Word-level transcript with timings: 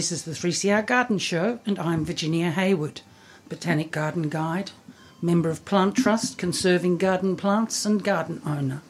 This 0.00 0.12
is 0.12 0.22
the 0.22 0.30
3CR 0.30 0.86
Garden 0.86 1.18
Show, 1.18 1.60
and 1.66 1.78
I'm 1.78 2.06
Virginia 2.06 2.50
Hayward, 2.52 3.02
Botanic 3.50 3.90
Garden 3.90 4.30
Guide, 4.30 4.70
member 5.20 5.50
of 5.50 5.66
Plant 5.66 5.94
Trust, 5.94 6.38
conserving 6.38 6.96
garden 6.96 7.36
plants, 7.36 7.84
and 7.84 8.02
garden 8.02 8.40
owner. 8.46 8.80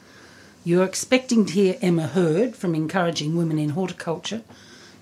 You're 0.63 0.85
expecting 0.85 1.45
to 1.45 1.51
hear 1.51 1.77
Emma 1.81 2.07
Heard 2.07 2.55
from 2.55 2.73
Encouraging 2.73 3.35
Women 3.35 3.59
in 3.59 3.71
Horticulture, 3.71 4.43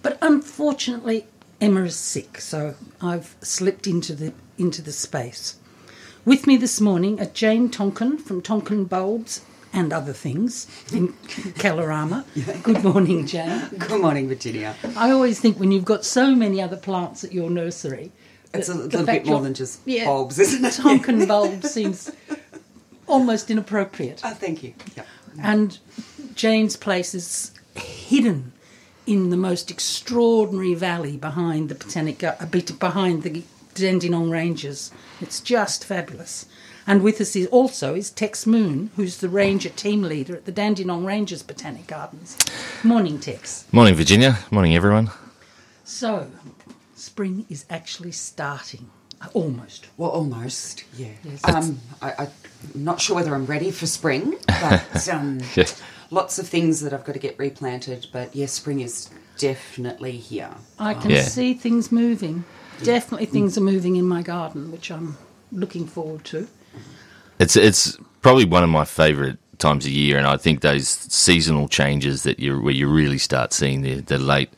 but 0.02 0.18
unfortunately, 0.20 1.28
Emma 1.62 1.84
is 1.84 1.96
sick, 1.96 2.42
so 2.42 2.74
I've 3.00 3.36
slipped 3.42 3.86
into 3.86 4.16
the 4.16 4.34
into 4.58 4.82
the 4.82 4.92
space. 4.92 5.58
With 6.26 6.48
me 6.48 6.58
this 6.58 6.82
morning 6.82 7.22
are 7.22 7.26
Jane 7.26 7.70
Tonkin 7.70 8.18
from 8.18 8.42
Tonkin 8.42 8.86
Bulbs 8.86 9.42
and 9.74 9.94
other 9.94 10.14
things 10.14 10.68
in 10.92 11.10
Kalorama. 11.60 12.26
Good 12.64 12.84
morning, 12.84 13.26
Jane. 13.28 13.68
Good 13.78 14.02
morning, 14.02 14.28
Virginia. 14.28 14.76
I 14.98 15.12
always 15.12 15.40
think 15.40 15.60
when 15.60 15.72
you've 15.72 15.86
got 15.86 16.06
so 16.06 16.36
many 16.36 16.62
other 16.62 16.78
plants 16.78 17.24
at 17.24 17.32
your 17.34 17.50
nursery, 17.50 18.12
It's 18.54 18.70
a 18.70 18.74
little 18.74 19.06
bit 19.06 19.26
more 19.26 19.42
than 19.42 19.54
just 19.54 19.82
yeah, 19.86 20.06
bulbs, 20.06 20.40
isn't 20.40 20.66
it? 20.66 20.74
Tonkin 20.74 21.28
bulb 21.28 21.64
seems 21.64 22.12
almost 23.08 23.52
inappropriate. 23.52 24.22
Oh, 24.24 24.34
thank 24.34 24.64
you. 24.64 24.74
Yep. 24.96 25.08
And 25.42 25.78
Jane's 26.36 26.76
place 26.76 27.14
is 27.14 27.52
hidden 27.76 28.54
in 29.06 29.30
the 29.30 29.38
most 29.38 29.72
extraordinary 29.72 30.74
valley 30.74 31.18
behind 31.18 31.70
the 31.70 31.76
Botanic 31.76 32.20
Gar- 32.20 32.38
uh, 32.40 32.46
behind 32.46 33.24
the 33.24 33.44
Dandenong 33.74 34.30
Ranges. 34.30 34.92
It's 35.22 35.40
just 35.40 35.84
fabulous. 35.86 36.46
And 36.90 37.04
with 37.04 37.22
us 37.22 37.36
is 37.36 37.46
also 37.52 37.94
is 37.94 38.10
Tex 38.10 38.48
Moon, 38.48 38.90
who's 38.96 39.18
the 39.18 39.30
ranger 39.30 39.70
team 39.70 40.02
leader 40.02 40.36
at 40.36 40.46
the 40.46 40.52
Dandenong 40.52 41.06
Ranges 41.06 41.44
Botanic 41.44 41.86
Gardens. 41.86 42.36
Morning, 42.84 43.20
Tex. 43.20 43.68
Morning, 43.72 43.94
Virginia. 43.94 44.40
Morning, 44.50 44.76
everyone. 44.76 45.12
So, 45.84 46.32
spring 46.96 47.46
is 47.48 47.64
actually 47.70 48.12
starting. 48.12 48.90
Almost. 49.34 49.86
Well, 49.98 50.10
almost, 50.10 50.84
yeah. 50.98 51.10
Yes. 51.24 51.42
Um, 51.48 51.80
I, 52.02 52.14
I'm 52.22 52.30
not 52.74 53.00
sure 53.00 53.16
whether 53.18 53.36
I'm 53.36 53.46
ready 53.46 53.70
for 53.70 53.86
spring, 53.86 54.34
but 54.48 55.10
um, 55.14 55.42
Yeah. 55.56 55.66
lots 56.10 56.40
of 56.40 56.48
things 56.48 56.82
that 56.82 56.92
I've 56.92 57.04
got 57.06 57.14
to 57.14 57.20
get 57.20 57.38
replanted. 57.38 58.08
But 58.12 58.36
yes, 58.36 58.52
spring 58.54 58.80
is 58.80 59.12
definitely 59.38 60.14
here. 60.18 60.50
I 60.80 60.96
can 60.96 61.12
Yeah. 61.12 61.22
see 61.22 61.54
things 61.54 61.92
moving. 61.92 62.46
Definitely 62.82 63.28
things 63.28 63.60
are 63.60 63.62
moving 63.62 63.96
in 63.96 64.08
my 64.08 64.24
garden, 64.24 64.72
which 64.72 64.90
I'm 64.90 65.20
looking 65.52 65.86
forward 65.86 66.24
to. 66.26 66.48
It's 67.40 67.56
it's 67.56 67.98
probably 68.22 68.46
one 68.46 68.64
of 68.64 68.70
my 68.70 68.86
favourite 68.86 69.38
times 69.60 69.86
of 69.86 69.92
year, 69.92 70.18
and 70.18 70.28
I 70.28 70.38
think 70.38 70.62
those 70.62 70.88
seasonal 70.88 71.68
changes 71.68 72.24
that 72.24 72.40
you 72.40 72.60
where 72.62 72.74
you 72.74 72.88
really 72.88 73.18
start 73.18 73.54
seeing 73.54 73.82
the 73.82 74.02
the 74.02 74.18
late 74.18 74.50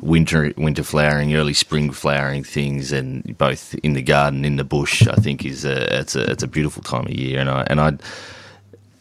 winter 0.00 0.52
winter 0.56 0.82
flowering, 0.82 1.34
early 1.34 1.54
spring 1.54 1.90
flowering 1.90 2.44
things, 2.44 2.92
and 2.92 3.36
both 3.36 3.74
in 3.76 3.94
the 3.94 4.02
garden, 4.02 4.44
in 4.44 4.56
the 4.56 4.64
bush, 4.64 5.06
I 5.06 5.16
think 5.16 5.44
is 5.44 5.64
a 5.64 6.00
it's 6.00 6.16
a 6.16 6.30
it's 6.30 6.42
a 6.42 6.48
beautiful 6.48 6.82
time 6.82 7.06
of 7.06 7.12
year, 7.12 7.40
and 7.40 7.50
I 7.50 7.66
and 7.68 7.80
I 7.80 7.92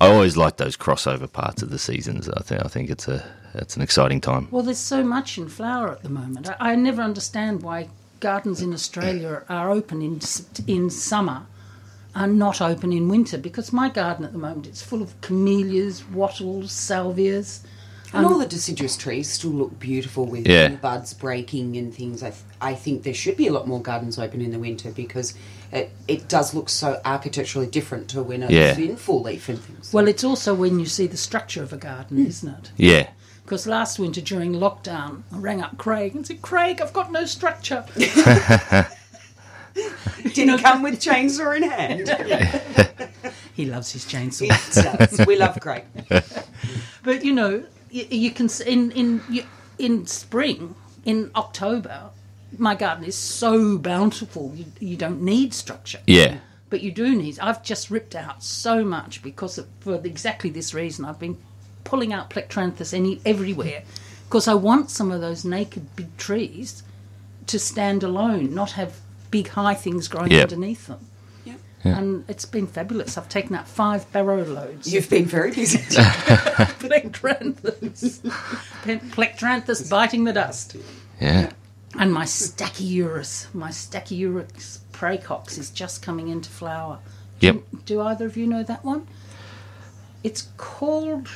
I 0.02 0.12
always 0.12 0.36
like 0.36 0.58
those 0.58 0.76
crossover 0.76 1.32
parts 1.32 1.62
of 1.62 1.70
the 1.70 1.80
seasons. 1.80 2.28
I 2.30 2.42
think 2.42 2.66
I 2.66 2.68
think 2.68 2.90
it's 2.90 3.08
a 3.08 3.24
it's 3.54 3.76
an 3.76 3.82
exciting 3.82 4.20
time. 4.20 4.48
Well, 4.52 4.64
there's 4.64 4.78
so 4.80 5.04
much 5.04 5.38
in 5.38 5.48
flower 5.48 5.92
at 5.92 6.04
the 6.04 6.10
moment. 6.10 6.50
I, 6.50 6.72
I 6.72 6.76
never 6.76 7.02
understand 7.02 7.62
why 7.62 7.88
gardens 8.20 8.62
in 8.62 8.74
Australia 8.74 9.44
are 9.48 9.70
open 9.72 10.02
in 10.02 10.20
in 10.68 10.90
summer 10.90 11.46
and 12.16 12.38
not 12.38 12.62
open 12.62 12.94
in 12.94 13.08
winter. 13.08 13.38
Because 13.38 13.74
my 13.74 13.90
garden 13.90 14.26
at 14.26 14.32
the 14.34 14.38
moment 14.38 14.68
it's 14.68 14.82
full 14.82 15.02
of 15.02 15.20
camellias, 15.22 16.04
wattles, 16.06 16.72
salvias. 16.72 17.62
And 18.14 18.26
um, 18.28 18.34
all 18.34 18.40
the 18.40 18.46
deciduous 18.46 18.96
trees 18.96 19.28
still 19.32 19.50
look 19.50 19.80
beautiful 19.80 20.26
with 20.26 20.48
Yeah. 20.48 20.70
buds 20.76 21.14
breaking 21.16 21.78
and 21.78 21.94
things. 21.94 22.22
I, 22.22 22.30
th- 22.30 22.42
I 22.62 22.76
think 22.76 23.02
there 23.04 23.14
should 23.14 23.38
be 23.38 23.48
a 23.48 23.52
lot 23.52 23.68
more 23.68 23.82
gardens 23.82 24.20
open 24.20 24.40
in 24.40 24.52
the 24.52 24.60
winter 24.60 24.92
because 24.92 25.34
it, 25.72 25.90
it 26.08 26.28
does 26.28 26.54
look 26.54 26.70
so 26.70 27.02
architecturally 27.04 27.66
different 27.66 28.10
to 28.10 28.22
when 28.22 28.44
it's 28.44 28.52
Yeah. 28.52 28.78
in 28.78 28.98
full 28.98 29.24
leaf 29.24 29.50
and 29.50 29.60
things. 29.60 29.92
Well, 29.92 30.08
it's 30.08 30.24
also 30.24 30.54
when 30.54 30.80
you 30.80 30.86
see 30.86 31.08
the 31.08 31.18
structure 31.18 31.64
of 31.64 31.74
a 31.74 31.78
garden, 31.78 32.18
hmm. 32.18 32.28
isn't 32.28 32.50
it? 32.54 32.72
Yeah. 32.78 33.10
Because 33.44 33.66
last 33.66 33.98
winter 33.98 34.22
during 34.22 34.54
lockdown, 34.54 35.24
I 35.34 35.38
rang 35.38 35.62
up 35.62 35.78
Craig 35.78 36.16
and 36.16 36.26
said, 36.26 36.42
"Craig, 36.42 36.80
I've 36.82 36.94
got 36.94 37.12
no 37.12 37.26
structure." 37.26 37.84
Didn't 40.34 40.60
come 40.60 40.82
with 40.84 41.00
chainsaw 41.00 41.56
in 41.58 41.64
hand. 41.64 43.10
he 43.54 43.66
loves 43.66 43.92
his 43.92 44.06
chainsaw. 44.06 44.48
It 44.50 45.10
does. 45.18 45.26
We 45.28 45.36
love 45.36 45.60
Craig. 45.60 45.84
But 47.04 47.26
you 47.26 47.34
know, 47.34 47.66
you, 47.92 48.06
you 48.10 48.32
can 48.32 48.50
in 48.66 48.92
in 48.92 49.22
in 49.78 50.06
spring, 50.08 50.74
in 51.04 51.32
October, 51.36 52.12
my 52.58 52.76
garden 52.76 53.04
is 53.04 53.16
so 53.16 53.78
bountiful. 53.78 54.54
You, 54.56 54.66
you 54.80 54.96
don't 54.96 55.22
need 55.22 55.54
structure, 55.54 56.00
Yeah. 56.08 56.38
but 56.70 56.82
you 56.82 56.92
do 56.94 57.14
need. 57.16 57.40
I've 57.40 57.62
just 57.62 57.92
ripped 57.92 58.16
out 58.16 58.42
so 58.42 58.86
much 58.86 59.22
because 59.22 59.58
of, 59.58 59.68
for 59.82 59.96
exactly 59.96 60.50
this 60.50 60.74
reason. 60.74 61.04
I've 61.04 61.20
been 61.20 61.38
pulling 61.84 62.14
out 62.14 62.30
plectranthus 62.30 62.94
any 62.94 63.20
everywhere 63.26 63.84
because 64.26 64.48
I 64.48 64.54
want 64.54 64.90
some 64.90 65.12
of 65.12 65.20
those 65.20 65.44
naked 65.44 65.94
big 65.98 66.16
trees 66.18 66.84
to 67.48 67.60
stand 67.60 68.02
alone, 68.04 68.54
not 68.56 68.72
have 68.72 69.02
big 69.34 69.48
high 69.50 69.74
things 69.74 70.08
growing 70.08 70.32
Yep. 70.32 70.44
underneath 70.52 70.86
them. 70.88 71.00
Yep. 71.46 71.60
And 71.84 72.24
it's 72.30 72.46
been 72.46 72.68
fabulous. 72.68 73.18
I've 73.18 73.28
taken 73.30 73.56
out 73.56 73.68
five 73.68 74.10
barrow 74.14 74.44
loads. 74.46 74.94
You've 74.94 75.10
been 75.10 75.26
very 75.26 75.50
busy. 75.52 75.80
Plectranthus. 76.84 78.20
Plectranthus 79.16 79.90
biting 79.90 80.24
the 80.26 80.34
dust. 80.34 80.76
Yeah. 81.20 81.50
And 81.98 82.14
my 82.14 82.26
Stachyurus, 82.26 83.54
my 83.54 83.70
Stachyurus 83.70 84.80
praecox 84.92 85.58
is 85.58 85.70
just 85.72 86.02
coming 86.04 86.28
into 86.30 86.50
flower. 86.50 87.00
Yep. 87.40 87.58
Do 87.86 88.02
either 88.02 88.26
of 88.28 88.38
you 88.38 88.46
know 88.48 88.64
that 88.64 88.86
one? 88.86 89.08
It's 90.24 90.44
called 90.58 91.28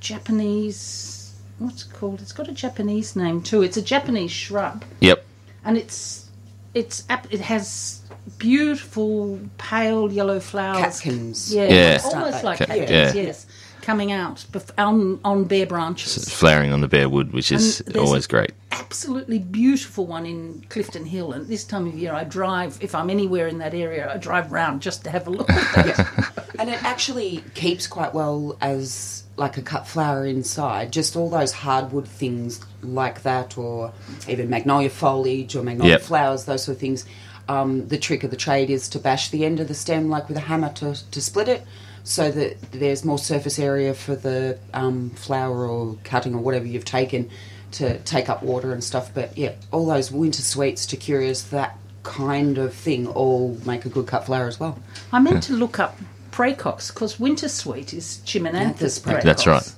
Japanese. 0.00 1.34
What's 1.58 1.84
it 1.84 1.92
called? 1.92 2.20
It's 2.22 2.32
got 2.32 2.48
a 2.48 2.52
Japanese 2.52 3.14
name 3.14 3.42
too. 3.42 3.62
It's 3.62 3.76
a 3.76 3.82
Japanese 3.82 4.32
shrub, 4.32 4.84
Yep. 5.00 5.24
and 5.64 5.76
it's 5.76 6.29
it's 6.74 7.04
it 7.30 7.40
has 7.40 8.00
beautiful 8.38 9.38
pale 9.58 10.10
yellow 10.12 10.40
flowers. 10.40 11.00
Catkins. 11.00 11.54
Yeah, 11.54 11.68
Yeah. 11.68 12.00
almost 12.04 12.44
like 12.44 12.58
Ca- 12.58 12.66
catkins. 12.66 12.90
yeah. 12.90 13.12
Yes, 13.12 13.46
coming 13.82 14.12
out 14.12 14.44
on 14.78 15.18
on 15.24 15.44
bare 15.44 15.66
branches. 15.66 16.16
It's 16.16 16.32
flowering 16.32 16.72
on 16.72 16.80
the 16.80 16.88
bare 16.88 17.08
wood, 17.08 17.32
which 17.32 17.50
is 17.52 17.82
always 17.96 18.26
great. 18.26 18.52
absolutely 18.72 19.38
beautiful 19.38 20.06
one 20.06 20.26
in 20.26 20.64
Clifton 20.68 21.04
Hill, 21.04 21.32
and 21.32 21.46
this 21.48 21.64
time 21.64 21.86
of 21.86 21.94
year 21.94 22.12
I 22.12 22.24
drive. 22.24 22.78
If 22.80 22.94
I'm 22.94 23.10
anywhere 23.10 23.46
in 23.48 23.58
that 23.58 23.74
area, 23.74 24.10
I 24.12 24.16
drive 24.16 24.52
round 24.52 24.80
just 24.82 25.04
to 25.04 25.10
have 25.10 25.26
a 25.26 25.30
look. 25.30 25.48
at 25.50 25.74
that. 25.74 26.32
And 26.60 26.68
it 26.68 26.84
actually 26.84 27.42
keeps 27.54 27.86
quite 27.86 28.12
well 28.12 28.58
as 28.60 29.24
like 29.38 29.56
a 29.56 29.62
cut 29.62 29.88
flower 29.88 30.26
inside. 30.26 30.92
Just 30.92 31.16
all 31.16 31.30
those 31.30 31.52
hardwood 31.52 32.06
things 32.06 32.60
like 32.82 33.22
that, 33.22 33.56
or 33.56 33.94
even 34.28 34.50
magnolia 34.50 34.90
foliage 34.90 35.56
or 35.56 35.62
magnolia 35.62 35.92
Yep. 35.94 36.02
flowers, 36.02 36.44
those 36.44 36.64
sort 36.64 36.76
of 36.76 36.80
things. 36.80 37.06
Um, 37.48 37.88
the 37.88 37.96
trick 37.96 38.24
of 38.24 38.30
the 38.30 38.36
trade 38.36 38.68
is 38.68 38.90
to 38.90 38.98
bash 38.98 39.30
the 39.30 39.46
end 39.46 39.58
of 39.58 39.68
the 39.68 39.74
stem 39.74 40.10
like 40.10 40.28
with 40.28 40.36
a 40.36 40.40
hammer 40.40 40.70
to, 40.74 40.94
to 41.10 41.20
split 41.22 41.48
it 41.48 41.62
so 42.04 42.30
that 42.30 42.60
there's 42.72 43.06
more 43.06 43.18
surface 43.18 43.58
area 43.58 43.94
for 43.94 44.14
the 44.14 44.58
um, 44.74 45.10
flower 45.10 45.66
or 45.66 45.96
cutting 46.04 46.34
or 46.34 46.42
whatever 46.42 46.66
you've 46.66 46.84
taken 46.84 47.30
to 47.72 47.98
take 48.00 48.28
up 48.28 48.42
water 48.42 48.72
and 48.72 48.84
stuff. 48.84 49.12
But 49.14 49.36
yeah, 49.36 49.52
all 49.72 49.86
those 49.86 50.12
winter 50.12 50.42
sweets 50.42 50.86
Stachyurus, 50.86 51.48
that 51.50 51.78
kind 52.02 52.58
of 52.58 52.74
thing 52.74 53.06
all 53.06 53.58
make 53.64 53.86
a 53.86 53.88
good 53.88 54.06
cut 54.06 54.26
flower 54.26 54.46
as 54.46 54.60
well. 54.60 54.78
I 55.10 55.20
meant 55.20 55.42
to 55.44 55.54
look 55.54 55.78
up 55.78 55.96
praecox 56.40 56.92
because 56.92 57.20
winter 57.20 57.48
sweet 57.48 57.92
is 57.92 58.20
Chimonanthus 58.24 58.54
Anthus 58.54 59.00
praecox. 59.00 59.22
That's 59.22 59.46
right. 59.46 59.74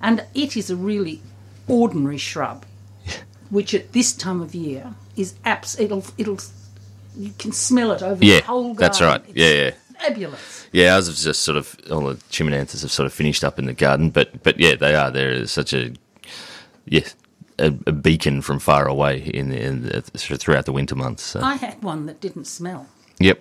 And 0.00 0.24
it 0.34 0.56
is 0.56 0.70
a 0.70 0.76
really 0.76 1.20
ordinary 1.66 2.18
shrub, 2.18 2.64
which 3.50 3.74
at 3.74 3.92
this 3.92 4.12
time 4.12 4.40
of 4.40 4.54
year 4.54 4.94
is 5.16 5.34
abs. 5.44 5.78
It'll 5.80 6.04
it'll 6.16 6.38
you 7.16 7.32
can 7.38 7.52
smell 7.52 7.92
it 7.92 8.02
over 8.02 8.24
Yeah, 8.24 8.40
the 8.40 8.46
whole 8.46 8.62
garden. 8.74 8.76
that's 8.76 9.00
right. 9.00 9.22
It's 9.26 9.36
Yeah, 9.36 9.50
yeah. 9.50 9.70
fabulous. 9.98 10.68
Yeah, 10.72 10.94
ours 10.94 11.06
have 11.06 11.16
just 11.16 11.42
sort 11.42 11.56
of 11.56 11.76
all 11.90 12.02
the 12.02 12.14
chimonanthus 12.30 12.82
have 12.82 12.92
sort 12.92 13.06
of 13.06 13.12
finished 13.12 13.42
up 13.42 13.58
in 13.58 13.66
the 13.66 13.72
garden, 13.72 14.10
but 14.10 14.42
but 14.42 14.60
yeah, 14.60 14.76
they 14.76 14.94
are. 14.94 15.10
They're 15.10 15.46
such 15.46 15.72
a 15.72 15.92
yeah 16.84 17.08
a, 17.58 17.66
a 17.86 17.92
beacon 17.92 18.42
from 18.42 18.58
far 18.58 18.86
away 18.86 19.22
in, 19.32 19.48
the, 19.48 19.60
in 19.60 19.82
the, 19.84 20.02
throughout 20.02 20.66
the 20.66 20.72
winter 20.72 20.94
months. 20.94 21.22
So. 21.22 21.40
I 21.40 21.54
had 21.54 21.82
one 21.82 22.06
that 22.06 22.20
didn't 22.20 22.44
smell. 22.46 22.86
Yep. 23.18 23.40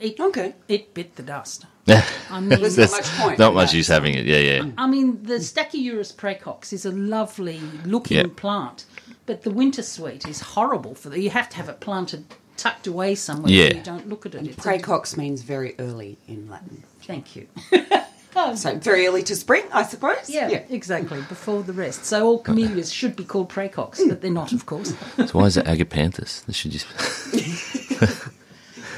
It, 0.00 0.18
Okay. 0.20 0.54
It 0.68 0.94
bit 0.94 1.16
the 1.16 1.22
dust. 1.22 1.66
There's 1.84 2.02
I 2.30 2.40
mean, 2.40 2.48
There's 2.60 2.78
not 2.78 2.90
much 2.90 3.04
point. 3.10 3.38
not 3.38 3.54
much 3.54 3.74
use 3.74 3.88
having 3.88 4.14
it. 4.14 4.24
Yeah, 4.24 4.38
yeah. 4.38 4.70
I 4.78 4.86
mean, 4.86 5.22
the 5.22 5.34
Stachyurus 5.34 6.14
praecox 6.14 6.72
is 6.72 6.86
a 6.86 6.90
lovely 6.90 7.60
looking 7.84 8.16
Yeah. 8.16 8.24
plant, 8.36 8.86
but 9.26 9.42
the 9.42 9.50
winter 9.50 9.82
sweet 9.82 10.26
is 10.26 10.40
horrible 10.40 10.94
for 10.94 11.10
the. 11.10 11.20
You 11.20 11.30
have 11.30 11.48
to 11.50 11.56
have 11.56 11.68
it 11.68 11.80
planted 11.80 12.24
tucked 12.56 12.86
away 12.86 13.14
somewhere 13.16 13.52
Yeah. 13.52 13.64
where 13.64 13.74
you 13.74 13.82
don't 13.82 14.08
look 14.08 14.24
at 14.26 14.34
it. 14.34 14.46
It's 14.46 14.58
a- 14.64 14.68
Praecox 14.68 15.16
means 15.18 15.42
very 15.42 15.74
early 15.78 16.16
in 16.26 16.48
Latin. 16.48 16.84
Thank 17.02 17.36
you. 17.36 17.48
Oh. 18.36 18.56
So 18.56 18.76
very 18.78 19.06
early 19.06 19.22
to 19.22 19.36
spring, 19.36 19.62
I 19.72 19.84
suppose. 19.84 20.28
Yeah, 20.28 20.48
exactly. 20.68 21.20
Before 21.28 21.62
the 21.62 21.72
rest. 21.72 22.04
So 22.04 22.26
all 22.26 22.40
camellias 22.40 22.92
should 22.92 23.14
be 23.14 23.22
called 23.22 23.48
praecox, 23.48 24.00
but 24.08 24.22
they're 24.22 24.30
not, 24.32 24.52
of 24.52 24.66
course. 24.66 24.92
So 25.16 25.38
why 25.38 25.44
is 25.44 25.56
it 25.56 25.66
agapanthus? 25.66 26.44
This 26.44 26.56
should 26.56 26.72
just 26.72 26.84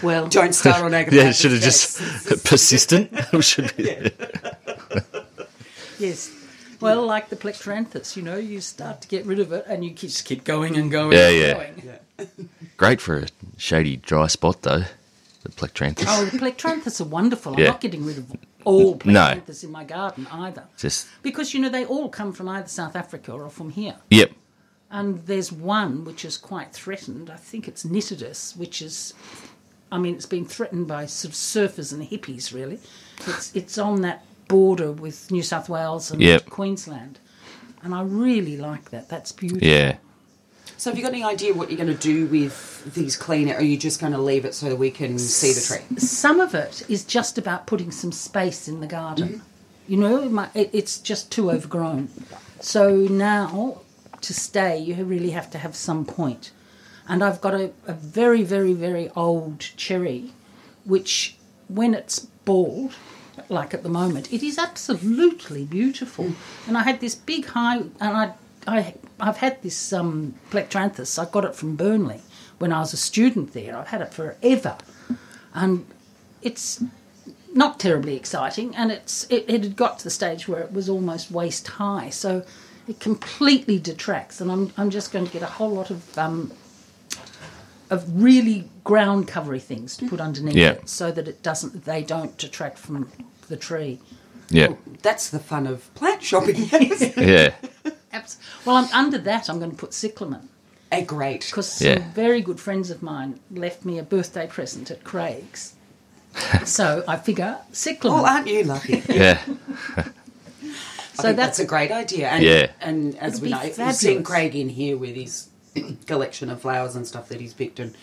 Well, 0.03 0.29
Don't 0.29 0.55
start 0.55 0.83
on 0.83 0.91
agapanthus. 0.93 1.13
yeah, 1.13 1.29
it 1.31 1.37
should 1.37 1.53
have 1.53 1.61
just 1.61 1.99
persistent. 2.45 3.11
should 3.43 3.75
be. 3.77 4.11
yes. 5.99 6.33
Well, 6.81 7.07
like 7.07 7.31
the 7.31 7.37
plectranthus, 7.37 8.17
you 8.17 8.23
know, 8.23 8.37
you 8.37 8.61
start 8.61 9.01
to 9.03 9.09
get 9.09 9.25
rid 9.25 9.39
of 9.41 9.51
it, 9.53 9.65
and 9.67 9.85
you 9.85 9.93
just 9.93 10.25
keep 10.27 10.45
going 10.45 10.77
and 10.77 10.91
going. 10.91 11.13
Yeah, 11.13 11.29
and 11.29 11.83
yeah. 11.83 11.95
going. 12.19 12.49
Great 12.77 13.01
for 13.01 13.19
a 13.19 13.27
shady, 13.57 13.97
dry 13.97 14.27
spot 14.27 14.63
though. 14.63 14.85
The 15.43 15.49
plectranthus. 15.51 16.05
Oh, 16.09 16.25
the 16.27 16.39
plectranthus 16.39 17.01
are 17.01 17.05
wonderful. 17.05 17.55
I'm 17.57 17.63
not 17.65 17.81
getting 17.81 18.05
rid 18.05 18.19
of 18.19 18.33
all 18.65 19.01
No. 19.05 19.21
plectranthus 19.21 19.65
in 19.65 19.71
my 19.71 19.85
garden 19.85 20.27
either. 20.31 20.65
Just 20.77 21.07
Because, 21.23 21.55
you 21.55 21.61
know, 21.61 21.69
they 21.69 21.85
all 21.87 22.09
come 22.09 22.33
from 22.33 22.49
either 22.49 22.67
South 22.69 22.97
Africa 22.97 23.33
or 23.33 23.49
from 23.49 23.71
here. 23.71 23.97
yep. 24.11 24.33
And 24.91 25.25
there's 25.27 25.51
one 25.53 26.05
which 26.05 26.25
is 26.25 26.37
quite 26.37 26.73
threatened. 26.73 27.29
I 27.31 27.37
think 27.37 27.67
it's 27.69 27.85
Nitidus, 27.85 28.57
which 28.57 28.81
is, 28.83 29.15
I 29.91 29.99
mean, 29.99 30.15
it's 30.15 30.27
been 30.27 30.45
threatened 30.45 30.89
by 30.89 31.07
sort 31.07 31.31
of 31.33 31.37
surfers 31.37 31.93
and 31.93 32.03
hippies, 32.03 32.53
really. 32.53 32.79
It's, 33.27 33.55
it's 33.55 33.79
on 33.79 34.03
that 34.03 34.25
border 34.49 34.91
with 34.93 35.31
New 35.31 35.43
South 35.43 35.69
Wales 35.69 36.11
and 36.11 36.21
Yep. 36.21 36.51
Queensland. 36.51 37.19
And 37.83 37.95
I 37.95 38.03
really 38.03 38.57
like 38.57 38.91
that. 38.91 39.09
That's 39.09 39.31
beautiful. 39.33 39.67
Yeah. 39.67 39.97
So 40.77 40.91
have 40.91 40.99
you 40.99 41.05
got 41.05 41.13
any 41.13 41.25
idea 41.25 41.55
what 41.55 41.71
you're 41.71 41.79
going 41.79 41.97
to 41.97 42.03
do 42.03 42.27
with 42.27 42.93
these 42.95 43.17
clean? 43.17 43.51
Are 43.51 43.63
you 43.63 43.77
just 43.79 44.01
going 44.01 44.13
to 44.13 44.21
leave 44.21 44.45
it 44.45 44.55
so 44.55 44.69
that 44.69 44.77
we 44.77 44.91
can 44.91 45.19
see 45.19 45.53
the 45.53 45.61
tree? 45.61 45.99
Some 45.99 46.41
of 46.41 46.55
it 46.55 46.83
is 46.91 47.05
just 47.05 47.39
about 47.39 47.67
putting 47.67 47.91
some 47.93 48.13
space 48.13 48.69
in 48.69 48.81
the 48.81 48.87
garden. 48.87 49.29
Mm-hmm. 49.29 49.93
You 49.93 49.97
know, 49.99 50.23
it 50.23 50.31
might- 50.33 50.51
it- 50.55 50.71
it's 50.73 50.99
just 50.99 51.31
too 51.31 51.51
overgrown. 51.51 52.09
So 52.61 52.91
now, 52.97 53.81
to 54.21 54.35
stay, 54.35 54.77
you 54.79 54.97
really 55.05 55.31
have 55.31 55.49
to 55.53 55.59
have 55.59 55.77
some 55.77 56.05
point. 56.05 56.51
And 57.09 57.23
I've 57.23 57.41
got 57.41 57.55
a, 57.55 57.71
a 57.87 57.93
very, 57.93 58.43
very, 58.43 58.73
very 58.73 59.11
old 59.11 59.61
cherry, 59.61 60.33
which, 60.85 61.37
when 61.69 61.95
it's 61.95 62.21
bald, 62.45 62.95
like 63.49 63.75
at 63.75 63.83
the 63.83 63.89
moment, 63.89 64.33
it 64.33 64.43
is 64.43 64.59
absolutely 64.59 65.65
beautiful. 65.65 66.33
And 66.67 66.77
I 66.77 66.83
had 66.83 67.01
this 67.01 67.15
big 67.15 67.47
high, 67.47 67.79
and 67.79 67.93
I, 68.01 68.33
I, 68.67 68.95
I've 69.21 69.37
had 69.37 69.63
this 69.63 69.93
um, 69.93 70.35
plectranthus. 70.51 71.19
I 71.19 71.31
got 71.31 71.45
it 71.45 71.55
from 71.55 71.77
Burnley 71.77 72.21
when 72.59 72.73
I 72.73 72.81
was 72.81 72.93
a 72.93 72.97
student 72.97 73.53
there. 73.53 73.77
I've 73.77 73.89
had 73.89 74.01
it 74.01 74.13
forever, 74.13 74.77
and 75.55 75.87
it's 76.43 76.83
not 77.55 77.79
terribly 77.79 78.17
exciting. 78.17 78.75
And 78.75 78.91
it's 78.91 79.25
it, 79.31 79.45
it 79.49 79.63
had 79.63 79.77
got 79.77 79.99
to 79.99 80.05
the 80.05 80.11
stage 80.11 80.49
where 80.49 80.61
it 80.61 80.73
was 80.73 80.89
almost 80.89 81.31
waist 81.31 81.69
high, 81.69 82.11
so 82.11 82.45
it 82.89 83.01
completely 83.01 83.79
detracts. 83.79 84.41
And 84.41 84.51
I'm 84.51 84.73
I'm 84.77 84.91
just 84.91 85.13
going 85.13 85.27
to 85.27 85.33
get 85.33 85.43
a 85.43 85.47
whole 85.47 85.71
lot 85.71 85.91
of 85.91 86.19
um, 86.19 86.53
of 87.91 88.23
really 88.23 88.69
ground 88.85 89.29
covery 89.29 89.61
things 89.63 89.97
to 89.97 90.09
put 90.09 90.21
mm. 90.21 90.25
underneath 90.25 90.57
Yeah. 90.57 90.71
it, 90.73 90.89
so 90.89 91.11
that 91.13 91.29
it 91.29 91.43
doesn't 91.43 91.85
they 91.85 92.03
don't 92.03 92.37
detract 92.39 92.79
from 92.79 93.11
the 93.49 93.57
tree. 93.57 94.01
Yeah. 94.49 94.75
That's 95.03 95.31
the 95.31 95.39
fun 95.39 95.67
of 95.67 95.93
plant 95.95 96.23
shopping. 96.23 96.57
Yeah. 97.17 97.55
Abs- 98.13 98.39
Well, 98.65 98.77
I'm 98.77 98.89
under 98.93 99.19
that. 99.19 99.49
I'm 99.51 99.59
going 99.59 99.73
to 99.73 99.77
put 99.77 99.93
cyclamen 99.93 100.49
a 100.93 100.97
eh, 100.97 101.01
great. 101.03 101.47
because 101.47 101.73
some 101.73 101.89
Yeah. 101.89 102.13
very 102.13 102.41
good 102.41 102.61
friends 102.61 102.91
of 102.91 103.03
mine 103.03 103.41
left 103.51 103.85
me 103.85 103.99
a 103.99 104.03
birthday 104.03 104.47
present 104.47 104.91
at 104.91 105.05
Craig's. 105.05 105.75
so 106.65 107.03
I 107.09 107.17
figure 107.17 107.59
cyclamen. 107.73 108.21
Oh, 108.21 108.25
aren't 108.25 108.47
you 108.47 108.63
lucky? 108.65 109.03
Yeah. 109.09 109.41
I 111.19 111.23
so 111.23 111.29
think 111.29 111.37
that's 111.39 111.57
that's 111.57 111.59
a 111.61 111.65
great 111.67 111.91
idea. 111.91 112.29
And, 112.29 112.45
Yeah. 112.45 112.67
And 112.81 113.17
as 113.19 113.35
It'll 113.35 113.43
we 113.43 113.49
be 113.49 113.55
know, 113.55 113.87
you've 113.87 113.97
seen 113.97 114.23
Craig 114.23 114.55
in 114.55 114.69
here 114.69 114.99
with 114.99 115.17
his 115.17 115.49
collection 116.07 116.51
of 116.51 116.61
flowers 116.61 116.97
and 116.97 117.07
stuff 117.07 117.29
that 117.29 117.41
he's 117.41 117.55
picked, 117.55 117.79
and 117.81 117.95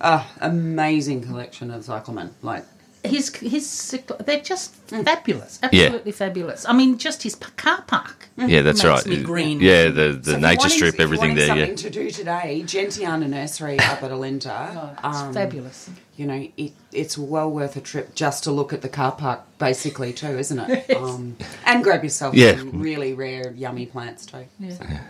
uh, 0.00 0.24
amazing 0.40 1.22
collection 1.22 1.70
of 1.70 1.84
cyclamen. 1.84 2.34
Like 2.42 2.64
his 3.04 3.34
his 3.36 3.98
they're 4.24 4.40
just 4.40 4.74
Mm. 4.88 5.04
fabulous, 5.04 5.58
absolutely 5.62 6.12
fabulous. 6.12 6.64
I 6.66 6.72
mean, 6.72 6.96
just 6.96 7.22
his 7.22 7.34
car 7.34 7.82
park. 7.86 8.28
Yeah, 8.38 8.62
that's 8.62 8.82
Makes 8.82 9.04
right. 9.06 9.06
me 9.18 9.22
green. 9.22 9.60
Yeah, 9.60 9.88
the, 9.88 10.12
the 10.12 10.32
So 10.32 10.38
nature 10.38 10.40
you're 10.40 10.56
wanting- 10.58 10.70
strip, 10.70 10.94
if 10.94 10.98
you're 10.98 11.04
everything 11.04 11.28
wanting 11.36 11.56
there. 11.56 11.68
Yeah. 11.68 11.74
To 11.74 11.90
do 11.90 12.10
today, 12.10 12.62
Gentiana 12.64 13.28
Nursery 13.28 13.78
up 13.80 14.02
at 14.02 14.10
Olinda. 14.10 14.96
Oh, 15.04 15.08
um, 15.26 15.34
fabulous. 15.34 15.90
You 16.16 16.26
know, 16.26 16.48
it, 16.56 16.72
it's 16.92 17.18
well 17.18 17.50
worth 17.50 17.76
a 17.76 17.80
trip 17.82 18.14
just 18.14 18.44
to 18.44 18.50
look 18.52 18.72
at 18.72 18.80
the 18.80 18.88
car 18.88 19.12
park, 19.12 19.40
basically, 19.58 20.12
too, 20.14 20.38
isn't 20.38 20.58
it? 20.58 20.88
Um, 20.96 21.36
and 21.66 21.84
grab 21.84 22.02
yourself 22.02 22.34
Yeah. 22.34 22.56
some 22.56 22.80
really 22.80 23.12
rare, 23.12 23.52
yummy 23.52 23.84
plants 23.86 24.24
too. 24.24 24.46
Yeah. 24.58 25.00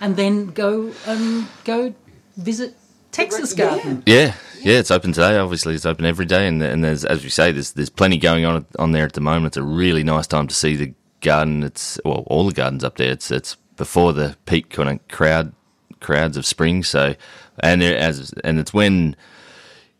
And 0.00 0.16
then 0.16 0.46
go 0.46 0.92
um, 1.06 1.48
go 1.64 1.94
visit 2.36 2.74
Tex's 3.10 3.56
Yeah. 3.56 3.68
Garden. 3.68 4.02
Yeah, 4.06 4.34
yeah, 4.60 4.78
it's 4.78 4.90
open 4.90 5.12
today. 5.12 5.36
Obviously, 5.36 5.74
it's 5.74 5.86
open 5.86 6.04
every 6.04 6.26
day, 6.26 6.46
and 6.46 6.62
and 6.62 6.84
there's 6.84 7.04
as 7.04 7.24
we 7.24 7.30
say, 7.30 7.52
there's 7.52 7.72
there's 7.72 7.90
plenty 7.90 8.16
going 8.18 8.44
on 8.44 8.64
on 8.78 8.92
there 8.92 9.04
at 9.04 9.14
the 9.14 9.20
moment. 9.20 9.46
It's 9.52 9.56
a 9.56 9.62
really 9.62 10.04
nice 10.04 10.26
time 10.26 10.46
to 10.46 10.54
see 10.54 10.76
the 10.76 10.94
garden. 11.20 11.62
It's 11.64 12.00
well, 12.04 12.24
all 12.28 12.46
the 12.46 12.52
gardens 12.52 12.84
up 12.84 12.96
there. 12.96 13.10
It's 13.10 13.30
it's 13.30 13.56
before 13.76 14.12
the 14.12 14.36
peak 14.46 14.70
kind 14.70 14.88
of 14.88 15.08
crowd 15.08 15.52
crowds 16.00 16.36
of 16.36 16.46
spring. 16.46 16.84
So, 16.84 17.14
and 17.60 17.82
there, 17.82 17.96
as 17.96 18.32
and 18.44 18.58
it's 18.58 18.72
when 18.72 19.16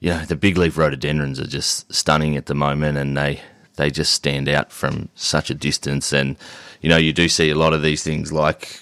you 0.01 0.11
know 0.11 0.25
the 0.25 0.37
big 0.37 0.57
leaf 0.57 0.77
rhododendrons 0.79 1.41
are 1.41 1.47
just 1.47 1.93
stunning 1.93 2.37
at 2.37 2.47
the 2.47 2.55
moment, 2.55 2.99
and 2.99 3.17
they 3.17 3.41
they 3.77 3.91
just 3.91 4.13
stand 4.13 4.49
out 4.49 4.71
from 4.71 5.09
such 5.15 5.51
a 5.51 5.55
distance. 5.55 6.13
And 6.13 6.37
you 6.83 6.89
know, 6.89 6.97
you 6.97 7.13
do 7.13 7.29
see 7.29 7.51
a 7.51 7.57
lot 7.57 7.73
of 7.73 7.83
these 7.83 8.03
things 8.05 8.33
like 8.33 8.81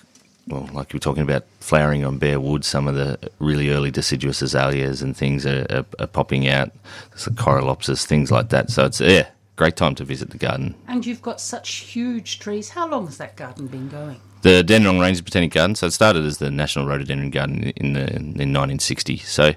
well, 0.49 0.69
like 0.73 0.93
you 0.93 0.97
were 0.97 1.03
talking 1.03 1.23
about 1.23 1.45
flowering 1.61 2.05
on 2.05 2.19
bare 2.19 2.39
wood, 2.39 2.65
some 2.65 2.87
of 2.87 2.95
the 2.95 3.19
really 3.39 3.71
early 3.71 3.91
deciduous 3.91 4.43
azaleas 4.43 5.03
and 5.03 5.17
things 5.17 5.45
are, 5.45 5.67
are, 5.71 5.85
are 5.99 6.07
popping 6.07 6.49
out, 6.49 6.71
There's 7.11 7.25
the 7.25 7.31
corylopsis, 7.31 8.05
things 8.05 8.31
like 8.31 8.51
that. 8.51 8.71
So 8.71 8.87
it's 8.87 9.01
yeah, 9.01 9.29
great 9.57 9.77
time 9.77 9.95
to 9.97 10.05
visit 10.05 10.31
the 10.31 10.39
garden. 10.39 10.75
And 10.87 11.05
you've 11.05 11.23
got 11.23 11.41
such 11.41 11.69
huge 11.77 12.39
trees. 12.39 12.71
How 12.71 12.89
long 12.89 13.07
has 13.07 13.19
that 13.19 13.37
garden 13.37 13.67
been 13.67 13.89
going? 13.89 14.21
The 14.43 14.63
Dandenong 14.63 15.01
Ranges 15.01 15.23
Botanic 15.23 15.53
Garden. 15.53 15.75
So 15.75 15.89
it 15.89 15.93
started 15.93 16.25
as 16.25 16.39
the 16.39 16.51
National 16.51 16.87
Rhododendron 16.87 17.31
Garden 17.31 17.73
in 17.77 17.95
the 17.95 18.15
in 18.15 18.53
1960. 18.53 19.17
So 19.19 19.55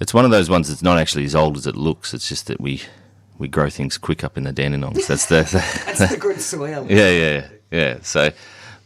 it's 0.00 0.14
one 0.14 0.24
of 0.24 0.30
those 0.30 0.48
ones 0.48 0.68
that's 0.68 0.82
not 0.82 0.98
actually 0.98 1.24
as 1.24 1.34
old 1.34 1.56
as 1.58 1.66
it 1.66 1.76
looks. 1.76 2.14
It's 2.14 2.28
just 2.28 2.46
that 2.46 2.60
we 2.60 2.82
we 3.38 3.48
grow 3.48 3.68
things 3.68 3.98
quick 3.98 4.24
up 4.24 4.38
in 4.38 4.44
the 4.44 4.52
Dandenongs. 4.52 5.06
That's 5.06 5.26
the, 5.26 5.42
the 5.42 5.82
That's 5.86 6.10
the 6.10 6.16
good 6.16 6.40
soil. 6.40 6.86
yeah, 6.90 7.10
yeah, 7.10 7.48
yeah. 7.70 7.98
So, 8.02 8.30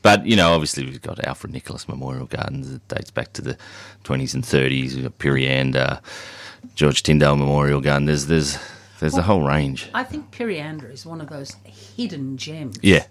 but 0.06 0.26
you 0.26 0.36
know, 0.36 0.52
obviously 0.52 0.84
we've 0.84 1.02
got 1.02 1.24
Alfred 1.24 1.52
Nicholas 1.52 1.88
Memorial 1.88 2.26
Gardens. 2.26 2.72
It 2.72 2.86
dates 2.88 3.10
back 3.10 3.32
to 3.34 3.42
the 3.42 3.56
twenties 4.04 4.34
and 4.34 4.44
thirties. 4.44 4.94
We've 4.94 5.04
got 5.04 5.18
Pirianda, 5.18 6.00
George 6.74 7.02
Tyndale 7.02 7.36
Memorial 7.36 7.80
Garden. 7.80 8.06
There's 8.06 8.26
there's 8.26 8.58
there's 9.00 9.16
a 9.16 9.22
whole 9.22 9.42
range. 9.46 9.88
I 9.94 10.04
think 10.04 10.30
Pirianda 10.30 10.90
is 10.92 11.04
one 11.04 11.20
of 11.20 11.28
those 11.28 11.56
hidden 11.64 12.36
gems. 12.38 12.76
Yeah. 12.82 13.06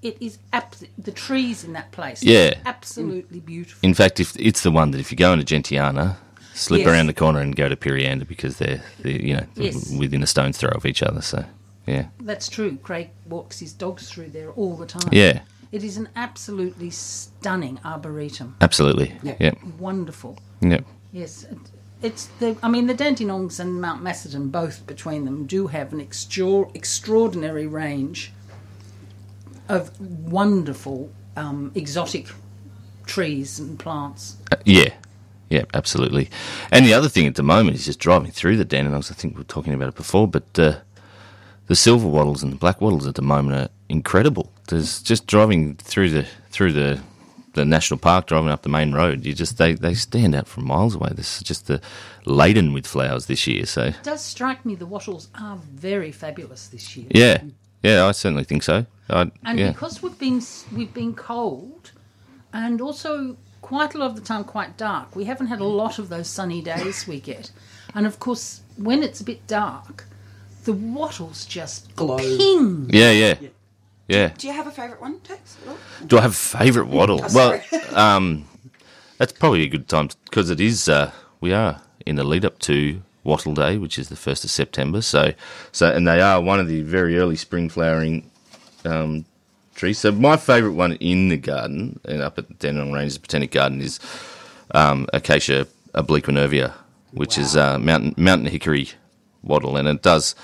It 0.00 0.16
is 0.20 0.38
abs- 0.52 0.84
the 0.96 1.10
trees 1.10 1.64
in 1.64 1.72
that 1.72 1.90
place. 1.90 2.22
Yeah. 2.22 2.54
absolutely 2.66 3.40
beautiful. 3.40 3.80
In 3.86 3.94
fact, 3.94 4.20
if 4.20 4.36
it's 4.38 4.62
the 4.62 4.70
one 4.70 4.92
that 4.92 5.00
if 5.00 5.10
you 5.10 5.16
go 5.16 5.32
into 5.32 5.44
Gentiana, 5.44 6.16
slip 6.54 6.80
Yes. 6.82 6.88
around 6.88 7.06
the 7.08 7.14
corner 7.14 7.40
and 7.40 7.56
go 7.56 7.68
to 7.68 7.74
Pirianda 7.74 8.26
because 8.28 8.58
they're, 8.58 8.80
they're 9.00 9.20
you 9.20 9.34
know 9.34 9.46
Yes. 9.56 9.90
within 9.90 10.22
a 10.22 10.26
stone's 10.26 10.56
throw 10.58 10.70
of 10.70 10.86
each 10.86 11.02
other. 11.02 11.20
So 11.20 11.44
yeah, 11.86 12.08
That's 12.20 12.48
true. 12.48 12.76
Craig 12.82 13.10
walks 13.26 13.58
his 13.60 13.72
dogs 13.72 14.08
through 14.10 14.28
there 14.28 14.50
all 14.50 14.76
the 14.76 14.86
time. 14.86 15.08
yeah, 15.10 15.40
It 15.70 15.84
is 15.84 15.96
an 15.96 16.08
absolutely 16.16 16.90
stunning 16.90 17.78
arboretum. 17.84 18.56
absolutely. 18.60 19.12
Yeah. 19.22 19.36
Yep, 19.38 19.58
Wonderful. 19.78 20.38
yep. 20.60 20.84
Yes, 21.12 21.46
it's 22.02 22.26
the. 22.38 22.56
I 22.62 22.68
mean, 22.68 22.86
the 22.86 22.94
Dandenongs 22.94 23.58
and 23.60 23.80
Mount 23.80 24.02
Macedon, 24.02 24.48
both 24.50 24.86
between 24.86 25.24
them, 25.24 25.46
do 25.46 25.66
have 25.66 25.92
an 25.92 26.00
extra, 26.00 26.62
extraordinary 26.74 27.66
range 27.66 28.32
of 29.68 29.98
wonderful 30.00 31.10
um, 31.36 31.72
exotic 31.74 32.28
trees 33.06 33.58
and 33.58 33.78
plants. 33.78 34.36
Uh, 34.52 34.56
yeah, 34.64 34.90
Yeah, 35.50 35.64
absolutely. 35.74 36.30
And 36.70 36.84
the 36.84 36.94
other 36.94 37.08
thing 37.08 37.26
at 37.26 37.34
the 37.36 37.42
moment 37.42 37.76
is 37.76 37.84
just 37.86 37.98
driving 37.98 38.30
through 38.30 38.56
the 38.58 38.64
Dandenongs. 38.64 39.10
I, 39.10 39.14
think 39.14 39.34
we 39.34 39.40
were 39.40 39.44
talking 39.44 39.72
about 39.74 39.88
it 39.88 39.94
before, 39.94 40.28
but 40.28 40.58
uh, 40.58 40.76
the 41.66 41.76
silver 41.76 42.06
wattles 42.06 42.42
and 42.42 42.52
the 42.52 42.56
black 42.56 42.80
wattles 42.80 43.06
at 43.06 43.14
the 43.14 43.22
moment 43.22 43.56
are 43.56 43.68
incredible. 43.88 44.52
There's 44.68 45.02
just 45.02 45.26
driving 45.26 45.74
through 45.76 46.10
the 46.10 46.26
through 46.50 46.72
the 46.72 47.00
the 47.54 47.64
national 47.64 47.98
park, 47.98 48.26
driving 48.26 48.50
up 48.50 48.62
the 48.62 48.68
main 48.68 48.92
road. 48.92 49.24
You 49.26 49.34
just 49.34 49.58
they, 49.58 49.74
they 49.74 49.94
stand 49.94 50.34
out 50.34 50.46
from 50.46 50.66
miles 50.66 50.94
away. 50.94 51.10
This 51.14 51.38
is 51.38 51.42
just 51.42 51.66
the 51.66 51.80
laden 52.24 52.72
with 52.72 52.86
flowers 52.86 53.26
this 53.26 53.46
year. 53.46 53.66
So 53.66 53.84
It 53.84 53.96
does 54.02 54.22
strike 54.22 54.64
me 54.64 54.74
the 54.74 54.86
wattles 54.86 55.28
are 55.38 55.56
very 55.56 56.12
fabulous 56.12 56.68
this 56.68 56.96
year. 56.96 57.08
yeah, 57.10 57.42
yeah, 57.82 58.06
I 58.06 58.12
certainly 58.12 58.44
think 58.44 58.62
so. 58.62 58.86
I, 59.10 59.30
And 59.44 59.58
yeah. 59.58 59.72
because 59.72 60.02
we've 60.02 60.18
been 60.18 60.42
we've 60.74 60.94
been 60.94 61.14
cold, 61.14 61.92
and 62.52 62.80
also 62.80 63.36
quite 63.60 63.94
a 63.94 63.98
lot 63.98 64.10
of 64.10 64.16
the 64.16 64.22
time 64.22 64.44
quite 64.44 64.76
dark, 64.76 65.16
we 65.16 65.24
haven't 65.24 65.48
had 65.48 65.60
a 65.60 65.64
lot 65.64 65.98
of 65.98 66.08
those 66.08 66.28
sunny 66.28 66.62
days 66.62 67.06
we 67.08 67.20
get. 67.20 67.50
And 67.94 68.06
of 68.06 68.20
course, 68.20 68.60
when 68.76 69.02
it's 69.02 69.20
a 69.20 69.24
bit 69.24 69.46
dark, 69.46 70.04
the 70.64 70.72
wattles 70.74 71.44
just 71.46 71.94
Glow. 71.96 72.18
ping. 72.18 72.90
yeah, 72.92 73.10
yeah, 73.10 73.34
yeah. 73.40 73.48
Do 74.08 74.46
you 74.46 74.54
have 74.54 74.66
a 74.66 74.70
favourite 74.70 75.00
one, 75.00 75.20
Tex? 75.20 75.58
Do 76.06 76.18
I 76.18 76.22
have 76.22 76.30
a 76.30 76.34
favourite 76.34 76.88
wattle? 76.88 77.20
Oh, 77.24 77.34
well, 77.34 77.62
um, 77.94 78.46
that's 79.18 79.32
probably 79.32 79.62
a 79.62 79.68
good 79.68 79.86
time 79.88 80.08
because 80.24 80.48
it 80.50 80.60
is. 80.60 80.88
Uh, 80.88 81.12
we 81.40 81.52
are 81.52 81.82
in 82.06 82.16
the 82.16 82.24
lead 82.24 82.44
up 82.44 82.58
to 82.60 83.02
Wattle 83.22 83.54
Day, 83.54 83.76
which 83.76 83.98
is 83.98 84.08
the 84.08 84.16
first 84.16 84.44
of 84.44 84.50
September. 84.50 85.02
So, 85.02 85.34
so 85.72 85.92
and 85.92 86.08
they 86.08 86.20
are 86.22 86.40
one 86.40 86.58
of 86.58 86.68
the 86.68 86.82
very 86.82 87.18
early 87.18 87.36
spring 87.36 87.68
flowering 87.68 88.30
um, 88.86 89.26
trees. 89.74 89.98
So 89.98 90.10
my 90.10 90.36
favourite 90.38 90.74
one 90.74 90.92
in 90.94 91.28
the 91.28 91.36
garden 91.36 92.00
and 92.04 92.22
up 92.22 92.38
at 92.38 92.48
the 92.48 92.54
Dandenong 92.54 92.92
Ranges 92.92 93.18
Botanic 93.18 93.50
Garden 93.50 93.80
is 93.82 94.00
um, 94.70 95.06
Acacia 95.12 95.66
obliquinervia, 95.94 96.72
which 97.12 97.36
is 97.36 97.56
uh, 97.56 97.78
mountain 97.78 98.14
mountain 98.16 98.48
hickory 98.48 98.90
wattle, 99.42 99.76
and 99.76 99.86
it 99.86 100.02
does 100.02 100.34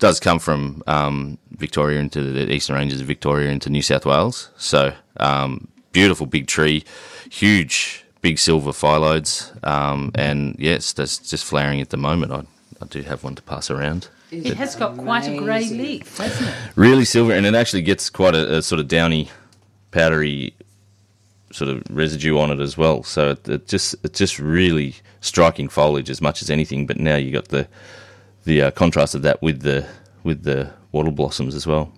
does 0.00 0.18
come 0.18 0.38
from 0.38 0.82
um, 0.86 1.38
Victoria 1.52 2.00
into 2.00 2.22
the 2.22 2.52
eastern 2.52 2.74
ranges 2.74 3.00
of 3.00 3.06
Victoria 3.06 3.50
into 3.50 3.70
New 3.70 3.82
South 3.82 4.04
Wales. 4.04 4.50
So 4.56 4.92
um, 5.18 5.68
beautiful 5.92 6.26
big 6.26 6.46
tree, 6.46 6.84
huge 7.30 8.04
big 8.22 8.38
silver 8.38 8.72
phyllodes, 8.72 9.52
um, 9.64 10.10
and 10.14 10.56
yes, 10.58 10.92
that's 10.92 11.18
just 11.18 11.44
flowering 11.44 11.80
at 11.80 11.90
the 11.90 11.96
moment. 11.96 12.32
I, 12.32 12.44
I 12.82 12.86
do 12.86 13.02
have 13.02 13.22
one 13.22 13.34
to 13.36 13.42
pass 13.42 13.70
around. 13.70 14.08
It 14.32 14.56
has 14.56 14.76
got 14.76 14.96
quite 14.96 15.26
a 15.26 15.36
grey 15.36 15.68
leaf, 15.68 16.18
hasn't 16.18 16.48
it? 16.48 16.54
Really 16.76 17.04
silver, 17.04 17.32
and 17.32 17.46
it 17.46 17.54
actually 17.54 17.82
gets 17.82 18.08
quite 18.10 18.34
a, 18.34 18.58
a 18.58 18.62
sort 18.62 18.80
of 18.80 18.88
downy, 18.88 19.28
powdery 19.90 20.54
sort 21.52 21.68
of 21.68 21.82
residue 21.90 22.38
on 22.38 22.52
it 22.52 22.60
as 22.60 22.78
well. 22.78 23.02
So 23.02 23.30
it, 23.30 23.48
it 23.48 23.68
just 23.68 23.96
it's 24.04 24.18
just 24.18 24.38
really 24.38 24.94
striking 25.20 25.68
foliage 25.68 26.08
as 26.08 26.22
much 26.22 26.42
as 26.42 26.50
anything. 26.50 26.86
But 26.86 26.98
now 26.98 27.16
you 27.16 27.32
got 27.32 27.48
the 27.48 27.66
the 28.44 28.62
uh, 28.62 28.70
contrast 28.70 29.14
of 29.14 29.22
that 29.22 29.40
with 29.42 29.62
the 29.62 29.86
with 30.22 30.42
the 30.42 30.72
wattle 30.92 31.12
blossoms 31.12 31.54
as 31.54 31.66
well. 31.66 31.92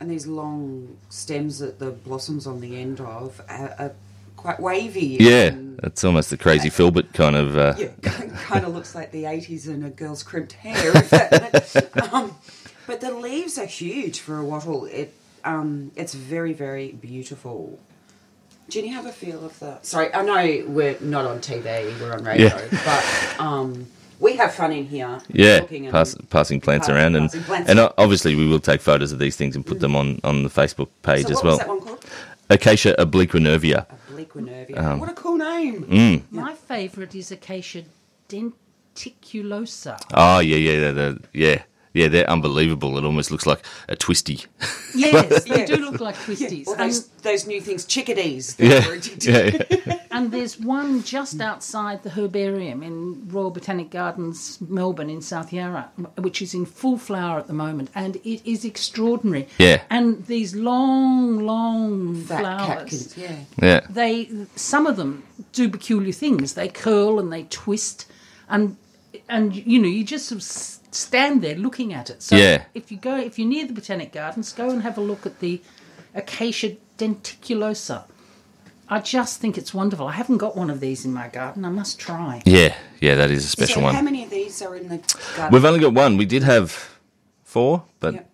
And 0.00 0.10
these 0.10 0.26
long 0.26 0.96
stems 1.08 1.58
that 1.60 1.78
the 1.78 1.90
blossoms 1.90 2.46
on 2.46 2.60
the 2.60 2.76
end 2.80 3.00
of 3.00 3.40
are, 3.48 3.74
are 3.78 3.92
quite 4.36 4.60
wavy. 4.60 5.16
Yeah, 5.20 5.54
it's 5.82 6.04
almost 6.04 6.30
the 6.30 6.36
crazy 6.36 6.68
filbert 6.70 7.12
kind 7.14 7.36
of. 7.36 7.56
Uh, 7.56 7.74
yeah, 7.78 7.88
kind 8.02 8.64
of 8.64 8.74
looks 8.74 8.94
like 8.94 9.12
the 9.12 9.24
80s 9.24 9.66
in 9.68 9.82
a 9.84 9.90
girl's 9.90 10.22
crimped 10.22 10.52
hair. 10.52 10.92
that- 10.92 12.12
um, 12.12 12.36
but 12.86 13.00
the 13.00 13.12
leaves 13.14 13.56
are 13.56 13.64
huge 13.66 14.20
for 14.20 14.36
a 14.38 14.44
wattle. 14.44 14.84
It 14.86 15.14
um, 15.44 15.90
It's 15.96 16.12
very, 16.14 16.52
very 16.52 16.92
beautiful. 16.92 17.78
Jenny, 18.68 18.88
have 18.88 19.06
a 19.06 19.12
feel 19.12 19.44
of 19.44 19.58
the. 19.58 19.78
Sorry, 19.82 20.12
I 20.14 20.22
know 20.22 20.64
we're 20.68 20.98
not 21.00 21.24
on 21.26 21.38
TV, 21.40 21.98
we're 22.00 22.12
on 22.12 22.24
radio, 22.24 22.46
Yeah. 22.48 22.68
but 23.36 23.40
um, 23.40 23.86
we 24.20 24.36
have 24.36 24.54
fun 24.54 24.72
in 24.72 24.86
here. 24.86 25.18
Yeah, 25.28 25.60
talking 25.60 25.86
and- 25.86 26.30
passing 26.30 26.60
plants 26.60 26.86
Pass- 26.86 26.94
around, 26.96 27.16
and 27.16 27.30
plants. 27.30 27.68
and 27.70 27.78
obviously 27.98 28.34
we 28.36 28.46
will 28.46 28.60
take 28.60 28.80
photos 28.80 29.12
of 29.12 29.18
these 29.18 29.36
things 29.36 29.56
and 29.56 29.64
put 29.66 29.80
them 29.80 29.94
on, 29.96 30.20
on 30.24 30.42
the 30.42 30.48
Facebook 30.48 30.88
page 31.02 31.26
So 31.26 31.32
as 31.32 31.36
what 31.36 31.44
well. 31.44 31.50
was 31.52 31.58
that 31.58 31.68
one 31.68 31.80
called? 31.80 32.04
Acacia 32.50 32.94
obliquinervia. 32.98 33.86
Obliqua 34.12 34.42
nervia. 34.42 34.78
Um, 34.78 35.00
what 35.00 35.08
a 35.08 35.14
cool 35.14 35.36
name. 35.36 35.84
Mm. 35.84 36.22
My 36.30 36.54
favourite 36.54 37.14
is 37.14 37.32
Acacia 37.32 37.82
denticulosa. 38.28 39.98
Oh 40.12 40.38
yeah, 40.40 40.56
yeah, 40.56 40.80
they're, 40.80 40.92
they're- 40.92 41.18
yeah, 41.32 41.62
yeah. 41.94 42.08
They're 42.08 42.28
unbelievable. 42.28 42.98
It 42.98 43.04
almost 43.04 43.30
looks 43.30 43.46
like 43.46 43.62
a 43.88 43.96
twisty. 43.96 44.40
Yes, 44.96 45.42
they 45.42 45.58
Yeah. 45.60 45.66
do 45.66 45.76
look 45.78 46.00
like 46.00 46.14
twisties. 46.14 46.68
Or 46.68 46.76
and, 46.78 46.88
those, 46.88 47.08
those 47.28 47.48
new 47.48 47.60
things, 47.60 47.84
chickadees. 47.84 48.54
that 48.54 48.64
Yeah, 48.64 48.86
were 48.86 48.94
yeah, 48.94 49.66
yeah. 49.86 49.98
and 50.12 50.30
there's 50.30 50.56
one 50.60 51.02
just 51.02 51.40
outside 51.40 52.04
the 52.04 52.10
herbarium 52.10 52.80
in 52.84 53.26
Royal 53.28 53.50
Botanic 53.50 53.90
Gardens, 53.90 54.56
Melbourne, 54.60 55.10
in 55.10 55.20
South 55.20 55.52
Yarra, 55.52 55.90
which 56.18 56.40
is 56.40 56.54
in 56.54 56.64
full 56.64 56.96
flower 56.96 57.40
at 57.40 57.48
the 57.48 57.52
moment, 57.52 57.90
and 57.96 58.14
it 58.24 58.48
is 58.48 58.64
extraordinary. 58.64 59.48
Yeah. 59.58 59.82
And 59.90 60.24
these 60.26 60.54
long, 60.54 61.40
long 61.44 62.14
Fat 62.22 62.38
flowers. 62.40 62.66
catkins, 62.68 63.16
yeah. 63.18 63.36
yeah. 63.60 63.80
they 63.90 64.30
some 64.54 64.86
of 64.86 64.96
them 64.96 65.24
do 65.52 65.68
peculiar 65.68 66.12
things. 66.12 66.54
They 66.54 66.68
curl 66.68 67.18
and 67.18 67.32
they 67.32 67.44
twist, 67.50 68.06
and 68.48 68.76
and 69.28 69.56
you 69.56 69.80
know 69.82 69.88
you 69.88 70.04
just 70.04 70.26
sort 70.26 70.36
of 70.36 70.42
s- 70.42 70.78
stand 70.94 71.42
there 71.42 71.56
looking 71.56 71.92
at 71.92 72.10
it. 72.10 72.22
So 72.22 72.36
Yeah. 72.36 72.64
if 72.74 72.90
you 72.92 72.96
go 72.98 73.16
if 73.16 73.38
you're 73.38 73.48
near 73.48 73.66
the 73.66 73.72
botanic 73.72 74.12
gardens, 74.12 74.52
go 74.52 74.70
and 74.70 74.82
have 74.82 74.96
a 74.98 75.00
look 75.00 75.26
at 75.26 75.40
the 75.40 75.60
Acacia 76.14 76.76
denticulosa. 76.98 78.04
I 78.88 79.00
just 79.00 79.40
think 79.40 79.56
it's 79.56 79.72
wonderful. 79.72 80.06
I 80.06 80.12
haven't 80.12 80.36
got 80.38 80.56
one 80.56 80.68
of 80.70 80.78
these 80.80 81.04
in 81.06 81.12
my 81.12 81.28
garden. 81.28 81.64
I 81.64 81.70
must 81.70 81.98
try. 81.98 82.42
Yeah, 82.44 82.74
yeah, 83.00 83.14
that 83.14 83.30
is 83.30 83.44
a 83.44 83.48
special 83.48 83.76
so 83.76 83.80
one. 83.80 83.94
How 83.94 84.02
many 84.02 84.22
of 84.24 84.30
these 84.30 84.60
are 84.62 84.76
in 84.76 84.88
the 84.88 84.98
garden? 85.36 85.52
We've 85.52 85.64
only 85.64 85.80
got 85.80 85.94
one. 85.94 86.16
We 86.18 86.26
did 86.26 86.42
have 86.42 86.90
four, 87.44 87.84
but 87.98 88.14
Yep. 88.14 88.30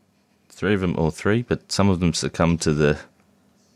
three 0.49 0.75
of 0.75 0.81
them, 0.81 0.97
or 0.99 1.13
three, 1.13 1.43
but 1.43 1.71
some 1.71 1.89
of 1.89 2.01
them 2.01 2.13
succumbed 2.13 2.61
to 2.63 2.75
the 2.75 2.99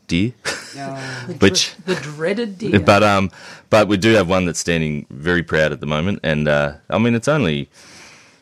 deer. 0.07 0.33
Oh. 0.77 1.25
Which, 1.39 1.73
The 1.85 1.95
dreaded 1.95 2.57
deer. 2.57 2.79
but 2.81 3.01
um, 3.03 3.31
but 3.69 3.87
we 3.87 3.95
do 3.97 4.13
have 4.15 4.27
one 4.27 4.45
that's 4.45 4.59
standing 4.59 5.05
very 5.09 5.43
proud 5.43 5.71
at 5.71 5.79
the 5.79 5.87
moment, 5.87 6.19
and 6.23 6.47
uh, 6.49 6.73
I 6.89 6.97
mean 6.97 7.15
it's 7.15 7.29
only, 7.29 7.69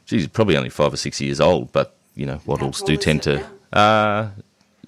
geez, 0.05 0.27
probably 0.27 0.57
only 0.57 0.69
five 0.69 0.93
or 0.93 0.97
six 0.97 1.19
years 1.21 1.39
old, 1.39 1.71
but 1.71 1.95
you 2.15 2.25
know 2.25 2.39
wattles 2.45 2.79
tall 2.79 2.87
do 2.87 2.97
tend 2.97 3.23
to, 3.23 3.45
uh, 3.73 4.29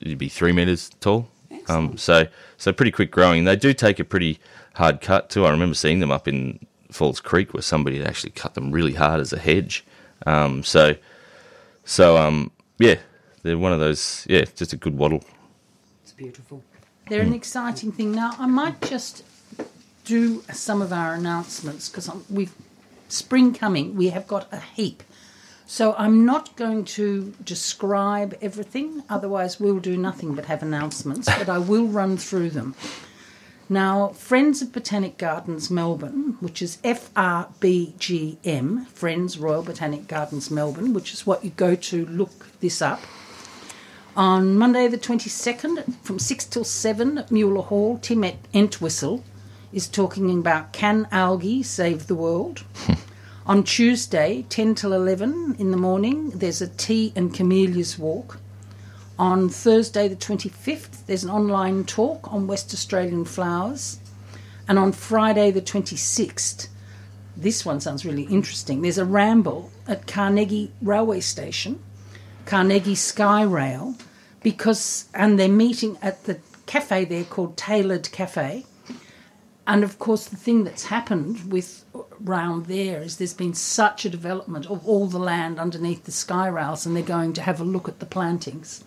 it'd 0.01 0.17
be 0.17 0.29
three 0.29 0.51
meters 0.51 0.89
tall. 0.99 1.29
Um, 1.67 1.97
so 1.97 2.27
so 2.57 2.71
pretty 2.71 2.91
quick 2.91 3.11
growing. 3.11 3.45
They 3.45 3.55
do 3.55 3.73
take 3.73 3.99
a 3.99 4.03
pretty 4.03 4.39
hard 4.75 5.01
cut 5.01 5.29
too. 5.29 5.45
I 5.45 5.51
remember 5.51 5.75
seeing 5.75 5.99
them 5.99 6.11
up 6.11 6.27
in 6.27 6.59
Falls 6.91 7.19
Creek 7.19 7.53
where 7.53 7.63
somebody 7.63 7.97
had 7.97 8.07
actually 8.07 8.31
cut 8.31 8.53
them 8.53 8.71
really 8.71 8.93
hard 8.93 9.19
as 9.19 9.33
a 9.33 9.39
hedge. 9.39 9.83
Um, 10.25 10.63
so 10.63 10.95
so 11.83 12.17
um, 12.17 12.51
yeah, 12.77 12.95
they're 13.43 13.57
one 13.57 13.73
of 13.73 13.79
those. 13.79 14.25
Yeah, 14.29 14.45
just 14.55 14.73
a 14.73 14.77
good 14.77 14.97
wattle. 14.97 15.23
It's 16.03 16.11
beautiful. 16.11 16.63
They're 17.09 17.21
an 17.21 17.33
exciting 17.33 17.91
thing. 17.91 18.11
Now, 18.11 18.31
I 18.39 18.47
might 18.47 18.81
just 18.81 19.23
do 20.05 20.41
some 20.51 20.81
of 20.81 20.91
our 20.91 21.13
announcements 21.13 21.87
because 21.87 22.09
we've 22.29 22.53
spring 23.07 23.53
coming. 23.53 23.95
We 23.95 24.09
have 24.09 24.27
got 24.27 24.51
a 24.51 24.59
heap, 24.59 25.03
so 25.65 25.95
I'm 25.97 26.25
not 26.25 26.55
going 26.55 26.85
to 26.85 27.33
describe 27.43 28.37
everything. 28.41 29.03
Otherwise, 29.09 29.59
we'll 29.59 29.79
do 29.79 29.97
nothing 29.97 30.35
but 30.35 30.45
have 30.45 30.61
announcements. 30.61 31.27
but 31.37 31.49
I 31.49 31.57
will 31.57 31.87
run 31.87 32.17
through 32.17 32.51
them. 32.51 32.75
Now, 33.67 34.09
Friends 34.09 34.61
of 34.61 34.71
Botanic 34.71 35.17
Gardens 35.17 35.71
Melbourne, 35.71 36.37
which 36.39 36.61
is 36.61 36.77
FRBGM, 36.83 38.85
Friends 38.87 39.39
Royal 39.39 39.63
Botanic 39.63 40.07
Gardens 40.07 40.51
Melbourne, 40.51 40.93
which 40.93 41.13
is 41.13 41.25
what 41.25 41.43
you 41.43 41.49
go 41.49 41.73
to 41.75 42.05
look 42.05 42.59
this 42.59 42.79
up. 42.79 43.01
On 44.15 44.55
Monday 44.55 44.87
the 44.87 44.99
22nd, 44.99 45.95
from 46.03 46.19
6 46.19 46.45
till 46.45 46.63
7 46.63 47.17
at 47.17 47.31
Mueller 47.31 47.63
Hall, 47.63 47.97
Tim 48.01 48.23
Ent- 48.23 48.47
Entwistle 48.53 49.23
is 49.73 49.87
talking 49.87 50.29
about 50.37 50.71
Can 50.71 51.07
Algae 51.11 51.63
Save 51.63 52.05
the 52.05 52.15
World? 52.15 52.63
On 53.47 53.63
Tuesday, 53.63 54.43
10 54.49 54.73
till 54.73 54.91
11 54.91 55.57
in 55.59 55.69
the 55.69 55.77
morning, 55.77 56.31
there's 56.31 56.63
a 56.63 56.67
tea 56.67 57.13
and 57.15 57.31
camellias 57.31 57.99
walk. 57.99 58.39
On 59.19 59.49
Thursday, 59.49 60.07
the 60.07 60.15
25th, 60.15 61.05
there's 61.05 61.23
an 61.23 61.29
online 61.29 61.83
talk 61.83 62.33
on 62.33 62.47
West 62.47 62.73
Australian 62.73 63.23
flowers. 63.23 63.99
And 64.67 64.79
on 64.79 64.91
Friday, 64.91 65.51
the 65.51 65.61
26th, 65.61 66.69
this 67.37 67.63
one 67.63 67.79
sounds 67.79 68.03
really 68.03 68.23
interesting. 68.23 68.81
There's 68.81 68.97
a 68.97 69.05
ramble 69.05 69.69
at 69.87 70.07
Carnegie 70.07 70.71
Railway 70.81 71.19
Station, 71.19 71.83
Carnegie 72.47 72.95
Sky 72.95 73.43
Rail, 73.43 73.93
because, 74.41 75.07
and 75.13 75.37
they're 75.37 75.49
meeting 75.49 75.99
at 76.01 76.23
the 76.23 76.39
cafe 76.65 77.05
there 77.05 77.23
called 77.23 77.57
Tailored 77.57 78.11
Cafe. 78.11 78.65
And 79.67 79.83
of 79.83 79.99
course, 79.99 80.25
the 80.25 80.35
thing 80.35 80.63
that's 80.63 80.85
happened 80.85 81.51
with 81.51 81.85
round 82.19 82.65
there 82.65 83.01
is 83.01 83.17
there's 83.17 83.33
been 83.33 83.53
such 83.53 84.05
a 84.05 84.09
development 84.09 84.67
of 84.67 84.87
all 84.87 85.07
the 85.07 85.19
land 85.19 85.59
underneath 85.59 86.05
the 86.05 86.11
sky 86.11 86.47
rails, 86.47 86.85
and 86.85 86.95
they're 86.95 87.03
going 87.03 87.33
to 87.33 87.41
have 87.41 87.59
a 87.59 87.63
look 87.63 87.87
at 87.87 87.99
the 87.99 88.05
plantings. 88.05 88.83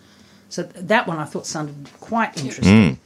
So 0.49 0.63
that 0.63 1.07
one 1.07 1.17
I 1.17 1.25
thought 1.25 1.45
sounded 1.45 1.89
quite 1.99 2.35
mm. 2.35 2.45
interesting. 2.45 2.99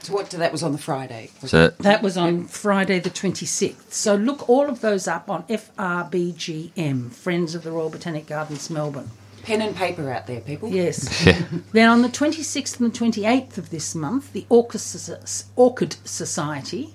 So 0.00 0.12
what? 0.12 0.30
That 0.30 0.52
was 0.52 0.62
on 0.62 0.72
the 0.72 0.78
Friday. 0.78 1.30
So 1.46 1.68
That 1.78 2.02
was 2.02 2.18
on 2.18 2.44
Friday 2.44 2.98
the 2.98 3.08
26th. 3.08 3.90
So 3.90 4.14
look 4.14 4.48
all 4.50 4.68
of 4.68 4.82
those 4.82 5.08
up 5.08 5.30
on 5.30 5.44
FRBGM, 5.44 7.10
Friends 7.10 7.54
of 7.54 7.62
the 7.62 7.72
Royal 7.72 7.88
Botanic 7.88 8.26
Gardens, 8.26 8.68
Melbourne. 8.68 9.10
Pen 9.42 9.62
and 9.62 9.74
paper 9.74 10.10
out 10.10 10.26
there, 10.26 10.40
people. 10.40 10.68
Yes. 10.68 11.24
then 11.72 11.88
on 11.88 12.02
the 12.02 12.08
26th 12.08 12.80
and 12.80 12.92
the 12.92 12.98
28th 12.98 13.56
of 13.56 13.70
this 13.70 13.94
month, 13.94 14.32
the 14.32 14.46
Orchid 14.48 15.96
Society 16.04 16.94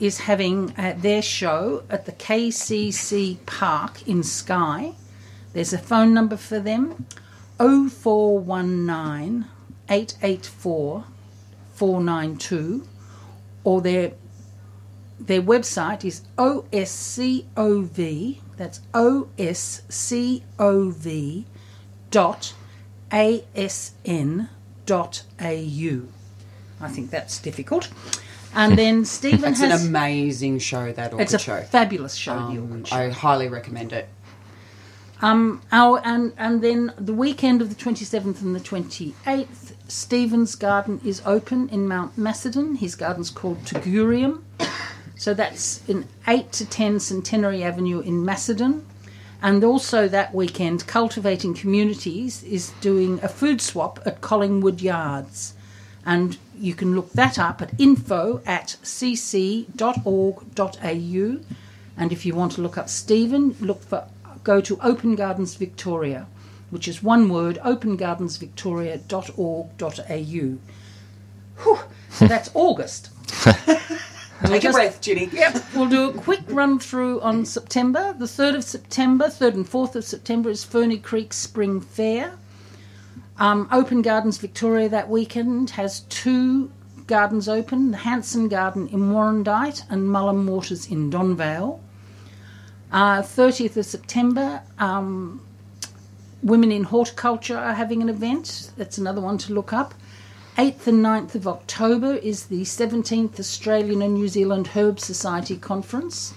is 0.00 0.20
having 0.20 0.74
uh, 0.76 0.94
their 0.96 1.22
show 1.22 1.84
at 1.90 2.06
the 2.06 2.12
KCC 2.12 3.44
Park 3.46 4.06
in 4.08 4.22
Skye. 4.22 4.94
There's 5.52 5.72
a 5.72 5.78
phone 5.78 6.14
number 6.14 6.36
for 6.36 6.58
them 6.58 7.06
0419 7.58 9.46
884 9.90 11.04
492 11.74 12.86
or 13.64 13.80
their 13.80 14.12
their 15.18 15.42
website 15.42 16.04
is 16.04 16.22
oscov 16.38 18.38
that's 18.56 18.80
oscov 18.94 19.84
dot 22.10 22.54
asn 23.10 24.48
dot 24.86 25.22
au 25.40 26.02
i 26.80 26.88
think 26.88 27.10
that's 27.10 27.38
difficult 27.38 27.90
and 28.54 28.76
then 28.76 29.04
stephen 29.04 29.52
It's 29.52 29.60
an 29.60 29.72
amazing 29.72 30.58
show. 30.58 30.92
That 30.92 31.12
orchid 31.12 31.20
it's 31.24 31.34
a 31.34 31.38
show. 31.38 31.60
fabulous 31.62 32.14
show 32.14 32.34
the 32.34 32.58
Um, 32.58 32.70
orchid 32.72 32.88
show 32.88 32.96
I 32.96 33.08
highly 33.10 33.48
recommend 33.48 33.92
it. 33.92 34.08
Um, 35.22 35.60
our, 35.70 36.00
and 36.02 36.32
and 36.38 36.62
then 36.62 36.94
the 36.96 37.12
weekend 37.12 37.60
of 37.60 37.68
the 37.68 37.74
twenty 37.74 38.06
seventh 38.06 38.40
and 38.40 38.54
the 38.56 38.60
twenty 38.60 39.14
eighth, 39.26 39.76
Stephen's 39.86 40.54
garden 40.54 40.98
is 41.04 41.20
open 41.26 41.68
in 41.68 41.86
Mount 41.86 42.16
Macedon. 42.16 42.76
His 42.76 42.94
garden's 42.94 43.28
called 43.28 43.62
Tugurium, 43.64 44.42
so 45.16 45.34
that's 45.34 45.86
in 45.86 46.06
eight 46.26 46.52
to 46.52 46.64
ten 46.64 47.00
Centenary 47.00 47.62
Avenue 47.62 48.00
in 48.00 48.24
Macedon. 48.24 48.86
And 49.42 49.62
also 49.64 50.08
that 50.08 50.34
weekend, 50.34 50.86
Cultivating 50.86 51.52
Communities 51.54 52.42
is 52.42 52.72
doing 52.80 53.20
a 53.22 53.28
food 53.28 53.60
swap 53.60 53.98
at 54.06 54.20
Collingwood 54.22 54.80
Yards. 54.82 55.54
And 56.04 56.38
you 56.60 56.74
can 56.74 56.94
look 56.94 57.10
that 57.12 57.38
up 57.38 57.62
at 57.62 57.72
info 57.80 58.42
at 58.46 58.76
cc.org.au. 58.82 59.64
And 61.96 62.12
if 62.12 62.24
you 62.26 62.34
want 62.34 62.52
to 62.52 62.60
look 62.60 62.78
up 62.78 62.88
Stephen, 62.88 63.56
look 63.60 63.82
for 63.82 64.06
go 64.44 64.60
to 64.60 64.78
Open 64.80 65.16
Gardens 65.16 65.54
Victoria, 65.56 66.26
which 66.70 66.86
is 66.88 67.02
one 67.02 67.28
word, 67.28 67.58
opengardensvictoria.org.au. 67.62 70.58
Whew, 71.62 71.78
so 72.10 72.26
that's 72.26 72.50
August. 72.54 73.10
Take 74.44 74.50
a 74.50 74.58
just- 74.60 74.74
breath, 74.74 75.00
Ginny. 75.02 75.28
Yep, 75.32 75.62
we'll 75.74 75.88
do 75.88 76.08
a 76.10 76.12
quick 76.14 76.40
run 76.48 76.78
through 76.78 77.20
on 77.20 77.44
September. 77.44 78.14
The 78.14 78.24
3rd 78.24 78.56
of 78.56 78.64
September, 78.64 79.26
3rd 79.26 79.54
and 79.54 79.66
4th 79.68 79.94
of 79.96 80.04
September 80.04 80.48
is 80.50 80.64
Ferny 80.64 80.96
Creek 80.98 81.32
Spring 81.34 81.80
Fair. 81.80 82.32
Um, 83.40 83.68
open 83.72 84.02
Gardens 84.02 84.36
Victoria 84.36 84.90
that 84.90 85.08
weekend 85.08 85.70
has 85.70 86.00
two 86.10 86.70
gardens 87.06 87.48
open 87.48 87.90
the 87.90 87.96
Hanson 87.96 88.48
Garden 88.48 88.86
in 88.88 89.10
Warrandyte 89.12 89.82
and 89.88 90.06
Mullum 90.08 90.46
Waters 90.46 90.86
in 90.88 91.10
Donvale. 91.10 91.80
Uh, 92.92 93.22
30th 93.22 93.78
of 93.78 93.86
September, 93.86 94.62
um, 94.78 95.40
Women 96.42 96.70
in 96.70 96.84
Horticulture 96.84 97.56
are 97.56 97.72
having 97.72 98.02
an 98.02 98.10
event. 98.10 98.72
That's 98.76 98.98
another 98.98 99.22
one 99.22 99.38
to 99.38 99.54
look 99.54 99.72
up. 99.72 99.94
8th 100.58 100.86
and 100.88 101.02
9th 101.02 101.34
of 101.34 101.48
October 101.48 102.14
is 102.16 102.46
the 102.46 102.62
17th 102.62 103.40
Australian 103.40 104.02
and 104.02 104.12
New 104.12 104.28
Zealand 104.28 104.68
Herb 104.68 105.00
Society 105.00 105.56
Conference. 105.56 106.34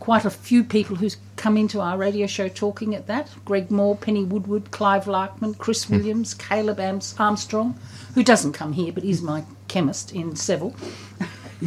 Quite 0.00 0.24
a 0.24 0.30
few 0.30 0.64
people 0.64 0.96
who's 0.96 1.16
come 1.42 1.56
into 1.56 1.80
our 1.80 1.98
radio 1.98 2.24
show 2.28 2.46
talking 2.46 2.94
at 2.94 3.08
that. 3.08 3.28
Greg 3.44 3.68
Moore, 3.68 3.96
Penny 3.96 4.22
Woodward, 4.22 4.70
Clive 4.70 5.06
Larkman, 5.06 5.58
Chris 5.58 5.82
hmm. 5.84 5.96
Williams, 5.96 6.34
Caleb 6.34 6.78
Armstrong, 7.18 7.76
who 8.14 8.22
doesn't 8.22 8.52
come 8.52 8.74
here 8.74 8.92
but 8.92 9.02
is 9.02 9.20
my 9.20 9.42
chemist 9.66 10.12
in 10.12 10.36
Seville. 10.36 10.76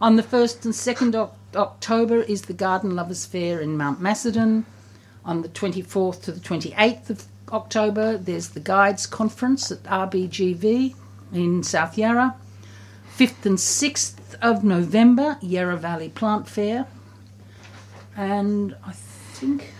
On 0.00 0.16
the 0.16 0.24
1st 0.24 0.64
and 0.64 0.74
2nd 0.74 1.14
of 1.14 1.30
October 1.54 2.22
is 2.22 2.42
the 2.42 2.52
Garden 2.52 2.96
Lovers 2.96 3.24
Fair 3.26 3.60
in 3.60 3.76
Mount 3.76 4.00
Macedon. 4.00 4.66
On 5.24 5.42
the 5.42 5.48
24th 5.48 6.22
to 6.22 6.32
the 6.32 6.40
28th 6.40 7.10
of 7.10 7.26
October, 7.52 8.18
there's 8.18 8.48
the 8.48 8.60
Guides 8.60 9.06
Conference 9.06 9.70
at 9.70 9.84
RBGV 9.84 10.96
in 11.32 11.62
South 11.62 11.96
Yarra. 11.96 12.34
5th 13.16 13.46
and 13.46 13.58
6th 13.58 14.34
of 14.42 14.64
November, 14.64 15.38
Yarra 15.40 15.76
Valley 15.76 16.08
Plant 16.08 16.48
Fair. 16.48 16.88
And 18.18 18.74
I 18.84 18.90
think 18.92 19.72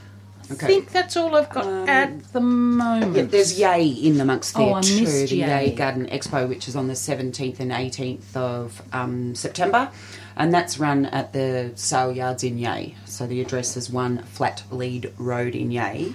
I 0.48 0.54
Okay. 0.54 0.66
think 0.66 0.92
that's 0.92 1.14
all 1.16 1.34
I've 1.34 1.50
got 1.50 1.66
at 1.88 2.32
the 2.32 2.40
moment. 2.40 3.16
Yeah, 3.16 3.22
there's 3.24 3.58
Yea 3.58 3.84
in 3.86 4.18
amongst 4.20 4.54
there 4.56 4.76
Oh, 4.76 4.80
too. 4.80 5.04
the 5.26 5.36
Yay. 5.36 5.66
Yay. 5.66 5.74
Garden 5.74 6.06
Expo, 6.06 6.48
which 6.48 6.68
is 6.68 6.74
on 6.76 6.86
the 6.86 6.94
17th 6.94 7.60
and 7.60 7.70
18th 7.72 8.34
of 8.34 8.80
um, 8.94 9.34
September, 9.34 9.90
and 10.36 10.54
that's 10.54 10.78
run 10.78 11.04
at 11.06 11.32
the 11.34 11.72
sale 11.74 12.12
yards 12.12 12.44
in 12.44 12.56
Yea. 12.56 12.94
So 13.04 13.26
the 13.26 13.40
address 13.42 13.76
is 13.76 13.90
one 13.90 14.22
Flat 14.22 14.62
Lead 14.70 15.12
Road 15.18 15.54
in 15.54 15.70
Yea, 15.70 16.14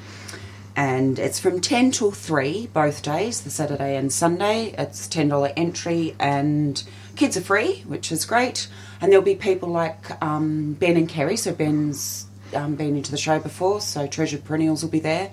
and 0.75 1.19
it's 1.19 1.38
from 1.39 1.59
10 1.62 1.91
till 1.91 2.12
3 2.12 2.69
both 2.73 3.03
days, 3.03 3.41
the 3.41 3.51
Saturday 3.51 3.95
and 3.97 4.12
Sunday. 4.12 4.73
It's 4.77 5.07
$10 5.09 5.53
entry, 5.55 6.15
and 6.19 6.81
kids 7.15 7.38
are 7.38 7.41
free, 7.41 7.84
which 7.88 8.12
is 8.12 8.26
great. 8.26 8.67
And 9.02 9.12
there'll 9.12 9.26
be 9.26 9.36
people 9.36 9.69
like 9.69 10.21
um, 10.23 10.73
Ben 10.73 10.97
and 10.97 11.10
Kerry. 11.10 11.38
So 11.38 11.54
Ben's 11.54 12.26
um, 12.54 12.76
been 12.76 12.95
into 12.95 13.12
the 13.12 13.17
show 13.17 13.39
before, 13.39 13.82
so 13.82 14.08
Treasured 14.08 14.45
Perennials 14.45 14.84
will 14.84 14.91
be 14.91 14.99
there. 14.99 15.32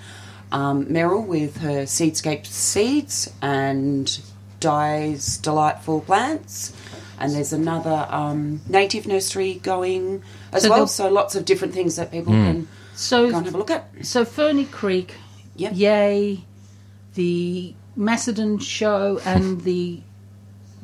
Um, 0.53 0.87
Meryl 0.87 1.25
with 1.25 1.59
her 1.59 1.83
Seedscape 1.85 2.45
seeds 2.47 3.33
and 3.41 4.21
Di's 4.59 5.39
Delightful 5.39 6.01
Plants. 6.01 6.73
And 7.21 7.35
there's 7.35 7.53
another 7.53 8.07
um, 8.11 8.63
native 8.69 9.07
nursery 9.07 9.55
going 9.63 10.23
as 10.53 10.63
So 10.65 10.71
well. 10.71 10.87
So 10.87 11.09
lots 11.09 11.35
of 11.35 11.45
different 11.45 11.75
things 11.75 11.97
that 11.97 12.11
people 12.11 12.33
can 12.33 12.67
So 12.95 13.31
go 13.31 13.37
and 13.37 13.47
have 13.47 13.55
a 13.55 13.59
look 13.59 13.71
at. 13.71 13.89
So 14.03 14.25
Ferny 14.25 14.65
Creek, 14.65 15.15
Yep. 15.57 15.73
Yea, 15.75 16.45
the 17.15 17.75
Macedon 17.95 18.59
show 18.59 19.21
and 19.25 19.61
the 19.61 20.01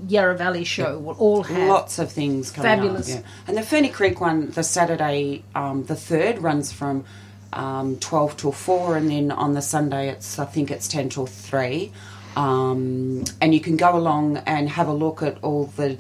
Yarra 0.09 0.37
Valley 0.37 0.65
show 0.65 0.99
will 0.99 1.15
all 1.15 1.43
have 1.43 1.69
Lots 1.69 1.99
of 1.99 2.13
things 2.13 2.51
coming 2.51 2.71
Fabulous. 2.71 3.15
up. 3.15 3.23
Yeah. 3.23 3.31
And 3.49 3.57
the 3.57 3.63
Ferny 3.63 3.89
Creek 3.89 4.21
one, 4.21 4.51
the 4.51 4.63
Saturday, 4.63 5.43
um, 5.55 5.85
the 5.85 5.97
third, 5.97 6.39
runs 6.39 6.73
from 6.73 7.05
um, 7.53 7.97
12 7.99 8.37
till 8.37 8.53
4, 8.53 8.97
and 8.97 9.11
then 9.11 9.31
on 9.31 9.55
the 9.55 9.63
Sunday, 9.63 10.09
it's 10.09 10.39
I 10.39 10.45
think 10.45 10.71
it's 10.71 10.89
10 10.89 11.09
till 11.09 11.27
3. 11.27 11.91
Um, 12.37 13.25
and 13.41 13.55
you 13.55 13.61
can 13.61 13.77
go 13.79 13.97
along 13.97 14.37
and 14.39 14.69
have 14.69 14.89
a 14.89 14.93
look 14.93 15.23
at 15.23 15.39
all 15.43 15.67
the 15.77 15.97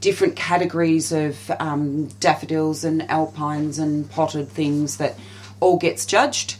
different 0.00 0.36
categories 0.36 1.10
of 1.12 1.50
um, 1.58 2.08
daffodils 2.20 2.84
and 2.84 3.08
alpines 3.10 3.78
and 3.78 4.08
potted 4.10 4.48
things 4.48 4.98
that 4.98 5.18
all 5.60 5.78
gets 5.78 6.04
judged. 6.04 6.56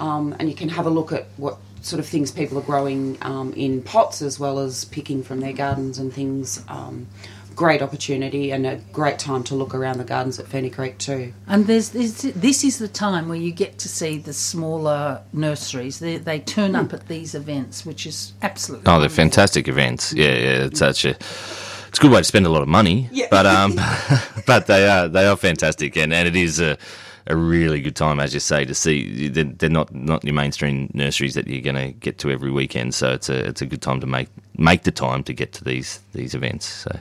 Um, 0.00 0.34
and 0.40 0.48
you 0.48 0.56
can 0.56 0.68
have 0.70 0.86
a 0.86 0.90
look 0.90 1.12
at 1.12 1.26
what 1.36 1.58
sort 1.82 2.00
of 2.00 2.06
things 2.06 2.30
people 2.30 2.58
are 2.58 2.62
growing 2.62 3.18
um, 3.22 3.52
in 3.54 3.82
pots 3.82 4.22
as 4.22 4.38
well 4.38 4.58
as 4.58 4.84
picking 4.86 5.22
from 5.22 5.40
their 5.40 5.52
gardens 5.52 5.98
and 5.98 6.12
things. 6.12 6.64
Um, 6.68 7.08
great 7.54 7.82
opportunity 7.82 8.50
and 8.50 8.66
a 8.66 8.76
great 8.92 9.18
time 9.18 9.42
to 9.44 9.54
look 9.54 9.74
around 9.74 9.98
the 9.98 10.04
gardens 10.04 10.38
at 10.38 10.46
Ferny 10.46 10.70
Creek 10.70 10.96
too. 10.98 11.32
And 11.46 11.66
there's 11.66 11.90
this, 11.90 12.22
this 12.22 12.64
is 12.64 12.78
the 12.78 12.88
time 12.88 13.28
where 13.28 13.38
you 13.38 13.52
get 13.52 13.78
to 13.80 13.88
see 13.88 14.18
the 14.18 14.32
smaller 14.32 15.22
nurseries. 15.32 15.98
They, 15.98 16.16
they 16.16 16.40
turn 16.40 16.74
up 16.74 16.92
at 16.92 17.08
these 17.08 17.34
events, 17.34 17.84
which 17.84 18.06
is 18.06 18.32
absolutely. 18.42 18.90
Oh, 18.90 19.00
they're 19.00 19.08
fantastic 19.08 19.68
events. 19.68 20.12
Yeah, 20.12 20.34
yeah. 20.34 20.64
It's 20.64 20.78
such 20.78 21.04
a 21.04 21.10
it's 21.10 21.98
a 21.98 22.02
good 22.02 22.10
way 22.10 22.20
to 22.20 22.24
spend 22.24 22.46
a 22.46 22.48
lot 22.48 22.62
of 22.62 22.68
money. 22.68 23.08
Yeah. 23.12 23.26
But 23.30 23.46
um, 23.46 23.78
but 24.46 24.66
they 24.66 24.88
are 24.88 25.08
they 25.08 25.26
are 25.26 25.36
fantastic, 25.36 25.96
and, 25.96 26.12
and 26.12 26.26
it 26.26 26.36
is 26.36 26.58
a 26.58 26.78
a 27.26 27.36
really 27.36 27.80
good 27.80 27.96
time, 27.96 28.20
as 28.20 28.34
you 28.34 28.40
say, 28.40 28.64
to 28.64 28.74
see. 28.74 29.28
They're, 29.28 29.44
they're 29.44 29.70
not 29.70 29.94
not 29.94 30.24
your 30.24 30.34
mainstream 30.34 30.90
nurseries 30.94 31.34
that 31.34 31.46
you're 31.48 31.62
going 31.62 31.76
to 31.76 31.92
get 31.98 32.18
to 32.20 32.30
every 32.30 32.50
weekend. 32.50 32.94
So 32.94 33.12
it's 33.12 33.28
a 33.28 33.46
it's 33.48 33.62
a 33.62 33.66
good 33.66 33.82
time 33.82 34.00
to 34.00 34.06
make 34.06 34.28
make 34.56 34.82
the 34.84 34.90
time 34.92 35.22
to 35.24 35.32
get 35.32 35.52
to 35.54 35.64
these 35.64 36.00
these 36.12 36.34
events. 36.34 36.66
So 36.66 36.98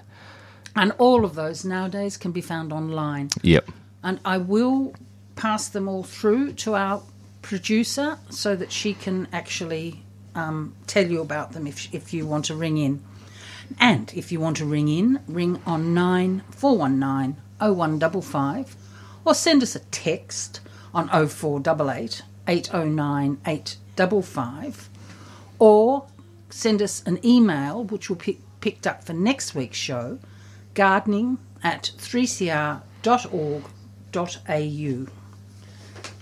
And 0.76 0.94
all 1.00 1.26
of 1.26 1.36
those 1.36 1.66
nowadays 1.66 2.18
can 2.18 2.32
be 2.32 2.42
found 2.42 2.72
online. 2.74 3.30
yep. 3.44 3.70
and 4.04 4.20
I 4.26 4.38
will 4.38 4.94
pass 5.36 5.70
them 5.70 5.88
all 5.90 6.04
through 6.04 6.54
to 6.54 6.76
our 6.76 7.02
producer 7.42 8.20
so 8.30 8.56
that 8.56 8.72
she 8.72 8.94
can 8.94 9.28
actually 9.34 10.04
um, 10.36 10.76
tell 10.88 11.08
you 11.08 11.22
about 11.22 11.52
them 11.54 11.68
if, 11.68 11.94
if 11.94 12.14
you 12.14 12.26
want 12.26 12.46
to 12.46 12.56
ring 12.56 12.78
in. 12.78 13.04
And 13.80 14.12
if 14.16 14.32
you 14.32 14.40
want 14.40 14.58
to 14.58 14.66
ring 14.66 14.88
in, 14.88 15.20
ring 15.28 15.62
on 15.66 15.94
9419 15.94 17.38
0155 17.60 18.76
or 19.26 19.34
send 19.34 19.64
us 19.64 19.76
a 19.76 19.80
text 19.80 20.62
on 20.94 21.08
0488 21.08 22.22
809 22.48 23.38
855 23.46 24.90
or 25.60 26.06
send 26.50 26.82
us 26.82 27.04
an 27.06 27.20
email 27.26 27.84
which 27.84 28.10
will 28.10 28.18
be, 28.18 28.40
picked 28.60 28.88
up 28.88 29.04
for 29.04 29.14
next 29.14 29.56
week's 29.56 29.78
show 29.78 30.20
gardening 30.74 31.38
at 31.64 31.92
3cr.org.au. 31.98 32.82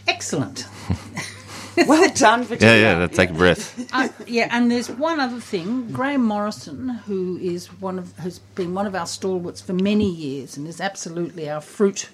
Excellent. 0.07 0.65
Well 1.87 2.09
done, 2.13 2.41
Yeah, 2.41 2.45
Virginia. 2.47 2.75
yeah. 2.81 2.99
That 2.99 3.13
take 3.13 3.29
a 3.29 3.33
breath. 3.33 3.75
Uh, 3.93 4.09
yeah, 4.27 4.47
and 4.51 4.69
there's 4.69 4.89
one 4.89 5.19
other 5.19 5.39
thing. 5.39 5.91
Graham 5.91 6.23
Morrison, 6.23 6.89
who 6.89 7.37
is 7.37 7.67
one 7.81 7.97
of 7.97 8.15
has 8.17 8.39
been 8.55 8.73
one 8.73 8.85
of 8.85 8.93
our 8.95 9.07
stalwarts 9.07 9.61
for 9.61 9.73
many 9.73 10.09
years 10.09 10.57
and 10.57 10.67
is 10.67 10.79
absolutely 10.81 11.49
our 11.49 11.61
fruit 11.61 12.09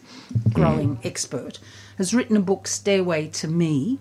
growing 0.54 1.00
expert, 1.04 1.60
has 1.98 2.14
written 2.14 2.38
a 2.38 2.42
book, 2.42 2.68
Stairway 2.68 3.28
to 3.30 3.48
Me, 3.48 4.00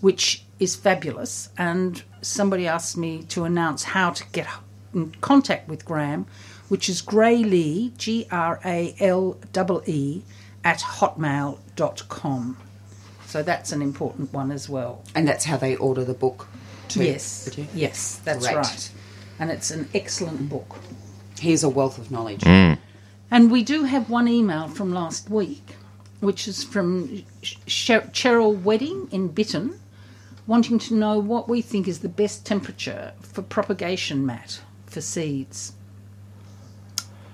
which 0.00 0.44
is 0.58 0.74
fabulous. 0.76 1.50
And 1.58 2.02
somebody 2.22 2.66
asked 2.66 2.96
me 2.96 3.22
to 3.24 3.44
announce 3.44 3.84
how 3.84 4.10
to 4.10 4.24
get 4.32 4.48
in 4.94 5.10
contact 5.20 5.68
with 5.68 5.84
Graham, 5.84 6.26
which 6.68 6.88
is 6.88 7.00
Graylee, 7.02 7.96
G 7.96 8.26
R 8.30 8.58
A 8.64 8.94
L 9.00 9.38
E 9.86 9.92
E, 9.92 10.22
at 10.64 10.80
hotmail.com. 10.80 12.56
So 13.34 13.42
that's 13.42 13.72
an 13.72 13.82
important 13.82 14.32
one 14.32 14.52
as 14.52 14.68
well. 14.68 15.02
And 15.16 15.26
that's 15.26 15.44
how 15.44 15.56
they 15.56 15.74
order 15.74 16.04
the 16.04 16.14
book 16.14 16.46
too. 16.86 17.02
Yes, 17.02 17.46
Virginia? 17.46 17.68
yes, 17.74 18.20
that's 18.24 18.44
Great. 18.46 18.54
right. 18.54 18.90
And 19.40 19.50
it's 19.50 19.72
an 19.72 19.88
excellent 19.92 20.48
book. 20.48 20.76
Here's 21.40 21.64
a 21.64 21.68
wealth 21.68 21.98
of 21.98 22.12
knowledge. 22.12 22.42
Mm. 22.42 22.78
And 23.32 23.50
we 23.50 23.64
do 23.64 23.82
have 23.82 24.08
one 24.08 24.28
email 24.28 24.68
from 24.68 24.92
last 24.94 25.28
week, 25.28 25.74
which 26.20 26.46
is 26.46 26.62
from 26.62 27.24
Ch- 27.42 27.58
Ch- 27.66 28.06
Cheryl 28.12 28.62
Wedding 28.62 29.08
in 29.10 29.30
Bittern, 29.30 29.80
wanting 30.46 30.78
to 30.78 30.94
know 30.94 31.18
what 31.18 31.48
we 31.48 31.60
think 31.60 31.88
is 31.88 31.98
the 31.98 32.08
best 32.08 32.46
temperature 32.46 33.14
for 33.20 33.42
propagation 33.42 34.24
mat 34.24 34.60
for 34.86 35.00
seeds. 35.00 35.72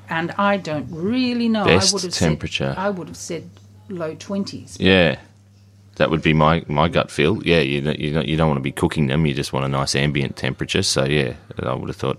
And 0.09 0.31
I 0.39 0.57
don't 0.57 0.89
really 0.91 1.51
know. 1.51 1.67
Best 1.67 1.93
I 1.93 1.95
would 1.95 2.03
have 2.05 2.15
temperature. 2.15 2.73
Said, 2.75 2.79
I 2.79 2.89
would 2.89 3.09
have 3.09 3.19
said 3.19 3.51
low 3.91 4.15
twenties. 4.15 4.79
Yeah, 4.81 5.19
that 5.97 6.11
would 6.11 6.23
be 6.23 6.33
my, 6.33 6.65
my 6.67 6.89
gut 6.89 7.11
feel. 7.11 7.45
Yeah, 7.47 7.61
you 7.61 7.81
don't, 7.81 7.99
you 7.99 8.13
don't 8.13 8.27
you 8.27 8.37
don't 8.37 8.49
want 8.49 8.59
to 8.59 8.63
be 8.63 8.73
cooking 8.73 9.09
them. 9.09 9.27
You 9.27 9.35
just 9.35 9.53
want 9.53 9.67
a 9.67 9.69
nice 9.69 9.95
ambient 9.95 10.37
temperature. 10.37 10.83
So 10.83 11.05
yeah, 11.05 11.35
I 11.59 11.75
would 11.75 11.89
have 11.89 11.97
thought 11.97 12.19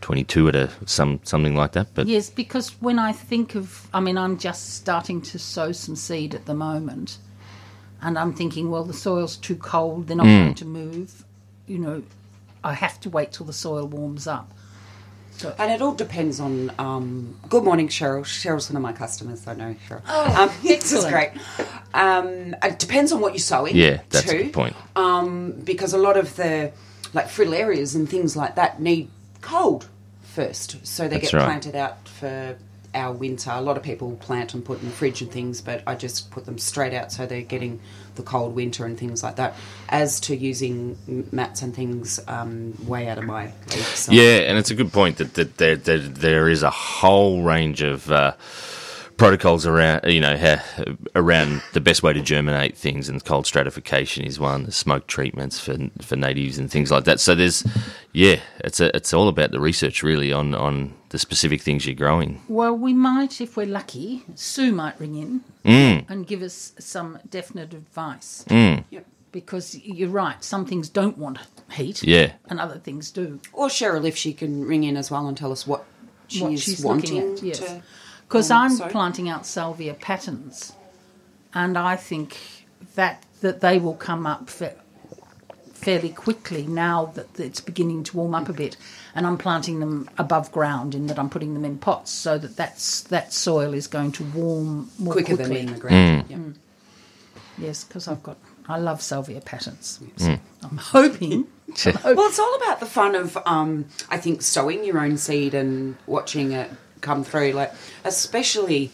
twenty 0.00 0.24
two 0.24 0.48
at 0.48 0.54
a 0.54 0.70
some 0.86 1.20
something 1.24 1.56
like 1.56 1.72
that. 1.72 1.88
But 1.94 2.06
Yes, 2.06 2.28
because 2.28 2.70
when 2.80 2.98
I 2.98 3.12
think 3.12 3.54
of, 3.54 3.88
I 3.94 4.00
mean, 4.00 4.18
I'm 4.18 4.38
just 4.38 4.74
starting 4.74 5.22
to 5.22 5.38
sow 5.38 5.72
some 5.72 5.96
seed 5.96 6.34
at 6.34 6.46
the 6.46 6.54
moment, 6.54 7.18
and 8.02 8.18
I'm 8.18 8.34
thinking, 8.34 8.70
well, 8.70 8.84
the 8.84 8.92
soil's 8.92 9.36
too 9.36 9.56
cold, 9.56 10.06
they're 10.06 10.16
not 10.16 10.26
hmm. 10.26 10.42
going 10.42 10.54
to 10.54 10.66
move. 10.66 11.24
You 11.66 11.78
know, 11.78 12.02
I 12.62 12.74
have 12.74 13.00
to 13.00 13.10
wait 13.10 13.32
till 13.32 13.46
the 13.46 13.52
soil 13.52 13.86
warms 13.86 14.26
up. 14.26 14.52
And 15.58 15.72
it 15.72 15.82
all 15.82 15.94
depends 15.94 16.40
on. 16.40 16.70
Um, 16.78 17.36
good 17.48 17.64
morning, 17.64 17.88
Cheryl. 17.88 18.22
Cheryl's 18.22 18.70
one 18.70 18.76
of 18.76 18.82
my 18.82 18.92
customers. 18.92 19.46
I 19.46 19.54
know 19.54 19.74
Cheryl. 19.88 20.02
Oh, 20.08 20.42
um, 20.42 20.50
this 20.62 20.92
is 20.92 21.04
great. 21.06 21.30
Um, 21.92 22.54
it 22.62 22.78
depends 22.78 23.12
on 23.12 23.20
what 23.20 23.32
you're 23.32 23.38
sowing. 23.40 23.76
yeah, 23.76 24.00
that's 24.10 24.30
too, 24.30 24.36
a 24.36 24.42
good 24.44 24.52
point. 24.52 24.76
Um, 24.96 25.52
because 25.64 25.92
a 25.92 25.98
lot 25.98 26.16
of 26.16 26.36
the 26.36 26.72
like 27.12 27.26
fritillarias 27.26 27.94
and 27.94 28.08
things 28.08 28.36
like 28.36 28.54
that 28.56 28.80
need 28.80 29.10
cold 29.40 29.88
first, 30.22 30.84
so 30.86 31.04
they 31.08 31.18
That's 31.18 31.30
get 31.30 31.36
right. 31.38 31.44
planted 31.44 31.76
out 31.76 32.08
for 32.08 32.56
our 32.94 33.12
winter. 33.12 33.50
A 33.52 33.60
lot 33.60 33.76
of 33.76 33.82
people 33.82 34.16
plant 34.16 34.54
and 34.54 34.64
put 34.64 34.80
in 34.80 34.86
the 34.86 34.94
fridge 34.94 35.20
and 35.20 35.30
things, 35.30 35.60
but 35.60 35.82
I 35.86 35.94
just 35.94 36.30
put 36.30 36.46
them 36.46 36.58
straight 36.58 36.94
out 36.94 37.12
so 37.12 37.26
they're 37.26 37.42
getting 37.42 37.80
the 38.16 38.22
cold 38.22 38.54
winter 38.54 38.84
and 38.84 38.98
things 38.98 39.22
like 39.22 39.36
that. 39.36 39.54
As 39.88 40.20
to 40.20 40.36
using 40.36 40.98
mats 41.32 41.62
and 41.62 41.74
things, 41.74 42.20
um, 42.28 42.74
way 42.86 43.08
out 43.08 43.18
of 43.18 43.24
my 43.24 43.44
league. 43.44 43.84
So. 43.94 44.12
Yeah, 44.12 44.38
and 44.38 44.58
it's 44.58 44.70
a 44.70 44.74
good 44.74 44.92
point 44.92 45.18
that, 45.18 45.34
that 45.34 45.56
there, 45.56 45.76
there 45.76 45.98
there 45.98 46.48
is 46.48 46.62
a 46.62 46.70
whole 46.70 47.42
range 47.42 47.82
of 47.82 48.10
uh, 48.10 48.34
protocols 49.16 49.66
around 49.66 50.02
you 50.10 50.20
know 50.20 50.36
ha, 50.36 50.62
around 51.14 51.62
the 51.72 51.80
best 51.80 52.02
way 52.02 52.12
to 52.12 52.20
germinate 52.20 52.76
things, 52.76 53.08
and 53.08 53.24
cold 53.24 53.46
stratification 53.46 54.24
is 54.24 54.38
one. 54.40 54.64
The 54.64 54.72
smoke 54.72 55.06
treatments 55.06 55.60
for 55.60 55.76
for 56.02 56.16
natives 56.16 56.58
and 56.58 56.70
things 56.70 56.90
like 56.90 57.04
that. 57.04 57.20
So 57.20 57.34
there's 57.34 57.64
yeah, 58.12 58.40
it's 58.60 58.80
a, 58.80 58.94
it's 58.96 59.12
all 59.14 59.28
about 59.28 59.50
the 59.50 59.60
research 59.60 60.02
really 60.02 60.32
on 60.32 60.54
on 60.54 60.94
the 61.10 61.18
specific 61.18 61.62
things 61.62 61.86
you're 61.86 61.94
growing. 61.94 62.40
Well, 62.48 62.74
we 62.76 62.92
might, 62.92 63.40
if 63.40 63.56
we're 63.56 63.66
lucky, 63.66 64.24
Sue 64.34 64.72
might 64.72 64.98
ring 64.98 65.14
in 65.14 65.40
Mm. 65.64 66.10
and 66.10 66.26
give 66.26 66.42
us 66.42 66.72
some 66.78 67.18
definite 67.28 67.72
advice. 67.72 68.44
Yep. 68.50 69.06
Because 69.32 69.74
you're 69.82 70.10
right, 70.10 70.42
some 70.44 70.64
things 70.66 70.88
don't 70.88 71.16
want 71.18 71.38
heat, 71.72 72.02
Yeah. 72.04 72.32
and 72.48 72.60
other 72.60 72.78
things 72.78 73.10
do. 73.10 73.40
Or 73.52 73.68
Cheryl, 73.68 74.06
if 74.06 74.16
she 74.16 74.32
can 74.32 74.64
ring 74.64 74.84
in 74.84 74.96
as 74.96 75.10
well 75.10 75.26
and 75.26 75.36
tell 75.36 75.50
us 75.52 75.66
what 75.66 75.84
she's, 76.28 76.42
what 76.42 76.58
she's 76.60 76.84
wanting 76.84 77.14
looking 77.20 77.32
at. 77.38 77.42
Yes, 77.42 77.58
to. 77.60 77.82
Because 78.28 78.50
um, 78.50 78.62
I'm 78.62 78.70
sorry? 78.70 78.90
planting 78.90 79.28
out 79.28 79.46
salvia 79.46 79.94
patens, 79.94 80.72
and 81.52 81.76
I 81.78 81.96
think 81.96 82.38
that 82.94 83.24
that 83.40 83.60
they 83.60 83.78
will 83.78 83.94
come 83.94 84.26
up 84.26 84.48
fa- 84.48 84.76
fairly 85.72 86.08
quickly 86.08 86.66
now 86.66 87.06
that 87.14 87.38
it's 87.38 87.60
beginning 87.60 88.02
to 88.04 88.16
warm 88.16 88.34
up 88.34 88.48
a 88.48 88.52
bit. 88.52 88.76
And 89.14 89.26
I'm 89.26 89.38
planting 89.38 89.80
them 89.80 90.08
above 90.18 90.50
ground 90.50 90.94
in 90.94 91.06
that 91.06 91.18
I'm 91.18 91.30
putting 91.30 91.54
them 91.54 91.64
in 91.64 91.78
pots 91.78 92.10
so 92.10 92.38
that 92.38 92.56
that's 92.56 93.02
that 93.02 93.32
soil 93.32 93.74
is 93.74 93.86
going 93.86 94.12
to 94.12 94.24
warm 94.24 94.90
more 94.98 95.12
quicker 95.12 95.36
quickly. 95.36 95.58
than 95.58 95.68
in 95.68 95.74
the 95.74 95.80
ground. 95.80 96.24
Yep. 96.28 96.40
Yes, 97.58 97.84
because 97.84 98.08
I've 98.08 98.22
got 98.22 98.38
I 98.66 98.78
love 98.78 99.02
salvia 99.02 99.40
patens. 99.40 100.00
So 100.16 100.38
I'm 100.62 100.76
hoping. 100.78 101.46
I'm 101.86 101.92
hoping 101.94 102.16
Well, 102.16 102.28
it's 102.28 102.38
all 102.38 102.54
about 102.56 102.80
the 102.80 102.86
fun 102.86 103.14
of, 103.14 103.36
um, 103.46 103.86
I 104.10 104.16
think, 104.16 104.42
sowing 104.42 104.84
your 104.84 104.98
own 104.98 105.18
seed 105.18 105.54
and 105.54 105.96
watching 106.06 106.52
it 106.52 106.70
come 107.04 107.22
through. 107.24 107.52
Like, 107.52 107.72
especially 108.04 108.90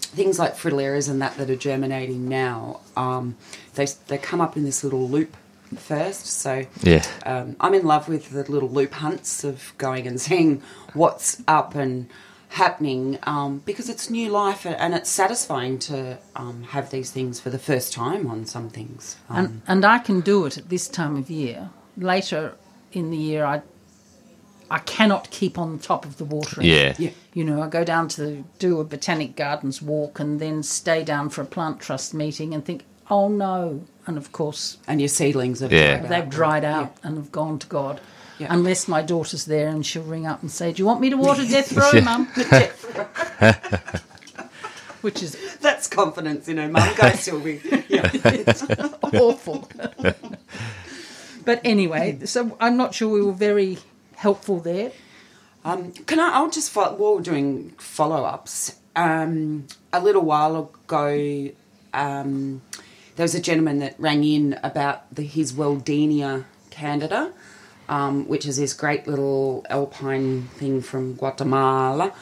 things 0.00 0.38
like 0.38 0.54
fritillarias 0.56 1.10
and 1.10 1.20
that 1.22 1.36
that 1.38 1.50
are 1.50 1.56
germinating 1.56 2.28
now. 2.28 2.80
Um, 2.96 3.36
they 3.74 3.86
they 4.08 4.18
come 4.18 4.40
up 4.40 4.56
in 4.56 4.64
this 4.64 4.84
little 4.84 5.08
loop 5.08 5.36
first. 5.76 6.26
So 6.26 6.64
Yeah. 6.82 7.02
um, 7.24 7.56
I'm 7.60 7.74
in 7.74 7.84
love 7.84 8.08
with 8.08 8.30
the 8.30 8.44
little 8.50 8.68
loop 8.70 8.92
hunts 8.94 9.42
of 9.44 9.72
going 9.78 10.06
and 10.06 10.20
seeing 10.20 10.62
what's 10.94 11.42
up 11.48 11.74
and 11.74 12.08
happening 12.50 13.18
um, 13.24 13.60
because 13.66 13.88
it's 13.88 14.08
new 14.08 14.30
life 14.30 14.64
and- 14.64 14.76
and 14.76 14.94
it's 14.94 15.10
satisfying 15.10 15.78
to 15.80 16.16
um, 16.36 16.62
have 16.70 16.90
these 16.90 17.10
things 17.10 17.40
for 17.40 17.50
the 17.50 17.58
first 17.58 17.92
time 17.92 18.30
on 18.30 18.46
some 18.46 18.68
things. 18.70 19.16
Um, 19.28 19.36
and, 19.36 19.62
and 19.66 19.84
I 19.84 19.98
can 19.98 20.20
do 20.20 20.46
it 20.46 20.56
at 20.56 20.68
this 20.68 20.86
time 20.88 21.16
of 21.16 21.28
year. 21.28 21.70
Later 21.98 22.54
in 22.92 23.10
the 23.10 23.16
year, 23.16 23.44
I 23.44 23.62
I 24.70 24.78
cannot 24.80 25.30
keep 25.30 25.58
on 25.58 25.78
top 25.78 26.04
of 26.04 26.16
the 26.18 26.24
watering. 26.24 26.66
Yeah. 26.66 26.94
Yeah. 26.98 27.10
You 27.34 27.44
know, 27.44 27.62
I 27.62 27.68
go 27.68 27.84
down 27.84 28.08
to 28.08 28.44
do 28.58 28.80
a 28.80 28.84
botanic 28.84 29.36
gardens 29.36 29.80
walk 29.80 30.18
and 30.18 30.40
then 30.40 30.62
stay 30.62 31.04
down 31.04 31.28
for 31.30 31.42
a 31.42 31.46
plant 31.46 31.80
trust 31.80 32.14
meeting 32.14 32.52
and 32.54 32.64
think, 32.64 32.84
oh 33.10 33.28
no. 33.28 33.84
And 34.06 34.16
of 34.18 34.32
course, 34.32 34.78
and 34.86 35.00
your 35.00 35.08
seedlings 35.08 35.60
have 35.60 35.72
Yeah. 35.72 35.98
dried 35.98 36.04
out. 36.04 36.08
they've 36.08 36.30
dried 36.30 36.64
out 36.64 36.96
and 37.02 37.16
have 37.16 37.32
gone 37.32 37.58
to 37.60 37.66
God. 37.66 38.00
Yeah. 38.38 38.48
Unless 38.50 38.86
my 38.88 39.00
daughter's 39.02 39.44
there 39.46 39.68
and 39.68 39.84
she'll 39.86 40.02
ring 40.02 40.26
up 40.26 40.42
and 40.42 40.50
say, 40.50 40.72
Do 40.72 40.82
you 40.82 40.86
want 40.86 41.00
me 41.00 41.08
to 41.10 41.16
water 41.16 41.44
death 41.46 41.72
row, 41.72 42.00
mum? 42.02 42.26
Which 45.00 45.22
is 45.22 45.36
That's 45.60 45.86
confidence 45.88 46.48
in 46.48 46.58
her 46.58 46.68
mum. 46.68 46.88
Go, 46.96 47.10
Sylvie. 47.14 47.60
Yeah. 47.88 48.10
awful. 49.14 49.68
but 51.44 51.60
anyway, 51.64 52.18
so 52.24 52.56
I'm 52.60 52.76
not 52.76 52.94
sure 52.94 53.08
we 53.08 53.22
were 53.22 53.32
very 53.32 53.78
helpful 54.16 54.60
there. 54.60 54.92
Um, 55.64 55.92
can 55.92 56.20
I? 56.20 56.32
I'll 56.32 56.50
just 56.50 56.70
follow, 56.70 56.96
while 56.96 57.16
we're 57.16 57.22
doing 57.22 57.70
follow 57.78 58.24
ups. 58.24 58.78
Um, 58.94 59.66
a 59.92 60.00
little 60.00 60.22
while 60.22 60.70
ago, 60.86 61.50
um, 61.92 62.62
there 63.16 63.24
was 63.24 63.34
a 63.34 63.40
gentleman 63.40 63.78
that 63.80 63.94
rang 63.98 64.24
in 64.24 64.58
about 64.62 65.14
the, 65.14 65.22
his 65.22 65.52
Weldenia 65.52 66.44
candida, 66.70 67.32
um, 67.88 68.28
which 68.28 68.46
is 68.46 68.56
this 68.58 68.72
great 68.72 69.06
little 69.06 69.66
alpine 69.68 70.42
thing 70.58 70.80
from 70.82 71.14
Guatemala. 71.14 72.12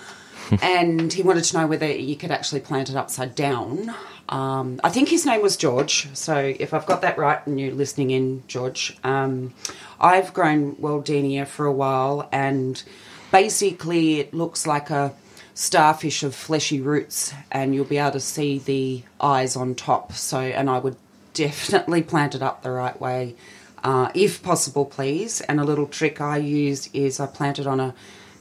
And 0.63 1.13
he 1.13 1.23
wanted 1.23 1.45
to 1.45 1.59
know 1.59 1.67
whether 1.67 1.91
you 1.91 2.17
could 2.17 2.31
actually 2.31 2.61
plant 2.61 2.91
it 2.91 2.97
upside 2.97 3.35
down. 3.35 3.95
Um, 4.29 4.81
I 4.83 4.89
think 4.89 5.09
his 5.09 5.27
name 5.27 5.43
was 5.43 5.57
George. 5.57 6.09
So 6.15 6.37
if 6.37 6.73
I've 6.73 6.87
got 6.87 7.03
that 7.03 7.19
right 7.19 7.45
and 7.47 7.61
you're 7.61 7.73
listening 7.73 8.11
in, 8.11 8.43
George, 8.49 8.97
um, 9.05 9.55
I've 10.01 10.33
grown 10.33 10.77
Weldenia 10.77 11.47
for 11.47 11.67
a 11.67 11.73
while 11.73 12.29
and 12.33 12.83
basically 13.31 14.21
it 14.21 14.33
looks 14.33 14.67
like 14.67 14.91
a 14.91 15.13
starfish 15.55 16.23
of 16.23 16.35
fleshy 16.35 16.81
roots 16.81 17.33
and 17.53 17.75
you'll 17.75 17.85
be 17.85 17.99
able 17.99 18.13
to 18.13 18.21
see 18.21 18.59
the 18.59 19.03
eyes 19.21 19.57
on 19.57 19.75
top. 19.75 20.13
So, 20.15 20.39
and 20.39 20.71
I 20.71 20.79
would 20.79 20.97
definitely 21.35 22.03
plant 22.03 22.35
it 22.35 22.43
up 22.43 22.63
the 22.63 22.71
right 22.71 22.99
way. 23.01 23.37
Uh, 23.83 24.11
if 24.15 24.43
possible, 24.43 24.87
please. 24.87 25.43
And 25.43 25.61
a 25.61 25.65
little 25.65 25.87
trick 25.87 26.21
I 26.21 26.39
use 26.39 26.89
is 26.95 27.21
I 27.21 27.27
plant 27.27 27.59
it 27.59 27.67
on 27.67 27.81
a 27.81 27.95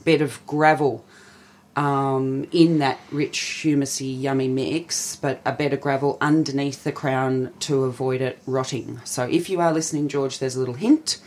bed 0.05 0.21
of 0.21 0.45
gravel 0.47 1.03
um, 1.75 2.45
in 2.51 2.79
that 2.79 2.99
rich, 3.11 3.39
humusy, 3.63 4.19
yummy 4.21 4.47
mix, 4.47 5.15
but 5.15 5.41
a 5.45 5.51
bed 5.51 5.73
of 5.73 5.81
gravel 5.81 6.17
underneath 6.21 6.83
the 6.83 6.91
crown 6.91 7.51
to 7.61 7.83
avoid 7.85 8.21
it 8.21 8.39
rotting. 8.45 9.01
So 9.03 9.23
if 9.23 9.49
you 9.49 9.59
are 9.61 9.71
listening, 9.73 10.07
George, 10.07 10.39
there's 10.39 10.55
a 10.55 10.59
little 10.59 10.75
hint. 10.75 11.19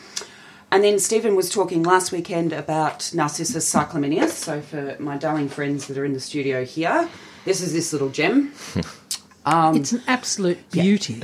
And 0.71 0.83
then 0.83 0.99
Stephen 0.99 1.37
was 1.37 1.49
talking 1.51 1.83
last 1.85 2.11
weekend 2.13 2.53
about 2.53 3.13
Narcissus 3.15 3.73
cyclamineus. 3.73 4.31
So 4.31 4.61
for 4.61 4.97
my 4.99 5.17
darling 5.17 5.49
friends 5.49 5.87
that 5.87 5.97
are 5.97 6.05
in 6.05 6.13
the 6.13 6.21
studio 6.21 6.65
here, 6.65 7.09
this 7.45 7.61
is 7.61 7.73
this 7.73 7.93
little 7.93 8.09
gem. 8.11 8.53
it's 9.47 9.93
an 9.93 10.03
absolute 10.09 10.71
beauty. 10.73 11.15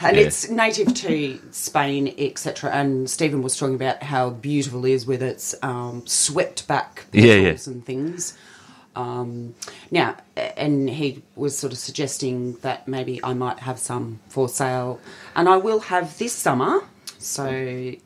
and 0.00 0.16
Yeah. 0.16 0.22
it's 0.22 0.48
native 0.48 0.94
to 0.94 1.38
Spain, 1.50 2.14
etc. 2.18 2.70
And 2.70 3.08
Stephen 3.10 3.42
was 3.42 3.56
talking 3.58 3.74
about 3.74 4.02
how 4.02 4.30
beautiful 4.30 4.84
it 4.86 4.92
is 4.92 5.06
with 5.06 5.22
its 5.22 5.54
um, 5.62 6.06
swept 6.06 6.66
back 6.66 7.04
Yeah, 7.12 7.24
yeah. 7.34 7.42
petals 7.50 7.66
and 7.66 7.84
things. 7.84 8.38
Um, 8.98 9.54
now, 9.92 10.16
and 10.36 10.90
he 10.90 11.22
was 11.36 11.56
sort 11.56 11.72
of 11.72 11.78
suggesting 11.78 12.54
that 12.62 12.88
maybe 12.88 13.20
I 13.22 13.32
might 13.32 13.60
have 13.60 13.78
some 13.78 14.18
for 14.28 14.48
sale, 14.48 14.98
and 15.36 15.48
I 15.48 15.56
will 15.56 15.78
have 15.80 16.18
this 16.18 16.32
summer. 16.32 16.80
So 17.20 17.46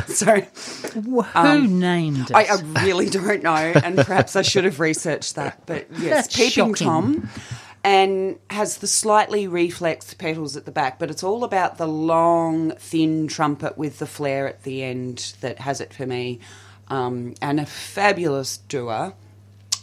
so 0.06 0.40
Who 0.40 1.66
named 1.66 2.30
it? 2.30 2.34
I, 2.34 2.44
I 2.44 2.84
really 2.84 3.08
don't 3.08 3.42
know, 3.42 3.54
and 3.54 3.96
perhaps 3.96 4.36
I 4.36 4.42
should 4.42 4.64
have 4.64 4.80
researched 4.80 5.34
that. 5.36 5.64
But 5.66 5.86
yes, 5.98 6.26
That's 6.26 6.36
Peeping 6.36 6.74
shocking. 6.74 6.86
Tom, 6.86 7.28
and 7.82 8.38
has 8.50 8.78
the 8.78 8.86
slightly 8.86 9.46
reflexed 9.46 10.18
petals 10.18 10.56
at 10.56 10.64
the 10.64 10.72
back, 10.72 10.98
but 10.98 11.10
it's 11.10 11.22
all 11.22 11.44
about 11.44 11.78
the 11.78 11.86
long, 11.88 12.70
thin 12.72 13.28
trumpet 13.28 13.76
with 13.76 13.98
the 13.98 14.06
flare 14.06 14.48
at 14.48 14.62
the 14.62 14.82
end 14.82 15.34
that 15.40 15.60
has 15.60 15.80
it 15.80 15.92
for 15.92 16.06
me, 16.06 16.40
um, 16.88 17.34
and 17.40 17.60
a 17.60 17.66
fabulous 17.66 18.56
doer. 18.56 19.14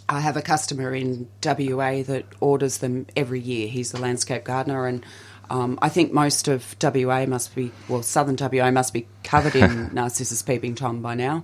I 0.09 0.19
have 0.19 0.35
a 0.35 0.41
customer 0.41 0.93
in 0.93 1.29
WA 1.43 2.03
that 2.03 2.25
orders 2.41 2.79
them 2.79 3.07
every 3.15 3.39
year. 3.39 3.69
He's 3.69 3.91
the 3.91 4.01
landscape 4.01 4.43
gardener, 4.43 4.85
and 4.87 5.05
um, 5.51 5.77
I 5.81 5.89
think 5.89 6.13
most 6.13 6.47
of 6.47 6.75
WA 6.81 7.25
must 7.25 7.53
be, 7.55 7.71
well, 7.89 8.03
southern 8.03 8.37
WA 8.39 8.71
must 8.71 8.93
be 8.93 9.05
covered 9.23 9.55
in 9.55 9.89
Narcissus 9.93 10.41
peeping 10.41 10.75
tom 10.75 11.01
by 11.01 11.15
now. 11.15 11.43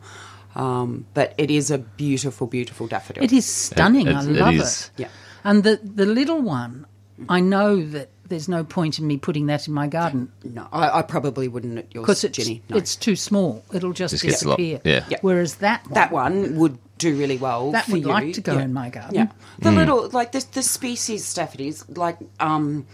Um, 0.55 1.05
but 1.13 1.33
it 1.37 1.51
is 1.51 1.69
a 1.71 1.77
beautiful, 1.77 2.47
beautiful 2.47 2.87
daffodil. 2.87 3.23
It 3.23 3.31
is 3.33 3.45
stunning. 3.45 4.07
It- 4.07 4.15
I 4.15 4.21
it 4.23 4.29
love 4.29 4.53
it. 4.55 4.61
is. 4.61 4.91
Yeah. 4.97 5.09
And 5.43 5.63
the 5.63 5.79
the 5.83 6.05
little 6.05 6.41
one, 6.41 6.85
I 7.29 7.39
know 7.41 7.85
that 7.85 8.09
there's 8.27 8.49
no 8.49 8.63
point 8.63 8.99
in 8.99 9.07
me 9.07 9.17
putting 9.17 9.45
that 9.47 9.67
in 9.67 9.73
my 9.73 9.87
garden 9.87 10.31
No, 10.43 10.67
I, 10.71 10.99
I 10.99 11.01
probably 11.01 11.47
wouldn't 11.47 11.77
at 11.77 11.93
yours, 11.95 12.03
because 12.03 12.23
it's 12.25 12.37
Jenny. 12.37 12.61
No. 12.69 12.75
it's 12.77 12.95
too 12.97 13.15
small. 13.15 13.63
It'll 13.73 13.93
just, 13.93 14.11
Just 14.13 14.23
gets 14.23 14.41
disappear. 14.41 14.81
yeah. 14.83 15.05
Yeah. 15.09 15.17
Whereas 15.21 15.55
that 15.55 15.83
one, 15.85 15.93
that 15.93 16.11
one 16.11 16.55
would 16.57 16.77
do 16.97 17.15
really 17.15 17.37
well. 17.37 17.71
That 17.71 17.85
for 17.85 17.91
would 17.93 18.01
you. 18.01 18.07
like 18.07 18.33
to 18.33 18.41
go 18.41 18.53
Yeah. 18.55 18.61
in 18.63 18.73
my 18.73 18.89
garden. 18.89 19.15
Yeah, 19.15 19.27
the 19.59 19.71
little 19.71 20.09
like 20.09 20.31
the 20.31 20.45
the 20.53 20.63
species 20.63 21.33
daffodils, 21.33 21.85
like 21.89 22.17
um, 22.39 22.85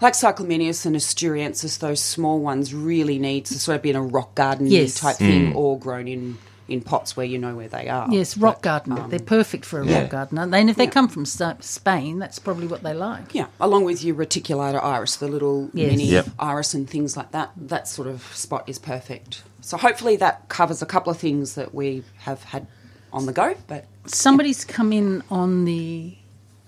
like 0.00 0.14
Cyclamineus 0.14 0.86
and 0.86 0.96
Asturiensis, 0.96 1.78
those 1.78 2.00
small 2.00 2.40
ones 2.40 2.74
really 2.74 3.18
need 3.18 3.44
to 3.46 3.58
sort 3.58 3.76
of 3.76 3.82
be 3.82 3.90
in 3.90 3.96
a 3.96 4.02
rock 4.02 4.34
garden 4.34 4.66
Yes. 4.66 4.94
type 5.00 5.16
Hmm. 5.18 5.24
thing, 5.26 5.54
or 5.54 5.78
grown 5.78 6.08
in 6.08 6.38
in 6.68 6.80
pots 6.80 7.16
where 7.16 7.26
you 7.26 7.36
know 7.36 7.56
where 7.56 7.66
they 7.66 7.88
are. 7.88 8.06
Yes, 8.12 8.36
rock 8.36 8.62
garden. 8.62 8.92
um, 8.92 9.10
They're 9.10 9.18
perfect 9.18 9.64
for 9.64 9.80
a 9.80 9.84
yeah. 9.86 10.02
rock 10.02 10.10
garden. 10.10 10.38
And 10.54 10.70
if 10.70 10.76
they 10.76 10.86
come 10.86 11.08
from 11.08 11.24
Spain, 11.26 12.20
that's 12.20 12.38
probably 12.38 12.68
what 12.68 12.84
they 12.84 12.94
like. 12.94 13.34
Yeah, 13.34 13.46
along 13.60 13.82
with 13.82 14.04
your 14.04 14.14
reticulata 14.14 14.80
iris, 14.80 15.16
the 15.16 15.26
little 15.26 15.68
Yes. 15.74 15.90
mini 15.90 16.04
Yep. 16.04 16.26
iris 16.38 16.72
and 16.72 16.88
things 16.88 17.16
like 17.16 17.32
that. 17.32 17.50
That 17.56 17.88
sort 17.88 18.06
of 18.06 18.22
spot 18.36 18.62
is 18.68 18.78
perfect. 18.78 19.42
So 19.60 19.76
hopefully 19.78 20.14
that 20.18 20.48
covers 20.48 20.80
a 20.80 20.86
couple 20.86 21.10
of 21.10 21.18
things 21.18 21.56
that 21.56 21.74
we 21.74 22.04
have 22.18 22.44
had 22.44 22.68
on 23.12 23.26
the 23.26 23.32
go. 23.32 23.54
But 23.66 23.86
Somebody's 24.06 24.64
come 24.64 24.92
in 24.92 25.24
on 25.28 25.64
the 25.64 26.14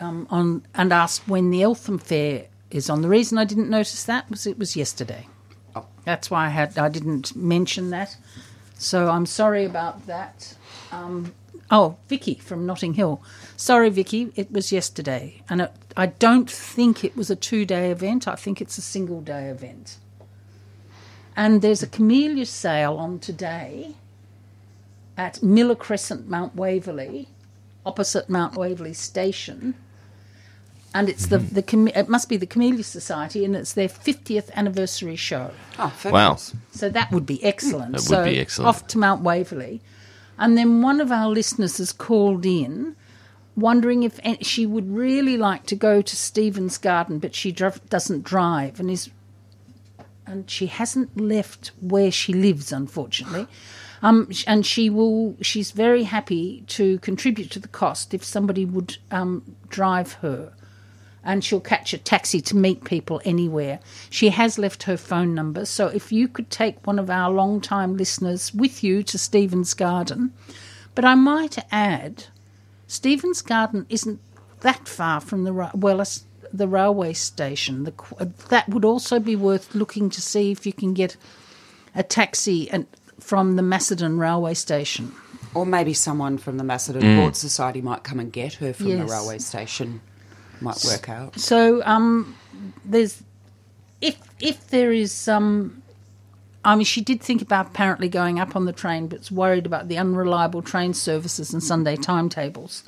um, 0.00 0.26
on 0.30 0.62
and 0.74 0.92
asked 0.92 1.28
when 1.28 1.50
the 1.52 1.62
Eltham 1.62 1.98
Fair 1.98 2.46
is 2.74 2.90
on. 2.90 3.02
The 3.02 3.08
reason 3.08 3.38
I 3.38 3.44
didn't 3.44 3.70
notice 3.70 4.04
that 4.04 4.28
was 4.30 4.46
it 4.46 4.58
was 4.58 4.76
yesterday. 4.76 5.26
Oh. 5.76 5.86
That's 6.04 6.30
why 6.30 6.46
I 6.46 6.48
had 6.48 6.78
I 6.78 6.88
didn't 6.88 7.34
mention 7.36 7.90
that. 7.90 8.16
So 8.78 9.08
I'm 9.10 9.26
sorry 9.26 9.64
about 9.64 10.06
that. 10.06 10.56
Um, 10.90 11.32
oh, 11.70 11.96
Vicky 12.08 12.34
from 12.34 12.66
Notting 12.66 12.94
Hill. 12.94 13.22
Sorry, 13.56 13.90
Vicky, 13.90 14.32
it 14.34 14.50
was 14.50 14.72
yesterday, 14.72 15.42
and 15.48 15.60
it, 15.60 15.72
I 15.96 16.06
don't 16.06 16.50
think 16.50 17.04
it 17.04 17.16
was 17.16 17.30
a 17.30 17.36
two-day 17.36 17.90
event. 17.90 18.26
I 18.26 18.34
think 18.34 18.60
it's 18.60 18.76
a 18.76 18.82
single-day 18.82 19.48
event. 19.48 19.98
And 21.36 21.62
there's 21.62 21.82
a 21.82 21.86
camellia 21.86 22.44
sale 22.44 22.96
on 22.96 23.20
today 23.20 23.94
at 25.16 25.42
Miller 25.42 25.76
Crescent, 25.76 26.28
Mount 26.28 26.56
Waverley, 26.56 27.28
opposite 27.86 28.28
Mount 28.28 28.56
Waverley 28.56 28.94
Station. 28.94 29.74
And 30.94 31.08
it's 31.08 31.26
the, 31.26 31.38
the 31.38 31.62
Cam- 31.62 31.88
it 31.88 32.08
must 32.08 32.28
be 32.28 32.36
the 32.36 32.46
Camellia 32.46 32.84
Society, 32.84 33.44
and 33.44 33.56
it's 33.56 33.72
their 33.72 33.88
50th 33.88 34.52
anniversary 34.52 35.16
show. 35.16 35.50
oh, 35.78 35.92
Wow. 36.04 36.36
So 36.72 36.88
that 36.90 37.10
would 37.10 37.24
be 37.24 37.42
excellent. 37.42 37.92
That 37.92 38.00
would 38.00 38.08
so 38.08 38.24
be 38.24 38.38
excellent. 38.38 38.68
Off 38.68 38.86
to 38.88 38.98
Mount 38.98 39.22
Waverley. 39.22 39.80
And 40.38 40.58
then 40.58 40.82
one 40.82 41.00
of 41.00 41.10
our 41.10 41.28
listeners 41.28 41.78
has 41.78 41.92
called 41.92 42.44
in 42.44 42.96
wondering 43.56 44.02
if 44.02 44.18
she 44.40 44.66
would 44.66 44.90
really 44.90 45.36
like 45.36 45.66
to 45.66 45.76
go 45.76 46.02
to 46.02 46.16
Stephen's 46.16 46.78
Garden, 46.78 47.18
but 47.18 47.34
she 47.34 47.52
dr- 47.52 47.86
doesn't 47.88 48.24
drive 48.24 48.80
and 48.80 48.90
is 48.90 49.10
and 50.26 50.48
she 50.48 50.66
hasn't 50.66 51.20
left 51.20 51.72
where 51.80 52.10
she 52.10 52.32
lives, 52.32 52.72
unfortunately. 52.72 53.46
Um, 54.04 54.28
and 54.48 54.66
she 54.66 54.90
will. 54.90 55.36
She's 55.42 55.70
very 55.70 56.02
happy 56.02 56.64
to 56.66 56.98
contribute 56.98 57.52
to 57.52 57.60
the 57.60 57.68
cost 57.68 58.12
if 58.12 58.24
somebody 58.24 58.64
would 58.64 58.96
um, 59.12 59.54
drive 59.68 60.14
her, 60.14 60.52
and 61.24 61.44
she'll 61.44 61.60
catch 61.60 61.92
a 61.92 61.98
taxi 61.98 62.40
to 62.40 62.56
meet 62.56 62.84
people 62.84 63.20
anywhere. 63.24 63.78
She 64.10 64.30
has 64.30 64.58
left 64.58 64.84
her 64.84 64.96
phone 64.96 65.34
number, 65.34 65.64
so 65.64 65.86
if 65.88 66.12
you 66.12 66.28
could 66.28 66.50
take 66.50 66.86
one 66.86 66.98
of 66.98 67.10
our 67.10 67.30
long-time 67.30 67.96
listeners 67.96 68.52
with 68.54 68.82
you 68.82 69.02
to 69.04 69.18
Stephen's 69.18 69.74
Garden, 69.74 70.32
but 70.94 71.04
I 71.04 71.14
might 71.14 71.58
add, 71.70 72.24
Stephen's 72.86 73.42
Garden 73.42 73.86
isn't 73.88 74.20
that 74.60 74.88
far 74.88 75.20
from 75.20 75.44
the 75.44 75.52
well, 75.74 76.04
the 76.52 76.68
railway 76.68 77.12
station. 77.12 77.84
The, 77.84 77.94
uh, 78.18 78.26
that 78.48 78.68
would 78.68 78.84
also 78.84 79.18
be 79.18 79.36
worth 79.36 79.74
looking 79.74 80.10
to 80.10 80.20
see 80.20 80.50
if 80.50 80.66
you 80.66 80.72
can 80.72 80.92
get 80.92 81.16
a 81.94 82.02
taxi 82.02 82.70
and 82.70 82.86
from 83.18 83.56
the 83.56 83.62
Macedon 83.62 84.18
railway 84.18 84.54
station. 84.54 85.12
Or 85.54 85.66
maybe 85.66 85.92
someone 85.94 86.38
from 86.38 86.56
the 86.56 86.64
Macedon 86.64 87.02
mm. 87.02 87.16
Board 87.16 87.36
Society 87.36 87.80
might 87.80 88.04
come 88.04 88.18
and 88.18 88.32
get 88.32 88.54
her 88.54 88.72
from 88.72 88.88
the 88.88 89.04
railway 89.04 89.38
station. 89.38 90.00
Might 90.62 90.84
work 90.84 91.08
out. 91.08 91.38
So 91.38 91.82
um, 91.84 92.36
there's 92.84 93.22
if 94.00 94.18
if 94.40 94.68
there 94.68 94.92
is 94.92 95.12
some. 95.12 95.82
I 96.64 96.76
mean, 96.76 96.84
she 96.84 97.00
did 97.00 97.20
think 97.20 97.42
about 97.42 97.68
apparently 97.68 98.08
going 98.08 98.38
up 98.38 98.54
on 98.54 98.66
the 98.66 98.72
train, 98.72 99.08
but's 99.08 99.32
worried 99.32 99.66
about 99.66 99.88
the 99.88 99.98
unreliable 99.98 100.62
train 100.62 100.94
services 100.94 101.52
and 101.52 101.60
Sunday 101.60 101.96
timetables. 101.96 102.84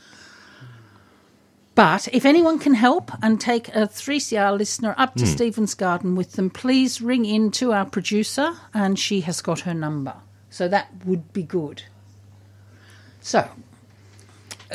But 1.75 2.07
if 2.13 2.25
anyone 2.25 2.61
can 2.61 2.75
help 2.75 3.11
and 3.21 3.41
take 3.41 3.69
a 3.71 3.89
3CR 3.89 4.57
listener 4.57 4.95
up 4.97 5.17
to 5.17 5.27
Stephen's 5.27 5.75
Garden 5.75 6.15
with 6.15 6.35
them, 6.35 6.51
please 6.51 7.03
ring 7.03 7.25
in 7.25 7.51
to 7.53 7.73
our 7.73 7.85
producer, 7.85 8.55
and 8.73 8.97
she 8.97 9.23
has 9.23 9.41
got 9.41 9.61
her 9.61 9.75
number. 9.75 10.15
So 10.51 10.69
that 10.69 10.89
would 11.05 11.33
be 11.33 11.43
good. 11.43 11.83
So 13.21 13.49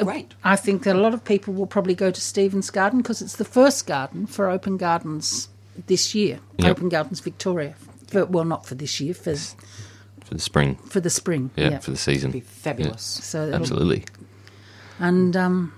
Great. 0.03 0.33
I 0.43 0.55
think 0.55 0.83
that 0.83 0.95
a 0.95 0.99
lot 0.99 1.13
of 1.13 1.23
people 1.23 1.53
will 1.53 1.67
probably 1.67 1.95
go 1.95 2.11
to 2.11 2.21
Stephen's 2.21 2.69
Garden 2.69 3.01
because 3.01 3.21
it's 3.21 3.35
the 3.37 3.45
first 3.45 3.87
garden 3.87 4.25
for 4.25 4.49
Open 4.49 4.77
Gardens 4.77 5.49
this 5.87 6.13
year. 6.15 6.39
Yep. 6.57 6.71
Open 6.71 6.89
Gardens 6.89 7.19
Victoria. 7.19 7.75
For, 8.07 8.25
well, 8.25 8.45
not 8.45 8.65
for 8.65 8.75
this 8.75 8.99
year, 8.99 9.13
for 9.13 9.35
for 9.35 10.33
the 10.35 10.39
spring. 10.39 10.75
for 10.75 10.99
the 10.99 11.09
spring. 11.09 11.51
Yeah, 11.55 11.79
for 11.79 11.91
the 11.91 11.97
season. 11.97 12.29
It'll 12.29 12.39
be 12.39 12.45
fabulous. 12.45 13.03
So 13.03 13.51
Absolutely. 13.51 14.05
And 14.99 15.35
um, 15.35 15.73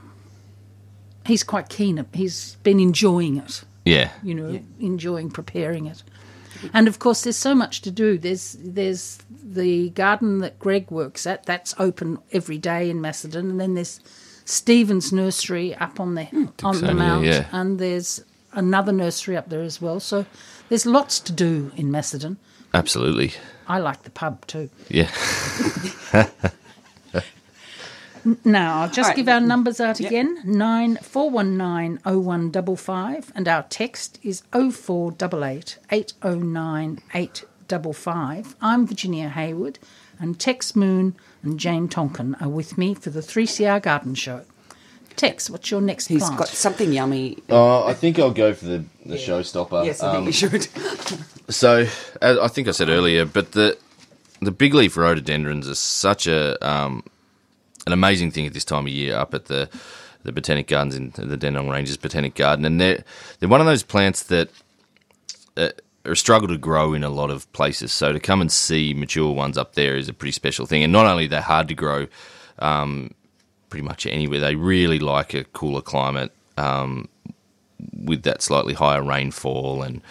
he's 1.26 1.44
quite 1.44 1.70
keen. 1.70 2.06
He's 2.14 2.56
been 2.64 2.80
enjoying 2.80 3.38
it. 3.38 3.64
Yeah. 3.86 4.12
You 4.24 4.36
know, 4.36 4.60
enjoying 4.80 5.30
preparing 5.30 5.86
it. 5.88 6.04
And 6.74 6.88
of 6.88 7.00
course, 7.00 7.24
there's 7.24 7.38
so 7.38 7.56
much 7.56 7.82
to 7.82 7.92
do. 7.92 8.18
There's 8.18 8.58
there's 8.60 9.20
the 9.30 9.90
garden 9.92 10.40
that 10.40 10.60
Greg 10.60 10.92
works 10.92 11.26
at. 11.26 11.46
That's 11.46 11.74
open 11.78 12.20
every 12.32 12.58
day 12.58 12.90
in 12.90 13.02
Macedon, 13.02 13.50
and 13.52 13.60
then 13.60 13.74
there's 13.76 14.00
Stephen's 14.46 15.12
nursery 15.12 15.76
up 15.76 16.00
on 16.00 16.16
the 16.16 16.26
hmm, 16.26 16.46
on 16.64 16.82
the 16.82 16.94
mount, 16.94 17.26
yeah. 17.26 17.48
and 17.52 17.80
there's 17.80 18.24
another 18.54 18.92
nursery 18.92 19.38
up 19.38 19.50
there 19.50 19.62
as 19.62 19.82
well. 19.82 20.00
So 20.00 20.26
there's 20.70 20.86
lots 20.86 21.20
to 21.22 21.32
do 21.32 21.72
in 21.76 21.92
Macedon. 21.92 22.38
Absolutely. 22.74 23.34
I 23.68 23.80
like 23.80 24.04
the 24.04 24.10
pub 24.10 24.46
too. 24.48 24.70
Yeah. 24.90 25.10
Now, 28.46 28.82
I'll 28.82 28.90
just 28.90 29.10
right. 29.10 29.16
give 29.16 29.28
our 29.28 29.40
numbers 29.40 29.80
out 29.80 30.00
Yep. 30.00 30.10
again 30.12 30.42
nine 30.46 30.98
four 30.98 31.30
one 31.30 31.58
nine 31.58 32.00
oh 32.06 32.20
one 32.20 32.52
double 32.52 32.76
five, 32.76 33.32
and 33.36 33.48
our 33.48 33.64
text 33.64 34.20
is 34.24 34.44
oh 34.54 34.72
four 34.72 35.12
double 35.12 35.44
eight 35.44 35.78
eight 35.92 36.14
oh 36.22 36.36
nine 36.36 37.00
eight 37.14 37.46
double 37.68 37.94
five. 37.94 38.56
I'm 38.62 38.86
Virginia 38.86 39.30
Hayward, 39.30 39.80
and 40.20 40.40
Tex 40.40 40.76
Moon 40.76 41.16
and 41.44 41.60
Jane 41.60 41.88
Tonkin 41.88 42.36
are 42.40 42.50
with 42.50 42.78
me 42.78 42.94
for 42.94 43.10
the 43.10 43.22
3CR 43.22 43.82
Garden 43.82 44.14
Show. 44.14 44.42
Tex, 45.16 45.50
what's 45.50 45.72
your 45.72 45.82
next 45.82 46.08
He's 46.08 46.22
plant? 46.24 46.38
got 46.38 46.48
something 46.48 46.94
yummy. 46.94 47.38
Uh, 47.50 47.86
I 47.86 47.94
think 47.94 48.18
I'll 48.20 48.32
go 48.32 48.54
for 48.54 48.66
the, 48.66 48.86
the 49.06 49.16
showstopper. 49.16 49.84
yes, 49.86 50.02
I 50.02 50.12
think 50.12 50.20
Um, 50.22 50.26
you 50.28 50.32
should. 50.34 50.68
So, 51.50 51.86
as 52.22 52.38
I 52.38 52.48
think 52.48 52.68
I 52.68 52.72
said 52.72 52.90
earlier, 52.90 53.26
but 53.26 53.52
the 53.54 53.78
the 54.42 54.52
big 54.52 54.74
leaf 54.74 54.96
rhododendrons 54.98 55.68
are 55.70 55.76
such 55.76 56.28
a 56.28 56.58
um, 56.68 57.04
an 57.92 57.94
amazing 57.94 58.32
thing 58.32 58.46
at 58.46 58.54
this 58.54 58.66
time 58.66 58.86
of 58.86 58.92
year 58.92 59.16
up 59.16 59.34
at 59.34 59.46
the 59.46 59.70
the 60.24 60.32
botanic 60.32 60.68
gardens 60.68 60.96
in 60.96 61.12
the 61.16 61.36
Dandenong 61.36 61.70
Ranges 61.70 61.98
Botanic 61.98 62.36
Garden, 62.36 62.66
and 62.66 62.80
they're 62.80 63.04
they're 63.40 63.50
one 63.50 63.62
of 63.62 63.68
those 63.68 63.84
plants 63.84 64.24
that 64.24 64.50
uh, 65.58 65.70
struggle 66.14 66.48
to 66.48 66.58
grow 66.58 66.94
in 66.94 67.04
a 67.04 67.10
lot 67.10 67.32
of 67.32 67.52
places. 67.54 67.92
So 67.92 68.14
to 68.14 68.20
come 68.20 68.40
and 68.42 68.52
see 68.52 68.94
mature 68.94 69.32
ones 69.34 69.58
up 69.58 69.74
there 69.74 69.96
is 69.96 70.08
a 70.08 70.14
pretty 70.14 70.32
special 70.32 70.66
thing, 70.66 70.84
and 70.84 70.94
not 70.94 71.06
only 71.06 71.28
they're 71.28 71.42
hard 71.42 71.68
to 71.70 71.76
grow. 71.76 72.08
Um, 72.60 73.16
pretty 73.72 73.88
much 73.88 74.06
anywhere. 74.06 74.40
They 74.40 74.54
really 74.54 75.00
like 75.00 75.34
a 75.34 75.46
cooler 75.46 75.82
climate 75.82 76.32
um, 76.58 77.08
with 77.98 78.22
that 78.24 78.44
slightly 78.44 78.76
higher 78.76 79.02
rainfall 79.02 79.82
and 79.82 80.02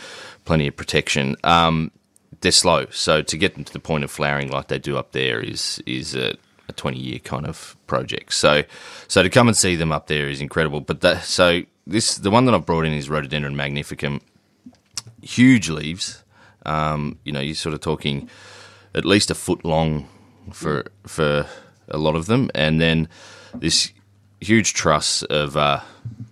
plenty 0.45 0.67
of 0.67 0.75
protection. 0.75 1.37
Um, 1.45 1.93
they're 2.41 2.51
slow, 2.51 2.87
so 2.91 3.23
to 3.23 3.37
get 3.37 3.55
them 3.55 3.65
to 3.65 3.73
the 3.73 3.79
point 3.79 4.03
of 4.03 4.11
flowering 4.11 4.51
like 4.51 4.69
they 4.69 4.79
do 4.79 4.97
up 4.97 5.13
there 5.13 5.41
is 5.41 5.81
is 5.87 6.17
a, 6.17 6.37
a 6.71 6.73
twenty 6.73 6.99
year 6.99 7.19
kind 7.19 7.47
of 7.47 7.77
project. 7.87 8.33
So 8.33 8.63
so 9.09 9.23
to 9.23 9.29
come 9.29 9.49
and 9.49 9.57
see 9.57 9.77
them 9.77 9.93
up 9.93 10.07
there 10.07 10.29
is 10.29 10.41
incredible. 10.41 10.81
But 10.81 11.01
that, 11.03 11.25
so 11.25 11.63
this 11.87 12.17
the 12.17 12.31
one 12.31 12.47
that 12.47 12.55
I've 12.55 12.67
brought 12.67 12.87
in 12.87 12.93
is 12.93 13.11
Rhododendron 13.11 13.55
magnificum. 13.55 14.21
Huge 15.23 15.69
leaves. 15.69 16.25
Um, 16.65 17.19
you 17.25 17.33
know, 17.33 17.41
you're 17.41 17.55
sort 17.55 17.75
of 17.75 17.81
talking 17.81 18.29
at 18.95 19.05
least 19.05 19.31
a 19.31 19.35
foot 19.35 19.65
long 19.65 20.09
for 20.53 20.87
for 21.07 21.47
a 21.89 21.99
lot 21.99 22.17
of 22.17 22.27
them, 22.27 22.51
and 22.55 22.81
then 22.81 23.09
this 23.55 23.93
huge 24.41 24.73
truss 24.75 25.23
of 25.25 25.57
uh, 25.57 25.81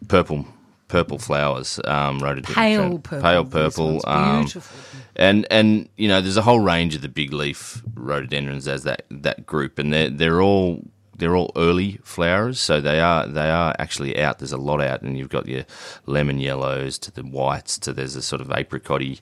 purple 0.08 0.46
purple 0.88 1.18
flowers, 1.18 1.78
um, 1.84 2.18
rhododendron, 2.18 2.54
Pale 2.54 2.98
purple. 3.00 3.22
pale 3.22 3.44
purple, 3.44 4.00
um, 4.06 4.44
beautiful. 4.44 4.97
And 5.18 5.46
and 5.50 5.88
you 5.96 6.08
know, 6.08 6.20
there's 6.20 6.36
a 6.36 6.42
whole 6.42 6.60
range 6.60 6.94
of 6.94 7.02
the 7.02 7.08
big 7.08 7.32
leaf 7.32 7.82
rhododendrons 7.94 8.68
as 8.68 8.84
that 8.84 9.02
that 9.10 9.44
group, 9.46 9.78
and 9.78 9.92
they're 9.92 10.10
they're 10.10 10.40
all 10.40 10.84
they're 11.16 11.36
all 11.36 11.50
early 11.56 11.98
flowers, 12.04 12.60
so 12.60 12.80
they 12.80 13.00
are 13.00 13.26
they 13.26 13.50
are 13.50 13.74
actually 13.78 14.18
out. 14.18 14.38
There's 14.38 14.52
a 14.52 14.56
lot 14.56 14.80
out, 14.80 15.02
and 15.02 15.18
you've 15.18 15.28
got 15.28 15.48
your 15.48 15.64
lemon 16.06 16.38
yellows 16.38 16.98
to 17.00 17.10
the 17.10 17.22
whites 17.22 17.78
to 17.80 17.92
there's 17.92 18.16
a 18.16 18.22
sort 18.22 18.40
of 18.40 18.48
apricotty 18.48 19.20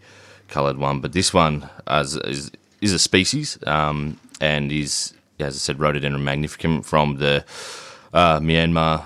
coloured 0.49 0.77
one, 0.77 1.01
but 1.01 1.13
this 1.13 1.33
one 1.33 1.69
is 1.91 2.17
is, 2.19 2.51
is 2.81 2.93
a 2.93 2.99
species, 2.99 3.59
um, 3.67 4.21
and 4.41 4.71
is 4.71 5.15
as 5.41 5.55
I 5.55 5.59
said, 5.59 5.81
rhododendron 5.81 6.25
magnificum 6.25 6.85
from 6.85 7.17
the 7.17 7.45
uh, 8.13 8.39
Myanmar, 8.41 9.05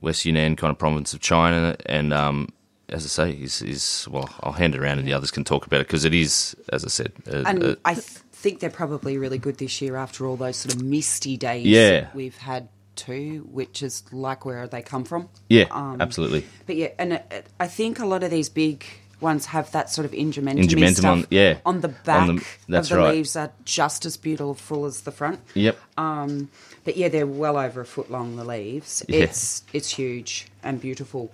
West 0.00 0.24
Yunnan 0.24 0.56
kind 0.56 0.70
of 0.70 0.78
province 0.78 1.14
of 1.14 1.20
China, 1.20 1.76
and 1.86 2.12
um, 2.12 2.48
as 2.88 3.04
I 3.04 3.08
say, 3.08 3.30
is 3.32 3.62
is 3.62 4.06
well, 4.10 4.28
I'll 4.42 4.52
hand 4.52 4.74
it 4.74 4.80
around 4.80 4.98
and 4.98 5.06
the 5.08 5.12
others 5.14 5.30
can 5.30 5.44
talk 5.44 5.66
about 5.66 5.80
it 5.80 5.86
because 5.86 6.04
it 6.04 6.14
is, 6.14 6.54
as 6.72 6.84
I 6.84 6.88
said, 6.88 7.12
a, 7.26 7.46
And 7.46 7.62
a- 7.62 7.76
I 7.84 7.94
th- 7.94 8.04
think 8.32 8.60
they're 8.60 8.70
probably 8.70 9.18
really 9.18 9.38
good 9.38 9.58
this 9.58 9.80
year 9.82 9.96
after 9.96 10.26
all 10.26 10.36
those 10.36 10.56
sort 10.56 10.74
of 10.74 10.82
misty 10.82 11.36
days 11.36 11.66
Yeah. 11.66 12.08
we've 12.14 12.36
had 12.36 12.68
too, 12.94 13.46
which 13.50 13.82
is 13.82 14.04
like 14.12 14.44
where 14.44 14.66
they 14.68 14.82
come 14.82 15.04
from. 15.04 15.28
yeah, 15.48 15.64
Um, 15.70 16.00
absolutely, 16.00 16.44
But 16.66 16.76
yeah, 16.76 16.88
and 16.98 17.14
it- 17.14 17.46
I 17.60 17.66
think 17.66 17.98
a 17.98 18.06
lot 18.06 18.22
of 18.22 18.30
these 18.30 18.48
big 18.48 18.84
ones 19.20 19.46
have 19.46 19.72
that 19.72 19.90
sort 19.90 20.04
of 20.04 20.12
indumentum, 20.12 20.62
Indumentum 20.64 20.96
stuff 20.96 21.04
on- 21.06 21.26
yeah. 21.30 21.58
on 21.66 21.80
the 21.80 21.88
back 21.88 22.28
On 22.28 22.36
the- 22.36 22.44
that's 22.68 22.90
of 22.90 22.96
the 22.98 23.02
right. 23.02 23.14
leaves 23.14 23.34
are 23.34 23.50
just 23.64 24.04
as 24.06 24.16
beautiful 24.16 24.84
as 24.84 25.00
the 25.02 25.10
front. 25.12 25.40
yep, 25.54 25.78
Um, 25.98 26.48
but 26.84 26.96
yeah, 26.96 27.08
they're 27.08 27.26
well 27.26 27.56
over 27.56 27.80
a 27.80 27.86
foot 27.86 28.10
long. 28.10 28.36
The 28.36 28.44
leaves, 28.44 29.02
Yeah. 29.08 29.20
it's 29.24 29.62
it's 29.72 29.90
huge 29.90 30.46
and 30.62 30.80
beautiful. 30.80 31.30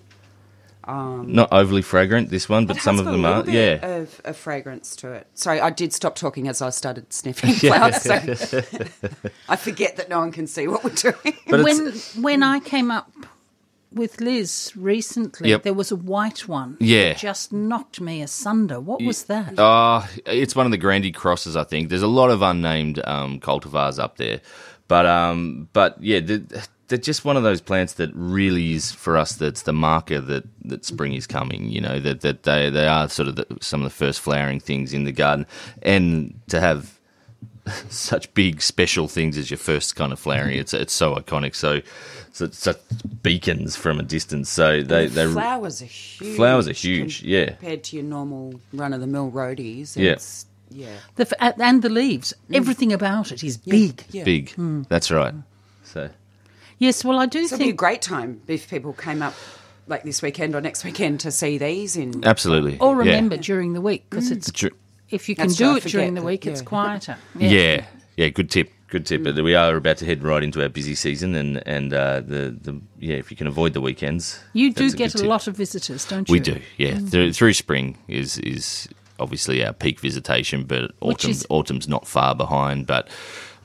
Not 0.87 1.53
overly 1.53 1.83
fragrant 1.83 2.31
this 2.31 2.49
one, 2.49 2.67
but 2.67 2.79
some 2.79 2.99
of 2.99 3.05
them 3.05 3.25
are, 3.25 3.49
yeah. 3.49 3.85
of 4.01 4.21
a 4.25 4.33
fragrance 4.35 4.97
to 4.97 5.13
it. 5.13 5.27
Sorry, 5.35 5.61
I 5.61 5.71
did 5.71 5.93
stop 5.93 6.15
talking 6.17 6.49
as 6.49 6.61
I 6.63 6.71
started 6.71 7.13
sniffing 7.13 7.53
flowers. 7.55 8.03
So 8.03 8.15
I 9.49 9.57
forget 9.57 9.97
that 9.97 10.09
no 10.09 10.19
one 10.19 10.33
can 10.33 10.47
see 10.47 10.67
what 10.69 10.85
we're 10.85 10.91
doing. 10.91 11.37
But 11.49 11.65
when 11.65 11.93
when 12.21 12.43
I 12.43 12.61
came 12.61 12.91
up 12.91 13.11
with 13.93 14.21
Liz 14.23 14.73
recently, 14.75 15.51
Yep. 15.51 15.65
there 15.65 15.75
was 15.75 15.93
a 15.93 15.97
white 15.97 16.49
one. 16.49 16.79
Yeah. 16.81 17.09
that 17.13 17.19
just 17.19 17.53
knocked 17.53 18.01
me 18.01 18.23
asunder. 18.23 18.81
What 18.81 19.03
was 19.03 19.25
that? 19.25 19.59
Uh, 19.59 20.03
it's 20.25 20.57
one 20.57 20.65
of 20.67 20.73
the 20.73 20.79
Grandy 20.79 21.13
crosses, 21.13 21.57
I 21.57 21.65
think. 21.65 21.91
There's 21.91 22.01
a 22.03 22.07
lot 22.07 22.31
of 22.31 22.41
unnamed 22.41 23.01
um, 23.05 23.39
cultivars 23.39 23.99
up 23.99 24.17
there, 24.17 24.41
but 24.89 25.05
um, 25.07 25.69
but 25.75 26.03
yeah, 26.03 26.21
they're, 26.21 26.41
they're 26.93 26.99
just 26.99 27.25
one 27.25 27.39
of 27.39 27.43
those 27.43 27.63
plants 27.63 27.95
that 27.95 28.11
really 28.13 28.75
is 28.75 28.93
for 28.93 29.17
us. 29.17 29.33
That's 29.33 29.63
the 29.63 29.73
marker 29.73 30.21
that, 30.21 30.45
that 30.67 30.85
spring 30.85 31.15
is 31.15 31.27
coming. 31.27 31.71
You 31.71 31.81
know 31.81 31.99
that 32.01 32.21
that 32.21 32.43
they 32.43 32.69
they 32.69 32.87
are 32.87 33.09
sort 33.09 33.29
of 33.29 33.37
the, 33.37 33.47
some 33.63 33.81
of 33.81 33.85
the 33.85 33.97
first 34.05 34.21
flowering 34.21 34.61
things 34.61 34.93
in 34.93 35.05
the 35.05 35.13
garden, 35.13 35.47
and 35.81 36.39
to 36.49 36.61
have 36.61 36.99
such 37.89 38.33
big 38.35 38.61
special 38.61 39.09
things 39.09 39.39
as 39.39 39.51
your 39.51 39.57
first 39.57 39.97
kind 39.97 40.13
of 40.13 40.21
flowering, 40.21 40.59
it's 40.59 40.75
it's 40.75 40.93
so 40.93 41.15
iconic. 41.17 41.55
So. 41.55 41.81
So 42.35 42.47
it's 42.47 42.57
such 42.57 42.81
beacons 43.23 43.77
from 43.77 44.01
a 44.01 44.03
distance. 44.03 44.49
So 44.49 44.81
they 44.81 45.07
they 45.07 45.27
flowers 45.27 45.83
are 45.83 45.85
huge. 45.85 46.37
flowers 46.37 46.67
are 46.67 46.73
huge, 46.73 47.23
yeah. 47.23 47.49
compared 47.51 47.85
to 47.85 47.97
your 47.97 48.07
normal 48.07 48.59
run 48.73 48.95
of 48.95 49.03
the 49.03 49.07
mill 49.07 49.31
roadies. 49.31 49.99
Yeah. 49.99 50.13
It's, 50.13 50.47
yeah, 50.71 50.97
The, 51.17 51.29
f- 51.39 51.53
and 51.61 51.83
the 51.83 51.91
leaves, 51.91 52.33
mm. 52.51 52.57
everything 52.57 52.91
about 52.91 53.33
it 53.33 53.45
is 53.45 53.59
big. 53.59 54.03
yeah. 54.13 54.25
big. 54.25 54.53
Hmm. 54.53 54.85
That's 54.89 55.11
right. 55.11 55.35
So 55.85 56.09
Yes, 56.83 57.05
well, 57.05 57.21
I 57.21 57.27
do 57.27 57.47
So 57.47 57.55
it'd 57.55 57.65
be 57.65 57.71
a 57.71 57.73
great 57.73 58.03
time 58.03 58.41
if 58.49 58.69
people 58.69 58.93
came 58.93 59.23
up 59.23 59.35
like 59.87 60.03
this 60.03 60.21
weekend 60.21 60.57
or 60.57 60.61
next 60.61 60.83
weekend 60.85 61.21
to 61.21 61.31
see 61.31 61.57
these 61.57 61.97
in. 61.97 62.25
absolutely. 62.25 62.77
Or 62.81 62.95
Yeah. 63.05 63.11
remember 63.13 63.37
during 63.37 63.73
the 63.73 63.81
week 63.81 64.11
because 64.11 64.31
mm. 64.31 64.37
it's 64.37 64.51
Dr- 64.51 64.73
if 65.09 65.29
you 65.29 65.37
can 65.37 65.47
That's 65.47 65.59
do 65.59 65.77
it 65.77 65.85
during 65.85 66.09
forget 66.09 66.15
the 66.17 66.21
that, 66.23 66.27
week, 66.27 66.47
it's 66.47 66.61
yeah. 66.61 66.67
quieter. 66.67 67.17
Yeah. 67.39 67.85
yeah, 68.17 68.29
Good 68.31 68.51
tip. 68.51 68.73
Good 68.89 69.07
tip. 69.07 69.21
Mm. 69.21 69.25
But 69.37 69.45
we 69.45 69.55
are 69.55 69.77
about 69.77 69.99
to 69.99 70.07
head 70.07 70.25
right 70.25 70.43
into 70.43 70.61
our 70.61 70.69
busy 70.69 70.95
season, 70.97 71.35
and 71.37 71.63
and 71.67 71.95
uh, 71.95 72.21
the 72.21 72.55
the 72.61 72.81
yeah, 72.99 73.15
if 73.15 73.31
you 73.31 73.37
can 73.37 73.47
avoid 73.47 73.73
the 73.75 73.81
weekends, 73.81 74.41
You 74.53 74.73
do 74.73 74.83
that's 74.85 74.95
get 74.95 75.15
a 75.15 75.19
tip. 75.19 75.27
lot 75.29 75.47
of 75.47 75.57
visitors, 75.57 76.05
don't 76.05 76.29
you? 76.29 76.33
We 76.33 76.41
do. 76.41 76.61
Yeah, 76.79 76.95
mm. 76.95 77.11
through, 77.11 77.33
through 77.33 77.53
spring 77.55 77.97
is 78.09 78.39
is 78.39 78.89
obviously 79.21 79.65
our 79.65 79.73
peak 79.73 80.01
visitation, 80.01 80.65
but 80.65 80.91
Which 81.01 81.25
autumn 81.25 81.31
is- 81.31 81.47
autumn's 81.49 81.89
not 81.89 82.07
far 82.09 82.35
behind. 82.35 82.87
But 82.87 83.09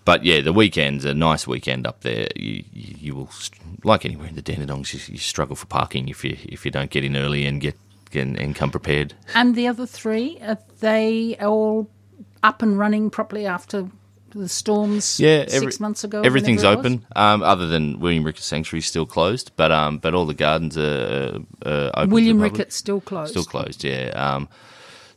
but 0.07 0.23
yeah, 0.23 0.39
the 0.39 0.53
weekend's 0.53 1.03
a 1.03 1.13
nice 1.13 1.45
weekend 1.45 1.85
up 1.85 1.99
there. 1.99 2.29
You 2.37 2.63
you, 2.71 2.95
you 2.97 3.15
will 3.15 3.29
like 3.83 4.05
anywhere 4.05 4.27
in 4.27 4.35
the 4.35 4.41
Dandenongs, 4.41 4.93
you, 4.93 5.13
you 5.13 5.19
struggle 5.19 5.57
for 5.57 5.65
parking 5.65 6.07
if 6.07 6.23
you 6.23 6.37
if 6.45 6.63
you 6.63 6.71
don't 6.71 6.89
get 6.89 7.03
in 7.03 7.17
early 7.17 7.45
and 7.45 7.59
get, 7.59 7.75
get 8.09 8.25
and 8.25 8.55
come 8.55 8.71
prepared. 8.71 9.13
And 9.35 9.53
the 9.53 9.67
other 9.67 9.85
three, 9.85 10.39
are 10.41 10.57
they 10.79 11.35
all 11.41 11.89
up 12.41 12.61
and 12.61 12.79
running 12.79 13.09
properly 13.09 13.45
after 13.45 13.89
the 14.29 14.47
storms 14.47 15.19
Yeah, 15.19 15.45
six 15.47 15.81
months 15.81 16.05
ago? 16.05 16.21
Everything's 16.21 16.63
whenever 16.63 16.87
it 16.87 16.91
was? 16.91 17.01
open, 17.01 17.05
um, 17.17 17.43
other 17.43 17.67
than 17.67 17.99
William 17.99 18.23
Ricketts 18.23 18.45
Sanctuary 18.45 18.79
is 18.79 18.85
still 18.85 19.05
closed, 19.05 19.51
but 19.57 19.73
um, 19.73 19.97
but 19.97 20.13
all 20.13 20.25
the 20.25 20.33
gardens 20.33 20.77
are, 20.77 21.39
uh, 21.65 21.91
open. 21.95 22.11
William. 22.11 22.39
Ricketts 22.41 22.77
still 22.77 23.01
closed. 23.01 23.31
still 23.31 23.43
closed. 23.43 23.83
Yeah. 23.83 24.11
Um, 24.15 24.47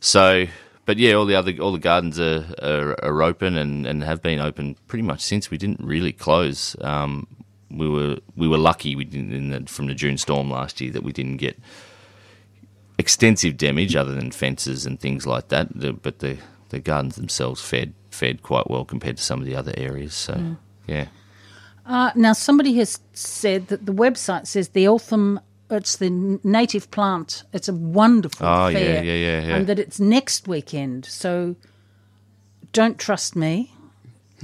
so, 0.01 0.47
but 0.91 0.97
yeah, 0.97 1.13
all 1.13 1.25
the 1.25 1.35
other 1.35 1.53
all 1.61 1.71
the 1.71 1.79
gardens 1.79 2.19
are, 2.19 2.45
are, 2.61 3.01
are 3.01 3.23
open 3.23 3.55
and, 3.55 3.87
and 3.87 4.03
have 4.03 4.21
been 4.21 4.41
open 4.41 4.75
pretty 4.87 5.03
much 5.03 5.21
since 5.21 5.49
we 5.49 5.57
didn't 5.57 5.79
really 5.79 6.11
close. 6.11 6.75
Um, 6.81 7.27
we 7.69 7.87
were 7.87 8.17
we 8.35 8.45
were 8.45 8.57
lucky 8.57 8.97
we 8.97 9.05
didn't 9.05 9.31
in 9.31 9.49
the, 9.51 9.71
from 9.71 9.87
the 9.87 9.95
June 9.95 10.17
storm 10.17 10.51
last 10.51 10.81
year 10.81 10.91
that 10.91 11.01
we 11.01 11.13
didn't 11.13 11.37
get 11.37 11.57
extensive 12.97 13.55
damage 13.55 13.95
other 13.95 14.13
than 14.13 14.31
fences 14.31 14.85
and 14.85 14.99
things 14.99 15.25
like 15.25 15.47
that. 15.47 15.69
The, 15.73 15.93
but 15.93 16.19
the 16.19 16.39
the 16.71 16.81
gardens 16.81 17.15
themselves 17.15 17.61
fared 17.61 17.93
fared 18.09 18.43
quite 18.43 18.69
well 18.69 18.83
compared 18.83 19.15
to 19.15 19.23
some 19.23 19.39
of 19.39 19.45
the 19.45 19.55
other 19.55 19.71
areas. 19.77 20.13
So 20.13 20.57
yeah. 20.87 21.07
Uh, 21.85 22.11
now, 22.15 22.33
somebody 22.33 22.75
has 22.79 22.99
said 23.13 23.69
that 23.69 23.85
the 23.85 23.93
website 23.93 24.45
says 24.45 24.67
the 24.69 24.83
Eltham 24.83 25.39
it's 25.71 25.97
the 25.97 26.09
native 26.43 26.91
plant. 26.91 27.43
It's 27.53 27.67
a 27.69 27.73
wonderful 27.73 28.45
Oh, 28.45 28.67
yeah, 28.67 28.77
fair, 28.79 29.03
yeah, 29.03 29.13
yeah, 29.13 29.47
yeah. 29.47 29.55
and 29.55 29.67
that 29.67 29.79
it's 29.79 29.99
next 29.99 30.47
weekend. 30.47 31.05
So 31.05 31.55
don't 32.73 32.97
trust 32.97 33.35
me, 33.35 33.71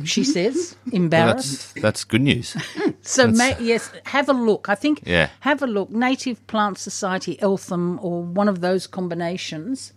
she 0.03 0.23
says, 0.35 0.75
Well, 0.85 0.95
embarrassed. 0.95 1.73
that's 1.75 1.81
that's 1.81 2.03
good 2.03 2.21
news. 2.21 2.55
So 3.01 3.25
ma- 3.27 3.55
yes, 3.59 3.89
have 4.07 4.27
a 4.27 4.33
look. 4.33 4.67
I 4.67 4.75
think 4.75 5.01
Yeah. 5.05 5.29
have 5.39 5.61
a 5.63 5.67
look. 5.67 5.89
Native 5.91 6.45
Plant 6.47 6.77
Society, 6.77 7.41
Eltham, 7.41 7.99
or 8.01 8.21
one 8.21 8.49
of 8.49 8.59
those 8.59 8.85
combinations. 8.85 9.93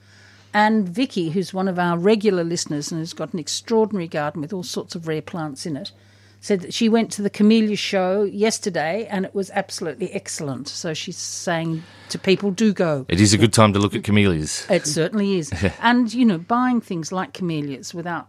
And 0.54 0.88
Vicky, 0.88 1.30
who's 1.30 1.52
one 1.52 1.66
of 1.66 1.76
our 1.78 1.98
regular 1.98 2.44
listeners 2.44 2.92
and 2.92 3.00
has 3.00 3.12
got 3.12 3.32
an 3.32 3.40
extraordinary 3.40 4.06
garden 4.06 4.42
with 4.42 4.52
all 4.52 4.62
sorts 4.62 4.94
of 4.94 5.08
rare 5.08 5.22
plants 5.22 5.66
in 5.66 5.76
it, 5.76 5.90
said 6.40 6.60
that 6.60 6.72
she 6.72 6.88
went 6.88 7.12
to 7.12 7.22
the 7.22 7.30
Camellia 7.30 7.76
show 7.76 8.24
yesterday 8.24 9.06
and 9.10 9.24
it 9.24 9.34
was 9.34 9.50
absolutely 9.50 10.10
excellent. 10.12 10.68
So 10.68 10.94
she's 10.94 11.18
saying 11.18 11.82
to 12.08 12.18
people, 12.18 12.50
do 12.50 12.72
go. 12.72 13.04
It 13.08 13.20
is 13.20 13.34
a 13.34 13.38
good 13.38 13.52
time 13.52 13.74
to 13.74 13.78
look 13.78 13.94
at 13.94 14.04
camellias. 14.04 14.66
It 14.70 14.86
certainly 14.86 15.36
is. 15.36 15.52
and, 15.80 16.12
you 16.12 16.24
know, 16.24 16.38
buying 16.38 16.80
things 16.80 17.12
like 17.12 17.34
camellias 17.34 17.92
without 17.92 18.28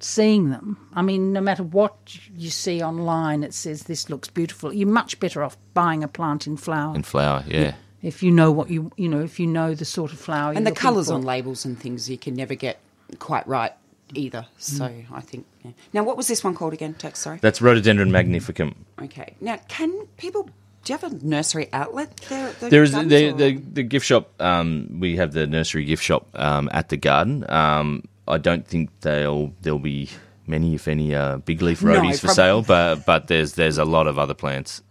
seeing 0.00 0.50
them, 0.50 0.88
I 0.94 1.02
mean, 1.02 1.34
no 1.34 1.42
matter 1.42 1.62
what 1.62 1.96
you 2.34 2.48
see 2.48 2.82
online, 2.82 3.44
it 3.44 3.52
says 3.52 3.84
this 3.84 4.08
looks 4.08 4.28
beautiful. 4.28 4.72
You're 4.72 4.88
much 4.88 5.20
better 5.20 5.42
off 5.42 5.58
buying 5.74 6.02
a 6.02 6.08
plant 6.08 6.46
in 6.46 6.56
flower 6.56 6.94
And 6.94 7.04
flower, 7.04 7.44
yeah. 7.46 7.74
if 8.02 8.22
you 8.22 8.30
know 8.30 8.52
what 8.52 8.70
you, 8.70 8.90
you 8.96 9.08
know, 9.08 9.20
if 9.20 9.38
you 9.38 9.46
know 9.46 9.74
the 9.74 9.84
sort 9.84 10.12
of 10.12 10.18
flower 10.18 10.52
and 10.52 10.60
you're 10.60 10.74
the 10.74 10.80
colours 10.80 11.08
for. 11.08 11.14
on 11.14 11.22
labels 11.22 11.66
and 11.66 11.78
things 11.78 12.08
you 12.08 12.16
can 12.16 12.34
never 12.34 12.54
get 12.54 12.80
quite 13.18 13.46
right 13.46 13.72
either. 14.14 14.46
So 14.56 14.88
mm. 14.88 15.04
I 15.12 15.20
think. 15.20 15.46
Yeah. 15.64 15.70
Now, 15.92 16.04
what 16.04 16.16
was 16.16 16.28
this 16.28 16.44
one 16.44 16.54
called 16.54 16.72
again? 16.74 16.94
Tex, 16.94 17.20
sorry. 17.20 17.38
That's 17.40 17.60
Rhododendron 17.62 18.10
magnificum. 18.10 18.74
Okay. 19.02 19.34
Now, 19.40 19.58
can 19.68 20.06
people? 20.16 20.48
Do 20.84 20.92
you 20.92 20.98
have 20.98 21.12
a 21.12 21.26
nursery 21.26 21.68
outlet 21.72 22.16
there? 22.28 22.52
The 22.60 22.68
There 22.68 22.82
is 22.82 22.92
the, 22.92 23.32
the 23.32 23.56
the 23.56 23.82
gift 23.82 24.04
shop. 24.04 24.30
Um, 24.40 24.98
we 25.00 25.16
have 25.16 25.32
the 25.32 25.46
nursery 25.46 25.86
gift 25.86 26.02
shop 26.02 26.28
um, 26.34 26.68
at 26.72 26.90
the 26.90 26.98
garden. 26.98 27.48
Um, 27.50 28.04
I 28.28 28.36
don't 28.38 28.66
think 28.66 28.90
they'll 29.00 29.54
there'll 29.62 29.78
be 29.78 30.10
many, 30.46 30.74
if 30.74 30.86
any, 30.86 31.14
uh, 31.14 31.38
big 31.38 31.62
leaf 31.62 31.82
No, 31.82 31.94
for 32.12 32.18
prob- 32.26 32.34
sale. 32.36 32.62
But 32.62 33.06
but 33.06 33.28
there's 33.28 33.54
there's 33.54 33.78
a 33.78 33.84
lot 33.86 34.06
of 34.06 34.18
other 34.18 34.34
plants. 34.34 34.82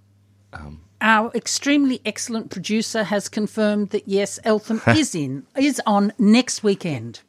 Our 1.02 1.32
extremely 1.36 2.00
excellent 2.06 2.50
producer 2.50 3.04
has 3.04 3.28
confirmed 3.28 3.90
that 3.90 4.08
yes, 4.08 4.40
Eltham 4.46 4.82
is 4.88 5.14
in 5.14 5.46
is 5.56 5.82
on 5.86 6.14
next 6.18 6.64
weekend. 6.64 7.20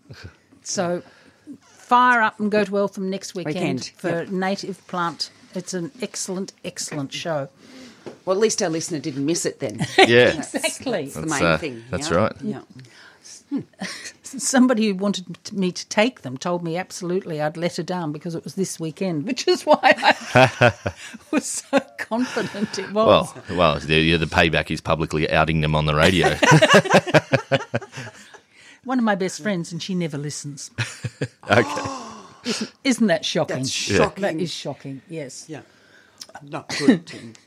So 0.63 1.03
fire 1.85 2.23
up 2.23 2.41
and 2.41 2.51
go 2.51 2.65
to 2.65 2.79
Eltham 2.79 3.11
next 3.11 3.35
weekend, 3.35 3.55
Weekend, 3.57 3.93
for 3.97 4.09
yep. 4.09 4.29
native 4.29 4.87
plant. 4.87 5.31
It's 5.55 5.75
an 5.75 5.93
excellent, 6.03 6.53
excellent 6.65 7.13
show. 7.13 7.49
Well, 8.25 8.37
at 8.37 8.41
least 8.41 8.63
our 8.63 8.69
listener 8.69 8.99
didn't 8.99 9.25
miss 9.25 9.47
it 9.47 9.61
then. 9.61 9.87
Yeah, 9.99 10.29
Exactly. 10.39 11.05
That's 11.05 11.15
the 11.15 11.21
That's, 11.23 11.41
main 11.41 11.45
uh, 11.45 11.59
thing. 11.59 11.85
that's 11.91 12.11
yeah? 12.11 12.17
right. 12.17 12.33
Yeah. 12.43 12.61
Somebody 14.23 14.89
who 14.89 14.95
wanted 14.97 15.53
me 15.53 15.71
to 15.71 15.89
take 15.89 16.23
them 16.23 16.37
told 16.37 16.65
me 16.65 16.77
absolutely 16.77 17.41
I'd 17.41 17.57
let 17.57 17.77
her 17.77 17.83
down 17.85 18.11
because 18.11 18.35
it 18.35 18.43
was 18.43 18.57
this 18.57 18.81
weekend, 18.81 19.25
which 19.27 19.47
is 19.47 19.65
why 19.65 19.79
I 20.35 20.73
was 21.31 21.47
so 21.47 21.79
confident 21.99 22.79
it 22.79 22.91
was. 22.93 23.33
Well, 23.49 23.57
well, 23.57 23.79
the, 23.79 24.17
the 24.17 24.27
payback 24.27 24.71
is 24.73 24.81
publicly 24.81 25.31
outing 25.31 25.61
them 25.61 25.75
on 25.77 25.87
the 25.87 25.95
radio. 25.95 26.37
One 28.85 28.99
of 28.99 29.05
my 29.05 29.15
best 29.15 29.43
friends, 29.43 29.73
and 29.73 29.83
she 29.83 29.95
never 29.95 30.19
listens. 30.19 30.71
okay. 31.51 32.67
Isn't 32.85 33.07
that 33.07 33.25
shocking? 33.25 33.57
That's 33.57 33.71
shocking. 33.71 34.23
That 34.23 34.37
is 34.37 34.53
shocking, 34.53 35.03
yes. 35.09 35.47
Yeah. 35.49 35.63
Not 36.43 36.75
good. 36.79 37.13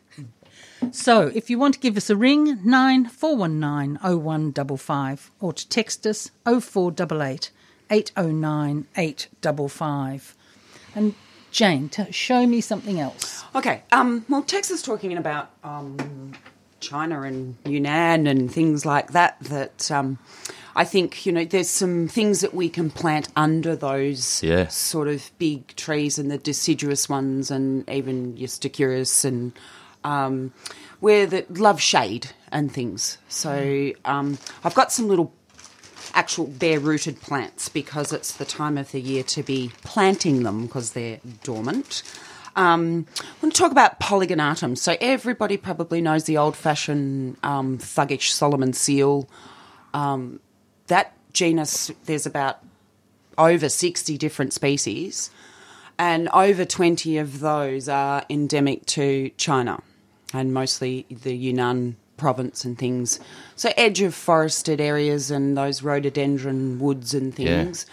So 0.91 1.31
if 1.33 1.49
you 1.49 1.57
want 1.57 1.73
to 1.73 1.79
give 1.79 1.97
us 1.97 2.09
a 2.09 2.15
ring, 2.15 2.59
nine 2.63 3.07
four 3.07 3.35
one 3.35 3.59
nine 3.59 3.97
oh 4.03 4.17
one 4.17 4.51
double 4.51 4.77
five, 4.77 5.31
or 5.39 5.51
to 5.51 5.67
text 5.69 6.05
us 6.05 6.29
oh 6.45 6.59
four 6.59 6.91
double 6.91 7.23
eight 7.23 7.51
eight 7.89 8.11
oh 8.15 8.29
nine 8.29 8.85
eight 8.95 9.27
double 9.41 9.69
five. 9.69 10.35
And 10.93 11.15
Jane, 11.51 11.89
t- 11.89 12.11
show 12.11 12.45
me 12.45 12.61
something 12.61 12.99
else. 12.99 13.43
Okay. 13.55 13.81
Um, 13.91 14.25
well, 14.29 14.43
Tex 14.43 14.69
is 14.69 14.81
talking 14.81 15.17
about 15.17 15.49
um, 15.63 16.33
China 16.79 17.23
and 17.23 17.55
Yunnan 17.65 18.27
and 18.27 18.51
things 18.51 18.85
like 18.85 19.11
that. 19.13 19.37
That 19.41 19.89
um, 19.89 20.19
I 20.77 20.85
think 20.85 21.25
you 21.25 21.31
know, 21.31 21.43
there's 21.43 21.69
some 21.69 22.07
things 22.07 22.41
that 22.41 22.53
we 22.53 22.69
can 22.69 22.91
plant 22.91 23.29
under 23.35 23.75
those 23.75 24.41
Yeah. 24.43 24.67
sort 24.67 25.07
of 25.07 25.31
big 25.39 25.75
trees 25.75 26.19
and 26.19 26.29
the 26.29 26.37
deciduous 26.37 27.09
ones, 27.09 27.49
and 27.51 27.89
even 27.89 28.37
your 28.37 28.47
and 29.25 29.51
um, 30.03 30.53
where 30.99 31.25
that 31.25 31.57
love 31.57 31.81
shade 31.81 32.27
and 32.51 32.71
things. 32.71 33.17
So 33.27 33.91
um, 34.05 34.37
I've 34.63 34.75
got 34.75 34.91
some 34.91 35.07
little 35.07 35.33
actual 36.13 36.45
bare 36.45 36.79
rooted 36.79 37.21
plants 37.21 37.69
because 37.69 38.13
it's 38.13 38.33
the 38.33 38.45
time 38.45 38.77
of 38.77 38.91
the 38.91 39.01
year 39.01 39.23
to 39.23 39.43
be 39.43 39.71
planting 39.83 40.43
them 40.43 40.67
because 40.67 40.93
they're 40.93 41.19
dormant. 41.43 42.03
Um, 42.55 43.05
I 43.19 43.23
want 43.41 43.53
to 43.55 43.61
talk 43.61 43.71
about 43.71 43.99
polygonatum. 43.99 44.77
So 44.77 44.95
everybody 45.01 45.57
probably 45.57 46.01
knows 46.01 46.23
the 46.25 46.37
old 46.37 46.55
fashioned 46.55 47.37
um, 47.43 47.77
thuggish 47.77 48.29
Solomon 48.29 48.73
seal. 48.73 49.29
Um, 49.93 50.39
that 50.87 51.13
genus, 51.33 51.91
there's 52.05 52.25
about 52.25 52.59
over 53.37 53.69
60 53.69 54.17
different 54.17 54.53
species, 54.53 55.29
and 55.99 56.29
over 56.29 56.65
20 56.65 57.17
of 57.17 57.39
those 57.39 57.87
are 57.89 58.23
endemic 58.29 58.85
to 58.87 59.29
China 59.37 59.81
and 60.33 60.53
mostly 60.53 61.05
the 61.09 61.35
Yunnan 61.35 61.95
province 62.17 62.65
and 62.65 62.77
things. 62.77 63.19
So, 63.55 63.71
edge 63.77 64.01
of 64.01 64.13
forested 64.13 64.81
areas 64.81 65.31
and 65.31 65.57
those 65.57 65.83
rhododendron 65.83 66.79
woods 66.79 67.13
and 67.13 67.33
things. 67.33 67.85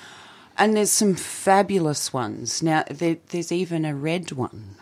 And 0.56 0.76
there's 0.76 0.90
some 0.90 1.14
fabulous 1.14 2.12
ones. 2.12 2.62
Now, 2.62 2.84
there, 2.88 3.18
there's 3.30 3.52
even 3.52 3.84
a 3.84 3.94
red 3.94 4.32
one 4.32 4.76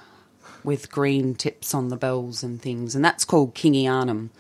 with 0.63 0.93
green 0.93 1.35
tips 1.35 1.75
on 1.75 1.89
the 1.89 1.97
bells 1.97 2.43
and 2.43 2.61
things, 2.61 2.95
and 2.95 3.05
that's 3.05 3.25
called 3.25 3.55
Kingianum 3.55 4.31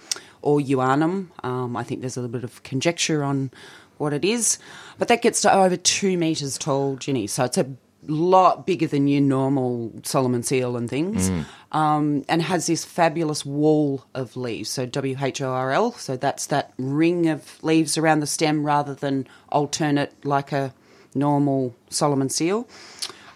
or 0.42 0.60
Yuanum. 0.60 1.28
Um, 1.44 1.76
I 1.76 1.82
think 1.82 2.00
there's 2.00 2.16
a 2.16 2.20
little 2.20 2.32
bit 2.32 2.44
of 2.44 2.62
conjecture 2.62 3.24
on 3.24 3.50
what 3.98 4.12
it 4.12 4.24
is, 4.24 4.58
but 4.98 5.08
that 5.08 5.22
gets 5.22 5.40
to 5.42 5.52
over 5.52 5.76
two 5.76 6.16
metres 6.16 6.58
tall, 6.58 6.96
Ginny. 6.96 7.26
So 7.26 7.44
it's 7.44 7.58
a 7.58 7.66
lot 8.08 8.66
bigger 8.66 8.88
than 8.88 9.06
your 9.06 9.20
normal 9.20 9.92
Solomon 10.02 10.42
seal 10.42 10.76
and 10.76 10.90
things, 10.90 11.30
um, 11.70 12.24
and 12.28 12.42
has 12.42 12.66
this 12.66 12.84
fabulous 12.84 13.46
wall 13.46 14.04
of 14.14 14.36
leaves. 14.36 14.70
So 14.70 14.86
W 14.86 15.16
H 15.20 15.40
O 15.40 15.50
R 15.50 15.70
L. 15.70 15.92
So 15.92 16.16
that's 16.16 16.46
that 16.46 16.72
ring 16.78 17.28
of 17.28 17.62
leaves 17.62 17.96
around 17.96 18.20
the 18.20 18.26
stem 18.26 18.64
rather 18.64 18.94
than 18.94 19.28
alternate 19.50 20.12
like 20.24 20.52
a 20.52 20.74
normal 21.14 21.74
Solomon 21.90 22.28
seal 22.28 22.66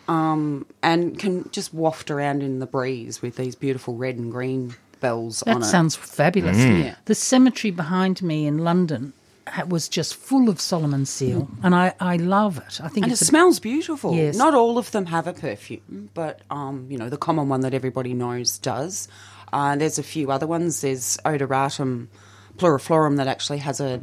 um, 0.09 0.66
and 0.82 1.18
can 1.18 1.48
just 1.50 1.74
waft 1.74 2.11
around 2.11 2.42
in 2.42 2.59
the 2.59 2.66
breeze 2.66 3.22
with 3.22 3.36
these 3.36 3.54
beautiful 3.54 3.94
red 3.94 4.16
and 4.16 4.30
green 4.30 4.74
bells 5.01 5.42
on 5.42 5.61
That 5.61 5.66
sounds 5.66 5.97
fabulous. 5.97 6.57
Yeah. 6.59 6.94
The 7.05 7.14
cemetery 7.14 7.70
behind 7.70 8.22
me 8.22 8.47
in 8.47 8.59
London 8.59 9.12
ha- 9.47 9.64
was 9.64 9.88
just 9.88 10.14
full 10.14 10.49
of 10.49 10.61
Solomon 10.61 11.07
seal, 11.07 11.49
and 11.62 11.74
I, 11.74 11.94
I 12.01 12.16
love 12.16 12.59
it. 12.59 12.80
I 12.82 12.88
think 12.88 13.05
and 13.05 13.12
it 13.12 13.12
it's 13.12 13.22
a, 13.22 13.26
smells 13.26 13.61
beautiful. 13.61 14.14
Yes. 14.14 14.36
Not 14.36 14.55
all 14.55 14.78
of 14.78 14.90
them 14.90 15.07
have 15.07 15.26
a 15.26 15.32
perfume, 15.32 16.11
but 16.14 16.40
um, 16.51 16.86
you 16.90 16.99
know 16.99 17.09
the 17.09 17.16
common 17.16 17.49
one 17.49 17.61
that 17.61 17.74
everybody 17.74 18.14
knows 18.14 18.59
does. 18.59 19.09
Uh, 19.53 19.76
there's 19.76 19.99
a 19.99 20.03
few 20.03 20.30
other 20.30 20.47
ones. 20.47 20.80
There's 20.80 21.18
Odoratum 21.24 22.09
pluriflorum 22.57 23.16
that 23.18 23.28
actually 23.28 23.59
has 23.59 23.80
a 23.80 24.01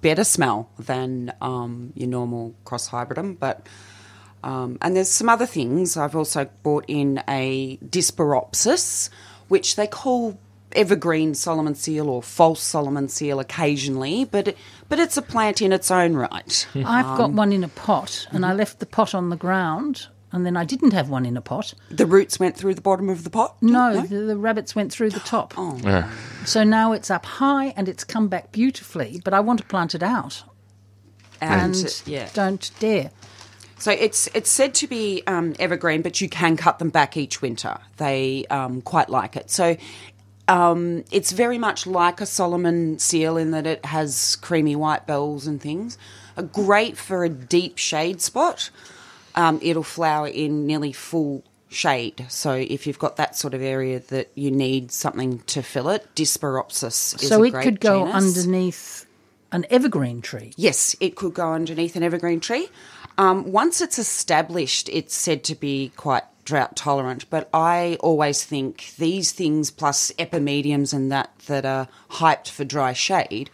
better 0.00 0.24
smell 0.24 0.68
than 0.78 1.32
um, 1.40 1.92
your 1.94 2.08
normal 2.08 2.54
cross 2.64 2.88
hybridum, 2.90 3.38
but. 3.38 3.66
Um, 4.44 4.78
and 4.82 4.96
there's 4.96 5.08
some 5.08 5.28
other 5.28 5.46
things. 5.46 5.96
I've 5.96 6.16
also 6.16 6.50
brought 6.64 6.86
in 6.88 7.22
a 7.28 7.76
Disporopsis, 7.76 9.08
which 9.52 9.76
they 9.76 9.86
call 9.86 10.38
evergreen 10.74 11.34
Solomon 11.34 11.74
seal 11.74 12.08
or 12.08 12.22
false 12.22 12.62
Solomon 12.62 13.06
seal 13.10 13.38
occasionally, 13.38 14.24
but 14.24 14.56
but 14.88 14.98
it's 14.98 15.18
a 15.18 15.22
plant 15.22 15.60
in 15.60 15.74
its 15.74 15.90
own 15.90 16.14
right. 16.14 16.66
I've 16.74 17.18
got 17.18 17.24
um, 17.26 17.36
one 17.36 17.52
in 17.52 17.62
a 17.62 17.68
pot, 17.68 18.26
and 18.30 18.46
I 18.46 18.52
mhm. 18.52 18.56
left 18.56 18.80
the 18.80 18.86
pot 18.86 19.14
on 19.14 19.28
the 19.28 19.36
ground, 19.36 20.06
and 20.32 20.46
then 20.46 20.56
I 20.56 20.64
didn't 20.64 20.94
have 20.94 21.10
one 21.10 21.26
in 21.26 21.36
a 21.36 21.42
pot. 21.42 21.74
The 21.90 22.06
roots 22.06 22.40
went 22.40 22.56
through 22.56 22.76
the 22.76 22.80
bottom 22.80 23.10
of 23.10 23.24
the 23.24 23.30
pot. 23.30 23.58
No, 23.60 24.00
The, 24.00 24.20
the 24.20 24.38
rabbits 24.38 24.74
went 24.74 24.90
through 24.90 25.10
the 25.10 25.20
top. 25.34 25.52
Oh, 25.58 25.78
So 26.46 26.64
now 26.64 26.92
it's 26.92 27.10
up 27.10 27.26
high 27.26 27.74
and 27.76 27.90
it's 27.90 28.04
come 28.04 28.28
back 28.28 28.52
beautifully, 28.52 29.20
but 29.22 29.34
I 29.34 29.40
want 29.40 29.60
to 29.60 29.66
plant 29.66 29.94
it 29.94 30.02
out 30.02 30.44
and, 31.42 31.74
and 31.74 32.02
yeah. 32.06 32.30
don't 32.32 32.70
dare. 32.78 33.10
So 33.82 33.90
it's 33.90 34.28
it's 34.32 34.48
said 34.48 34.74
to 34.74 34.86
be 34.86 35.24
um, 35.26 35.56
evergreen, 35.58 36.02
but 36.02 36.20
you 36.20 36.28
can 36.28 36.56
cut 36.56 36.78
them 36.78 36.90
back 36.90 37.16
each 37.16 37.42
winter. 37.42 37.78
They 37.96 38.46
um, 38.48 38.80
quite 38.80 39.08
like 39.08 39.34
it. 39.34 39.50
So 39.50 39.76
um, 40.46 41.02
it's 41.10 41.32
very 41.32 41.58
much 41.58 41.84
like 41.84 42.20
a 42.20 42.26
Solomon 42.26 43.00
seal 43.00 43.36
in 43.36 43.50
that 43.50 43.66
it 43.66 43.84
has 43.84 44.36
creamy 44.36 44.76
white 44.76 45.08
bells 45.08 45.48
and 45.48 45.60
things. 45.60 45.98
Uh, 46.36 46.42
great 46.42 46.96
for 46.96 47.24
a 47.24 47.28
deep 47.28 47.76
shade 47.76 48.20
spot. 48.20 48.70
Um, 49.34 49.58
it'll 49.60 49.82
flower 49.82 50.28
in 50.28 50.64
nearly 50.64 50.92
full 50.92 51.42
shade. 51.68 52.26
So 52.28 52.52
if 52.52 52.86
you've 52.86 53.00
got 53.00 53.16
that 53.16 53.36
sort 53.36 53.52
of 53.52 53.62
area 53.62 53.98
that 53.98 54.30
you 54.36 54.52
need 54.52 54.92
something 54.92 55.40
to 55.40 55.60
fill 55.60 55.88
it, 55.88 56.06
Disporopsis 56.14 57.20
is 57.20 57.32
a 57.32 57.38
great 57.38 57.52
so 57.52 57.58
it 57.58 57.64
could 57.64 57.80
go 57.80 58.06
genus. 58.06 58.36
underneath 58.36 59.06
an 59.50 59.66
evergreen 59.70 60.22
tree. 60.22 60.52
Yes, 60.56 60.94
it 61.00 61.16
could 61.16 61.34
go 61.34 61.52
underneath 61.52 61.96
an 61.96 62.02
evergreen 62.02 62.38
tree. 62.38 62.68
Um, 63.18 63.52
once 63.52 63.80
it's 63.80 63.98
established, 63.98 64.88
it's 64.88 65.14
said 65.14 65.44
to 65.44 65.54
be 65.54 65.92
quite 65.96 66.24
drought 66.44 66.76
tolerant. 66.76 67.28
But 67.30 67.48
I 67.52 67.96
always 68.00 68.44
think 68.44 68.94
these 68.98 69.32
things 69.32 69.70
plus 69.70 70.12
epimediums 70.18 70.92
and 70.92 71.10
that 71.12 71.30
that 71.46 71.64
are 71.64 71.88
hyped 72.10 72.48
for 72.48 72.64
dry 72.64 72.92
shade, 72.92 73.50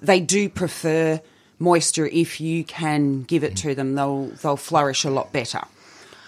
they 0.00 0.20
do 0.20 0.48
prefer 0.48 1.20
moisture. 1.58 2.06
If 2.06 2.40
you 2.40 2.64
can 2.64 3.22
give 3.22 3.44
it 3.44 3.56
to 3.58 3.74
them, 3.74 3.94
they'll 3.94 4.26
they'll 4.26 4.56
flourish 4.56 5.04
a 5.04 5.10
lot 5.10 5.32
better. 5.32 5.62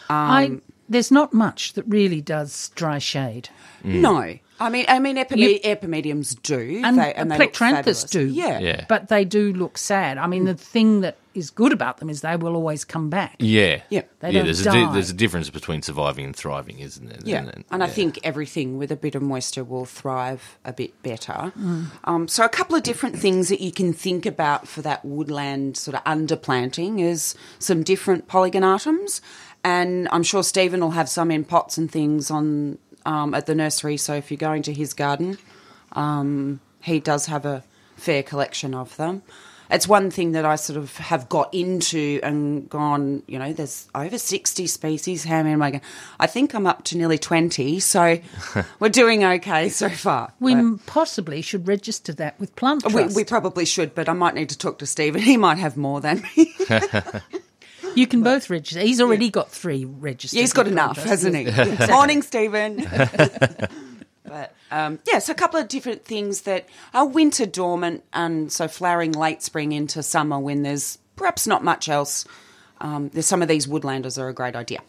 I 0.08 0.60
there's 0.88 1.10
not 1.10 1.32
much 1.32 1.72
that 1.72 1.84
really 1.86 2.20
does 2.20 2.70
dry 2.74 2.98
shade. 2.98 3.48
No, 3.82 4.38
I 4.58 4.70
mean 4.70 4.84
I 4.88 4.98
mean 4.98 5.16
epime- 5.16 5.36
You- 5.38 5.60
epimediums 5.60 6.40
do, 6.42 6.80
And, 6.84 6.98
they, 6.98 7.12
and 7.14 7.28
look 7.30 7.38
plectranthus 7.38 7.74
fabulous. 7.74 8.04
do. 8.04 8.26
Yeah, 8.26 8.58
Yeah. 8.58 8.84
But 8.88 9.08
they 9.08 9.24
do 9.24 9.52
look 9.52 9.76
sad. 9.78 10.18
I 10.18 10.26
mean, 10.26 10.44
the 10.44 10.54
thing 10.54 11.00
that 11.02 11.16
is 11.34 11.50
good 11.50 11.72
about 11.72 11.98
them 11.98 12.08
is 12.08 12.22
they 12.22 12.34
will 12.36 12.54
always 12.56 12.82
come 12.84 13.10
back. 13.10 13.36
Yeah, 13.38 13.82
Yeah. 13.90 14.02
They 14.20 14.28
yeah. 14.30 14.38
don't 14.38 14.44
There's 14.46 14.60
a, 14.62 14.64
die. 14.64 14.84
di- 14.86 14.92
there's 14.94 15.10
a 15.10 15.14
difference 15.14 15.50
between 15.50 15.82
surviving 15.82 16.24
and 16.24 16.34
thriving, 16.34 16.78
isn't 16.78 17.06
there? 17.06 17.18
Yeah, 17.22 17.40
And, 17.52 17.64
and 17.70 17.82
I 17.84 17.88
think 17.88 18.18
everything 18.24 18.78
with 18.78 18.90
a 18.90 18.96
bit 18.96 19.14
of 19.14 19.20
moisture 19.20 19.62
will 19.62 19.84
thrive 19.84 20.56
a 20.64 20.72
bit 20.72 21.02
better. 21.02 21.52
Mm. 21.58 21.86
Um, 22.04 22.26
so, 22.28 22.42
a 22.44 22.48
couple 22.48 22.74
of 22.74 22.82
different 22.82 23.18
things 23.18 23.50
that 23.50 23.60
you 23.60 23.70
can 23.72 23.92
think 23.92 24.24
about 24.24 24.66
for 24.66 24.80
that 24.82 25.04
woodland 25.04 25.76
sort 25.76 25.94
of 25.94 26.02
underplanting 26.04 27.00
is 27.02 27.34
some 27.58 27.82
different 27.82 28.26
polygonatums, 28.28 29.20
and 29.62 30.08
I'm 30.12 30.22
sure 30.22 30.42
Stephen 30.42 30.80
will 30.80 30.92
have 30.92 31.08
some 31.08 31.30
in 31.30 31.44
pots 31.44 31.76
and 31.76 31.90
things 31.90 32.30
on 32.30 32.78
um, 33.06 33.32
at 33.32 33.46
the 33.46 33.54
nursery. 33.54 33.96
So, 33.96 34.14
if 34.14 34.30
you're 34.30 34.36
going 34.36 34.62
to 34.64 34.72
his 34.74 34.92
garden, 34.92 35.38
um, 35.92 36.60
he 36.82 37.00
does 37.00 37.26
have 37.26 37.46
a 37.46 37.64
fair 37.96 38.22
collection 38.22 38.74
of 38.74 38.96
them. 38.96 39.22
It's 39.68 39.88
one 39.88 40.12
thing 40.12 40.32
that 40.32 40.44
I 40.44 40.54
sort 40.54 40.76
of 40.76 40.96
have 40.98 41.28
got 41.28 41.52
into 41.52 42.20
and 42.22 42.70
gone, 42.70 43.24
you 43.26 43.36
know, 43.36 43.52
there's 43.52 43.88
over 43.96 44.16
60 44.16 44.64
species. 44.68 45.24
How 45.24 45.38
many 45.38 45.54
am 45.54 45.62
I 45.62 45.70
going? 45.72 45.80
I 46.20 46.28
think 46.28 46.54
I'm 46.54 46.68
up 46.68 46.84
to 46.84 46.96
nearly 46.96 47.18
20, 47.18 47.80
so 47.80 48.18
we're 48.78 48.90
doing 48.90 49.24
okay 49.24 49.68
so 49.68 49.88
far. 49.88 50.32
We 50.38 50.54
But- 50.54 50.86
possibly 50.86 51.42
should 51.42 51.66
register 51.66 52.12
that 52.14 52.38
with 52.38 52.54
Plant 52.54 52.92
we, 52.94 53.06
we 53.06 53.24
probably 53.24 53.64
should, 53.64 53.92
but 53.94 54.08
I 54.08 54.12
might 54.12 54.34
need 54.34 54.50
to 54.50 54.58
talk 54.58 54.78
to 54.78 54.86
Stephen. 54.86 55.20
He 55.20 55.36
might 55.36 55.58
have 55.58 55.76
more 55.76 56.00
than 56.00 56.22
me. 56.36 56.54
you 57.96 58.06
can 58.06 58.22
both 58.22 58.50
register. 58.50 58.80
He's 58.80 59.00
already 59.00 59.30
got 59.30 59.50
three 59.50 59.84
registered. 59.84 60.40
He's 60.40 60.52
got 60.52 60.68
enough, 60.68 60.96
Plant 60.96 61.08
hasn't 61.08 61.36
he? 61.36 61.86
Morning, 61.92 62.22
Stephen. 62.22 62.76
but 64.24 64.54
um, 64.70 64.98
yeah, 65.06 65.18
so 65.18 65.32
a 65.32 65.34
couple 65.34 65.58
of 65.58 65.68
different 65.68 66.04
things 66.04 66.42
that 66.42 66.68
are 66.92 67.06
winter 67.06 67.46
dormant, 67.46 68.04
and 68.12 68.52
so 68.52 68.68
flowering 68.68 69.12
late 69.12 69.42
spring 69.42 69.72
into 69.72 70.02
summer 70.02 70.38
when 70.38 70.62
there's 70.62 70.98
perhaps 71.16 71.46
not 71.46 71.64
much 71.64 71.88
else. 71.88 72.26
Um, 72.80 73.08
there's 73.08 73.26
some 73.26 73.40
of 73.40 73.48
these 73.48 73.66
woodlanders 73.66 74.18
are 74.18 74.28
a 74.28 74.34
great 74.34 74.54
idea. 74.54 74.80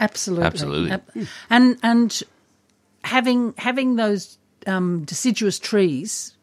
Absolutely, 0.00 0.46
Absolutely. 0.46 1.26
And 1.50 1.78
and 1.82 2.22
having 3.04 3.54
having 3.58 3.96
those 3.96 4.38
um, 4.66 5.04
deciduous 5.04 5.58
trees, 5.58 6.34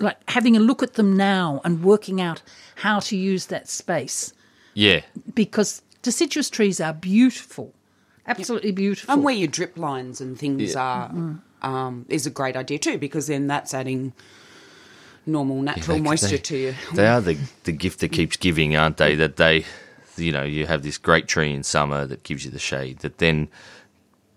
like 0.00 0.18
having 0.28 0.56
a 0.56 0.60
look 0.60 0.82
at 0.82 0.94
them 0.94 1.16
now 1.16 1.60
and 1.64 1.84
working 1.84 2.20
out 2.20 2.42
how 2.76 2.98
to 3.00 3.16
use 3.16 3.46
that 3.46 3.68
space 3.68 4.32
yeah, 4.74 5.00
because 5.34 5.82
deciduous 6.02 6.48
trees 6.50 6.80
are 6.80 6.92
beautiful, 6.92 7.74
absolutely 8.26 8.72
beautiful. 8.72 9.12
And 9.14 9.24
where 9.24 9.34
your 9.34 9.48
drip 9.48 9.76
lines 9.78 10.20
and 10.20 10.38
things 10.38 10.76
are 10.76 11.10
um, 11.62 12.06
is 12.08 12.26
a 12.26 12.30
great 12.30 12.56
idea 12.56 12.78
too, 12.78 12.98
because 12.98 13.26
then 13.26 13.46
that's 13.46 13.74
adding 13.74 14.12
normal 15.26 15.60
natural 15.62 15.96
They- 15.96 16.02
moisture 16.02 16.28
they- 16.28 16.38
to 16.38 16.56
you. 16.56 16.74
They 16.94 17.06
are 17.06 17.20
the 17.20 17.36
the 17.64 17.72
gift 17.72 18.00
that 18.00 18.12
keeps 18.12 18.36
giving, 18.36 18.76
aren't 18.76 18.96
they? 18.96 19.14
That 19.14 19.36
they, 19.36 19.64
you 20.16 20.32
know, 20.32 20.44
you 20.44 20.66
have 20.66 20.82
this 20.82 20.98
great 20.98 21.28
tree 21.28 21.52
in 21.52 21.62
summer 21.62 22.06
that 22.06 22.22
gives 22.22 22.44
you 22.44 22.50
the 22.50 22.58
shade, 22.58 23.00
that 23.00 23.18
then 23.18 23.48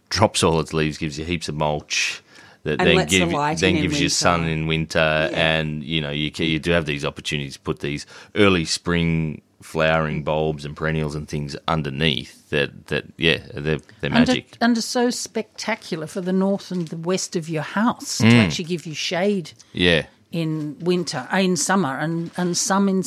drops 0.10 0.44
all 0.44 0.60
its 0.60 0.74
leaves, 0.74 0.98
gives 0.98 1.18
you 1.18 1.26
heaps 1.26 1.48
of 1.48 1.56
mulch. 1.56 2.22
That 2.64 2.80
And 2.80 2.88
then 2.90 2.96
lets 2.96 3.12
the 3.12 3.26
light 3.26 3.58
then 3.60 3.72
in 3.72 3.76
in 3.78 3.82
gives 3.84 4.00
you 4.00 4.10
sun 4.10 4.48
in 4.48 4.68
winter, 4.68 5.00
and 5.34 5.84
you 5.84 6.00
know 6.02 6.12
you 6.12 6.32
you 6.38 6.60
do 6.60 6.72
have 6.72 6.86
these 6.86 7.04
opportunities 7.06 7.54
to 7.54 7.60
put 7.60 7.80
these 7.80 8.06
early 8.36 8.66
spring 8.66 9.42
flowering 9.62 10.24
bulbs 10.24 10.66
and 10.66 10.76
perennials 10.76 11.16
and 11.16 11.28
things 11.28 11.56
underneath. 11.68 12.50
That 12.50 12.88
that 12.88 13.06
yeah, 13.18 13.40
they're 13.54 13.80
they're 14.02 14.10
magic. 14.10 14.58
and 14.62 14.78
are 14.78 14.82
so 14.82 15.10
spectacular 15.10 16.08
for 16.08 16.22
the 16.22 16.34
north 16.34 16.72
and 16.72 16.88
the 16.90 16.98
west 16.98 17.36
of 17.36 17.48
your 17.50 17.64
house 17.64 18.18
to 18.20 18.24
Mm. 18.26 18.44
actually 18.46 18.66
give 18.66 18.86
you 18.86 18.94
shade 18.96 19.52
yeah, 19.74 20.06
in 20.32 20.78
winter, 20.80 21.28
uh, 21.34 21.38
in 21.38 21.56
summer, 21.58 21.98
and, 21.98 22.32
and 22.38 22.58
some 22.58 22.90
in 22.90 23.04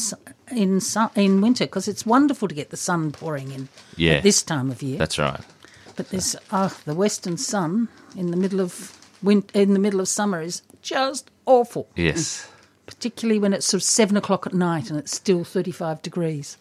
in 0.51 0.81
in 1.15 1.41
winter 1.41 1.65
because 1.67 1.89
it's 1.89 2.05
wonderful 2.07 2.49
to 2.49 2.55
get 2.55 2.71
the 2.71 2.77
sun 2.77 3.13
pouring 3.13 3.51
in 3.53 3.69
Yeah. 3.97 4.15
at 4.15 4.23
this 4.23 4.43
time 4.43 4.71
of 4.71 4.83
year. 4.83 4.99
that's 4.99 5.19
right. 5.19 5.41
but 5.97 6.09
this 6.11 6.37
oh, 6.53 6.75
the 6.87 6.95
western 6.95 7.37
sun 7.37 7.89
in 8.17 8.31
the 8.31 8.37
middle 8.37 8.61
of 8.61 8.93
winter 9.23 9.49
in 9.61 9.73
the 9.73 9.79
middle 9.79 10.01
of 10.01 10.09
summer 10.09 10.41
is 10.43 10.63
just 10.83 11.31
awful, 11.47 11.89
Yes. 11.97 12.47
Particularly 12.87 13.39
when 13.39 13.53
it's 13.53 13.67
sort 13.67 13.81
of 13.81 13.85
seven 13.85 14.17
o'clock 14.17 14.47
at 14.47 14.55
night 14.55 14.91
and 14.91 14.99
it's 14.99 15.15
still 15.15 15.45
thirty 15.45 15.71
five 15.73 16.03
degrees. 16.03 16.57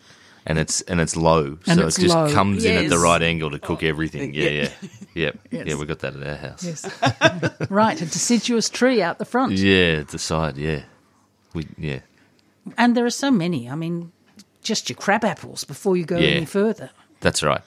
and 0.45 0.57
it's 0.59 0.81
and 0.81 0.99
it's 0.99 1.15
low, 1.15 1.57
And 1.67 1.79
so 1.79 1.87
it's 1.87 1.97
it 1.97 2.03
just 2.03 2.15
low. 2.15 2.31
comes 2.33 2.65
in 2.65 2.75
at 2.85 2.89
the 2.89 2.97
right 2.99 3.21
angle 3.21 3.49
to 3.51 3.59
cook 3.59 3.81
oh. 3.83 3.87
everything. 3.87 4.33
Yeah, 4.41 4.49
yeah, 4.49 4.69
yep, 5.13 5.39
Yes. 5.51 5.67
yeah. 5.67 5.75
We 5.75 5.85
got 5.85 5.99
that 5.99 6.15
at 6.15 6.27
our 6.27 6.35
house. 6.35 6.63
Yes, 6.63 7.69
right, 7.69 8.01
a 8.01 8.05
deciduous 8.05 8.69
tree 8.69 9.01
out 9.01 9.17
the 9.19 9.25
front, 9.25 9.53
Yeah, 9.53 9.99
at 10.01 10.09
the 10.09 10.19
side. 10.19 10.57
Yeah, 10.57 10.83
we 11.53 11.67
yeah 11.77 11.99
and 12.77 12.95
there 12.95 13.05
are 13.05 13.09
so 13.09 13.29
many. 13.31 13.69
I 13.69 13.75
mean, 13.75 14.11
just 14.61 14.89
your 14.89 14.95
crab 14.95 15.23
apples 15.25 15.65
before 15.65 15.97
you 15.97 16.05
go 16.05 16.17
Yeah. 16.17 16.29
any 16.37 16.45
further. 16.45 16.89
that's 17.19 17.43
right. 17.43 17.61